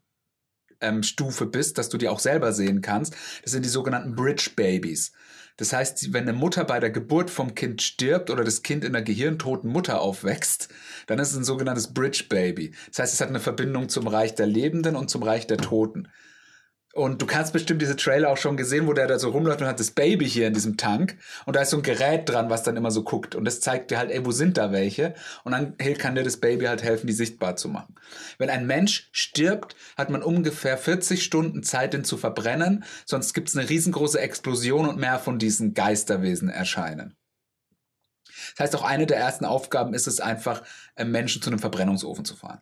[0.80, 3.16] ähm, Stufe bist, dass du die auch selber sehen kannst.
[3.42, 5.12] Das sind die sogenannten Bridge Babies.
[5.58, 8.96] Das heißt, wenn eine Mutter bei der Geburt vom Kind stirbt oder das Kind in
[8.96, 10.70] einer gehirntoten Mutter aufwächst,
[11.06, 12.74] dann ist es ein sogenanntes Bridge Baby.
[12.88, 16.08] Das heißt, es hat eine Verbindung zum Reich der Lebenden und zum Reich der Toten.
[16.96, 19.68] Und du kannst bestimmt diese Trailer auch schon gesehen, wo der da so rumläuft und
[19.68, 21.18] hat das Baby hier in diesem Tank.
[21.48, 23.34] Und da ist so ein Gerät dran, was dann immer so guckt.
[23.34, 25.16] Und das zeigt dir halt, ey, wo sind da welche?
[25.44, 27.96] Und dann kann dir das Baby halt helfen, die sichtbar zu machen.
[28.38, 32.84] Wenn ein Mensch stirbt, hat man ungefähr 40 Stunden Zeit, den zu verbrennen.
[33.08, 37.16] Sonst gibt es eine riesengroße Explosion und mehr von diesen Geisterwesen erscheinen.
[38.56, 40.62] Das heißt, auch eine der ersten Aufgaben ist es einfach,
[40.94, 42.62] äh, Menschen zu einem Verbrennungsofen zu fahren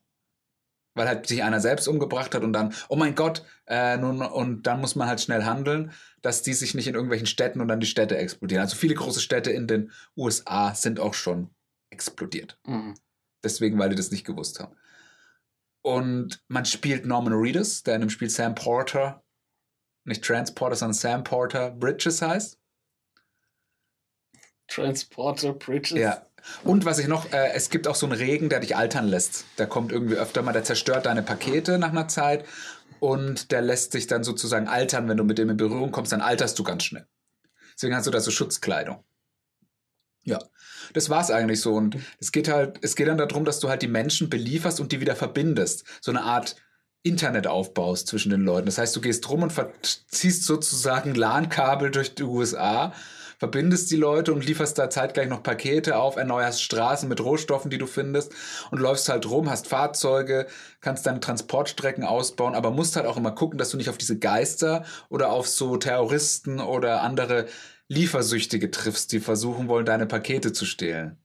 [0.94, 4.64] weil halt sich einer selbst umgebracht hat und dann, oh mein Gott, äh, nun, und
[4.68, 5.92] dann muss man halt schnell handeln,
[6.22, 8.62] dass die sich nicht in irgendwelchen Städten und dann die Städte explodieren.
[8.62, 11.50] Also viele große Städte in den USA sind auch schon
[11.90, 12.60] explodiert.
[12.66, 12.96] Mhm.
[13.44, 14.76] Deswegen, weil die das nicht gewusst haben.
[15.82, 19.24] Und man spielt Norman Reedus, der in dem Spiel Sam Porter,
[20.04, 22.60] nicht Transporter, sondern Sam Porter Bridges heißt.
[24.68, 25.98] Transporter Bridges.
[25.98, 26.26] Ja,
[26.64, 29.46] und was ich noch, äh, es gibt auch so einen Regen, der dich altern lässt.
[29.58, 32.46] Der kommt irgendwie öfter mal, der zerstört deine Pakete nach einer Zeit
[33.00, 35.08] und der lässt dich dann sozusagen altern.
[35.08, 37.06] Wenn du mit dem in Berührung kommst, dann alterst du ganz schnell.
[37.74, 39.04] Deswegen hast du da so Schutzkleidung.
[40.24, 40.40] Ja,
[40.94, 41.74] das war's eigentlich so.
[41.74, 44.92] Und es geht halt, es geht dann darum, dass du halt die Menschen belieferst und
[44.92, 45.84] die wieder verbindest.
[46.00, 46.56] So eine Art
[47.04, 48.68] Internet aufbaust zwischen den Leuten.
[48.68, 49.54] Das heißt, du gehst rum und
[50.12, 52.94] ziehst sozusagen LAN-Kabel durch die USA
[53.42, 57.80] verbindest die Leute und lieferst da zeitgleich noch Pakete auf, erneuerst Straßen mit Rohstoffen, die
[57.80, 58.32] du findest
[58.70, 60.46] und läufst halt rum, hast Fahrzeuge,
[60.80, 64.20] kannst deine Transportstrecken ausbauen, aber musst halt auch immer gucken, dass du nicht auf diese
[64.20, 67.48] Geister oder auf so Terroristen oder andere
[67.88, 71.18] Liefersüchtige triffst, die versuchen wollen, deine Pakete zu stehlen.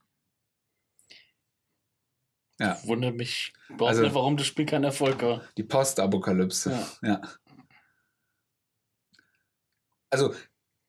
[2.58, 2.78] Ja.
[2.84, 5.42] Wundert mich überhaupt Also- nicht, warum das Spiel kein Erfolg war.
[5.58, 6.70] Die Postapokalypse.
[7.02, 7.08] Ja.
[7.10, 7.20] ja.
[10.08, 10.34] Also,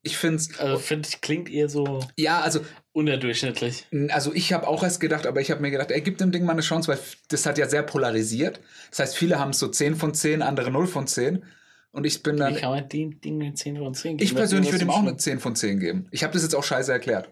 [0.07, 2.61] ich finde es, Also finde ich, klingt eher so ja, also
[2.93, 3.85] unterdurchschnittlich.
[4.09, 6.45] Also ich habe auch erst gedacht, aber ich habe mir gedacht, ey, gib dem Ding
[6.45, 8.59] mal eine Chance, weil das hat ja sehr polarisiert.
[8.89, 11.43] Das heißt, viele haben es so 10 von 10, andere 0 von 10.
[11.91, 14.23] Und ich bin dann, Wie kann man dem Ding eine 10 von 10 geben?
[14.23, 16.07] ich persönlich würde ihm auch eine 10 von 10 geben.
[16.11, 17.29] Ich habe das jetzt auch scheiße erklärt.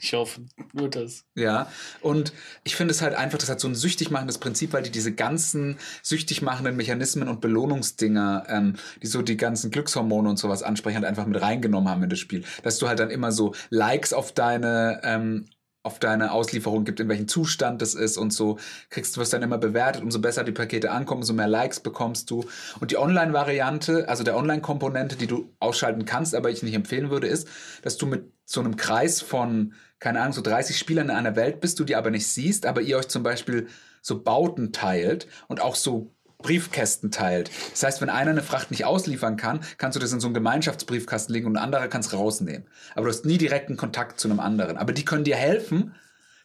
[0.00, 0.42] Ich hoffe,
[0.72, 1.24] nur das.
[1.34, 1.70] Ja,
[2.00, 2.32] und
[2.64, 5.12] ich finde es halt einfach, das hat so ein süchtig machendes Prinzip, weil die diese
[5.12, 10.96] ganzen süchtig machenden Mechanismen und Belohnungsdinger, ähm, die so die ganzen Glückshormone und sowas ansprechen,
[10.96, 12.44] halt einfach mit reingenommen haben in das Spiel.
[12.62, 15.46] Dass du halt dann immer so Likes auf deine, ähm,
[15.88, 18.58] auf deine Auslieferung gibt, in welchem Zustand das ist und so
[18.90, 22.30] kriegst du wirst dann immer bewertet, umso besser die Pakete ankommen, umso mehr Likes bekommst
[22.30, 22.44] du.
[22.78, 27.26] Und die Online-Variante, also der Online-Komponente, die du ausschalten kannst, aber ich nicht empfehlen würde,
[27.26, 27.48] ist,
[27.80, 31.60] dass du mit so einem Kreis von, keine Ahnung, so 30 Spielern in einer Welt
[31.60, 33.66] bist, du die aber nicht siehst, aber ihr euch zum Beispiel
[34.02, 37.50] so Bauten teilt und auch so Briefkästen teilt.
[37.72, 40.34] Das heißt, wenn einer eine Fracht nicht ausliefern kann, kannst du das in so einen
[40.34, 42.68] Gemeinschaftsbriefkasten legen und ein anderer kann es rausnehmen.
[42.94, 44.76] Aber du hast nie direkten Kontakt zu einem anderen.
[44.76, 45.94] Aber die können dir helfen,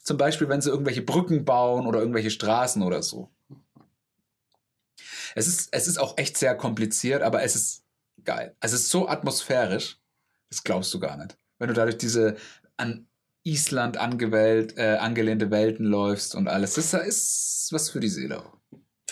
[0.02, 3.30] zum Beispiel, wenn sie irgendwelche Brücken bauen oder irgendwelche Straßen oder so.
[5.36, 7.84] Es ist, es ist auch echt sehr kompliziert, aber es ist
[8.24, 8.56] geil.
[8.60, 10.00] Es ist so atmosphärisch,
[10.50, 11.38] das glaubst du gar nicht.
[11.60, 12.36] Wenn du dadurch diese
[12.78, 13.08] an
[13.44, 16.76] Island angewählt, äh, angelehnte Welten läufst und alles.
[16.76, 18.40] Das ist was für die Seele.
[18.40, 18.63] auch.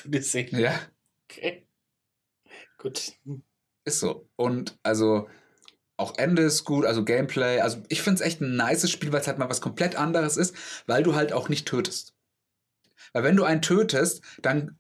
[0.02, 0.62] Für die Seele.
[0.62, 0.80] Ja,
[1.30, 1.66] Okay.
[2.78, 3.14] Gut.
[3.86, 4.28] ist so.
[4.36, 5.30] Und also
[5.98, 7.60] auch Ende ist gut, also Gameplay.
[7.60, 10.36] Also ich finde es echt ein nices Spiel, weil es halt mal was komplett anderes
[10.36, 10.56] ist,
[10.88, 12.16] weil du halt auch nicht tötest.
[13.14, 14.78] Weil wenn du einen tötest, dann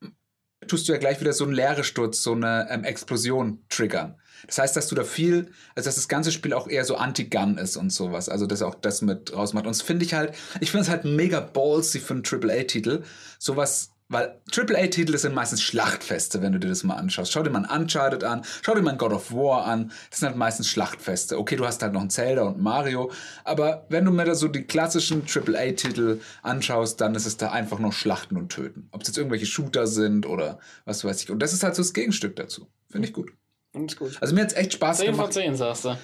[0.67, 4.19] tust du ja gleich wieder so einen Leeresturz, so eine ähm, Explosion triggern.
[4.47, 7.57] Das heißt, dass du da viel, also dass das ganze Spiel auch eher so Anti-Gun
[7.59, 8.29] ist und sowas.
[8.29, 9.65] Also dass auch das mit rausmacht.
[9.65, 13.03] Und das finde ich halt, ich finde es halt mega ballsy für einen AAA-Titel.
[13.37, 17.31] Sowas, weil AAA-Titel sind meistens Schlachtfeste, wenn du dir das mal anschaust.
[17.31, 19.91] Schau dir mal ein Uncharted an, schau dir mal ein God of War an.
[20.09, 21.39] Das sind halt meistens Schlachtfeste.
[21.39, 23.11] Okay, du hast halt noch ein Zelda und Mario,
[23.45, 27.79] aber wenn du mir da so die klassischen AAA-Titel anschaust, dann ist es da einfach
[27.79, 28.89] nur Schlachten und Töten.
[28.91, 31.31] Ob es jetzt irgendwelche Shooter sind oder was weiß ich.
[31.31, 32.67] Und das ist halt so das Gegenstück dazu.
[32.89, 33.31] Finde ich gut.
[33.73, 34.17] Und ist gut.
[34.19, 35.33] Also mir hat es echt Spaß 10 von gemacht.
[35.33, 35.97] 10, sagst du.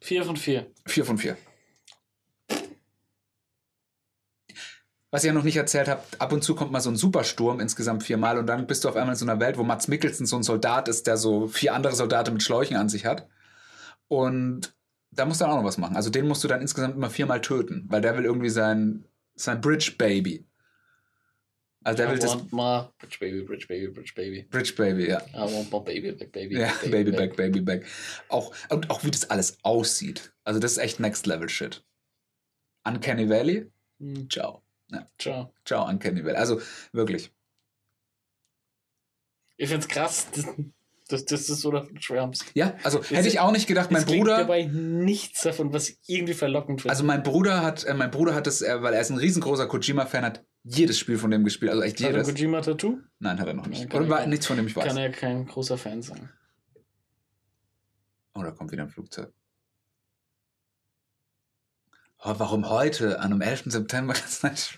[0.00, 0.66] 4 von 4.
[0.86, 1.36] Vier von vier.
[5.14, 7.60] Was ich ja noch nicht erzählt habe, ab und zu kommt mal so ein Supersturm,
[7.60, 10.26] insgesamt viermal, und dann bist du auf einmal in so einer Welt, wo Mats Mikkelsen
[10.26, 13.28] so ein Soldat ist, der so vier andere Soldaten mit Schläuchen an sich hat.
[14.08, 14.74] Und
[15.12, 15.94] da musst du dann auch noch was machen.
[15.94, 19.04] Also den musst du dann insgesamt immer viermal töten, weil der will irgendwie sein,
[19.36, 20.48] sein Bridge Baby.
[21.84, 24.42] Also der will I das want more Bridge Baby, Bridge Baby, Bridge Baby.
[24.50, 25.22] Bridge Baby, ja.
[25.32, 26.58] I want more Baby, Back Baby.
[26.58, 27.86] Ja, back, Baby Back, Baby Back.
[28.28, 30.34] Auch, und auch wie das alles aussieht.
[30.42, 31.84] Also das ist echt Next Level Shit.
[32.82, 33.70] Uncanny Valley,
[34.00, 34.28] Hm,
[34.90, 35.06] ciao.
[35.18, 35.54] Ciao.
[35.64, 36.36] Ciao, Uncanny Valley.
[36.36, 36.60] Also
[36.92, 37.32] wirklich.
[39.56, 40.26] Ich find's krass,
[41.08, 42.44] dass, dass, du so davon schwärmst.
[42.54, 44.38] Ja, also hätte ich auch nicht gedacht, mein es Bruder.
[44.38, 46.90] dabei nichts davon, was ich irgendwie verlockend finde.
[46.90, 49.66] Also mein Bruder hat, äh, mein Bruder hat es, äh, weil er ist ein riesengroßer
[49.68, 51.70] Kojima-Fan, hat jedes Spiel von dem gespielt.
[51.70, 52.28] Also echt Hat er jedes.
[52.28, 52.98] Kojima Tattoo?
[53.18, 53.92] Nein, hat er noch nicht.
[53.92, 54.86] Ja, Oder war nichts von dem ich weiß.
[54.86, 56.30] Kann er kein großer Fan sein.
[58.34, 59.32] Oh, da kommt wieder ein Flugzeug.
[62.26, 63.64] Oh, warum heute, an einem 11.
[63.66, 64.14] September?
[64.42, 64.76] Das ist.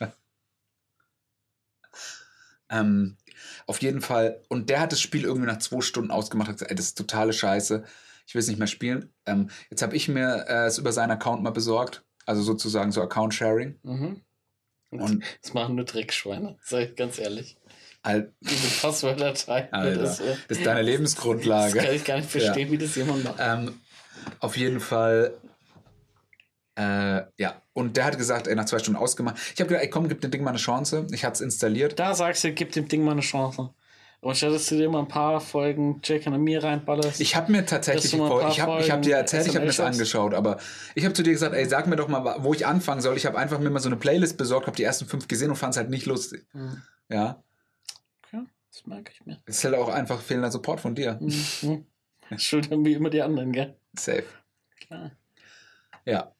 [2.68, 3.16] Ähm,
[3.66, 4.43] auf jeden Fall.
[4.48, 6.48] Und der hat das Spiel irgendwie nach zwei Stunden ausgemacht.
[6.48, 7.85] Hat gesagt, ey, das ist totale Scheiße.
[8.27, 9.12] Ich will es nicht mehr spielen.
[9.24, 12.05] Ähm, jetzt habe ich mir äh, es über seinen Account mal besorgt.
[12.24, 13.78] Also sozusagen so Account-Sharing.
[13.85, 14.20] Mhm.
[14.90, 17.56] Und Das machen nur Dreckschweine, sag ich ganz ehrlich.
[18.02, 21.78] halt, Diese Passwörterdatei, Alter, das, das ist deine das Lebensgrundlage.
[21.78, 23.36] kann ich gar nicht verstehen, wie das jemand macht.
[23.39, 23.81] Ähm,
[24.40, 25.35] auf jeden Fall.
[26.77, 29.36] Äh, ja, und der hat gesagt, ey, nach zwei Stunden ausgemacht.
[29.55, 31.07] Ich habe gedacht, ey, komm, gib dem Ding mal eine Chance.
[31.11, 31.98] Ich hatte es installiert.
[31.98, 33.70] Da sagst du, gib dem Ding mal eine Chance.
[34.20, 37.20] Und statt dass du dir mal ein paar Folgen Jack and Mir reinballerst.
[37.20, 38.20] Ich habe mir tatsächlich, ich
[38.61, 40.59] habe ich hab dir erzählt, ich habe mir das angeschaut, aber
[40.94, 43.16] ich habe zu dir gesagt, ey, sag mir doch mal, wo ich anfangen soll.
[43.16, 45.57] Ich habe einfach mir mal so eine Playlist besorgt, habe die ersten fünf gesehen und
[45.57, 46.47] fand es halt nicht lustig.
[46.55, 46.82] Mhm.
[47.09, 47.43] Ja,
[48.24, 48.43] Okay,
[48.73, 49.39] das merke ich mir.
[49.47, 51.19] es ist halt auch einfach fehlender Support von dir.
[51.20, 51.86] Mhm.
[52.36, 53.77] Schultern wie immer die anderen, gell?
[53.97, 54.24] Safe.
[54.81, 55.12] Klar.
[56.05, 56.32] Ja.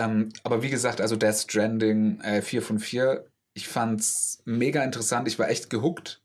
[0.00, 5.28] Ähm, aber wie gesagt, also Death Stranding äh, 4 von 4, ich fand's mega interessant.
[5.28, 6.22] Ich war echt gehuckt.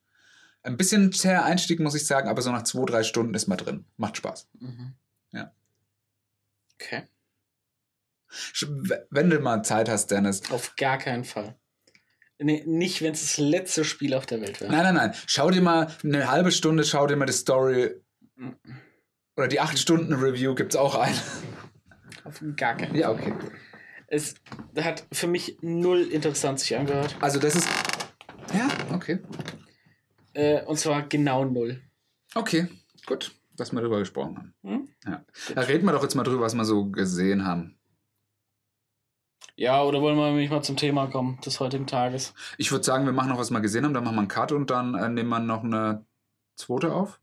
[0.64, 3.58] Ein bisschen zäher Einstieg, muss ich sagen, aber so nach zwei, drei Stunden ist man
[3.58, 3.86] drin.
[3.98, 4.48] Macht Spaß.
[4.60, 4.94] Mhm.
[5.34, 5.52] Ja.
[6.76, 7.04] Okay.
[9.10, 10.50] Wenn du mal Zeit hast, Dennis.
[10.52, 11.56] Auf gar keinen Fall.
[12.40, 14.72] Nee, nicht, wenn es das letzte Spiel auf der Welt wäre.
[14.72, 15.14] Nein, nein, nein.
[15.28, 17.92] Schau dir mal eine halbe Stunde, schau dir mal die Story.
[19.38, 21.16] Oder die 8-Stunden-Review gibt's auch eine.
[22.26, 23.34] Auf gar keinen Ja, okay.
[24.08, 24.36] Es
[24.80, 27.16] hat für mich null interessant sich angehört.
[27.20, 27.70] Also das ist.
[28.54, 29.20] Ja, okay.
[30.34, 31.82] Äh, und zwar genau null.
[32.36, 32.68] Okay,
[33.06, 33.32] gut.
[33.58, 34.54] Dass wir darüber gesprochen haben.
[34.64, 34.90] Hm?
[35.06, 35.26] Ja.
[35.56, 37.78] Da reden wir doch jetzt mal drüber, was wir so gesehen haben.
[39.56, 42.34] Ja, oder wollen wir nämlich mal zum Thema kommen des heutigen Tages?
[42.58, 44.52] Ich würde sagen, wir machen noch, was wir gesehen haben, dann machen wir einen Cut
[44.52, 46.06] und dann äh, nehmen wir noch eine
[46.58, 47.22] zweite auf.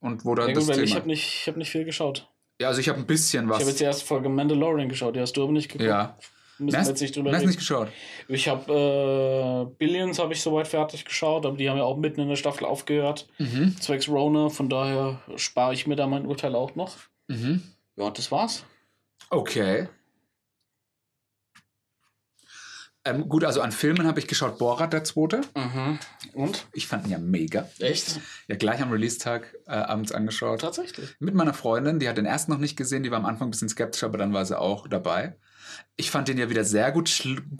[0.00, 1.00] Und wo dann Ja, das gut, weil ich Thema.
[1.00, 2.28] habe nicht, ich hab nicht viel geschaut.
[2.60, 3.76] Ja, also ich habe ein bisschen Ich habe jetzt was.
[3.76, 5.88] die erste Folge Mandalorian geschaut, die hast du aber nicht geguckt.
[5.88, 6.16] Ja.
[6.60, 7.46] Müssen wir jetzt nicht drüber reden.
[7.46, 7.88] nicht geschaut.
[8.26, 12.20] Ich habe äh, Billions habe ich soweit fertig geschaut, aber die haben ja auch mitten
[12.20, 13.28] in der Staffel aufgehört.
[13.38, 13.76] Mhm.
[13.80, 16.96] Zwecks Rona, von daher spare ich mir da mein Urteil auch noch.
[17.28, 17.62] Mhm.
[17.96, 18.64] Ja, und das war's.
[19.30, 19.86] Okay.
[23.08, 25.40] Ähm, gut, also an Filmen habe ich geschaut Borat, der zweite.
[25.56, 25.98] Mhm.
[26.34, 26.66] Und?
[26.72, 27.68] Ich fand ihn ja mega.
[27.78, 28.20] Echt?
[28.48, 30.60] Ja, gleich am Release-Tag äh, abends angeschaut.
[30.60, 31.16] Tatsächlich.
[31.18, 33.50] Mit meiner Freundin, die hat den ersten noch nicht gesehen, die war am Anfang ein
[33.50, 35.36] bisschen skeptisch, aber dann war sie auch dabei.
[35.96, 37.08] Ich fand den ja wieder sehr gut,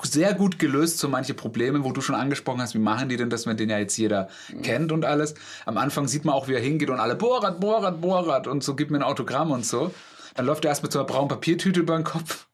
[0.03, 3.31] sehr gut gelöst, so manche Probleme, wo du schon angesprochen hast, wie machen die denn
[3.31, 4.29] das, wenn den ja jetzt jeder
[4.63, 5.35] kennt und alles.
[5.67, 8.75] Am Anfang sieht man auch, wie er hingeht und alle Borat, Borat, Borat und so,
[8.75, 9.95] gib mir ein Autogramm und so.
[10.35, 12.48] Dann läuft er erst mit so einer braunen Papiertüte über den Kopf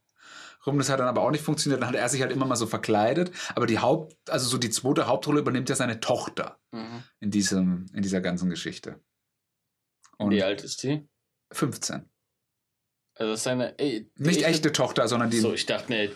[0.67, 1.81] rum, das hat dann aber auch nicht funktioniert.
[1.83, 3.31] Dann hat er sich halt immer mal so verkleidet.
[3.55, 7.03] Aber die Haupt, also so die zweite Hauptrolle übernimmt ja seine Tochter Mhm.
[7.21, 9.01] in, diesem, in dieser ganzen Geschichte.
[10.19, 11.09] Und Wie alt ist die?
[11.53, 12.09] 15.
[13.17, 13.79] Also das ist eine.
[13.79, 15.39] Ey, Nicht ich- echte Tochter, sondern die.
[15.41, 16.11] So, ich dachte, nee,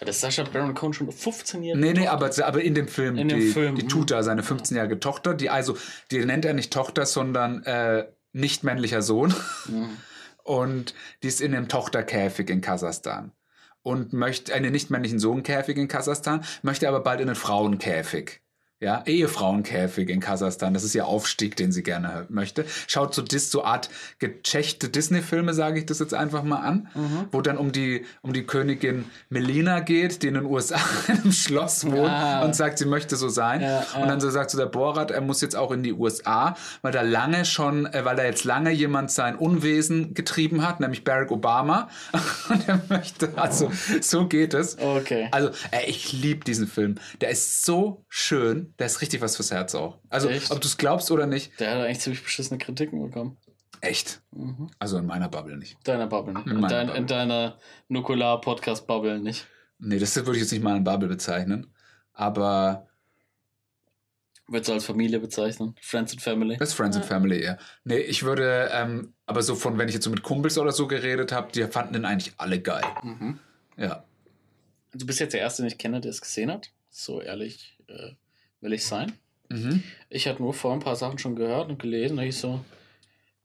[0.00, 1.78] hat das Sascha Baron Cohen schon 15 Jahre?
[1.78, 3.88] Nee, nee, aber, aber in dem Film, In dem die, Film, die mhm.
[3.88, 5.76] tut da seine 15-jährige Tochter, die also,
[6.10, 9.34] die nennt er nicht Tochter, sondern äh, nicht männlicher Sohn.
[9.66, 9.90] Mhm.
[10.44, 13.32] Und die ist in einem Tochterkäfig in Kasachstan.
[13.88, 18.42] Und möchte einen nicht männlichen Sohnkäfig in Kasachstan, möchte aber bald in einen Frauenkäfig.
[18.80, 20.72] Ja, Ehefrauenkäfig in Kasachstan.
[20.72, 22.64] Das ist ihr Aufstieg, den sie gerne möchte.
[22.86, 23.90] Schaut so, dis, so Art
[24.20, 27.24] gechechte Disney-Filme, sage ich das jetzt einfach mal an, Mhm.
[27.32, 30.76] wo dann um die, um die Königin Melina geht, die in den USA
[31.08, 32.44] in einem Schloss wohnt Ah.
[32.44, 33.60] und sagt, sie möchte so sein.
[33.62, 34.00] Ja, ja.
[34.00, 36.92] Und dann so sagt so der Borat, er muss jetzt auch in die USA, weil
[36.92, 41.32] da lange schon, äh, weil da jetzt lange jemand sein Unwesen getrieben hat, nämlich Barack
[41.32, 41.88] Obama.
[42.48, 44.78] Und er möchte, also so geht es.
[44.78, 45.26] Okay.
[45.32, 46.94] Also, ey, ich liebe diesen Film.
[47.20, 48.67] Der ist so schön.
[48.78, 49.98] Der ist richtig was fürs Herz auch.
[50.08, 50.50] Also, Echt?
[50.50, 53.36] ob du es glaubst oder nicht, Der hat eigentlich ziemlich beschissene Kritiken bekommen.
[53.80, 54.20] echt.
[54.32, 54.70] Mhm.
[54.78, 55.76] Also in meiner Bubble nicht.
[55.86, 56.46] Deiner Bubble nicht.
[56.46, 57.00] In In, meiner dein, Bubble.
[57.00, 57.58] in deiner
[57.88, 59.46] Nukular-Podcast-Bubble nicht.
[59.78, 61.72] Nee, das würde ich jetzt nicht mal eine Bubble bezeichnen.
[62.12, 62.86] Aber
[64.50, 65.74] Würdest du als Familie bezeichnen?
[65.80, 66.56] Friends and Family?
[66.56, 67.58] das ist Friends and Family eher.
[67.84, 70.86] Nee, ich würde, ähm, aber so von, wenn ich jetzt so mit Kumpels oder so
[70.88, 72.84] geredet habe, die fanden den eigentlich alle geil.
[73.02, 73.38] Mhm.
[73.76, 74.04] Ja.
[74.94, 76.70] Du bist jetzt der Erste, den ich kenne, der es gesehen hat.
[76.88, 78.12] So ehrlich äh,
[78.60, 79.12] will ich sein.
[79.48, 79.82] Mhm.
[80.08, 82.16] Ich hatte nur vor ein paar Sachen schon gehört und gelesen.
[82.16, 82.64] Da ich so,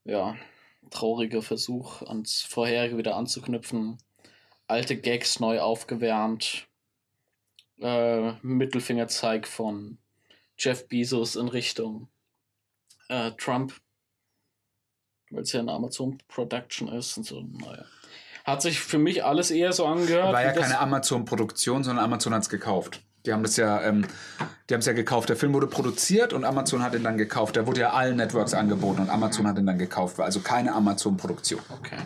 [0.04, 0.36] ja,
[0.90, 3.98] trauriger Versuch, ans vorherige wieder anzuknüpfen.
[4.68, 6.68] Alte Gags neu aufgewärmt.
[7.80, 9.98] Äh, Mittelfingerzeig von
[10.58, 12.08] Jeff Bezos in Richtung
[13.10, 13.74] äh, Trump.
[15.32, 17.86] Weil es ja eine Amazon-Production ist und so, naja.
[18.46, 20.34] Hat sich für mich alles eher so angehört.
[20.34, 23.02] War ja keine Amazon-Produktion, sondern Amazon hat es gekauft.
[23.26, 24.06] Die haben das ja, ähm,
[24.70, 25.30] die haben es ja gekauft.
[25.30, 27.56] Der Film wurde produziert und Amazon hat ihn dann gekauft.
[27.56, 30.18] Der wurde ja allen Networks angeboten und Amazon hat ihn dann gekauft.
[30.18, 31.62] War also keine Amazon-Produktion.
[31.70, 31.98] Okay.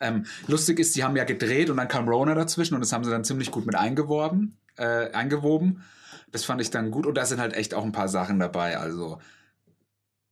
[0.00, 3.04] Ähm, lustig ist, die haben ja gedreht und dann kam Rona dazwischen und das haben
[3.04, 5.82] sie dann ziemlich gut mit eingeworben, äh, eingewoben.
[6.32, 8.78] Das fand ich dann gut und da sind halt echt auch ein paar Sachen dabei.
[8.78, 9.18] Also,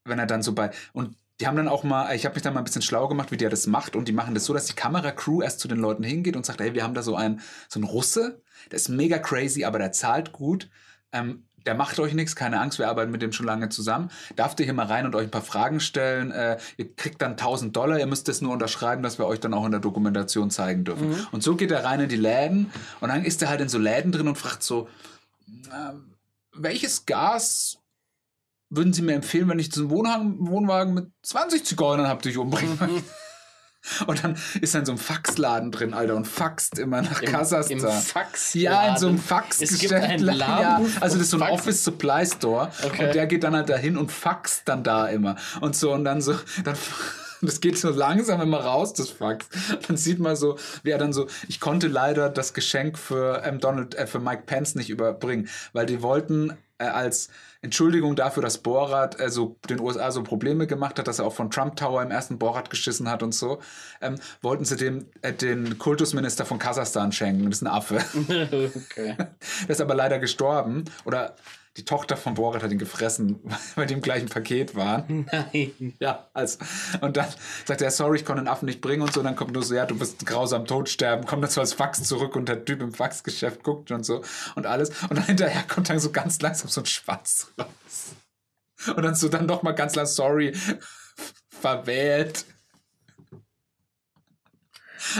[0.04, 0.70] wenn er dann so bei.
[0.92, 3.32] Und die haben dann auch mal, ich habe mich dann mal ein bisschen schlau gemacht,
[3.32, 5.78] wie der das macht und die machen das so, dass die Kameracrew erst zu den
[5.78, 8.40] Leuten hingeht und sagt, hey, wir haben da so einen, so einen Russe,
[8.70, 10.70] der ist mega crazy, aber der zahlt gut.
[11.12, 14.10] Ähm, der macht euch nichts, keine Angst, wir arbeiten mit dem schon lange zusammen.
[14.36, 16.30] Darf ihr hier mal rein und euch ein paar Fragen stellen?
[16.30, 19.54] Äh, ihr kriegt dann 1000 Dollar, ihr müsst das nur unterschreiben, dass wir euch dann
[19.54, 21.26] auch in der Dokumentation zeigen dürfen.
[21.32, 22.70] Und so geht er rein in die Läden
[23.00, 24.88] und dann ist er halt in so Läden drin und fragt so,
[25.48, 26.14] ähm,
[26.52, 27.78] welches Gas
[28.76, 32.38] würden Sie mir empfehlen, wenn ich diesen Wohnwagen, Wohnwagen mit 20 Zigeunern habe, die ich
[32.38, 33.02] umbringen möchte?
[34.06, 37.78] Und dann ist in so einem Faxladen drin, Alter, und faxt immer nach Im, Kasachstan.
[37.78, 38.54] im Fax.
[38.54, 39.72] Ja, in so einem Faxgeschäft.
[39.74, 40.86] Es gibt einen Laden.
[40.86, 42.70] Ja, also das ist so ein Fax- Office Supply Store.
[42.82, 43.06] Okay.
[43.06, 45.36] Und der geht dann halt dahin und faxt dann da immer.
[45.60, 46.34] Und so, und dann so,
[46.64, 46.76] dann.
[47.42, 49.46] Das geht so langsam immer raus, das Fax.
[49.86, 53.60] Dann sieht man so, wie er dann so, ich konnte leider das Geschenk für ähm,
[53.60, 57.28] Donald, äh, für Mike Pence nicht überbringen, weil die wollten äh, als
[57.62, 61.32] Entschuldigung dafür, dass Borat äh, so den USA so Probleme gemacht hat, dass er auch
[61.32, 63.60] von Trump Tower im ersten Borat geschissen hat und so,
[64.00, 67.46] ähm, wollten sie dem äh, den Kultusminister von Kasachstan schenken.
[67.46, 67.96] Das ist ein Affe.
[68.90, 69.16] okay.
[69.16, 70.84] Der ist aber leider gestorben.
[71.04, 71.36] Oder
[71.76, 73.40] die Tochter von Borat hat ihn gefressen,
[73.74, 75.26] weil die im gleichen Paket waren.
[75.32, 75.94] Nein.
[75.98, 76.58] Ja, also.
[77.00, 77.26] Und dann
[77.64, 79.20] sagt er, sorry, ich konnte den Affen nicht bringen und so.
[79.20, 81.26] Und dann kommt nur so, ja, du wirst grausam tot sterben.
[81.26, 84.22] Kommt dann so als Fax zurück und der Typ im Faxgeschäft guckt und so
[84.54, 84.90] und alles.
[85.08, 88.14] Und dann hinterher kommt dann so ganz langsam so ein Schwanz raus.
[88.96, 90.52] Und dann so dann noch mal ganz lang, sorry,
[91.48, 92.44] verwählt.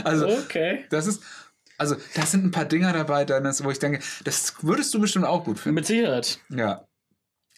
[0.03, 0.85] Also, Okay.
[0.89, 1.21] das ist,
[1.77, 5.25] also, da sind ein paar Dinger dabei, Dennis, wo ich denke, das würdest du bestimmt
[5.25, 5.75] auch gut finden.
[5.75, 6.39] Mit Sicherheit.
[6.49, 6.87] Ja.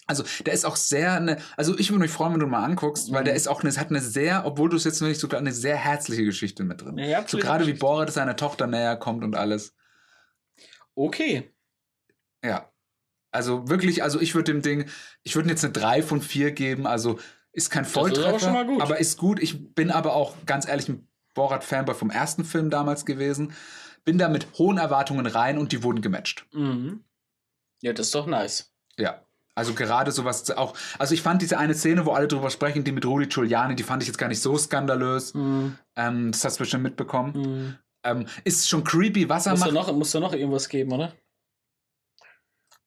[0.06, 3.12] Also, der ist auch sehr, eine, also ich würde mich freuen, wenn du mal anguckst,
[3.12, 5.28] weil der ist auch eine, hat eine sehr, obwohl du es jetzt noch nicht so
[5.28, 6.98] eine sehr herzliche Geschichte mit drin.
[6.98, 7.74] Eine so gerade wie.
[7.74, 9.74] Borat seiner Tochter näher kommt und alles.
[10.94, 11.54] Okay.
[12.42, 12.72] Ja.
[13.30, 14.88] Also wirklich, also ich würde dem Ding,
[15.22, 17.18] ich würde jetzt eine 3 von 4 geben, also
[17.52, 18.80] ist kein ist aber Volltreffer, schon mal gut.
[18.80, 19.40] aber ist gut.
[19.40, 23.52] Ich bin aber auch ganz ehrlich ein Borat-Fanboy vom ersten Film damals gewesen.
[24.04, 26.46] Bin da mit hohen Erwartungen rein und die wurden gematcht.
[26.52, 27.04] Mhm.
[27.82, 28.72] Ja, das ist doch nice.
[28.98, 29.22] Ja.
[29.54, 32.92] Also gerade sowas auch, also ich fand diese eine Szene, wo alle drüber sprechen, die
[32.92, 35.34] mit Rudi Giuliani, die fand ich jetzt gar nicht so skandalös.
[35.34, 35.76] Mhm.
[35.96, 37.32] Ähm, das hast du bestimmt mitbekommen.
[37.34, 37.78] Mhm.
[38.04, 39.88] Ähm, ist schon creepy, was er Muss da, macht.
[39.88, 41.12] noch, muss da noch irgendwas geben, oder?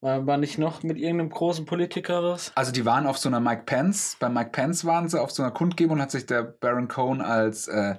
[0.00, 2.52] War, war nicht noch mit irgendeinem großen Politiker was?
[2.56, 5.42] Also die waren auf so einer Mike Pence, bei Mike Pence waren sie auf so
[5.42, 7.96] einer Kundgebung, hat sich der Baron Cohen als äh,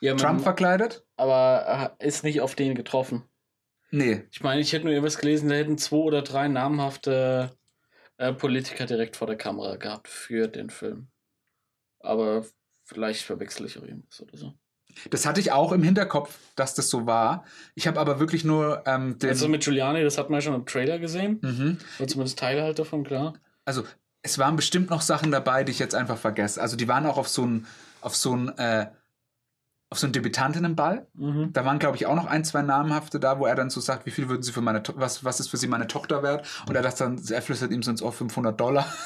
[0.00, 1.04] Ja, Trump verkleidet.
[1.22, 3.22] Aber äh, ist nicht auf den getroffen.
[3.90, 7.56] Nee, Ich meine, ich hätte nur irgendwas gelesen, da hätten zwei oder drei namhafte
[8.16, 11.08] äh, Politiker direkt vor der Kamera gehabt für den Film.
[12.00, 12.44] Aber
[12.84, 14.54] vielleicht verwechsel ich auch irgendwas oder so.
[15.10, 17.44] das hatte ich auch im Hinterkopf, dass das so war.
[17.74, 19.28] Ich habe aber wirklich nur ähm, den.
[19.28, 21.38] Also mit Giuliani, das hat man ja schon im Trailer gesehen.
[21.42, 21.78] mhm.
[21.98, 23.34] Oder zumindest Teile halt davon, klar.
[23.64, 23.84] Also
[24.22, 26.60] es waren bestimmt noch Sachen dabei, die ich jetzt einfach vergesse.
[26.62, 27.66] Also die waren auch auf so ein,
[28.00, 28.86] auf so ein, äh,
[29.92, 31.06] auf so ein Debütantinnenball.
[31.14, 31.52] Mhm.
[31.52, 34.06] Da waren, glaube ich, auch noch ein, zwei namhafte da, wo er dann so sagt,
[34.06, 36.46] wie viel würden sie für meine, To- was, was ist für sie meine Tochter wert?
[36.66, 38.86] Und er, das dann, er flüstert ihm so ins Ohr 500 Dollar.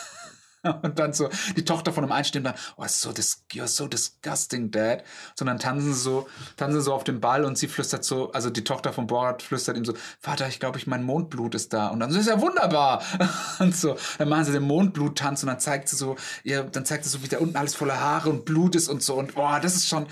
[0.83, 4.73] Und dann so, die Tochter von einem einstimmt dann, oh, so dis you're so disgusting,
[4.73, 5.05] Dad.
[5.37, 6.27] Sondern tanzen so,
[6.57, 9.43] tanzen sie so auf dem Ball und sie flüstert so, also die Tochter von Borat
[9.43, 11.89] flüstert ihm so, Vater, ich glaube, ich, mein Mondblut ist da.
[11.89, 13.03] Und dann so, ist ja wunderbar.
[13.61, 17.05] Und so, dann machen sie den Mondblut-Tanz und dann zeigt sie so, ihr, dann zeigt
[17.05, 19.15] sie so, wie da unten alles voller Haare und Blut ist und so.
[19.15, 20.07] Und boah, das ist schon,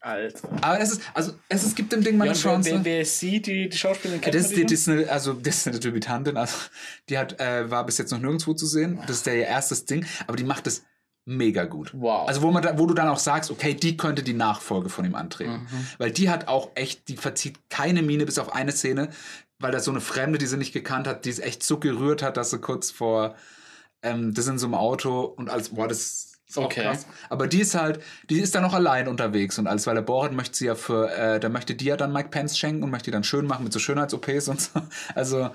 [0.00, 0.48] Alter.
[0.60, 2.70] aber es ist, also es ist, gibt dem Ding mal Ja, eine wer, Chance.
[2.70, 4.94] wer, wer ist sie, die, die Schauspielerin kennt Das, man ist die die, das, schon?
[4.98, 6.56] ist eine, also, das ist eine Debütantin, also
[7.08, 8.98] die hat, äh, war bis jetzt noch nirgendwo zu sehen.
[9.06, 10.82] Das ist der ihr erstes Ding, aber die macht das
[11.24, 11.92] mega gut.
[11.94, 12.28] Wow.
[12.28, 15.04] Also wo, man da, wo du dann auch sagst, okay, die könnte die Nachfolge von
[15.04, 15.66] ihm antreten.
[15.98, 19.10] Weil die hat auch echt, die verzieht keine Miene bis auf eine Szene,
[19.58, 22.22] weil da so eine Fremde, die sie nicht gekannt hat, die es echt so gerührt
[22.22, 23.36] hat, dass sie kurz vor,
[24.02, 26.82] ähm, das in so einem Auto und alles, boah, das ist auch Okay.
[26.82, 27.06] krass.
[27.28, 30.32] Aber die ist halt, die ist dann auch allein unterwegs und alles, weil der Borat
[30.32, 33.06] möchte sie ja für, äh, da möchte die ja dann Mike Pence schenken und möchte
[33.10, 34.80] die dann schön machen mit so Schönheits-OPs und so.
[35.14, 35.50] Also,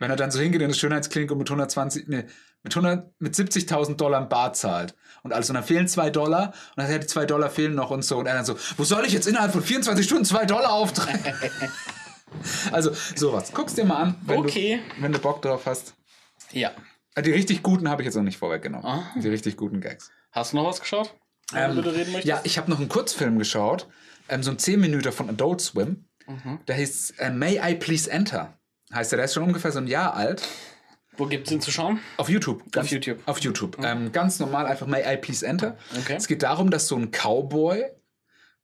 [0.00, 2.24] wenn er dann so hingeht in eine Schönheitsklinik und mit 120, nee,
[2.62, 6.48] mit 100, mit 70.000 Dollar im Bar zahlt und alles und dann fehlen zwei Dollar
[6.76, 8.84] und dann ja, die zwei Dollar fehlen noch und so und er dann so, wo
[8.84, 11.20] soll ich jetzt innerhalb von 24 Stunden zwei Dollar auftreiben?
[12.72, 13.52] also sowas.
[13.54, 14.80] Guck's dir mal an, wenn, Okay.
[14.96, 15.94] du, wenn du Bock drauf hast.
[16.52, 16.72] Ja.
[17.14, 18.86] Äh, Die richtig guten habe ich jetzt noch nicht vorweggenommen.
[18.86, 19.04] Ah.
[19.16, 20.10] Die richtig guten Gags.
[20.32, 21.14] Hast du noch was geschaut?
[21.54, 22.24] Ähm, du reden möchtest?
[22.24, 23.86] Ja, ich habe noch einen Kurzfilm geschaut,
[24.28, 26.06] ähm, so ein 10 Minuten von Adult Swim.
[26.26, 26.58] Mhm.
[26.66, 28.58] Der heißt äh, May I Please Enter.
[28.92, 30.42] Heißt der, der ist schon ungefähr so ein Jahr alt.
[31.16, 32.00] Wo gibt's ihn zu schauen?
[32.16, 32.62] Auf YouTube.
[32.72, 33.18] Ganz, YouTube.
[33.26, 33.78] Auf YouTube.
[33.84, 35.76] Ähm, ganz normal einfach May I Please Enter.
[36.00, 36.14] Okay.
[36.16, 37.84] Es geht darum, dass so ein Cowboy,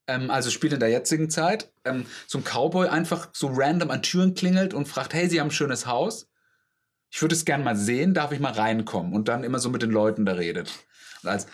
[0.08, 4.02] ähm, also spielt in der jetzigen Zeit, ähm, so ein Cowboy einfach so random an
[4.02, 6.28] Türen klingelt und fragt, hey, Sie haben ein schönes Haus.
[7.10, 9.12] Ich würde es gern mal sehen, darf ich mal reinkommen?
[9.12, 10.72] Und dann immer so mit den Leuten da redet.
[11.22, 11.46] Und, als,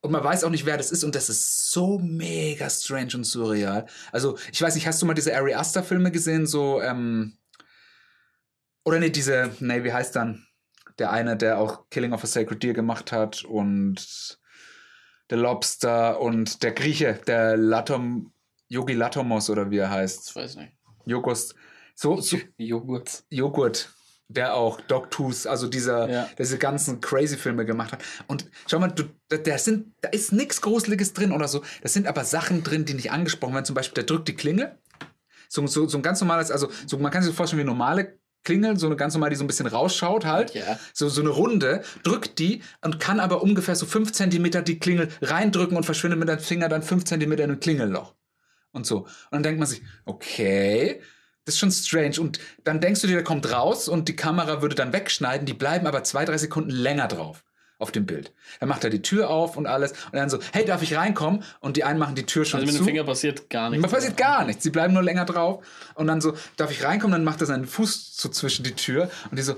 [0.00, 3.24] und man weiß auch nicht, wer das ist und das ist so mega strange und
[3.24, 3.86] surreal.
[4.12, 6.46] Also, ich weiß nicht, hast du mal diese Ari Aster Filme gesehen?
[6.46, 7.38] So, ähm,
[8.84, 10.46] oder nee, diese, nee, wie heißt dann?
[10.98, 14.38] Der eine, der auch Killing of a Sacred Deer gemacht hat und
[15.30, 18.32] der Lobster und der Grieche, der Latom,
[18.68, 20.30] Yogi Latomos oder wie er heißt.
[20.30, 20.72] Ich weiß nicht.
[21.06, 21.54] Jogos,
[21.94, 23.24] so, so Joghurt.
[23.30, 23.90] Joghurt,
[24.34, 26.28] der auch Dogtooth, also dieser, Ja.
[26.38, 28.02] diese ganzen crazy Filme gemacht hat.
[28.26, 31.62] Und schau mal, du, da, sind, da ist nichts Gruseliges drin oder so.
[31.82, 33.64] Das sind aber Sachen drin, die nicht angesprochen werden.
[33.64, 34.76] Zum Beispiel, der drückt die Klingel.
[35.48, 38.18] So, so, so ein ganz normales, also so, man kann sich so vorstellen wie normale
[38.44, 40.54] Klingel, so eine ganz normale, die so ein bisschen rausschaut halt.
[40.54, 40.78] Ja.
[40.92, 45.08] So, so eine Runde, drückt die und kann aber ungefähr so 5 Zentimeter die Klingel
[45.22, 48.14] reindrücken und verschwindet mit dem Finger dann 5 Zentimeter in ein Klingelloch.
[48.72, 49.02] Und so.
[49.02, 51.00] Und dann denkt man sich, okay,
[51.44, 52.20] das ist schon strange.
[52.20, 55.54] Und dann denkst du dir, der kommt raus und die Kamera würde dann wegschneiden, die
[55.54, 57.44] bleiben aber zwei, drei Sekunden länger drauf
[57.78, 58.32] auf dem Bild.
[58.60, 61.42] Dann macht er die Tür auf und alles und dann so, hey, darf ich reinkommen?
[61.60, 62.82] Und die einen machen die Tür schon Also mit zu.
[62.84, 63.82] dem Finger passiert gar nichts.
[63.82, 64.62] Man passiert gar nichts.
[64.62, 65.64] Sie bleiben nur länger drauf.
[65.94, 67.12] Und dann so, darf ich reinkommen?
[67.12, 69.10] Dann macht er seinen Fuß so zwischen die Tür.
[69.30, 69.56] Und die so,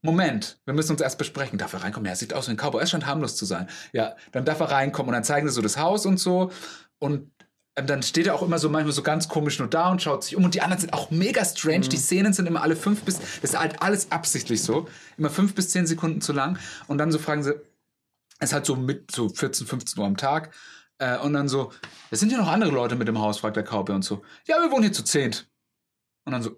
[0.00, 1.58] Moment, wir müssen uns erst besprechen.
[1.58, 2.08] Darf er reinkommen?
[2.08, 2.80] Ja, sieht aus wie ein Cowboy.
[2.80, 3.68] Er scheint harmlos zu sein.
[3.92, 5.10] Ja, dann darf er reinkommen.
[5.10, 6.50] Und dann zeigen sie so das Haus und so.
[6.98, 7.30] Und
[7.74, 10.36] dann steht er auch immer so manchmal so ganz komisch nur da und schaut sich
[10.36, 10.44] um.
[10.44, 11.88] Und die anderen sind auch mega strange.
[11.88, 14.88] Die Szenen sind immer alle fünf bis, das ist halt alles absichtlich so.
[15.16, 16.58] Immer fünf bis zehn Sekunden zu lang.
[16.86, 17.54] Und dann so fragen sie,
[18.38, 20.54] es ist halt so mit so 14, 15 Uhr am Tag.
[20.98, 21.72] Äh, und dann so,
[22.10, 24.22] es sind ja noch andere Leute mit im Haus, fragt der Cowboy und so.
[24.46, 25.48] Ja, wir wohnen hier zu zehnt.
[26.24, 26.54] Und dann so,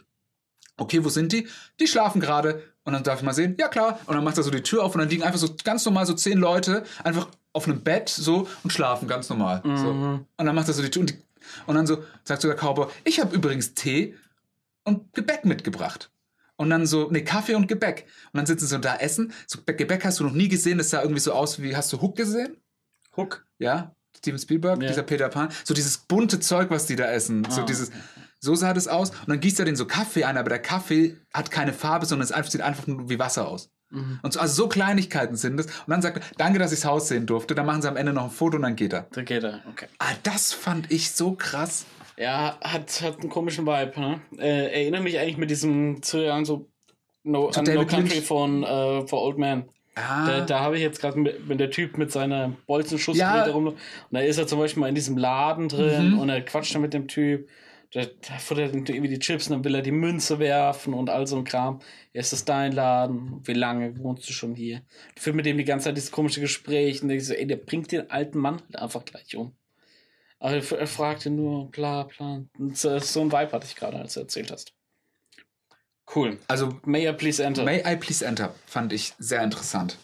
[0.77, 1.49] okay, wo sind die?
[1.79, 2.63] Die schlafen gerade.
[2.85, 4.01] Und dann darf ich mal sehen, ja klar.
[4.07, 6.07] Und dann macht er so die Tür auf und dann liegen einfach so ganz normal
[6.07, 9.63] so zehn Leute einfach auf einem Bett so und schlafen ganz normal.
[9.65, 9.89] So.
[9.91, 11.19] Und dann macht er so die Tür und, die,
[11.67, 14.15] und dann so sagt so der Cowboy, ich habe übrigens Tee
[14.85, 16.11] und Gebäck mitgebracht.
[16.57, 18.07] Und dann so, nee, Kaffee und Gebäck.
[18.33, 19.33] Und dann sitzen sie so da essen.
[19.47, 20.79] So Gebäck hast du noch nie gesehen.
[20.79, 22.57] Das sah irgendwie so aus wie, hast du Hook gesehen?
[23.17, 23.45] Hook.
[23.59, 23.95] Ja?
[24.17, 24.89] Steven Spielberg, Ja.
[24.89, 25.49] dieser Peter Pan.
[25.65, 27.45] So dieses bunte Zeug, was die da essen.
[27.51, 27.65] So Ah.
[27.65, 27.91] dieses,
[28.41, 29.11] so sah das aus.
[29.11, 32.29] Und dann gießt er den so Kaffee ein, aber der Kaffee hat keine Farbe, sondern
[32.29, 33.71] es sieht einfach nur wie Wasser aus.
[33.95, 34.19] Mhm.
[34.23, 35.67] Und so, also so Kleinigkeiten sind es.
[35.67, 37.55] Und dann sagt er, danke, dass ich das Haus sehen durfte.
[37.55, 39.07] Dann machen sie am Ende noch ein Foto und dann geht er.
[39.13, 39.63] Da geht er.
[39.71, 39.87] Okay.
[39.99, 41.87] Ah, das fand ich so krass.
[42.19, 44.21] Ja, hat, hat einen komischen Vibe, ne?
[44.39, 46.69] Äh, erinnere mich eigentlich mit diesem zu an so
[47.27, 48.27] No, an no David Country Lynch.
[48.27, 49.65] von äh, For Old Man.
[49.95, 53.53] Ah, Da, da habe ich jetzt gerade mit, mit der Typ mit seiner Bolzenschussgerät Ja.
[53.53, 53.69] rum.
[53.69, 53.77] Und
[54.11, 56.19] da ist er zum Beispiel mal in diesem Laden drin Mhm.
[56.19, 57.49] und er quatscht dann mit dem Typ.
[57.95, 61.09] Da, da futtert er irgendwie die Chips und dann will er die Münze werfen und
[61.09, 61.79] all so ein Kram.
[62.13, 63.41] Ja, ist das dein Laden?
[63.45, 64.83] Wie lange wohnst du schon hier?
[65.15, 67.55] Ich führe mit dem die ganze Zeit dieses komische Gespräch und ich so, ey, der
[67.55, 69.55] bringt den alten Mann halt einfach gleich um.
[70.41, 72.45] Aber er, fragte nur, bla, bla.
[72.59, 74.75] Und so, so ein Vibe hatte ich gerade, als du erzählt hast.
[76.13, 76.39] Cool.
[76.49, 77.63] also May I please enter?
[77.63, 79.99] May I Please Enter fand ich sehr interessant.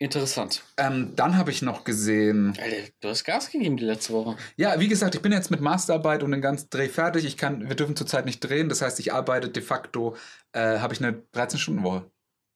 [0.00, 0.62] Interessant.
[0.76, 4.36] Ähm, dann habe ich noch gesehen, Alter, du hast Gas gegeben die letzte Woche.
[4.56, 7.24] ja, wie gesagt, ich bin jetzt mit Masterarbeit und den ganzen Dreh fertig.
[7.24, 8.68] Ich kann, wir dürfen zurzeit nicht drehen.
[8.68, 10.16] Das heißt, ich arbeite de facto,
[10.52, 12.08] äh, habe ich eine 13-Stunden-Woche.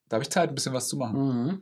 [0.07, 1.19] Da habe ich Zeit, ein bisschen was zu machen.
[1.19, 1.61] Mhm.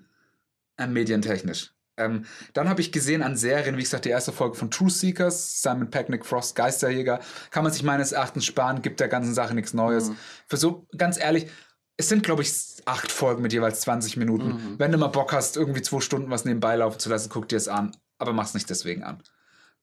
[0.77, 1.73] äh, medientechnisch.
[1.97, 5.61] Ähm, dann habe ich gesehen an Serien, wie gesagt, die erste Folge von True Seekers,
[5.61, 7.19] Simon Peck, Nick Frost, Geisterjäger.
[7.49, 10.09] Kann man sich meines Erachtens sparen, gibt der ganzen Sache nichts Neues.
[10.09, 10.17] Mhm.
[10.47, 11.47] Für so, ganz ehrlich,
[11.97, 12.51] es sind, glaube ich,
[12.85, 14.47] acht Folgen mit jeweils 20 Minuten.
[14.47, 14.79] Mhm.
[14.79, 17.57] Wenn du mal Bock hast, irgendwie zwei Stunden was nebenbei laufen zu lassen, guck dir
[17.57, 17.95] es an.
[18.17, 19.21] Aber mach's nicht deswegen an.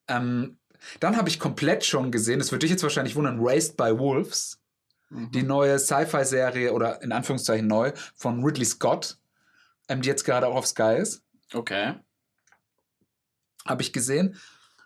[0.09, 0.59] Ähm,
[1.01, 4.61] dann habe ich komplett schon gesehen, das würde dich jetzt wahrscheinlich wundern, Raised by Wolves.
[5.11, 5.31] Mhm.
[5.33, 9.19] Die neue Sci-Fi-Serie oder in Anführungszeichen neu von Ridley Scott,
[9.89, 11.23] ähm, die jetzt gerade auch auf Sky ist.
[11.53, 11.95] Okay.
[13.65, 14.37] Habe ich gesehen.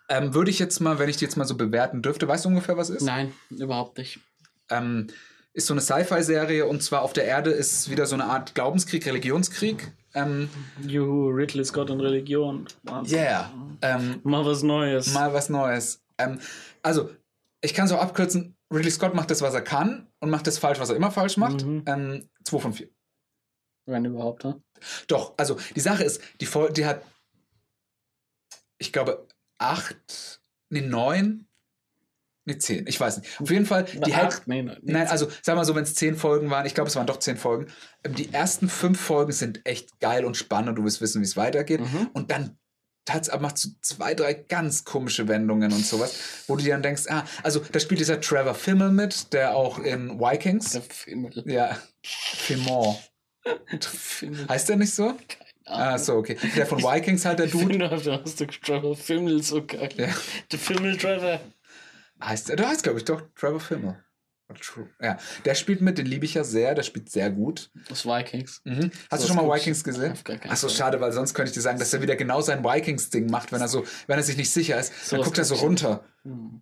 [0.09, 2.49] Ähm, würde ich jetzt mal, wenn ich die jetzt mal so bewerten dürfte, weißt du
[2.49, 3.03] ungefähr, was ist?
[3.03, 4.19] Nein, überhaupt nicht.
[4.69, 5.07] Ähm,
[5.53, 9.05] ist so eine Sci-Fi-Serie und zwar auf der Erde ist wieder so eine Art Glaubenskrieg,
[9.05, 9.91] Religionskrieg.
[10.15, 10.49] Ähm,
[10.85, 12.67] Juhu, Ridley Scott und Religion.
[12.83, 13.19] Wahnsinn.
[13.19, 13.51] yeah.
[13.81, 15.13] Ähm, Mal was Neues.
[15.13, 16.01] mal was Neues.
[16.17, 16.39] Ähm,
[16.81, 17.09] also,
[17.61, 18.55] ich kann es auch abkürzen.
[18.73, 21.37] Ridley Scott macht das, was er kann und macht das falsch, was er immer falsch
[21.37, 21.63] macht.
[21.63, 21.83] Mhm.
[21.85, 22.89] Ähm, 2 von 4.
[23.85, 24.61] Wenn überhaupt, ne?
[25.07, 27.03] Doch, also die Sache ist, die, die hat,
[28.77, 29.27] ich glaube,
[29.57, 31.47] acht, nee, neun,
[32.45, 33.39] nee, zehn, ich weiß nicht.
[33.41, 34.47] Auf jeden Fall, die Oder hält, acht?
[34.47, 36.95] Nee, nee, Nein, also sag mal so, wenn es zehn Folgen waren, ich glaube, es
[36.95, 37.67] waren doch zehn Folgen.
[38.07, 41.37] Die ersten fünf Folgen sind echt geil und spannend und du willst wissen, wie es
[41.37, 41.81] weitergeht.
[41.81, 42.09] Mhm.
[42.13, 42.57] Und dann
[43.05, 47.03] tat's, macht so zwei, drei ganz komische Wendungen und sowas, wo du dir dann denkst,
[47.09, 51.43] ah, also da spielt dieser Trevor Fimmel mit, der auch in Vikings, Der Fimmel.
[51.45, 52.95] ja, Fimmel,
[54.47, 55.17] heißt der nicht so?
[55.65, 56.37] Ah, so, okay.
[56.55, 57.67] Der von Vikings halt der Ich Dude.
[57.67, 59.89] finde, da hast du Trevor Fimmel so geil.
[59.95, 60.07] Ja.
[60.51, 61.39] Der Fimmel Trevor.
[62.23, 63.59] Heißt der, der heißt, glaube ich, doch Trevor
[64.53, 67.71] Tru- Ja, der spielt mit, den liebe ich ja sehr, der spielt sehr gut.
[67.89, 68.61] Das Vikings.
[68.65, 68.91] Mhm.
[69.09, 69.55] Hast So du schon mal.
[69.57, 70.13] Vikings gesehen?
[70.47, 73.51] Achso, schade, weil sonst könnte ich dir sagen, dass er wieder genau sein Vikings-Ding macht,
[73.51, 76.03] wenn er so, wenn er sich nicht sicher ist, dann Sowas guckt er so runter.
[76.23, 76.61] Hm.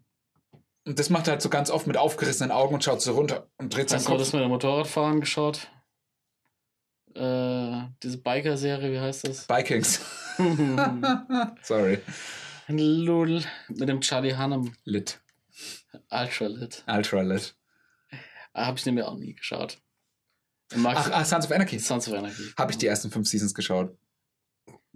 [0.88, 3.48] Und das macht er halt so ganz oft mit aufgerissenen Augen und schaut so runter
[3.58, 4.34] und dreht seinen Hast du das Kopf.
[4.36, 5.68] mit dem Motorradfahren geschaut?
[7.14, 9.50] Äh, diese Biker-Serie, wie heißt das?
[9.50, 10.00] Vikings.
[11.62, 12.00] Sorry.
[12.68, 13.44] Lul.
[13.68, 14.74] Mit dem Charlie Hunnam.
[14.86, 15.20] Lit.
[16.10, 16.84] Ultralit.
[16.88, 17.56] Ultra lit.
[18.54, 19.80] Habe ich nämlich auch nie geschaut.
[20.84, 21.80] Ach, ah, Sons of Anarchy.
[21.80, 22.44] Sons of Anarchy.
[22.58, 23.98] Habe ich die ersten fünf Seasons geschaut.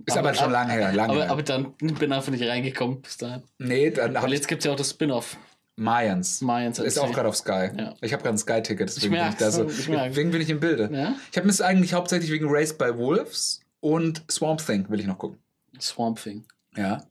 [0.06, 0.92] Ist Aber- aber, schon lange her.
[0.94, 1.32] Lange Aber, her.
[1.32, 3.44] aber dann bin ich einfach nicht reingekommen bis dahin.
[3.58, 5.38] nee, dann Weil jetzt gibt es ja auch das Spin-off.
[5.78, 6.40] Mayans.
[6.42, 6.80] Mayans.
[6.80, 7.70] Ist auch gerade auf Sky.
[7.78, 7.96] Ja.
[8.02, 10.62] Ich habe gerade ein Sky-Ticket, deswegen, bin ich da so, ich deswegen bin ich im
[10.62, 10.90] Bilde.
[10.94, 11.16] Ja?
[11.32, 15.06] Ich habe mir das eigentlich hauptsächlich wegen Race by Wolves und Swamp Thing will ich
[15.06, 15.40] noch gucken.
[15.82, 16.46] Swamp Thing.
[16.78, 17.06] Ja.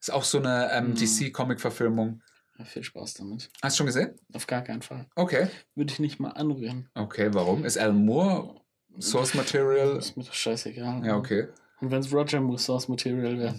[0.00, 0.94] Ist auch so eine ähm, Mhm.
[0.96, 2.20] DC-Comic-Verfilmung.
[2.58, 3.50] Ja, viel Spaß damit.
[3.62, 4.14] Hast du schon gesehen?
[4.32, 5.06] Auf gar keinen Fall.
[5.16, 5.48] Okay.
[5.74, 6.88] Würde ich nicht mal anrühren.
[6.94, 7.64] Okay, warum?
[7.64, 8.60] Ist Alan Moore
[9.00, 9.96] Source Material?
[9.96, 11.04] Ist mir doch scheißegal.
[11.04, 11.48] Ja, okay.
[11.80, 13.54] Und wenn es Roger Moore Source Material wäre,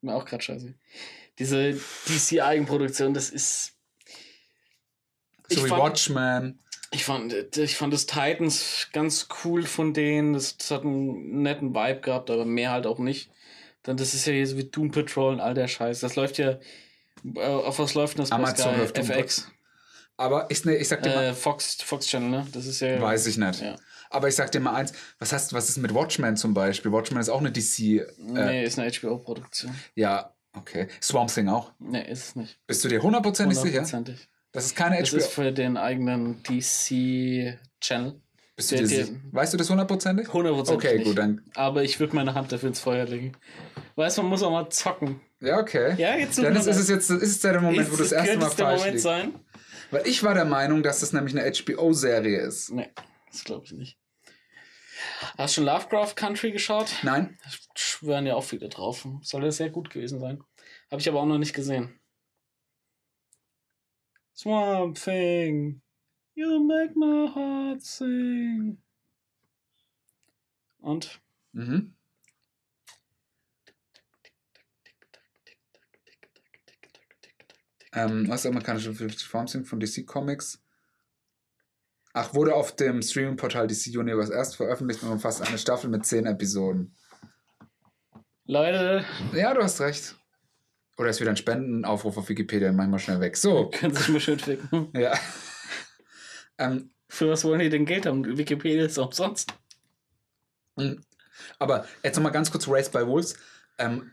[0.00, 0.74] mir auch gerade scheiße.
[1.38, 1.72] Diese
[2.08, 3.74] DC-Eigenproduktion, das ist.
[5.48, 6.58] So Ich wie fand- Watchmen.
[6.94, 10.34] Ich fand, ich fand das Titans ganz cool von denen.
[10.34, 13.30] Das, das hat einen netten Vibe gehabt, aber mehr halt auch nicht.
[13.82, 16.00] Dann, das ist ja hier so wie Doom Patrol und all der Scheiß.
[16.00, 16.58] Das läuft ja.
[17.36, 18.32] Äh, auf was läuft denn das?
[18.32, 19.48] Amazon läuft FX.
[20.16, 22.46] Aber ich, ne, ich sag dir Äh, Fox, Fox Channel, ne?
[22.52, 22.96] Das ist ja.
[22.98, 23.60] mal, weiß ich nicht.
[23.62, 23.76] Ja.
[24.10, 26.92] Aber ich sag dir mal eins, was hast was ist mit Watchmen zum Beispiel?
[26.92, 27.78] Watchmen ist auch eine DC.
[27.80, 29.74] Äh, Nee, ist eine HBO-Produktion.
[29.94, 30.88] Ja, okay.
[31.02, 31.72] Swamp Thing auch.
[31.78, 32.58] Nee, ist es nicht.
[32.66, 33.78] Bist du dir hundertprozentig sicher?
[33.80, 34.28] Hundertprozentig.
[34.52, 35.16] Das ist keine Das HBO.
[35.16, 38.20] ist für den eigenen DC-Channel.
[38.54, 39.08] Bist du dir sicher?
[39.30, 40.30] Weißt du das hundertprozentig?
[40.30, 40.88] Hundertprozentig.
[40.90, 41.06] Okay, nicht.
[41.06, 41.40] gut, dann.
[41.54, 43.32] Aber ich würde meine Hand dafür ins Feuer legen.
[43.96, 45.20] Weißt du, man muss auch mal zocken.
[45.42, 45.94] Ja, okay.
[45.98, 48.38] Ja, jetzt Dann ist, ist es jetzt ist es der Moment, wo du das erste
[48.38, 49.04] Mal es der falsch Moment liegst.
[49.04, 49.40] sein?
[49.90, 52.70] Weil ich war der Meinung, dass das nämlich eine HBO-Serie ist.
[52.70, 52.90] Nee,
[53.30, 53.98] das glaube ich nicht.
[55.36, 56.94] Hast du schon Lovecraft Country geschaut?
[57.02, 57.36] Nein?
[57.74, 59.06] Schwören ja auch viele drauf.
[59.22, 60.42] Soll ja sehr gut gewesen sein.
[60.90, 61.98] Habe ich aber auch noch nicht gesehen.
[64.34, 65.82] Swamp Thing,
[66.34, 68.78] you make my heart sing.
[70.80, 71.20] Und?
[71.52, 71.94] Mhm.
[77.92, 80.62] Ähm, was ist der amerikanische Form sind von DC Comics?
[82.14, 86.26] Ach, wurde auf dem Streaming-Portal DC Universe erst veröffentlicht und umfasst eine Staffel mit zehn
[86.26, 86.94] Episoden.
[88.44, 90.16] Leute, Ja, du hast recht.
[90.98, 93.36] Oder ist wieder ein Spendenaufruf auf Wikipedia, manchmal schnell weg.
[93.36, 94.90] So, können sich mal schön ficken.
[94.94, 95.14] ja.
[96.58, 98.36] ähm, Für was wollen die denn Geld haben?
[98.36, 99.54] Wikipedia ist umsonst.
[101.58, 103.36] Aber jetzt nochmal ganz kurz Race by Wolves.
[103.78, 104.10] Ähm,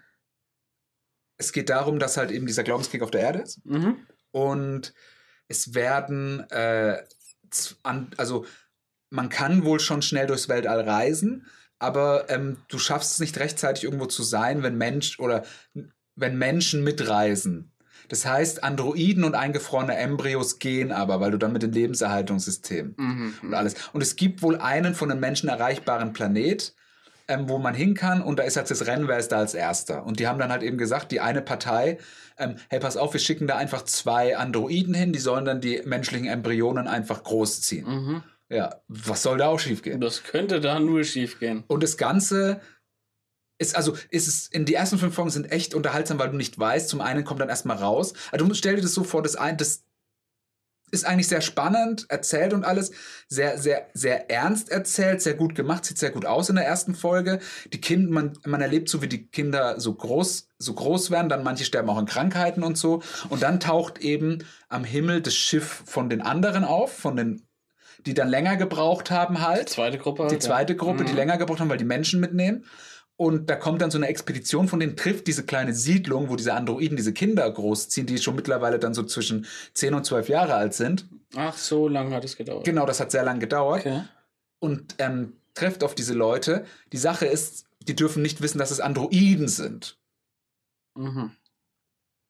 [1.40, 3.66] es geht darum, dass halt eben dieser Glaubenskrieg auf der Erde ist.
[3.66, 3.98] Mhm.
[4.32, 4.94] Und
[5.48, 7.02] es werden, äh,
[7.82, 8.46] an, also
[9.10, 11.48] man kann wohl schon schnell durchs Weltall reisen,
[11.80, 15.44] aber ähm, du schaffst es nicht rechtzeitig irgendwo zu sein, wenn Mensch oder
[16.16, 17.72] wenn Menschen mitreisen.
[18.10, 23.34] Das heißt, Androiden und eingefrorene Embryos gehen aber, weil du dann mit dem Lebenserhaltungssystem Mhm.
[23.44, 23.76] und alles.
[23.94, 26.74] Und es gibt wohl einen von den Menschen erreichbaren Planet,
[27.30, 29.54] ähm, wo man hin kann und da ist halt das Rennen, wer ist da als
[29.54, 30.06] Erster.
[30.06, 32.00] Und die haben dann halt eben gesagt, die eine Partei,
[32.38, 35.82] ähm, hey, pass auf, wir schicken da einfach zwei Androiden hin, die sollen dann die
[35.86, 37.86] menschlichen Embryonen einfach großziehen.
[37.88, 38.24] Mhm.
[38.50, 40.02] Ja, was soll da auch schiefgehen?
[40.02, 41.64] Das könnte da nur schief gehen.
[41.68, 42.62] Und das Ganze
[43.60, 46.58] ist, also, ist es, in die ersten fünf Folgen sind echt unterhaltsam, weil du nicht
[46.58, 48.14] weißt, zum einen kommt dann erstmal raus.
[48.32, 49.84] Also stell dir das so vor, das ein, das,
[50.92, 52.92] ist eigentlich sehr spannend erzählt und alles.
[53.28, 56.96] Sehr, sehr, sehr ernst erzählt, sehr gut gemacht, sieht sehr gut aus in der ersten
[56.96, 57.40] Folge.
[57.72, 61.44] Die Kinder, man, man erlebt so, wie die Kinder so groß, so groß werden, dann
[61.44, 63.02] manche sterben auch in Krankheiten und so.
[63.30, 67.48] Und dann taucht eben am Himmel das Schiff von den anderen auf, von den,
[68.06, 69.70] die dann länger gebraucht haben halt.
[69.70, 70.28] Zweite Gruppe.
[70.32, 70.80] Die zweite ja.
[70.80, 71.18] Gruppe, die Mhm.
[71.18, 72.66] länger gebraucht haben, weil die Menschen mitnehmen.
[73.20, 76.54] Und da kommt dann so eine Expedition von denen, trifft diese kleine Siedlung, wo diese
[76.54, 80.74] Androiden diese Kinder großziehen, die schon mittlerweile dann so zwischen 10 und 12 Jahre alt
[80.74, 81.06] sind.
[81.36, 82.64] Ach, so lange hat es gedauert.
[82.64, 83.82] Genau, das hat sehr lang gedauert.
[83.82, 84.04] Okay.
[84.60, 86.64] Und ähm, trifft auf diese Leute.
[86.94, 89.98] Die Sache ist, die dürfen nicht wissen, dass es Androiden sind.
[90.96, 91.32] Mhm.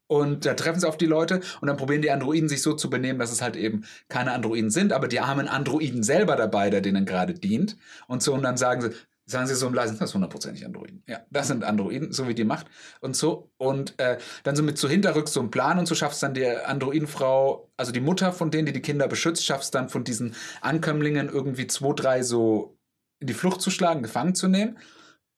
[0.08, 2.90] Und da treffen sie auf die Leute und dann probieren die Androiden sich so zu
[2.90, 6.82] benehmen, dass es halt eben keine Androiden sind, aber die einen Androiden selber dabei, der
[6.82, 7.78] denen gerade dient.
[8.08, 8.90] Und so, und dann sagen sie,
[9.30, 11.04] sagen sie so im leisen, das ist hundertprozentig Androiden.
[11.08, 12.68] Ja, das sind Androiden, so wie die macht
[13.00, 13.52] und so.
[13.58, 16.48] Und äh, dann so mit so hinterrücks so einem Plan und so schaffst dann die
[16.48, 21.30] Androidenfrau, also die Mutter von denen, die die Kinder beschützt, schaffst dann von diesen Ankömmlingen
[21.30, 22.78] irgendwie zwei, drei so
[23.20, 24.78] in die Flucht zu schlagen, gefangen zu nehmen.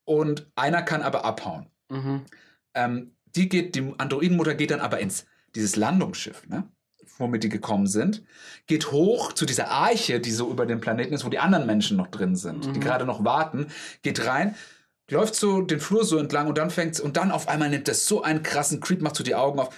[0.06, 1.68] Und einer kann aber abhauen.
[1.90, 2.26] Mhm.
[2.74, 6.70] Ähm, die geht, die Androidenmutter geht dann aber ins dieses Landungsschiff, ne?
[7.18, 8.24] Womit die gekommen sind,
[8.68, 11.98] geht hoch zu dieser Arche, die so über dem Planeten ist, wo die anderen Menschen
[11.98, 12.82] noch drin sind, die Mhm.
[12.82, 13.68] gerade noch warten,
[14.02, 14.56] geht rein,
[15.10, 18.06] läuft so den Flur so entlang und dann fängt's und dann auf einmal nimmt das
[18.06, 19.70] so einen krassen Creep, macht so die Augen auf,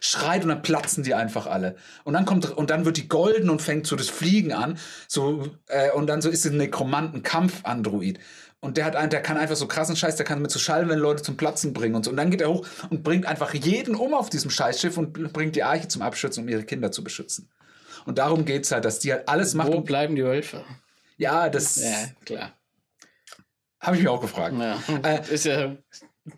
[0.00, 1.76] schreit und dann platzen die einfach alle.
[2.04, 5.48] Und dann kommt und dann wird die golden und fängt so das Fliegen an, so
[5.68, 8.18] äh, und dann so ist es ein Nekromanten-Kampf-Android.
[8.64, 11.00] Und der hat einen, der kann einfach so krassen Scheiß, der kann mit so Schallwellen
[11.00, 12.12] Leute zum Platzen bringen und so.
[12.12, 15.56] Und dann geht er hoch und bringt einfach jeden um auf diesem Scheißschiff und bringt
[15.56, 17.50] die Arche zum Abschützen, um ihre Kinder zu beschützen.
[18.06, 19.72] Und darum geht's halt, dass die halt alles macht.
[19.72, 20.64] Wo bleiben die Wölfe?
[21.16, 22.52] ja, das Ja, klar.
[23.80, 24.54] habe ich mir auch gefragt.
[24.56, 24.78] Ja.
[25.02, 25.76] Äh, ist ja,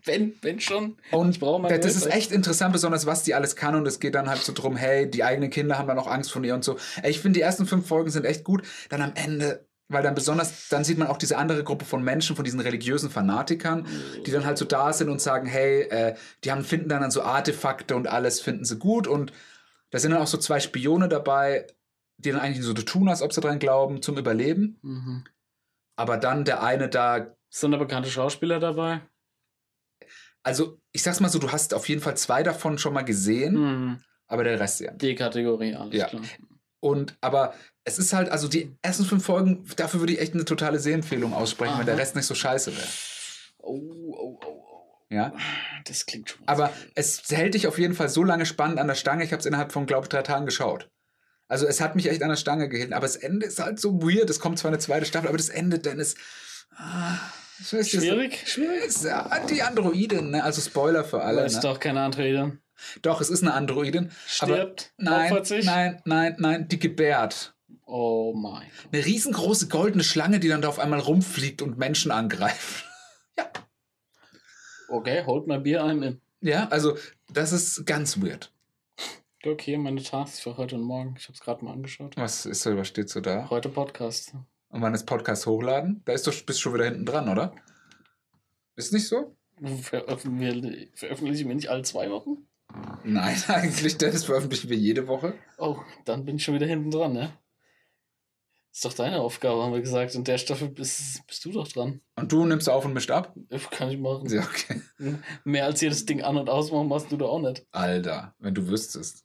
[0.03, 0.97] wenn, wenn schon.
[1.11, 3.75] Und meine das ist echt interessant, besonders was die alles kann.
[3.75, 6.31] Und es geht dann halt so drum, hey, die eigenen Kinder haben dann auch Angst
[6.31, 6.77] vor ihr und so.
[7.03, 8.63] Ich finde, die ersten fünf Folgen sind echt gut.
[8.89, 12.35] Dann am Ende, weil dann besonders, dann sieht man auch diese andere Gruppe von Menschen,
[12.35, 13.87] von diesen religiösen Fanatikern,
[14.25, 17.11] die dann halt so da sind und sagen, hey, äh, die haben, finden dann, dann
[17.11, 19.07] so Artefakte und alles finden sie gut.
[19.07, 19.31] Und
[19.91, 21.67] da sind dann auch so zwei Spione dabei,
[22.17, 24.79] die dann eigentlich so tun, als ob sie dran glauben, zum Überleben.
[24.81, 25.23] Mhm.
[25.97, 29.01] Aber dann der eine da Sind da bekannte Schauspieler dabei?
[30.43, 33.55] also ich sag's mal so, du hast auf jeden Fall zwei davon schon mal gesehen,
[33.55, 34.03] Mhm.
[34.27, 34.91] aber der Rest ja.
[34.91, 36.07] Die Kategorie, alles Ja.
[36.07, 36.21] klar.
[36.79, 37.53] Und aber
[37.85, 41.33] es ist halt, also die ersten fünf Folgen, dafür würde ich echt eine totale Sehempfehlung
[41.33, 41.85] aussprechen, wenn Aha.
[41.85, 42.87] der Rest nicht so scheiße wäre.
[43.59, 45.05] Oh, oh, oh, oh.
[45.09, 45.33] Ja.
[45.85, 46.41] Das klingt schon.
[46.47, 49.23] Aber es hält dich auf jeden Fall so lange spannend an der Stange.
[49.23, 50.89] Ich habe es innerhalb von, glaube ich, drei Tagen geschaut.
[51.47, 52.93] Also es hat mich echt an der Stange gehalten.
[52.93, 54.29] Aber das Ende ist halt so weird.
[54.29, 56.17] Es kommt zwar eine zweite Staffel, aber das Ende dann ist.
[56.75, 57.17] Ah,
[57.71, 58.43] weiß Schwierig?
[58.47, 58.83] Schwierig.
[58.85, 60.43] Ist, ja, die Androidin, ne?
[60.43, 61.45] Also Spoiler für alle.
[61.45, 61.61] ist Ne?
[61.61, 62.57] doch keine Androide.
[63.01, 64.11] Doch, es ist eine Androidin.
[64.27, 65.33] Stirbt, nein,
[65.63, 67.54] nein, nein, nein, die gebärt.
[67.85, 68.69] Oh mein.
[68.91, 72.85] Eine riesengroße goldene Schlange, die dann da auf einmal rumfliegt und Menschen angreift.
[74.87, 76.03] Okay, holt mal Bier ein.
[76.03, 76.21] In.
[76.41, 76.95] Ja, also
[77.33, 78.53] das ist ganz weird.
[79.43, 81.15] Guck hier meine Tasks für heute und morgen.
[81.17, 82.15] Ich habe es gerade mal angeschaut.
[82.17, 83.49] Was ist so, was steht so da?
[83.49, 84.35] Heute Podcast.
[84.69, 86.01] Und wann ist Podcast hochladen?
[86.05, 87.55] Da ist doch, bist du schon wieder hinten dran, oder?
[88.75, 89.35] Ist nicht so?
[89.81, 92.47] Veröffentlichen veröffentlichen wir nicht alle zwei Wochen?
[93.03, 95.33] Nein, eigentlich, das veröffentlichen wir jede Woche.
[95.57, 97.33] Oh, dann bin ich schon wieder hinten dran, ne?
[98.75, 100.15] Ist doch deine Aufgabe, haben wir gesagt.
[100.15, 102.01] In der Staffel bist, bist du doch dran.
[102.17, 103.33] Und du nimmst auf und mischt ab?
[103.71, 104.27] Kann ich machen.
[104.29, 104.81] Ja, okay.
[105.45, 107.65] Mehr als jedes Ding an- und ausmachen machst du da auch nicht.
[107.71, 109.23] Alter, wenn du wüsstest.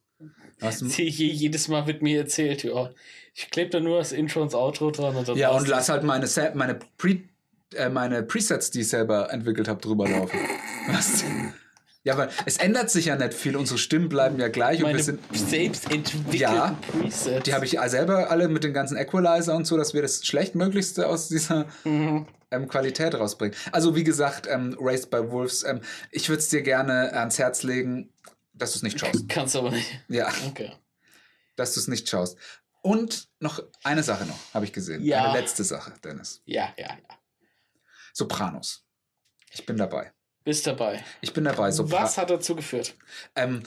[0.61, 2.91] Je- Jedes Mal wird mir erzählt, ja.
[3.35, 6.29] Ich klebe da nur das Intro ins Outro dran und ja, und lass halt meine,
[6.29, 7.19] Sa- meine, Pre
[7.75, 10.39] äh, meine Presets, die ich selber entwickelt habe, drüber laufen.
[10.87, 11.25] Was?
[12.03, 13.57] Ja, aber es ändert sich ja nicht viel.
[13.57, 14.79] Unsere Stimmen bleiben ja gleich.
[14.79, 17.45] Und meine wir sind, selbst entwickelten Ja, Presets.
[17.45, 21.07] die habe ich selber alle mit den ganzen Equalizer und so, dass wir das schlechtmöglichste
[21.07, 22.27] aus dieser Mhm.
[22.51, 23.55] ähm, Qualität rausbringen.
[23.73, 27.63] Also wie gesagt, ähm, Raised by Wolves, ähm, ich würde es dir gerne ans Herz
[27.65, 28.13] legen,
[28.55, 29.29] dass du es nicht schaust.
[29.29, 29.87] Kannst aber nicht.
[30.09, 30.73] Ja, Okay.
[31.57, 32.39] dass du es nicht schaust.
[32.83, 35.05] Und noch eine Sache noch, habe ich gesehen.
[35.05, 35.31] Ja.
[35.31, 36.41] Eine letzte Sache, Dennis.
[36.47, 37.19] Ja, ja, ja.
[38.15, 38.87] Sopranos.
[39.53, 40.13] Ich bin dabei.
[40.45, 41.05] Bist dabei.
[41.21, 41.71] Ich bin dabei.
[41.71, 42.95] Sopra Was hat dazu geführt?
[43.37, 43.63] Ähm,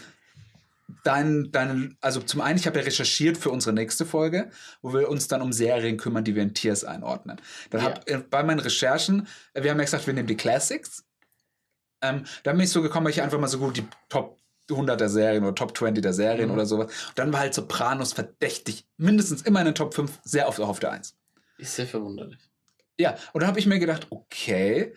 [1.04, 4.50] dein, dein, also zum einen, ich habe ja recherchiert für unsere nächste Folge,
[4.82, 7.40] wo wir uns dann um Serien kümmern, die wir in Tiers einordnen.
[7.70, 7.88] Dann Ja.
[7.88, 11.06] hab, äh, bei meinen Recherchen, äh, wir haben ja gesagt, wir nehmen die Classics.
[12.02, 14.38] Ähm, dann bin ich so gekommen, weil ich einfach mal so gut die Top
[14.70, 16.54] 100 der Serien oder Top 20 der Serien Mhm.
[16.56, 16.86] oder sowas.
[17.10, 20.70] Und dann war halt Sopranos verdächtig, mindestens immer in den Top 5, sehr oft auch
[20.70, 21.16] auf der 1.
[21.58, 22.40] Ist sehr verwunderlich.
[23.00, 24.94] Ja, und dann habe ich mir gedacht, okay,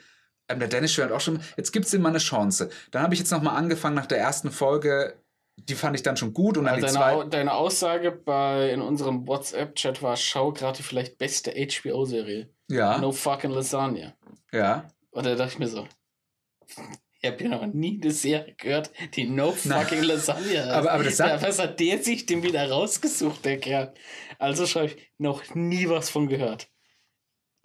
[0.48, 2.70] der Dennis schwört auch schon, jetzt gibt es ihm mal eine Chance.
[2.92, 5.16] Dann habe ich jetzt nochmal angefangen nach der ersten Folge,
[5.56, 6.56] die fand ich dann schon gut.
[6.58, 7.30] Und dann die deine, Au- zweite.
[7.30, 12.48] deine Aussage bei, in unserem WhatsApp-Chat war, schau gerade die vielleicht beste HBO-Serie.
[12.68, 14.14] Ja, No fucking Lasagna.
[14.52, 14.88] ja.
[15.10, 15.86] Und da dachte ich mir so,
[17.20, 20.68] ich habe ja noch nie eine Serie gehört, die No Na, fucking Lasagna heißt.
[20.70, 23.94] aber- aber das sagt- ja, Was hat der sich denn wieder rausgesucht, der Kerl?
[24.38, 26.68] Also schreibe ich, noch nie was von gehört.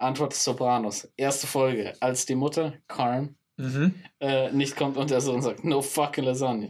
[0.02, 1.08] Antwort Sopranos.
[1.18, 3.94] Erste Folge, als die Mutter, Carm, Mhm.
[4.20, 6.70] äh, nicht kommt und der Sohn sagt, no fucking Lasagna.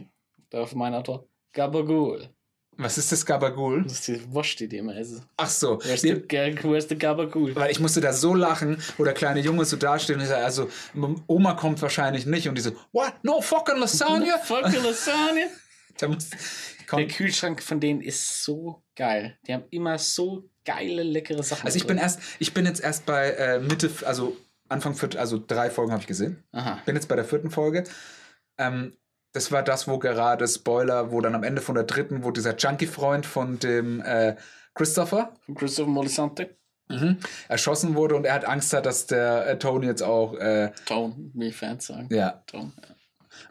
[0.50, 2.28] Darauf meine Antwort, Gabagool.
[2.78, 3.82] Was ist das Gabagool?
[3.84, 5.22] Das ist die Wurst, die die immer essen.
[5.36, 5.78] Ach so.
[5.84, 7.54] Where's Die- the, where's the Gabagool?
[7.54, 10.42] Weil ich musste da so lachen, wo der kleine Junge so dasteht und ich sage,
[10.44, 10.68] also
[11.26, 13.12] Oma kommt wahrscheinlich nicht und die so, what?
[13.22, 14.38] No fucking Lasagna?
[14.44, 15.42] Fucking Lasagna?
[15.98, 16.30] Da muss,
[16.86, 17.08] Der.
[17.08, 19.38] Kühlschrank von denen ist so geil.
[19.46, 21.64] Die haben immer so geile, leckere Sachen.
[21.64, 24.36] Also ich bin erst, ich bin jetzt erst bei äh, Mitte, also
[24.68, 26.42] Anfang viert, also drei Folgen habe ich gesehen.
[26.52, 26.80] Aha.
[26.84, 27.84] Bin jetzt bei der vierten Folge.
[28.58, 28.96] Ähm,
[29.32, 32.56] das war das, wo gerade Spoiler, wo dann am Ende von der dritten, wo dieser
[32.56, 34.36] Junkie-Freund von dem äh,
[34.74, 36.56] Christopher Christopher Molisante.
[36.88, 40.72] mhm, erschossen wurde und er hat Angst hat, dass der äh, Tony jetzt auch äh,
[40.86, 42.08] Tone, wie Fans sagen.
[42.10, 42.72] ja Tone.
[42.76, 42.94] Ja.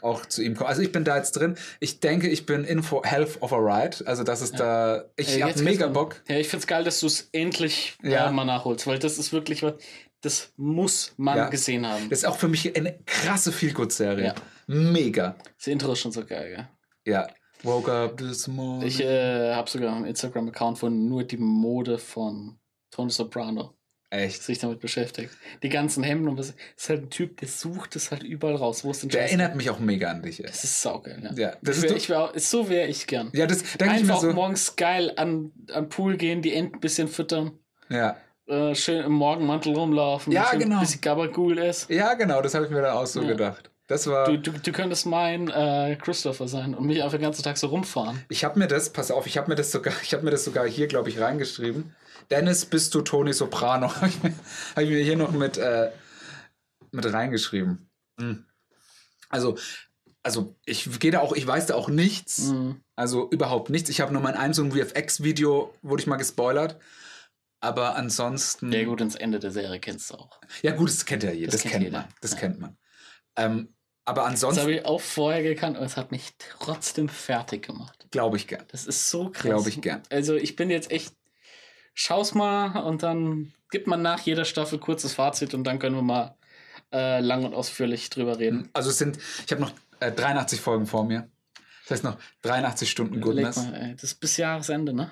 [0.01, 0.69] Auch zu ihm kommt.
[0.69, 1.56] Also ich bin da jetzt drin.
[1.80, 3.98] Ich denke, ich bin in for Health of a Ride.
[4.06, 5.06] Also das ist da.
[5.16, 6.22] Ich habe jetzt mega Bock.
[6.27, 8.30] Ja, ich find's geil, dass du es endlich Ja.
[8.30, 9.74] äh, mal nachholst, weil das ist wirklich was,
[10.22, 11.50] das muss man Ja.
[11.50, 12.10] gesehen haben.
[12.10, 14.26] Das ist auch für mich eine krasse Feelgood-Serie.
[14.26, 14.35] Ja.
[14.68, 15.35] Mega.
[15.58, 16.68] Das Intro ist schon so geil, gell?
[17.14, 17.27] Ja.
[17.64, 18.88] Woke up this morning.
[18.88, 22.58] Ich äh, habe sogar einen Instagram-Account, wo nur die Mode von
[22.90, 23.76] Tony Soprano
[24.11, 24.43] Echt.
[24.43, 25.31] sich damit beschäftigt.
[25.64, 26.53] Die ganzen Hemden und was.
[26.77, 28.83] ist halt ein Typ, der sucht es halt überall raus.
[28.83, 29.30] Wo ist denn Der Scheiß?
[29.30, 30.40] erinnert mich auch mega an dich.
[30.41, 30.45] Ey.
[30.48, 31.31] Das ist saugeil, ja.
[31.33, 33.30] Ja, das ich ist wär, doch- ich wär, auch- so wäre ich gern.
[33.33, 34.33] Ja, das denke ich mir Einfach so.
[34.33, 37.51] morgens geil an, an Pool gehen, die Enten ein bisschen füttern,
[37.90, 38.17] Ja.
[38.48, 40.75] äh, schön im Morgenmantel rumlaufen, Ja, genau.
[40.75, 41.90] ein bisschen Gabagool ist.
[41.90, 43.30] ja, genau, das habe ich mir dann auch so Ja.
[43.30, 43.69] gedacht.
[43.88, 44.25] Das war.
[44.25, 47.67] Du, du, du könntest mein äh, Christopher sein und mich einfach den ganzen Tag so
[47.67, 48.23] rumfahren.
[48.30, 50.45] Ich habe mir das, pass auf, ich habe mir das sogar, ich habe mir das
[50.45, 51.93] sogar hier, glaube ich, reingeschrieben.
[52.30, 53.93] Dennis, bist du Tony Soprano?
[53.95, 55.91] habe ich, mir- hier noch mit, äh,
[56.91, 57.90] mit reingeschrieben.
[58.19, 58.45] Hm.
[59.30, 59.58] Also,
[60.24, 62.40] also ich gehe da auch, ich weiß da auch nichts.
[62.50, 62.82] Mhm.
[62.95, 63.90] Also überhaupt nichts.
[63.90, 66.80] Ich habe nur mein ein so ein VFX-Video, wurde ich mal gespoilert.
[67.64, 68.72] Aber ansonsten.
[68.72, 70.40] Ja, gut, ins Ende der Serie kennst du auch.
[70.64, 71.51] Ja, gut, das kennt ja jeder.
[71.51, 72.00] Das Das, kennt jeder.
[72.00, 72.08] man.
[72.22, 72.38] Das Ja.
[72.38, 72.77] kennt man.
[73.38, 77.66] Ähm, aber Das ansonsten habe ich auch vorher gekannt und es hat mich trotzdem fertig
[77.67, 78.08] gemacht.
[78.11, 78.66] glaube ich gern.
[78.69, 79.43] Das ist so krass.
[79.43, 80.01] Glaube ich gern.
[80.09, 81.14] Also ich bin jetzt echt.
[81.93, 86.01] Schau's mal und dann gibt man nach jeder Staffel kurzes Fazit und dann können wir
[86.01, 86.35] mal
[86.91, 88.69] äh, lang und ausführlich drüber reden.
[88.73, 91.29] Also es sind, ich habe noch äh, 83 Folgen vor mir.
[91.83, 93.57] Das heißt noch 83 Stunden Goodness.
[93.57, 95.11] mal, ey, das ist bis Jahresende, ne?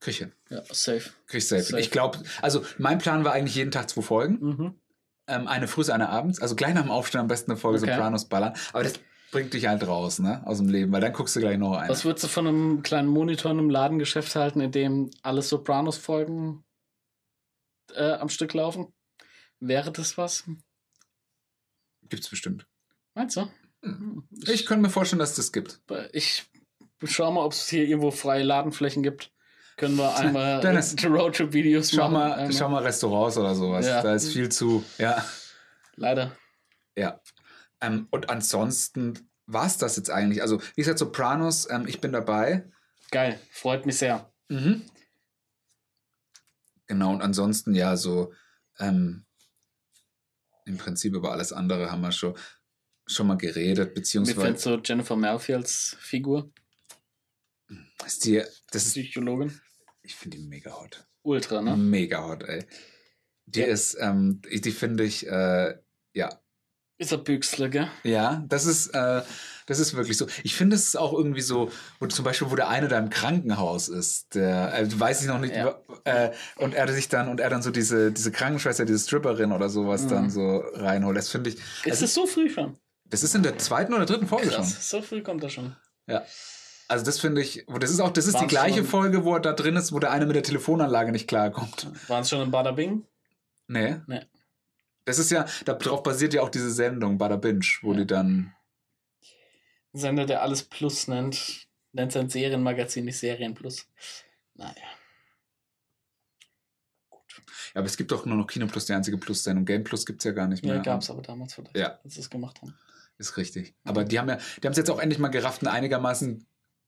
[0.00, 0.32] Küche.
[0.48, 1.10] Ja, safe.
[1.30, 1.62] Ich safe.
[1.62, 1.80] Safe.
[1.80, 4.38] Ich glaube, also mein Plan war eigentlich jeden Tag zwei Folgen.
[4.40, 4.74] Mhm.
[5.26, 6.40] Ähm, eine früh, eine abends.
[6.40, 7.90] Also gleich nach dem Aufstehen am besten eine Folge Okay.
[7.90, 8.54] Sopranos ballern.
[8.72, 8.94] Aber das
[9.30, 10.42] bringt dich halt raus, ne?
[10.46, 11.88] Aus dem Leben, weil dann guckst du gleich noch eine.
[11.88, 16.64] Was würdest du von einem kleinen Monitor in einem Ladengeschäft halten, in dem alle Sopranos-Folgen
[17.94, 18.92] äh, am Stück laufen?
[19.60, 20.44] Wäre das was?
[22.08, 22.66] Gibt's bestimmt.
[23.14, 23.48] Meinst du?
[24.46, 25.80] Ich könnte mir vorstellen, dass es das gibt.
[26.12, 26.46] Ich
[27.04, 29.32] schau mal, ob es hier irgendwo freie Ladenflächen gibt.
[29.76, 32.12] Können wir einmal Dennis, Roadtrip-Videos Schau machen.
[32.12, 32.52] mal, einmal.
[32.52, 33.86] schau mal Restaurants oder sowas.
[33.86, 34.02] Ja.
[34.02, 34.84] Da ist viel zu.
[34.98, 35.24] Ja.
[35.96, 36.36] Leider.
[36.96, 37.20] Ja.
[37.80, 40.42] Ähm, und ansonsten war es das jetzt eigentlich.
[40.42, 42.70] Also, wie gesagt, Sopranos, ähm, ich bin dabei.
[43.10, 43.40] Geil.
[43.50, 44.32] Freut mich sehr.
[44.48, 44.82] Mhm.
[46.86, 48.32] Genau, und ansonsten ja, so
[48.78, 49.26] ähm,
[50.64, 52.36] im Prinzip über alles andere haben wir schon,
[53.06, 56.50] schon mal geredet, Wie beziehungsweise findest du Jennifer Malfields Figur?
[58.06, 59.60] ist die, das ist, Psychologin?
[60.02, 61.06] ich finde die mega hot.
[61.22, 61.76] Ultra, ne?
[61.76, 62.64] Mega hot, ey.
[63.46, 63.66] Die Ja.
[63.66, 65.78] ist, ähm, die die finde ich, äh,
[66.14, 66.40] ja,
[66.98, 67.88] Ist er Büchsler, gell?
[68.02, 69.22] Ja, das ist, äh,
[69.66, 70.26] das ist wirklich so.
[70.42, 71.70] Ich finde es auch irgendwie so,
[72.00, 75.38] wo zum Beispiel, wo der eine da im Krankenhaus ist, der, äh, weiß ich noch
[75.38, 75.78] nicht, Ja.
[76.04, 79.68] äh, und er sich dann, und er dann so diese, diese Krankenschwester, diese Stripperin oder
[79.68, 80.08] sowas Mhm.
[80.08, 81.16] dann so reinholt.
[81.16, 81.62] Das finde ich, Ist
[81.92, 82.76] also, es so früh schon?
[83.04, 84.56] das ist in der zweiten oder dritten Folge schon.
[84.64, 84.90] Krass.
[84.90, 85.76] So früh kommt er schon.
[86.08, 86.24] Ja.
[86.88, 89.34] Also das finde ich, das ist auch, das ist die War's gleiche schon- Folge, wo
[89.34, 91.86] er da drin ist, wo der eine mit der Telefonanlage nicht klarkommt.
[92.08, 93.04] Waren es schon in Bada Bing?
[93.68, 93.96] Nee.
[94.06, 94.22] Nee.
[95.08, 97.98] Das ist ja, darauf basiert ja auch diese Sendung, Bada Binge, wo Ja.
[98.00, 98.52] die dann,
[99.94, 101.66] Ein Sender, der alles Plus nennt.
[101.92, 103.86] Nennt sein Serienmagazin nicht Serien Plus.
[104.54, 104.74] Naja.
[107.10, 109.64] ja, aber es gibt doch nur noch Kino Plus, die einzige Plus-Sendung.
[109.64, 110.76] Game Plus gibt es ja gar nicht mehr.
[110.76, 111.98] Ja, gab es aber damals vielleicht, Ja.
[112.04, 112.74] als sie es gemacht haben.
[113.16, 113.74] Ist richtig.
[113.84, 116.46] Aber die haben ja, die haben es jetzt auch endlich mal gerafft, ein einigermaßen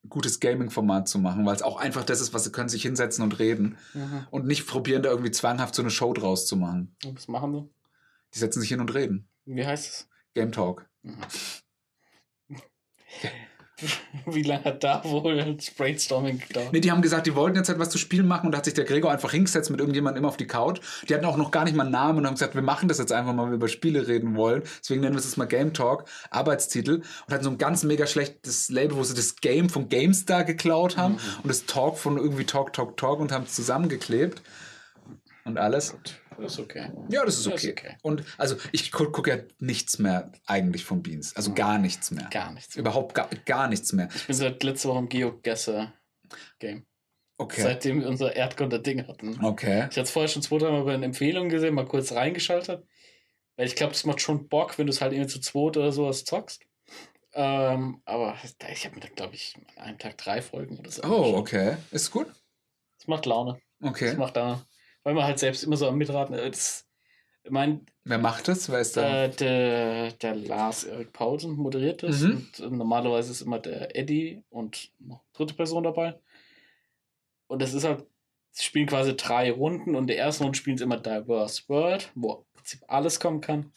[0.08, 3.24] gutes Gaming-Format zu machen, weil es auch einfach das ist, was sie können sich hinsetzen
[3.24, 4.26] und reden Mhm.
[4.30, 6.94] und nicht probieren, da irgendwie zwanghaft so eine Show draus zu machen.
[7.04, 7.68] Und was machen sie?
[8.34, 9.28] Die setzen sich hin und reden.
[9.44, 10.08] Wie heißt es?
[10.34, 10.88] Game Talk.
[11.02, 11.16] Mhm.
[14.26, 16.72] Wie lange hat da wohl das Brainstorming gedauert?
[16.72, 18.74] Nee, die haben gesagt, die wollten jetzt etwas zu spielen machen und da hat sich
[18.74, 20.80] der Gregor einfach hingesetzt mit irgendjemandem immer auf die Couch.
[21.08, 22.98] Die hatten auch noch gar nicht mal einen Namen und haben gesagt, wir machen das
[22.98, 24.62] jetzt einfach mal, weil wir über Spiele reden wollen.
[24.80, 27.02] Deswegen nennen wir es jetzt mal Game Talk, Arbeitstitel.
[27.26, 30.96] Und hatten so ein ganz mega schlechtes Label, wo sie das Game von GameStar geklaut
[30.96, 34.42] haben und das Talk von irgendwie Talk, Talk, Talk und haben es zusammengeklebt.
[35.44, 35.94] Und alles.
[36.40, 36.90] Das ist okay.
[37.08, 37.66] Ja, das ist Das okay.
[37.68, 37.96] ist okay.
[38.02, 41.36] Und also ich gucke guck ja nichts mehr eigentlich von Beans.
[41.36, 42.28] Also gar nichts mehr.
[42.30, 42.76] Gar nichts.
[42.76, 44.08] Überhaupt gar, gar nichts mehr.
[44.14, 46.86] Ich bin seit letzter Woche im Geogesser-Game.
[47.38, 47.62] Okay.
[47.62, 49.42] Seitdem wir unser Erdkunde-Ding hatten.
[49.42, 49.78] Okay.
[49.78, 52.84] Ich hatte es vorher schon zwei, dreimal bei den Empfehlungen gesehen, mal kurz reingeschaltet.
[53.56, 55.92] Weil ich glaube, das macht schon Bock, wenn du es halt irgendwie zu zweit oder
[55.92, 56.62] sowas zockst.
[57.32, 58.36] Ähm, aber
[58.72, 61.02] ich habe mir da, glaube ich, an einem Tag drei Folgen oder so.
[61.02, 61.34] Oh, angeschaut.
[61.38, 61.76] okay.
[61.90, 62.26] Ist gut.
[62.98, 63.58] Das macht Laune.
[63.82, 64.08] Okay.
[64.08, 64.66] Das macht da,
[65.02, 66.86] weil man halt selbst immer so am Mitraten ist.
[67.42, 68.70] Ich meine, Wer macht das?
[68.70, 72.46] Wer ist äh, der, der Lars Erik Paulsen moderiert das Mhm.
[72.58, 76.18] und äh, normalerweise ist immer der Eddie und noch dritte Person dabei.
[77.46, 78.04] Und das ist halt,
[78.52, 82.10] sie spielen quasi drei Runden und in der ersten Runde spielen sie immer Diverse World,
[82.14, 83.72] wo im Prinzip alles kommen kann.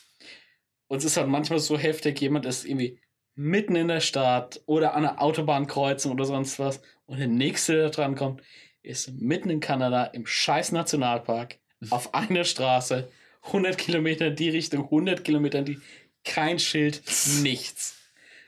[0.87, 2.99] Und es ist halt manchmal so heftig, jemand ist irgendwie
[3.35, 7.89] mitten in der Stadt oder an einer Autobahnkreuzung oder sonst was und der nächste, der
[7.89, 8.41] dran kommt,
[8.83, 11.57] ist mitten in Kanada im scheiß Nationalpark
[11.89, 13.09] auf einer Straße
[13.47, 15.79] 100 Kilometer in die Richtung, 100 Kilometer in die,
[16.23, 17.01] kein Schild,
[17.41, 17.95] nichts.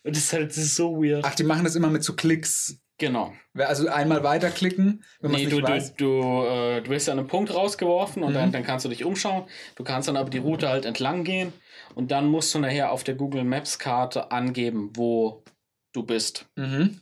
[0.04, 1.26] Und das ist halt das ist so weird.
[1.26, 2.80] Ach, die machen das immer mit so Klicks.
[2.98, 3.34] Genau.
[3.56, 5.96] Also einmal weiterklicken, wenn man Nee, du, nicht du, weiß.
[5.96, 8.36] du, äh, du wirst an einen Punkt rausgeworfen und Mhm.
[8.36, 9.44] dann, dann kannst du dich umschauen.
[9.76, 11.52] Du kannst dann aber die Route halt entlang gehen
[11.94, 15.44] und dann musst du nachher auf der Google Maps Karte angeben, wo
[15.92, 17.02] du bist Mhm.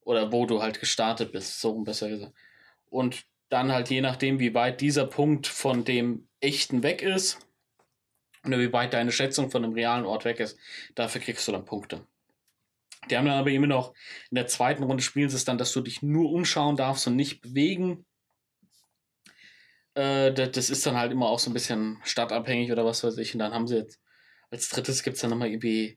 [0.00, 2.32] oder wo du halt gestartet bist, so besser gesagt.
[2.90, 7.38] Und dann halt je nachdem, wie weit dieser Punkt von dem echten weg ist
[8.44, 10.58] oder wie weit deine Schätzung von dem realen Ort weg ist,
[10.94, 12.06] dafür kriegst du dann Punkte.
[13.10, 13.94] Die haben dann aber immer noch,
[14.30, 17.16] in der zweiten Runde spielen sie es dann, dass du dich nur umschauen darfst und
[17.16, 18.04] nicht bewegen.
[19.94, 23.34] Äh, das, ist dann halt immer auch so ein bisschen stadtabhängig oder was weiß ich.
[23.34, 24.00] Und dann haben sie jetzt,
[24.50, 25.96] als drittes gibt es dann nochmal irgendwie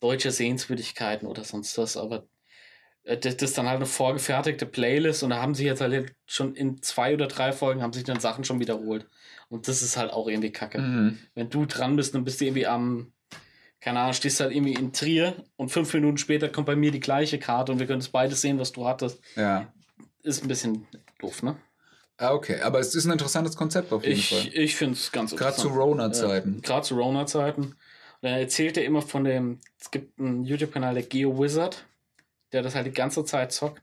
[0.00, 2.28] deutsche Sehenswürdigkeiten oder sonst was, aber
[3.04, 6.54] das, das ist dann halt eine vorgefertigte Playlist und da haben sie jetzt halt schon
[6.54, 9.06] in zwei oder drei Folgen haben sich dann Sachen schon wiederholt.
[9.48, 10.78] Und das ist halt auch irgendwie kacke.
[10.80, 11.18] Mhm.
[11.34, 13.12] Wenn du dran bist, dann bist du irgendwie am,
[13.80, 17.00] keine Ahnung, stehst halt irgendwie in Trier und fünf Minuten später kommt bei mir die
[17.00, 19.20] gleiche Karte und wir können das beides sehen, was du hattest.
[19.36, 19.72] Ja.
[20.22, 20.86] Ist ein bisschen
[21.18, 21.56] doof, ne?
[22.16, 22.60] Ah, okay.
[22.60, 24.50] Aber es ist ein interessantes Konzept auf jeden Ich, Fall.
[24.54, 25.82] ich finde es ganz Gerade zu interessant.
[25.90, 26.54] Rona-Zeiten.
[26.54, 27.62] Ja, Gerade zu Rona-Zeiten.
[27.62, 27.76] Und
[28.22, 31.84] dann erzählt er immer von dem, es gibt einen YouTube-Kanal, der Geo Wizard,
[32.54, 33.82] der das halt die ganze Zeit zockt.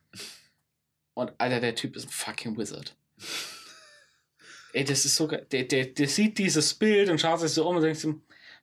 [1.13, 2.95] Und Alter, der Typ ist ein fucking Wizard.
[4.73, 5.45] Ey, das ist so geil.
[5.51, 8.13] Der, der, der sieht dieses Bild und schaut sich so um und denkt sich,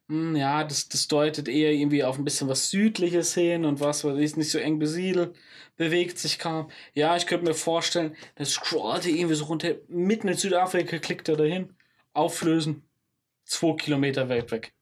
[0.09, 4.05] hm, ja, das, das deutet eher irgendwie auf ein bisschen was Südliches hin und was,
[4.05, 5.37] weil ist nicht so eng besiedelt,
[5.77, 6.71] bewegt sich kaum.
[6.95, 11.37] Ja, ich könnte mir vorstellen, das scrollt irgendwie so runter, mitten in Südafrika klickt er
[11.37, 11.77] dahin,
[12.15, 12.89] auflösen,
[13.45, 14.73] zwei Kilometer weit weg.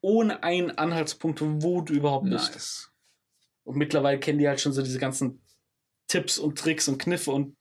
[0.00, 2.91] Ohne einen Anhaltspunkt, wo du überhaupt bist.
[3.64, 5.40] Und mittlerweile kennen die halt schon so diese ganzen
[6.08, 7.56] Tipps und Tricks und Kniffe und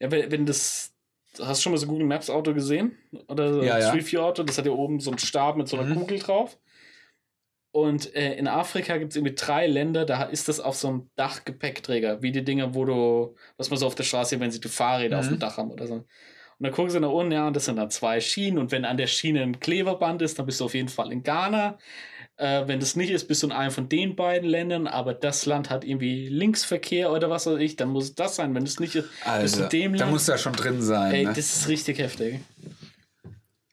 [0.00, 0.94] ja, wenn, wenn das.
[1.40, 2.96] Hast du schon mal so Google Maps Auto gesehen?
[3.28, 3.88] Oder so Ja, ja.
[3.88, 4.42] Street View Auto?
[4.42, 6.00] Das hat ja oben so einen Stab mit so einer Mhm.
[6.00, 6.58] Kugel drauf.
[7.70, 11.10] Und äh, in Afrika gibt es irgendwie drei Länder, da ist das auf so einem
[11.16, 14.60] Dachgepäckträger, wie die Dinger, wo du, was man so auf der Straße sieht, wenn sie
[14.60, 15.34] die Fahrräder auf Mhm.
[15.34, 15.94] dem Dach haben oder so.
[15.94, 16.06] Und
[16.64, 18.58] dann gucken sie nach unten, ja, und das sind dann zwei Schienen.
[18.58, 21.22] Und wenn an der Schiene ein Kleberband ist, dann bist du auf jeden Fall in
[21.22, 21.78] Ghana.
[22.38, 25.44] Äh, wenn das nicht ist, bist du in einem von den beiden Ländern, aber das
[25.44, 28.54] Land hat irgendwie Linksverkehr oder was weiß ich, dann muss es das sein.
[28.54, 30.12] Wenn es nicht ist, bist du Also, in dem da Land.
[30.12, 31.12] muss ja schon drin sein.
[31.12, 31.32] Ey, ne?
[31.34, 32.40] das ist richtig heftig.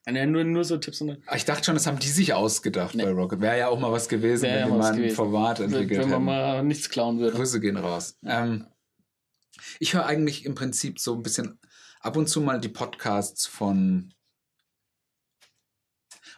[0.07, 2.93] Ja, nur, nur so Tipps und Ah, Ich dachte schon, das haben die sich ausgedacht
[2.95, 3.03] Nee.
[3.03, 3.41] bei Rocket.
[3.41, 5.09] Wäre ja auch mal was gewesen, Wäre wenn ja mal ein.
[5.11, 7.35] Format entwickelt wenn man mal nichts klauen würde.
[7.37, 8.17] Grüße gehen raus.
[8.25, 8.65] Ähm,
[9.79, 11.59] ich höre eigentlich im Prinzip so ein bisschen
[12.01, 14.13] ab und zu mal die Podcasts von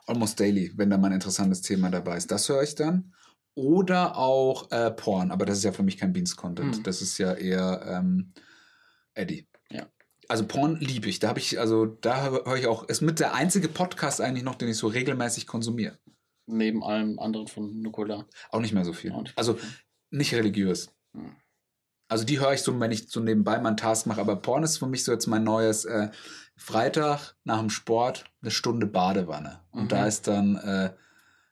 [0.08, 2.32] Almost Daily, wenn da mal ein interessantes Thema dabei ist.
[2.32, 3.14] Das höre ich dann.
[3.56, 6.78] Oder auch äh, Porn, aber das ist ja für mich kein Beans-Content.
[6.78, 6.84] Hm.
[6.84, 8.34] Das ist ja eher ähm,
[9.14, 9.48] Eddie.
[9.72, 9.88] Ja.
[10.28, 11.20] Also Porn liebe ich.
[11.20, 14.56] Da habe ich, also da höre ich auch, ist mit der einzige Podcast eigentlich noch,
[14.56, 15.98] den ich so regelmäßig konsumiere.
[16.46, 18.26] Neben allem anderen von Nicola.
[18.52, 19.12] Auch nicht mehr so viel.
[19.12, 19.58] Nicht Also
[20.12, 20.90] nicht religiös.
[21.14, 21.36] Hm.
[22.10, 24.22] Also die höre ich so, wenn ich so nebenbei meinen Task mache.
[24.22, 26.10] Aber Porn ist für mich so jetzt mein neues äh,
[26.58, 29.62] Freitag nach dem Sport eine Stunde Badewanne.
[29.72, 29.88] Und Mhm.
[29.90, 30.92] da ist dann, äh,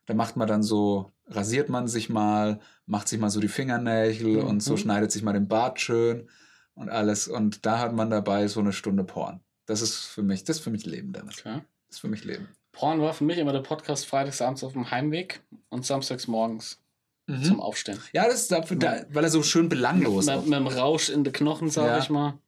[0.06, 4.38] da macht man dann so, rasiert man sich mal, macht sich mal so die Fingernägel
[4.40, 4.78] und so Mhm.
[4.78, 6.28] schneidet sich mal den Bart schön
[6.74, 7.28] und alles.
[7.28, 9.40] Und da hat man dabei so eine Stunde Porn.
[9.66, 11.38] Das ist für mich, das ist für mich Leben damit.
[11.40, 11.62] Okay.
[11.88, 12.48] Das ist für mich Leben.
[12.72, 16.80] Porn war für mich immer der Podcast freitags abends auf dem Heimweg und samstags morgens
[17.28, 17.42] Mhm.
[17.42, 17.98] zum Aufstehen.
[18.12, 20.44] Ja, das ist dafür, da, weil er so schön belanglos Mit, ist.
[20.46, 21.98] mit dem Rausch in den Knochen, sag Ja.
[21.98, 22.38] ich mal.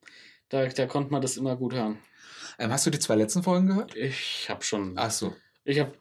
[0.51, 1.99] Da, da konnte man das immer gut hören.
[2.59, 3.95] Ähm, hast du die zwei letzten Folgen gehört?
[3.97, 4.95] Ich habe schon.
[4.97, 5.35] Ach so.
[5.65, 5.93] Ich habe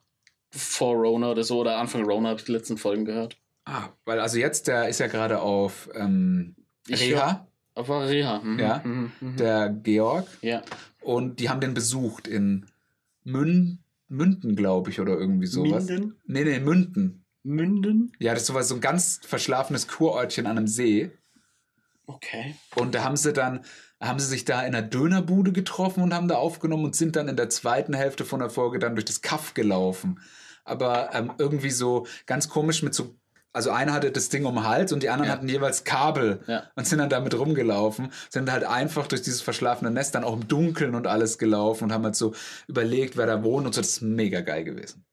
[0.49, 3.37] vor Rona oder so oder Anfang Rona habe ich die letzten Folgen gehört.
[3.65, 6.55] Ah, weil also jetzt, der ist ja gerade auf ähm,
[6.89, 8.39] Reha, Aber Reha.
[8.39, 8.81] Mhm, Ja.
[8.83, 9.35] Mhm, mhm.
[9.37, 10.27] der Georg.
[10.41, 10.61] ja.
[11.01, 12.65] Und die haben den besucht in
[13.23, 13.79] Mün
[14.09, 15.85] Münden, glaube ich, oder irgendwie sowas.
[15.85, 16.15] Minden?
[16.25, 17.25] Nee, nee, Münden.
[17.43, 18.13] Münden?
[18.19, 21.11] Ja, das ist sowas, so ein ganz verschlafenes Kurortchen an einem See.
[22.05, 22.55] Okay.
[22.75, 23.65] Und da haben sie dann,
[24.01, 27.27] haben sie sich da in einer Dönerbude getroffen und haben da aufgenommen und sind dann
[27.27, 30.19] in der zweiten Hälfte von der Folge dann durch das Kaff gelaufen.
[30.65, 33.15] Aber ähm, irgendwie so ganz komisch mit so,
[33.53, 35.33] also einer hatte das Ding um den Hals und die anderen Ja.
[35.35, 36.63] hatten jeweils Kabel Ja.
[36.75, 40.47] und sind dann damit rumgelaufen, sind halt einfach durch dieses verschlafene Nest dann auch im
[40.47, 42.35] Dunkeln und alles gelaufen und haben halt so
[42.67, 43.81] überlegt, wer da wohnt und so.
[43.81, 45.05] Das ist mega geil gewesen.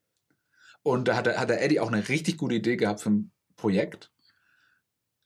[0.83, 3.31] Und da hat, der- hat der Eddie auch eine richtig gute Idee gehabt für ein
[3.57, 4.11] Projekt,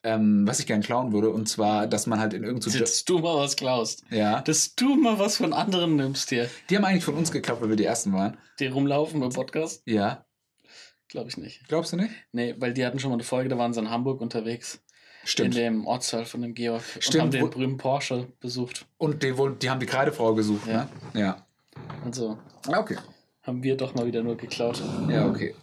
[0.02, 1.31] ähm, was ich gern klauen würde.
[1.31, 4.05] Und zwar, dass man halt in irgend so Dass du mal was klaust.
[4.10, 4.41] ja.
[4.43, 6.49] Dass du mal was von anderen nimmst hier.
[6.70, 8.36] Die haben eigentlich von uns geklappt, weil wir die ersten waren.
[8.60, 9.83] Die rumlaufen beim Podcast?
[9.86, 10.25] Ja.
[11.09, 11.67] Glaube ich nicht.
[11.68, 12.12] Glaubst du nicht?
[12.33, 14.81] Nee, weil die hatten schon mal eine Folge, da waren sie in Hamburg unterwegs.
[15.25, 15.57] Stimmt.
[15.57, 16.83] In dem Ortsteil von dem Georg.
[17.01, 18.86] Stimmt, Und haben den berühmten Porsche besucht.
[18.99, 20.89] Und die, die haben die Kreidefrau gesucht, Ja.
[21.15, 21.20] ne?
[21.20, 21.47] Ja.
[22.05, 22.97] Also Ja, okay.
[23.43, 24.83] haben wir doch mal wieder nur geklaut.
[25.09, 25.55] Ja, okay.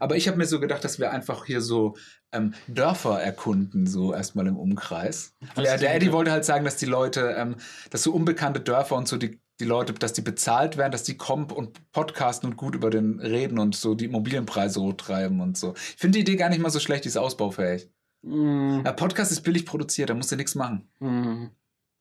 [0.00, 1.94] Aber ich habe mir so gedacht, dass wir einfach hier so
[2.32, 5.34] ähm, Dörfer erkunden, so erstmal im Umkreis.
[5.56, 7.56] Der, der Eddie wollte halt sagen, dass die Leute, ähm,
[7.90, 11.16] dass so unbekannte Dörfer und so die, die Leute, dass die bezahlt werden, dass die
[11.16, 15.74] kommen und podcasten und gut über den reden und so die Immobilienpreise hochtreiben und so.
[15.74, 17.90] Ich finde die Idee gar nicht mal so schlecht, die ist ausbaufähig.
[18.22, 20.90] Mm, Der Podcast ist billig produziert, da musst du nichts machen.
[21.00, 21.46] mm.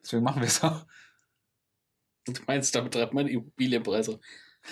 [0.02, 0.86] Deswegen machen wir es auch.
[2.26, 4.20] Du meinst, damit treibt man Immobilienpreise.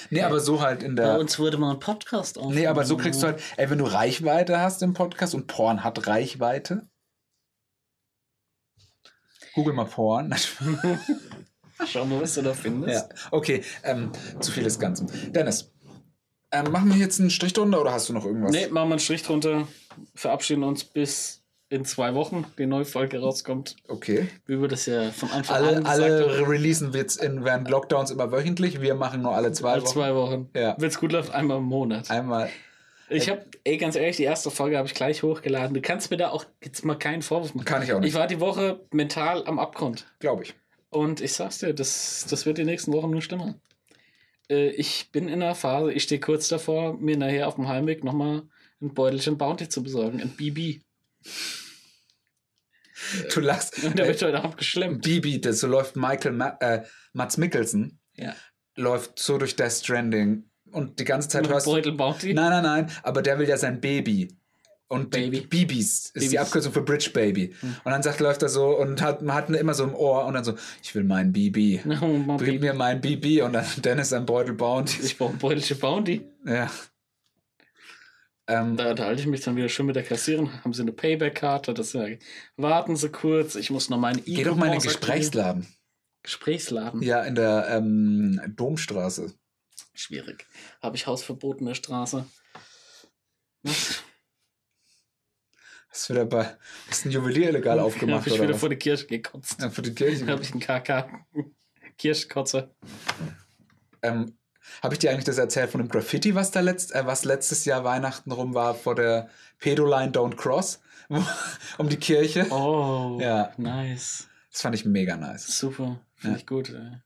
[0.10, 1.20] Nee, aber so halt in Bei der.
[1.20, 2.54] uns wurde mal ein Podcast auf.
[2.54, 5.84] Nee, aber so kriegst du halt, ey, wenn du Reichweite hast im Podcast und Porn
[5.84, 6.88] hat Reichweite.
[9.54, 10.34] Google mal Porn.
[11.88, 13.10] Schau mal, was du da findest.
[13.10, 15.10] ja, okay, ähm, zu viel des Ganzen.
[15.32, 15.72] Dennis,
[16.52, 18.52] ähm, machen wir jetzt einen Strich drunter oder hast du noch irgendwas?
[18.52, 19.68] Nee, machen wir einen Strich drunter.
[20.16, 21.39] Verabschieden uns bis
[21.70, 23.76] in zwei Wochen die neue Folge rauskommt.
[23.88, 24.28] Okay.
[24.48, 26.44] Wie wir das ja von Anfang Alle, an gesagt alle haben.
[26.50, 28.82] releasen wir jetzt in, während Lockdowns immer wöchentlich.
[28.82, 29.92] Wir machen nur alle zwei Alle Wochen.
[29.92, 30.50] zwei Wochen.
[30.56, 30.76] Ja.
[30.80, 32.10] Wenn es gut läuft, einmal im Monat.
[32.10, 32.50] Einmal.
[33.12, 35.74] Ich habe, ey, ganz ehrlich, die erste Folge habe ich gleich hochgeladen.
[35.74, 37.66] Du kannst mir da auch jetzt mal keinen Vorwurf machen.
[37.66, 38.14] Kann ich auch Ich nicht.
[38.16, 40.06] war die Woche mental am Abgrund.
[40.20, 40.54] Glaube ich.
[40.92, 43.56] Und ich sag's dir, das, das wird die nächsten Wochen nur schlimmer.
[44.50, 48.04] Äh, ich bin in einer Phase, ich stehe kurz davor, mir nachher auf dem Heimweg
[48.04, 48.44] nochmal
[48.82, 50.20] ein Beutelchen Bounty zu besorgen.
[50.22, 50.82] Ein BB.
[53.34, 53.84] Du lachst.
[53.84, 55.04] Und der Äh, wird heute abgeschlemmt.
[55.04, 58.34] Bibi, das so läuft Michael Ma äh, Mats Mikkelsen, Ja.
[58.76, 61.66] läuft so durch Death Stranding und die ganze Zeit hörst.
[61.66, 62.34] Beutel Bounty.
[62.34, 64.36] Nein, nein, nein, aber der will ja sein Baby.
[64.92, 65.42] Und Baby.
[65.42, 66.40] die Bibis ist die Babys.
[66.40, 67.54] Abkürzung für Bridge Baby.
[67.60, 67.76] Hm.
[67.84, 70.34] Und dann sagt, läuft er so und hat, man hat immer so im Ohr und
[70.34, 71.80] dann so, ich will mein Bibi.
[72.02, 75.04] Oh, Bring mir mein Bibi und dann Dennis sein Beutel Bounty.
[75.04, 76.28] Ich brauche ein Beutelchen Bounty.
[76.44, 76.72] Ja.
[78.50, 80.64] Ähm, Da unterhalte ich mich dann wieder schön mit der Kassiererin.
[80.64, 81.74] Haben sie eine Payback-Karte?
[81.76, 82.06] Das ja,
[82.58, 83.56] warten Sie kurz.
[83.56, 84.82] Ich muss noch meine geh doch mal in den.
[84.82, 85.68] Gesprächsladen.
[86.24, 87.02] Gesprächsladen.
[87.04, 89.34] Ja, in der ähm, Domstraße.
[89.94, 90.48] Schwierig.
[90.82, 92.26] Habe ich Hausverbot in der Straße?
[93.64, 94.04] Was?
[95.90, 96.58] Hast du wieder bei,
[96.90, 98.60] hast ein Juwelier illegal aufgemacht Habe ich oder wieder was?
[98.60, 99.62] vor die Kirche gekotzt.
[99.62, 100.26] Ja, für die Kirche.
[100.28, 101.26] Habe ich einen KK
[101.98, 102.74] Kirschkotze.
[104.02, 104.39] Ähm,
[104.84, 107.66] Habe ich dir eigentlich das erzählt von dem Graffiti, was da letzt, äh, was letztes
[107.66, 110.80] Jahr Weihnachten rum war vor der Pedoline Don't Cross
[111.78, 112.48] um die Kirche?
[112.52, 113.52] Oh, Ja.
[113.58, 114.28] nice.
[114.52, 115.46] Das fand ich mega nice.
[115.58, 116.00] Super.
[116.16, 116.40] Finde Ja.
[116.40, 116.70] ich gut.
[116.70, 116.98] Ey.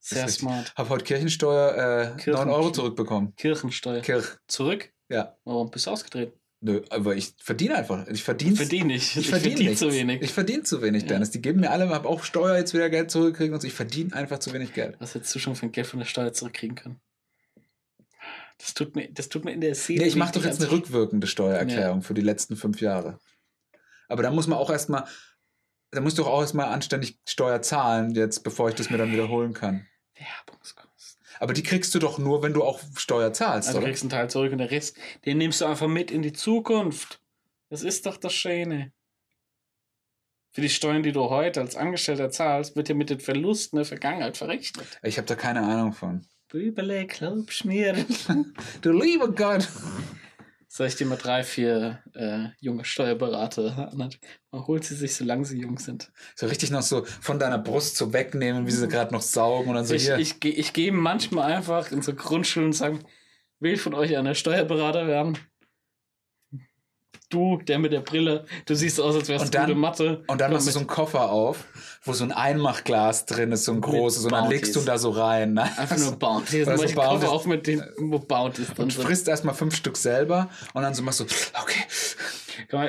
[0.00, 0.74] Sehr smart.
[0.76, 3.34] Habe heute Kirchensteuer äh, Kirchen- 9 Euro zurückbekommen.
[3.36, 4.00] Kirchensteuer.
[4.00, 4.26] Kirch.
[4.48, 4.92] Zurück?
[5.08, 5.36] Ja.
[5.44, 6.32] Warum bist du ausgedreht?
[6.64, 8.06] Nö, aber ich verdiene einfach.
[8.06, 9.16] Ich verdiene Verdiene ich.
[9.16, 10.22] Ich verdiene verdien zu wenig.
[10.22, 11.08] Ich verdiene zu wenig, Ja.
[11.08, 11.32] Dennis.
[11.32, 13.66] Die geben mir alle, habe auch Steuer jetzt wieder Geld zurückkriegen und so.
[13.66, 14.94] Ich verdiene einfach zu wenig Geld.
[15.00, 17.00] Was hättest du schon für ein Geld von der Steuer zurückkriegen können?
[18.58, 20.02] Das tut mir, das tut mir in der Seele.
[20.02, 23.18] Nee, ich mache doch jetzt eine rückwirkende Steuererklärung für die letzten fünf Jahre.
[24.08, 25.04] Aber da muss man auch erstmal,
[25.90, 29.52] da muss doch auch erstmal anständig Steuer zahlen, jetzt, bevor ich das mir dann wiederholen
[29.52, 29.88] kann.
[30.14, 30.91] Werbungskosten.
[31.42, 33.88] Aber die kriegst du doch nur, wenn du auch Steuer zahlst, Also du oder?
[33.90, 37.20] kriegst einen Teil zurück und der Rest, den nimmst du einfach mit in die Zukunft.
[37.68, 38.92] Das ist doch das Schöne.
[40.52, 43.84] Für die Steuern, die du heute als Angestellter zahlst, wird ja mit den Verlusten der
[43.86, 44.86] Vergangenheit verrechnet.
[45.02, 46.24] Ich habe da keine Ahnung von.
[46.48, 47.96] Bübele, Glaubschmier.
[48.82, 49.68] Du lieber Gott!
[50.74, 54.08] Soll ich dir mal drei, vier äh, junge Steuerberater an?
[54.50, 56.10] Man holt sie sich, solange sie jung sind.
[56.34, 59.74] So richtig noch so von deiner Brust so wegnehmen, wie sie gerade noch saugen und
[59.74, 60.16] dann so ich, hier.
[60.16, 63.00] ich, geh- ich gehe manchmal einfach in so Grundschulen und sage,
[63.60, 65.36] will ich von euch einer Steuerberater werden?
[67.32, 70.22] Du, der mit der Brille, du siehst aus, als wärst du dann- gute Mathe.
[70.26, 71.64] Und dann machst du so einen Koffer auf,
[72.04, 75.10] wo so ein Einmachglas drin ist, so ein großes, und dann legst du da so
[75.10, 75.54] rein.
[75.54, 75.62] Ne?
[75.76, 76.62] Einfach nur Bounties.
[76.62, 77.20] Oder Dann so mach ich Bounties.
[77.20, 80.94] Cover auf mit den wo Bounties drin Und frisst erstmal fünf Stück selber und dann
[80.94, 81.84] so machst du, okay.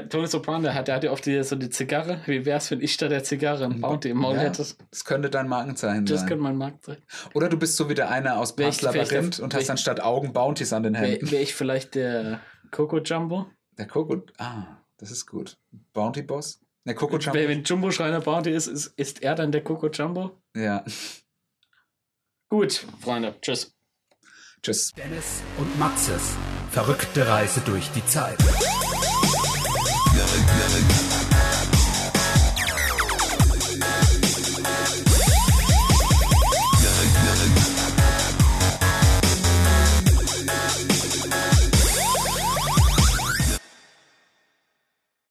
[0.09, 2.19] Tony Soprano, der hat, der hat ja oft die, so die Zigarre.
[2.25, 4.65] Wie wär's, wenn ich da der Zigarre ein Bounty im Maul Ja, hätte?
[4.89, 6.29] das könnte dein Markenzeichen Das sein.
[6.29, 6.97] könnte mein Markt sein.
[7.33, 10.33] Oder du bist so wie der eine aus ich Labyrinth und hast ich- anstatt Augen
[10.33, 11.31] Bounties an den Wäre Händen.
[11.31, 12.39] wär ich vielleicht der
[12.71, 13.45] Coco Jumbo?
[13.77, 14.23] Der Coco.
[14.37, 15.57] Ah, das ist gut.
[15.93, 16.59] Bounty Boss?
[16.85, 17.39] Der Coco Jumbo.
[17.39, 20.31] Wenn Jumbo Schreiner Bounty ist, ist, ist er dann der Coco Jumbo?
[20.55, 20.83] Ja.
[22.49, 23.35] Gut, Freunde.
[23.41, 23.73] Tschüss.
[24.61, 24.91] Tschüss.
[24.91, 26.35] Dennis und Maxis.
[26.71, 28.37] Verrückte Reise durch die Zeit.